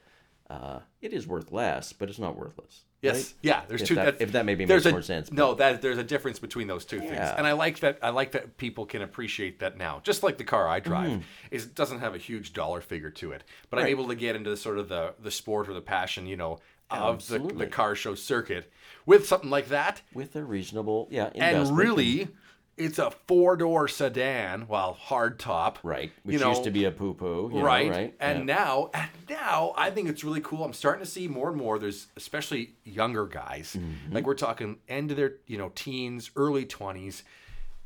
Uh, 0.48 0.78
it 1.02 1.12
is 1.12 1.26
worth 1.26 1.52
less, 1.52 1.92
but 1.92 2.08
it's 2.08 2.18
not 2.18 2.36
worthless. 2.36 2.82
yes, 3.02 3.14
right? 3.16 3.34
yeah. 3.42 3.62
There's 3.68 3.82
If 3.82 3.88
two. 3.88 3.94
that- 3.96 4.20
if 4.20 4.32
that 4.32 4.46
maybe 4.46 4.64
makes 4.64 4.86
a- 4.86 4.90
more 4.90 5.02
sense, 5.02 5.28
but- 5.28 5.36
No, 5.36 5.54
that 5.54 5.82
there's 5.82 5.98
a 5.98 6.04
difference 6.04 6.38
between 6.38 6.66
those 6.66 6.84
two 6.86 6.98
things, 7.00 7.12
and 7.18 7.46
I 7.46 7.52
like 7.52 7.80
that. 7.80 7.98
I 8.02 8.10
like 8.10 8.32
that 8.32 8.56
people 8.56 8.86
can 8.86 9.02
appreciate 9.02 9.58
that 9.60 9.76
now. 9.76 10.00
Just 10.04 10.22
like 10.22 10.38
the 10.38 10.44
car 10.44 10.66
I 10.68 10.80
drive, 10.80 11.10
Mm-hmm. 11.10 11.20
is 11.50 11.66
doesn't 11.66 12.00
have 12.00 12.14
a 12.14 12.18
huge 12.18 12.52
dollar 12.54 12.80
figure 12.80 13.10
to 13.10 13.32
it, 13.32 13.44
but 13.68 13.78
I'm 13.78 13.86
able 13.86 14.08
to 14.08 14.14
get 14.14 14.36
into 14.36 14.48
the 14.50 14.56
sort 14.56 14.78
of 14.78 14.88
the 14.88 15.14
the 15.18 15.30
sport 15.30 15.68
or 15.68 15.74
the 15.74 15.82
passion, 15.82 16.26
you 16.26 16.36
know, 16.36 16.58
of 16.90 17.26
the, 17.28 17.38
the 17.38 17.66
car 17.66 17.94
show 17.94 18.14
circuit 18.14 18.70
with 19.06 19.26
something 19.26 19.50
like 19.50 19.68
that, 19.68 20.00
With 20.14 20.36
a 20.36 20.44
reasonable, 20.44 21.08
yeah, 21.10 21.30
and 21.34 21.76
really 21.76 22.28
it's 22.76 22.98
a 22.98 23.10
four 23.26 23.56
door 23.56 23.86
sedan, 23.88 24.66
well, 24.68 24.94
hard 24.94 25.38
top. 25.38 25.78
Right. 25.82 26.10
You 26.24 26.32
Which 26.32 26.40
know, 26.40 26.50
used 26.50 26.64
to 26.64 26.70
be 26.70 26.84
a 26.84 26.90
poo 26.90 27.14
poo. 27.14 27.48
right. 27.60 27.88
right. 27.90 28.14
And 28.20 28.40
Yeah. 28.48 28.54
now, 28.56 28.90
and 28.94 29.08
now, 29.30 29.74
I 29.76 29.90
think 29.90 30.08
it's 30.08 30.24
really 30.24 30.40
cool. 30.40 30.64
I'm 30.64 30.72
starting 30.72 31.04
to 31.04 31.10
see 31.10 31.28
more 31.28 31.48
and 31.48 31.56
more. 31.56 31.78
There's 31.78 32.08
especially 32.16 32.74
younger 32.84 33.26
guys, 33.26 33.76
Mm-hmm. 33.78 34.14
like 34.14 34.26
we're 34.26 34.34
talking 34.34 34.78
end 34.88 35.10
of 35.10 35.16
their 35.16 35.34
you 35.46 35.56
know 35.58 35.70
teens, 35.74 36.30
early 36.36 36.64
20s, 36.66 37.22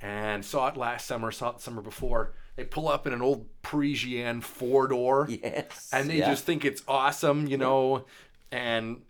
and 0.01 0.45
saw 0.45 0.69
it 0.69 0.77
last 0.77 1.07
summer, 1.07 1.31
saw 1.33 1.51
it 1.51 1.61
summer 1.61 1.83
before. 1.83 2.33
They 2.57 2.65
pull 2.65 2.89
up 2.89 3.07
in 3.07 3.13
an 3.13 3.23
old 3.23 3.47
Parisienne 3.63 4.41
four 4.41 4.89
door, 4.89 5.27
Yes. 5.31 5.91
and 5.93 6.09
they 6.11 6.19
yeah. 6.19 6.31
just 6.31 6.45
think 6.45 6.65
it's 6.65 6.83
awesome, 6.89 7.47
you 7.47 7.57
know, 7.57 8.05
and 8.51 9.03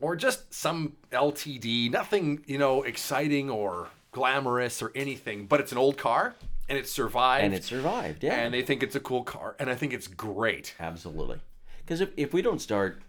or 0.00 0.16
just 0.16 0.52
some 0.52 0.96
LTD, 1.12 1.90
nothing 1.90 2.42
you 2.46 2.58
know 2.58 2.82
exciting 2.82 3.48
or 3.50 3.88
glamorous 4.14 4.80
or 4.80 4.92
anything, 4.94 5.46
but 5.46 5.60
it's 5.60 5.72
an 5.72 5.78
old 5.78 5.98
car 5.98 6.34
and 6.68 6.78
it 6.78 6.88
survived 6.88 7.44
and 7.44 7.52
it 7.52 7.64
survived. 7.64 8.22
Yeah. 8.24 8.34
and 8.36 8.54
they 8.54 8.62
think 8.62 8.82
it's 8.82 8.94
a 8.96 9.00
cool 9.00 9.22
car, 9.24 9.54
and 9.58 9.68
I 9.68 9.74
think 9.74 9.92
it's 9.92 10.06
great. 10.06 10.74
Absolutely. 10.80 11.40
Because 11.84 12.00
if, 12.00 12.10
if 12.16 12.32
we 12.32 12.40
don't 12.40 12.60
start, 12.60 13.02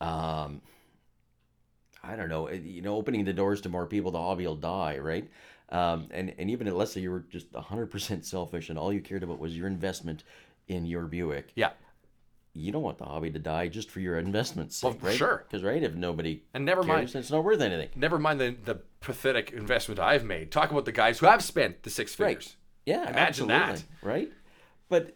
um, 0.00 0.62
I 2.02 2.16
don't 2.16 2.28
know, 2.28 2.46
eh, 2.46 2.54
you 2.62 2.80
know, 2.80 2.96
opening 2.96 3.24
the 3.24 3.32
doors 3.32 3.60
to 3.62 3.68
more 3.68 3.86
people, 3.86 4.10
the 4.10 4.18
hobby 4.20 4.46
will 4.46 4.56
die, 4.56 4.98
right? 4.98 5.28
Um, 5.70 6.08
and, 6.10 6.32
and 6.38 6.50
even 6.50 6.66
let's 6.74 6.92
say 6.92 7.00
you 7.00 7.10
were 7.10 7.24
just 7.30 7.52
100% 7.52 8.24
selfish 8.34 8.70
and 8.70 8.78
all 8.78 8.92
you 8.92 9.00
cared 9.00 9.22
about 9.22 9.38
was 9.38 9.56
your 9.56 9.66
investment 9.66 10.22
in 10.68 10.86
your 10.86 11.04
Buick, 11.04 11.52
Yeah, 11.56 11.70
you 12.54 12.70
don't 12.72 12.82
want 12.82 12.96
the 12.98 13.04
hobby 13.04 13.30
to 13.30 13.38
die 13.38 13.68
just 13.68 13.90
for 13.90 14.00
your 14.00 14.18
investment's 14.18 14.82
Well, 14.82 14.96
right? 15.02 15.16
sure. 15.16 15.44
Because, 15.46 15.62
right, 15.62 15.82
if 15.82 15.94
nobody 15.94 16.42
and 16.54 16.64
never 16.64 16.82
mind, 16.82 17.14
it's 17.14 17.30
not 17.30 17.44
worth 17.44 17.60
anything. 17.60 17.88
never 17.96 18.18
mind 18.18 18.40
the 18.40 18.54
the 18.64 18.80
pathetic 19.04 19.52
investment 19.52 20.00
I've 20.00 20.24
made. 20.24 20.50
Talk 20.50 20.70
about 20.70 20.84
the 20.86 20.92
guys 20.92 21.18
who 21.18 21.26
have 21.26 21.42
spent 21.42 21.82
the 21.82 21.90
six 21.90 22.18
Right. 22.18 22.38
figures. 22.38 22.56
Yeah, 22.86 23.02
Imagine 23.10 23.50
absolutely, 23.50 23.56
that. 23.56 23.84
right? 24.02 24.32
But 24.88 25.14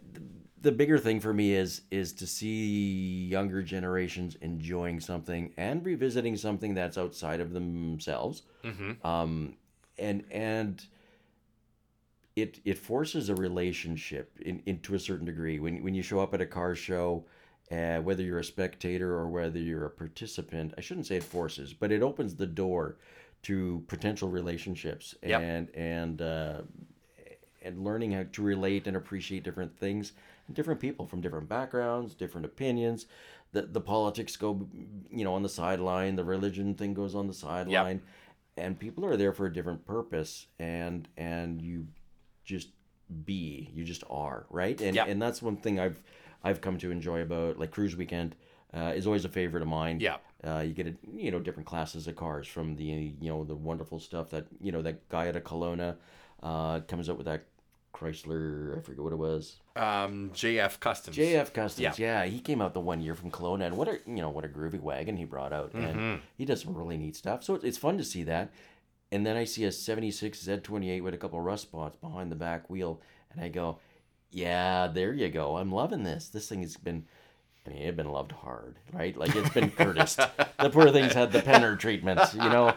the 0.61 0.73
bigger 0.73 0.99
thing 0.99 1.21
for 1.21 1.33
me 1.33 1.55
is 1.55 1.83
is 1.91 2.13
to 2.15 2.27
see 2.27 3.27
younger 3.27 3.63
generations 3.63 4.37
enjoying 4.41 5.01
something 5.01 5.53
and 5.57 5.85
revisiting 5.85 6.37
something 6.37 6.75
that's 6.75 6.99
outside 6.99 7.41
of 7.41 7.53
themselves. 7.53 8.43
Mm-hmm. 8.65 9.07
Um, 9.07 9.57
and 9.99 10.25
and 10.31 10.85
it 12.37 12.61
it 12.65 12.79
forces 12.79 13.29
a 13.29 13.35
relationship 13.35 14.39
in, 14.41 14.63
into 14.67 14.95
a 14.95 14.99
certain 14.99 15.27
degree 15.27 15.59
when 15.59 15.83
when 15.83 15.95
you 15.95 16.03
show 16.03 16.21
up 16.21 16.35
at 16.35 16.41
a 16.41 16.47
car 16.47 16.75
show. 16.75 17.25
Uh, 17.71 17.99
whether 17.99 18.23
you're 18.23 18.39
a 18.39 18.45
spectator 18.45 19.13
or 19.13 19.29
whether 19.29 19.59
you're 19.59 19.85
a 19.85 19.91
participant, 19.91 20.73
I 20.79 20.81
shouldn't 20.81 21.05
say 21.07 21.17
it 21.17 21.23
forces, 21.23 21.75
but 21.75 21.93
it 21.93 22.01
opens 22.01 22.35
the 22.35 22.47
door 22.47 22.97
to 23.43 23.85
potential 23.87 24.29
relationships 24.29 25.15
Yep. 25.23 25.41
and 25.43 25.71
and 25.75 26.23
uh, 26.23 26.63
and 27.63 27.85
learning 27.85 28.13
how 28.13 28.25
to 28.33 28.43
relate 28.43 28.87
and 28.87 28.97
appreciate 28.97 29.43
different 29.45 29.77
things 29.79 30.13
and 30.47 30.57
different 30.57 30.81
people 30.81 31.07
from 31.07 31.21
different 31.21 31.49
backgrounds, 31.49 32.15
different 32.15 32.45
opinions. 32.47 33.07
The 33.53 33.63
the 33.63 33.81
politics 33.81 34.37
go, 34.37 34.69
you 35.11 35.25
know, 35.25 35.35
on 35.35 35.43
the 35.43 35.49
sideline. 35.49 36.17
The 36.17 36.25
religion 36.25 36.75
thing 36.75 36.95
goes 36.95 37.15
on 37.15 37.27
the 37.27 37.35
sideline, 37.35 38.03
and 38.57 38.79
people 38.79 39.05
are 39.07 39.17
there 39.17 39.33
for 39.33 39.47
a 39.47 39.53
different 39.53 39.85
purpose. 39.87 40.47
And 40.59 41.09
and 41.17 41.61
you 41.63 41.87
just 42.45 42.69
be, 43.25 43.71
you 43.75 43.85
just 43.85 44.05
are, 44.11 44.47
right? 44.51 44.79
And 44.81 44.95
Yep. 44.95 45.09
and 45.09 45.23
that's 45.23 45.41
one 45.43 45.57
thing 45.57 45.81
I've 45.81 46.01
I've 46.45 46.61
come 46.61 46.79
to 46.79 46.91
enjoy 46.91 47.23
about 47.23 47.59
like 47.59 47.71
cruise 47.71 47.97
weekend. 47.97 48.35
Uh, 48.75 48.93
is 48.95 49.07
always 49.07 49.25
a 49.25 49.31
favorite 49.31 49.63
of 49.63 49.69
mine. 49.69 49.99
Yeah. 49.99 50.19
Uh, 50.47 50.61
you 50.61 50.73
get 50.73 50.87
a, 50.87 50.95
you 51.17 51.31
know 51.33 51.41
different 51.41 51.67
classes 51.67 52.07
of 52.07 52.15
cars 52.15 52.47
from 52.47 52.77
the 52.77 52.85
you 52.85 53.29
know 53.29 53.43
the 53.45 53.57
wonderful 53.57 53.99
stuff 53.99 54.31
that 54.31 54.47
you 54.61 54.71
know 54.71 54.83
that 54.83 55.09
guy 55.09 55.27
at 55.27 55.35
a 55.37 55.41
Kelowna 55.41 55.97
uh, 56.43 56.79
comes 56.81 57.09
up 57.09 57.17
with 57.17 57.27
that 57.27 57.45
Chrysler 57.93 58.79
I 58.79 58.81
forget 58.83 59.03
what 59.03 59.13
it 59.13 59.17
was 59.19 59.57
Um, 59.75 60.31
JF 60.35 60.79
Customs. 60.79 61.17
JF 61.17 61.53
Customs 61.53 61.99
yeah. 61.99 62.23
yeah. 62.25 62.31
he 62.31 62.39
came 62.41 62.61
out 62.63 62.75
the 62.75 62.81
one 62.81 63.01
year 63.01 63.15
from 63.15 63.31
Kelowna 63.31 63.67
and 63.67 63.77
what 63.77 63.89
a 63.89 63.99
you 64.07 64.17
know 64.23 64.31
what 64.31 64.45
a 64.45 64.49
groovy 64.49 64.81
wagon 64.81 65.17
he 65.17 65.25
brought 65.25 65.53
out 65.53 65.73
Mm-hmm. 65.73 65.85
and 65.99 66.21
he 66.37 66.45
does 66.45 66.63
some 66.63 66.75
really 66.75 66.97
neat 66.97 67.17
stuff 67.17 67.43
so 67.43 67.55
it's, 67.55 67.65
it's 67.65 67.79
fun 67.79 67.99
to 67.99 68.05
see 68.05 68.23
that 68.25 68.53
and 69.11 69.27
then 69.27 69.37
I 69.37 69.45
see 69.45 69.65
a 69.65 69.73
76 69.73 70.39
Z28 70.45 71.03
with 71.03 71.15
a 71.15 71.19
couple 71.19 71.41
rust 71.41 71.63
spots 71.63 71.97
behind 71.97 72.31
the 72.31 72.37
back 72.37 72.69
wheel 72.71 73.01
and 73.33 73.41
I 73.43 73.49
go 73.49 73.79
yeah 74.31 74.87
there 74.87 75.13
you 75.15 75.29
go 75.31 75.57
I'm 75.57 75.73
loving 75.73 76.05
this 76.05 76.29
this 76.29 76.49
thing 76.49 76.61
has 76.63 76.77
been 76.77 77.07
Mean, 77.69 77.79
it 77.83 77.87
had 77.87 77.97
been 77.97 78.11
loved 78.11 78.33
hard, 78.33 78.77
right? 78.93 79.17
Like 79.17 79.35
it's 79.37 79.51
been 79.51 79.71
courtesed. 79.71 80.19
the 80.61 80.71
poor 80.71 80.91
thing's 80.91 81.13
had 81.15 81.33
the 81.33 81.41
penner 81.41 81.79
treatments, 81.79 82.35
you 82.35 82.41
know, 82.41 82.75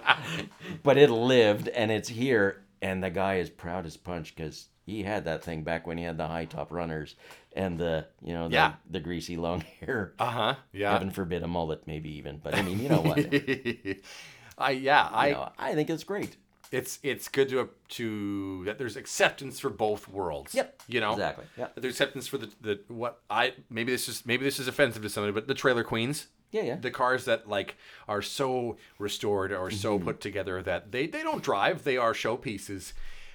but 0.83 0.97
it 0.97 1.09
lived 1.09 1.67
and 1.69 1.91
it's 1.91 2.09
here. 2.09 2.63
And 2.81 3.03
the 3.03 3.09
guy 3.11 3.35
is 3.35 3.49
proud 3.49 3.85
as 3.85 3.95
punch 3.95 4.35
because 4.35 4.67
he 4.85 5.03
had 5.03 5.25
that 5.25 5.43
thing 5.43 5.61
back 5.63 5.85
when 5.85 5.97
he 5.99 6.03
had 6.03 6.17
the 6.17 6.25
high 6.27 6.45
top 6.45 6.71
runners 6.71 7.15
and 7.55 7.77
the, 7.77 8.07
you 8.23 8.33
know, 8.33 8.47
the, 8.49 8.55
Yeah. 8.55 8.73
the 8.89 8.99
greasy 8.99 9.37
long 9.37 9.61
hair. 9.79 10.13
Uh 10.17 10.25
huh. 10.25 10.55
Yeah. 10.73 10.91
Heaven 10.93 11.11
forbid 11.11 11.43
a 11.43 11.47
mullet, 11.47 11.83
maybe 11.85 12.09
even. 12.17 12.39
But 12.43 12.55
I 12.55 12.63
mean, 12.63 12.79
you 12.79 12.89
know 12.89 13.01
what? 13.01 13.19
I 14.57 14.71
yeah. 14.71 15.07
I 15.11 15.31
know, 15.31 15.49
I 15.57 15.73
think 15.75 15.89
it's 15.89 16.03
great. 16.03 16.35
It's 16.71 16.99
it's 17.03 17.27
good 17.27 17.49
to 17.49 17.69
to 17.89 18.63
that 18.65 18.77
there's 18.77 18.95
acceptance 18.95 19.59
for 19.59 19.69
both 19.69 20.07
worlds. 20.07 20.55
Yep, 20.55 20.81
You 20.87 20.99
know 21.01 21.11
exactly, 21.13 21.45
yeah. 21.57 21.67
There's 21.75 21.93
acceptance 21.93 22.27
for 22.27 22.37
the 22.37 22.49
the 22.61 22.79
what 22.87 23.19
I 23.29 23.53
maybe 23.69 23.91
this 23.91 24.07
is 24.07 24.25
maybe 24.25 24.43
this 24.45 24.59
is 24.59 24.67
offensive 24.67 25.01
to 25.03 25.09
somebody, 25.09 25.33
but 25.33 25.47
the 25.47 25.53
trailer 25.53 25.83
queens. 25.83 26.27
Yeah, 26.51 26.63
yeah. 26.63 26.75
The 26.75 26.91
cars 26.91 27.25
that 27.25 27.47
like 27.47 27.75
are 28.07 28.21
so 28.21 28.77
restored 28.99 29.51
or 29.53 29.71
so 29.71 29.95
Mm-hmm. 29.95 30.05
put 30.07 30.21
together 30.21 30.61
that 30.63 30.91
they 30.91 31.07
they 31.07 31.23
don't 31.23 31.43
drive. 31.43 31.83
They 31.83 31.97
are 31.97 32.13
showpieces. 32.13 32.93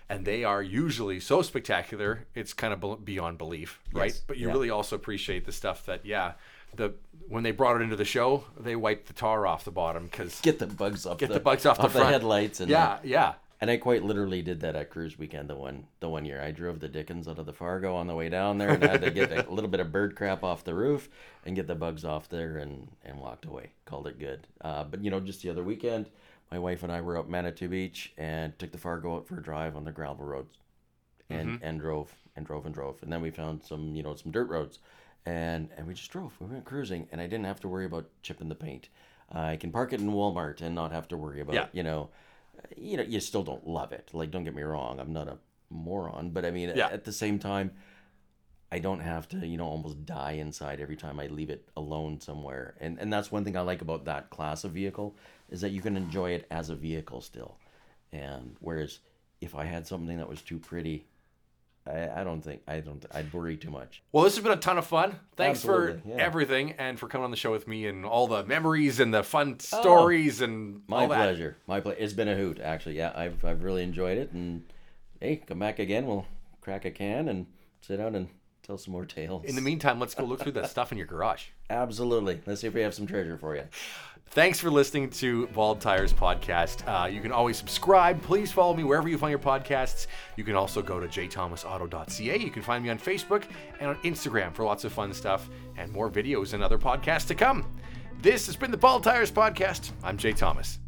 And 0.09 0.25
they 0.25 0.45
are 0.45 0.63
usually 0.63 1.19
so 1.19 1.43
spectacular, 1.43 2.27
it's 2.33 2.53
kind 2.53 2.73
of 2.73 3.05
beyond 3.05 3.39
belief, 3.39 3.81
right? 3.93 4.13
Yes, 4.13 4.21
But 4.25 4.37
you 4.37 4.47
yeah. 4.47 4.53
really 4.53 4.71
also 4.71 4.95
appreciate 4.95 5.47
the 5.47 5.51
stuff 5.51 5.85
that, 5.87 6.07
yeah, 6.07 6.35
the 6.75 6.95
when 7.29 7.43
they 7.43 7.51
brought 7.51 7.77
it 7.77 7.83
into 7.83 7.97
the 7.97 8.05
show, 8.05 8.45
they 8.59 8.77
wiped 8.77 9.07
the 9.07 9.13
tar 9.13 9.47
off 9.47 9.65
the 9.65 9.71
bottom 9.71 10.05
because 10.05 10.41
Get 10.41 10.59
the 10.59 10.67
bugs 10.67 11.07
off 11.07 11.19
get 11.19 11.29
the, 11.29 11.35
the 11.35 11.41
bugs 11.41 11.67
off, 11.67 11.79
the 11.81 11.89
front 11.89 12.11
headlights. 12.11 12.61
And 12.61 12.71
yeah, 12.71 12.99
yeah. 13.03 13.35
And 13.59 13.71
I 13.71 13.79
quite 13.79 14.05
literally 14.05 14.43
did 14.43 14.61
that 14.61 14.77
at 14.77 14.91
cruise 14.91 15.19
weekend 15.19 15.49
the 15.49 15.57
one 15.57 15.87
the 16.01 16.09
one 16.09 16.25
year. 16.25 16.43
I 16.43 16.51
drove 16.51 16.79
the 16.81 16.89
Dickens 16.89 17.27
out 17.27 17.39
of 17.39 17.47
the 17.47 17.53
Fargo 17.53 17.95
on 17.95 18.07
the 18.07 18.15
way 18.15 18.29
down 18.29 18.59
there 18.59 18.71
and 18.71 18.85
I 18.85 18.89
had 18.89 19.03
to 19.03 19.11
get 19.11 19.33
a 19.33 19.51
little 19.51 19.71
bit 19.71 19.81
of 19.81 19.91
bird 19.91 20.15
crap 20.15 20.45
off 20.45 20.63
the 20.63 20.75
roof 20.75 21.09
and 21.45 21.57
get 21.57 21.67
the 21.67 21.75
bugs 21.75 22.05
off 22.05 22.29
there 22.29 22.59
and 22.59 22.89
and 23.05 23.19
walked 23.19 23.45
away. 23.47 23.71
Called 23.87 24.07
it 24.07 24.19
good. 24.19 24.47
Uh, 24.61 24.85
but 24.85 25.03
you 25.03 25.11
know, 25.11 25.21
just 25.21 25.43
the 25.43 25.51
other 25.51 25.65
weekend, 25.65 26.07
my 26.53 26.59
wife 26.59 26.83
and 26.83 26.93
I 26.93 27.01
were 27.01 27.17
up 27.17 27.29
Manitou 27.29 27.69
Beach 27.69 28.13
and 28.17 28.57
took 28.59 28.73
the 28.73 28.79
Fargo 28.79 29.17
out 29.17 29.27
for 29.27 29.39
a 29.39 29.43
drive 29.43 29.75
on 29.75 29.85
the 29.85 29.93
gravel 29.93 30.27
roads, 30.27 30.59
and 31.31 31.59
and 31.63 31.81
drove 31.81 32.15
and 32.37 32.47
drove 32.47 32.67
and 32.67 32.75
drove, 32.75 33.03
and 33.03 33.13
then 33.13 33.23
we 33.23 33.31
found 33.31 33.63
some 33.65 33.95
you 33.97 34.03
know 34.03 34.15
some 34.15 34.31
dirt 34.33 34.49
roads, 34.49 34.79
and 35.27 35.69
and 35.77 35.87
we 35.87 35.93
just 35.95 36.11
drove. 36.11 36.33
We 36.41 36.47
went 36.47 36.65
cruising, 36.65 37.09
and 37.13 37.21
I 37.21 37.27
didn't 37.27 37.45
have 37.47 37.61
to 37.61 37.69
worry 37.69 37.85
about 37.85 38.07
chipping 38.23 38.49
the 38.49 38.55
paint. 38.55 38.89
I 39.31 39.57
can 39.57 39.73
park 39.73 39.93
it 39.93 40.01
in 40.01 40.13
Walmart 40.13 40.61
and 40.63 40.75
not 40.75 40.93
have 40.93 41.09
to 41.09 41.17
worry 41.17 41.41
about 41.41 41.55
Yeah. 41.55 41.67
you 41.73 41.83
know 41.83 42.09
you 42.77 42.97
know, 42.97 43.03
you 43.03 43.21
still 43.21 43.43
don't 43.43 43.67
love 43.69 43.93
it. 43.93 44.11
Like, 44.15 44.31
don't 44.31 44.45
get 44.45 44.55
me 44.55 44.63
wrong, 44.63 44.99
I'm 44.99 45.13
not 45.13 45.29
a 45.29 45.37
moron, 45.71 46.31
but 46.31 46.45
I 46.45 46.51
mean, 46.51 46.73
Yeah. 46.75 46.89
at 46.89 47.05
the 47.05 47.13
same 47.13 47.39
time, 47.39 47.73
I 48.73 48.79
don't 48.79 49.01
have 49.01 49.29
to, 49.29 49.47
you 49.47 49.57
know, 49.57 49.67
almost 49.67 50.07
die 50.07 50.33
inside 50.33 50.81
every 50.81 50.97
time 50.97 51.21
I 51.21 51.27
leave 51.27 51.51
it 51.51 51.69
alone 51.77 52.21
somewhere. 52.21 52.75
And 52.81 52.99
and 52.99 53.13
that's 53.13 53.31
one 53.31 53.45
thing 53.45 53.57
I 53.57 53.61
like 53.61 53.83
about 53.83 54.05
that 54.07 54.31
class 54.31 54.65
of 54.65 54.73
vehicle 54.73 55.17
is 55.51 55.61
that 55.61 55.71
you 55.71 55.81
can 55.83 55.97
enjoy 55.97 56.31
it 56.31 56.47
as 56.51 56.71
a 56.71 56.75
vehicle 56.75 57.21
still. 57.21 57.59
And 58.13 58.57
whereas 58.61 59.01
if 59.41 59.55
I 59.55 59.65
had 59.65 59.87
something 59.87 60.17
that 60.17 60.29
was 60.29 60.43
too 60.43 60.59
pretty, 60.59 61.07
I, 61.87 62.21
I 62.21 62.25
don't 62.25 62.41
think 62.41 62.63
I 62.67 62.81
don't 62.81 63.05
I'd 63.13 63.33
worry 63.33 63.57
too 63.57 63.71
much. 63.71 64.03
Well, 64.13 64.25
this 64.25 64.35
has 64.37 64.43
been 64.43 64.53
a 64.53 64.57
ton 64.57 64.79
of 64.79 64.87
fun. 64.87 65.19
Thanks 65.37 65.63
for 65.63 66.01
yeah. 66.07 66.17
everything 66.17 66.73
and 66.73 66.99
for 66.99 67.09
coming 67.09 67.25
on 67.25 67.31
the 67.31 67.37
show 67.37 67.53
with 67.53 67.69
me 67.69 67.87
and 67.87 68.05
all 68.05 68.27
the 68.27 68.45
memories 68.45 69.01
and 69.01 69.13
the 69.15 69.23
fun 69.23 69.57
oh, 69.73 69.81
stories 69.81 70.41
and 70.41 70.83
My 70.89 71.03
all 71.03 71.09
that. 71.09 71.17
pleasure. 71.17 71.57
My 71.67 71.81
ple- 71.81 71.95
It's 71.99 72.13
been 72.13 72.29
a 72.29 72.35
hoot, 72.35 72.59
actually. 72.61 72.97
Yeah, 72.97 73.13
I've 73.15 73.45
I've 73.45 73.63
really 73.63 73.83
enjoyed 73.83 74.19
it. 74.19 74.33
And 74.33 74.65
hey, 75.21 75.37
come 75.37 75.59
back 75.59 75.79
again. 75.79 76.07
We'll 76.07 76.27
crack 76.61 76.85
a 76.85 76.91
can 76.91 77.29
and 77.29 77.47
sit 77.81 77.99
down 77.99 78.15
and 78.15 78.29
tell 78.63 78.79
some 78.79 78.93
more 78.93 79.07
tales. 79.07 79.45
In 79.45 79.55
the 79.55 79.61
meantime, 79.63 80.01
let's 80.01 80.15
go 80.15 80.25
look 80.25 80.41
through 80.41 80.53
that 80.53 80.71
stuff 80.71 80.91
in 80.91 80.99
your 80.99 81.07
garage. 81.07 81.47
Absolutely. 81.71 82.41
Let's 82.47 82.61
see 82.61 82.67
if 82.67 82.75
we 82.75 82.81
have 82.81 82.95
some 82.95 83.07
treasure 83.07 83.37
for 83.39 83.55
you. 83.55 83.65
Thanks 84.31 84.61
for 84.61 84.71
listening 84.71 85.09
to 85.11 85.47
Bald 85.49 85.81
Tires 85.81 86.13
Podcast. 86.13 86.87
Uh, 86.87 87.07
you 87.07 87.23
can 87.23 87.33
always 87.33 87.57
subscribe. 87.57 88.21
Please 88.23 88.53
follow 88.53 88.75
me 88.75 88.85
wherever 88.85 89.09
you 89.09 89.17
find 89.17 89.31
your 89.31 89.39
podcasts. 89.39 90.09
You 90.37 90.45
can 90.45 90.55
also 90.55 90.83
go 90.83 91.01
to 91.01 91.07
jthomasauto.ca. 91.07 92.39
You 92.39 92.51
can 92.51 92.63
find 92.63 92.85
me 92.85 92.91
on 92.91 92.99
Facebook 92.99 93.45
and 93.81 93.89
on 93.89 93.97
Instagram 94.03 94.55
for 94.55 94.65
lots 94.65 94.85
of 94.85 94.93
fun 94.93 95.15
stuff 95.15 95.49
and 95.79 95.91
more 95.91 96.11
videos 96.11 96.53
and 96.53 96.63
other 96.63 96.79
podcasts 96.79 97.27
to 97.29 97.35
come. 97.35 97.65
This 98.21 98.47
has 98.47 98.57
been 98.57 98.71
the 98.71 98.77
Bald 98.77 99.05
Tires 99.05 99.31
Podcast. 99.31 99.93
I'm 100.03 100.19
Jay 100.19 100.33
Thomas. 100.33 100.81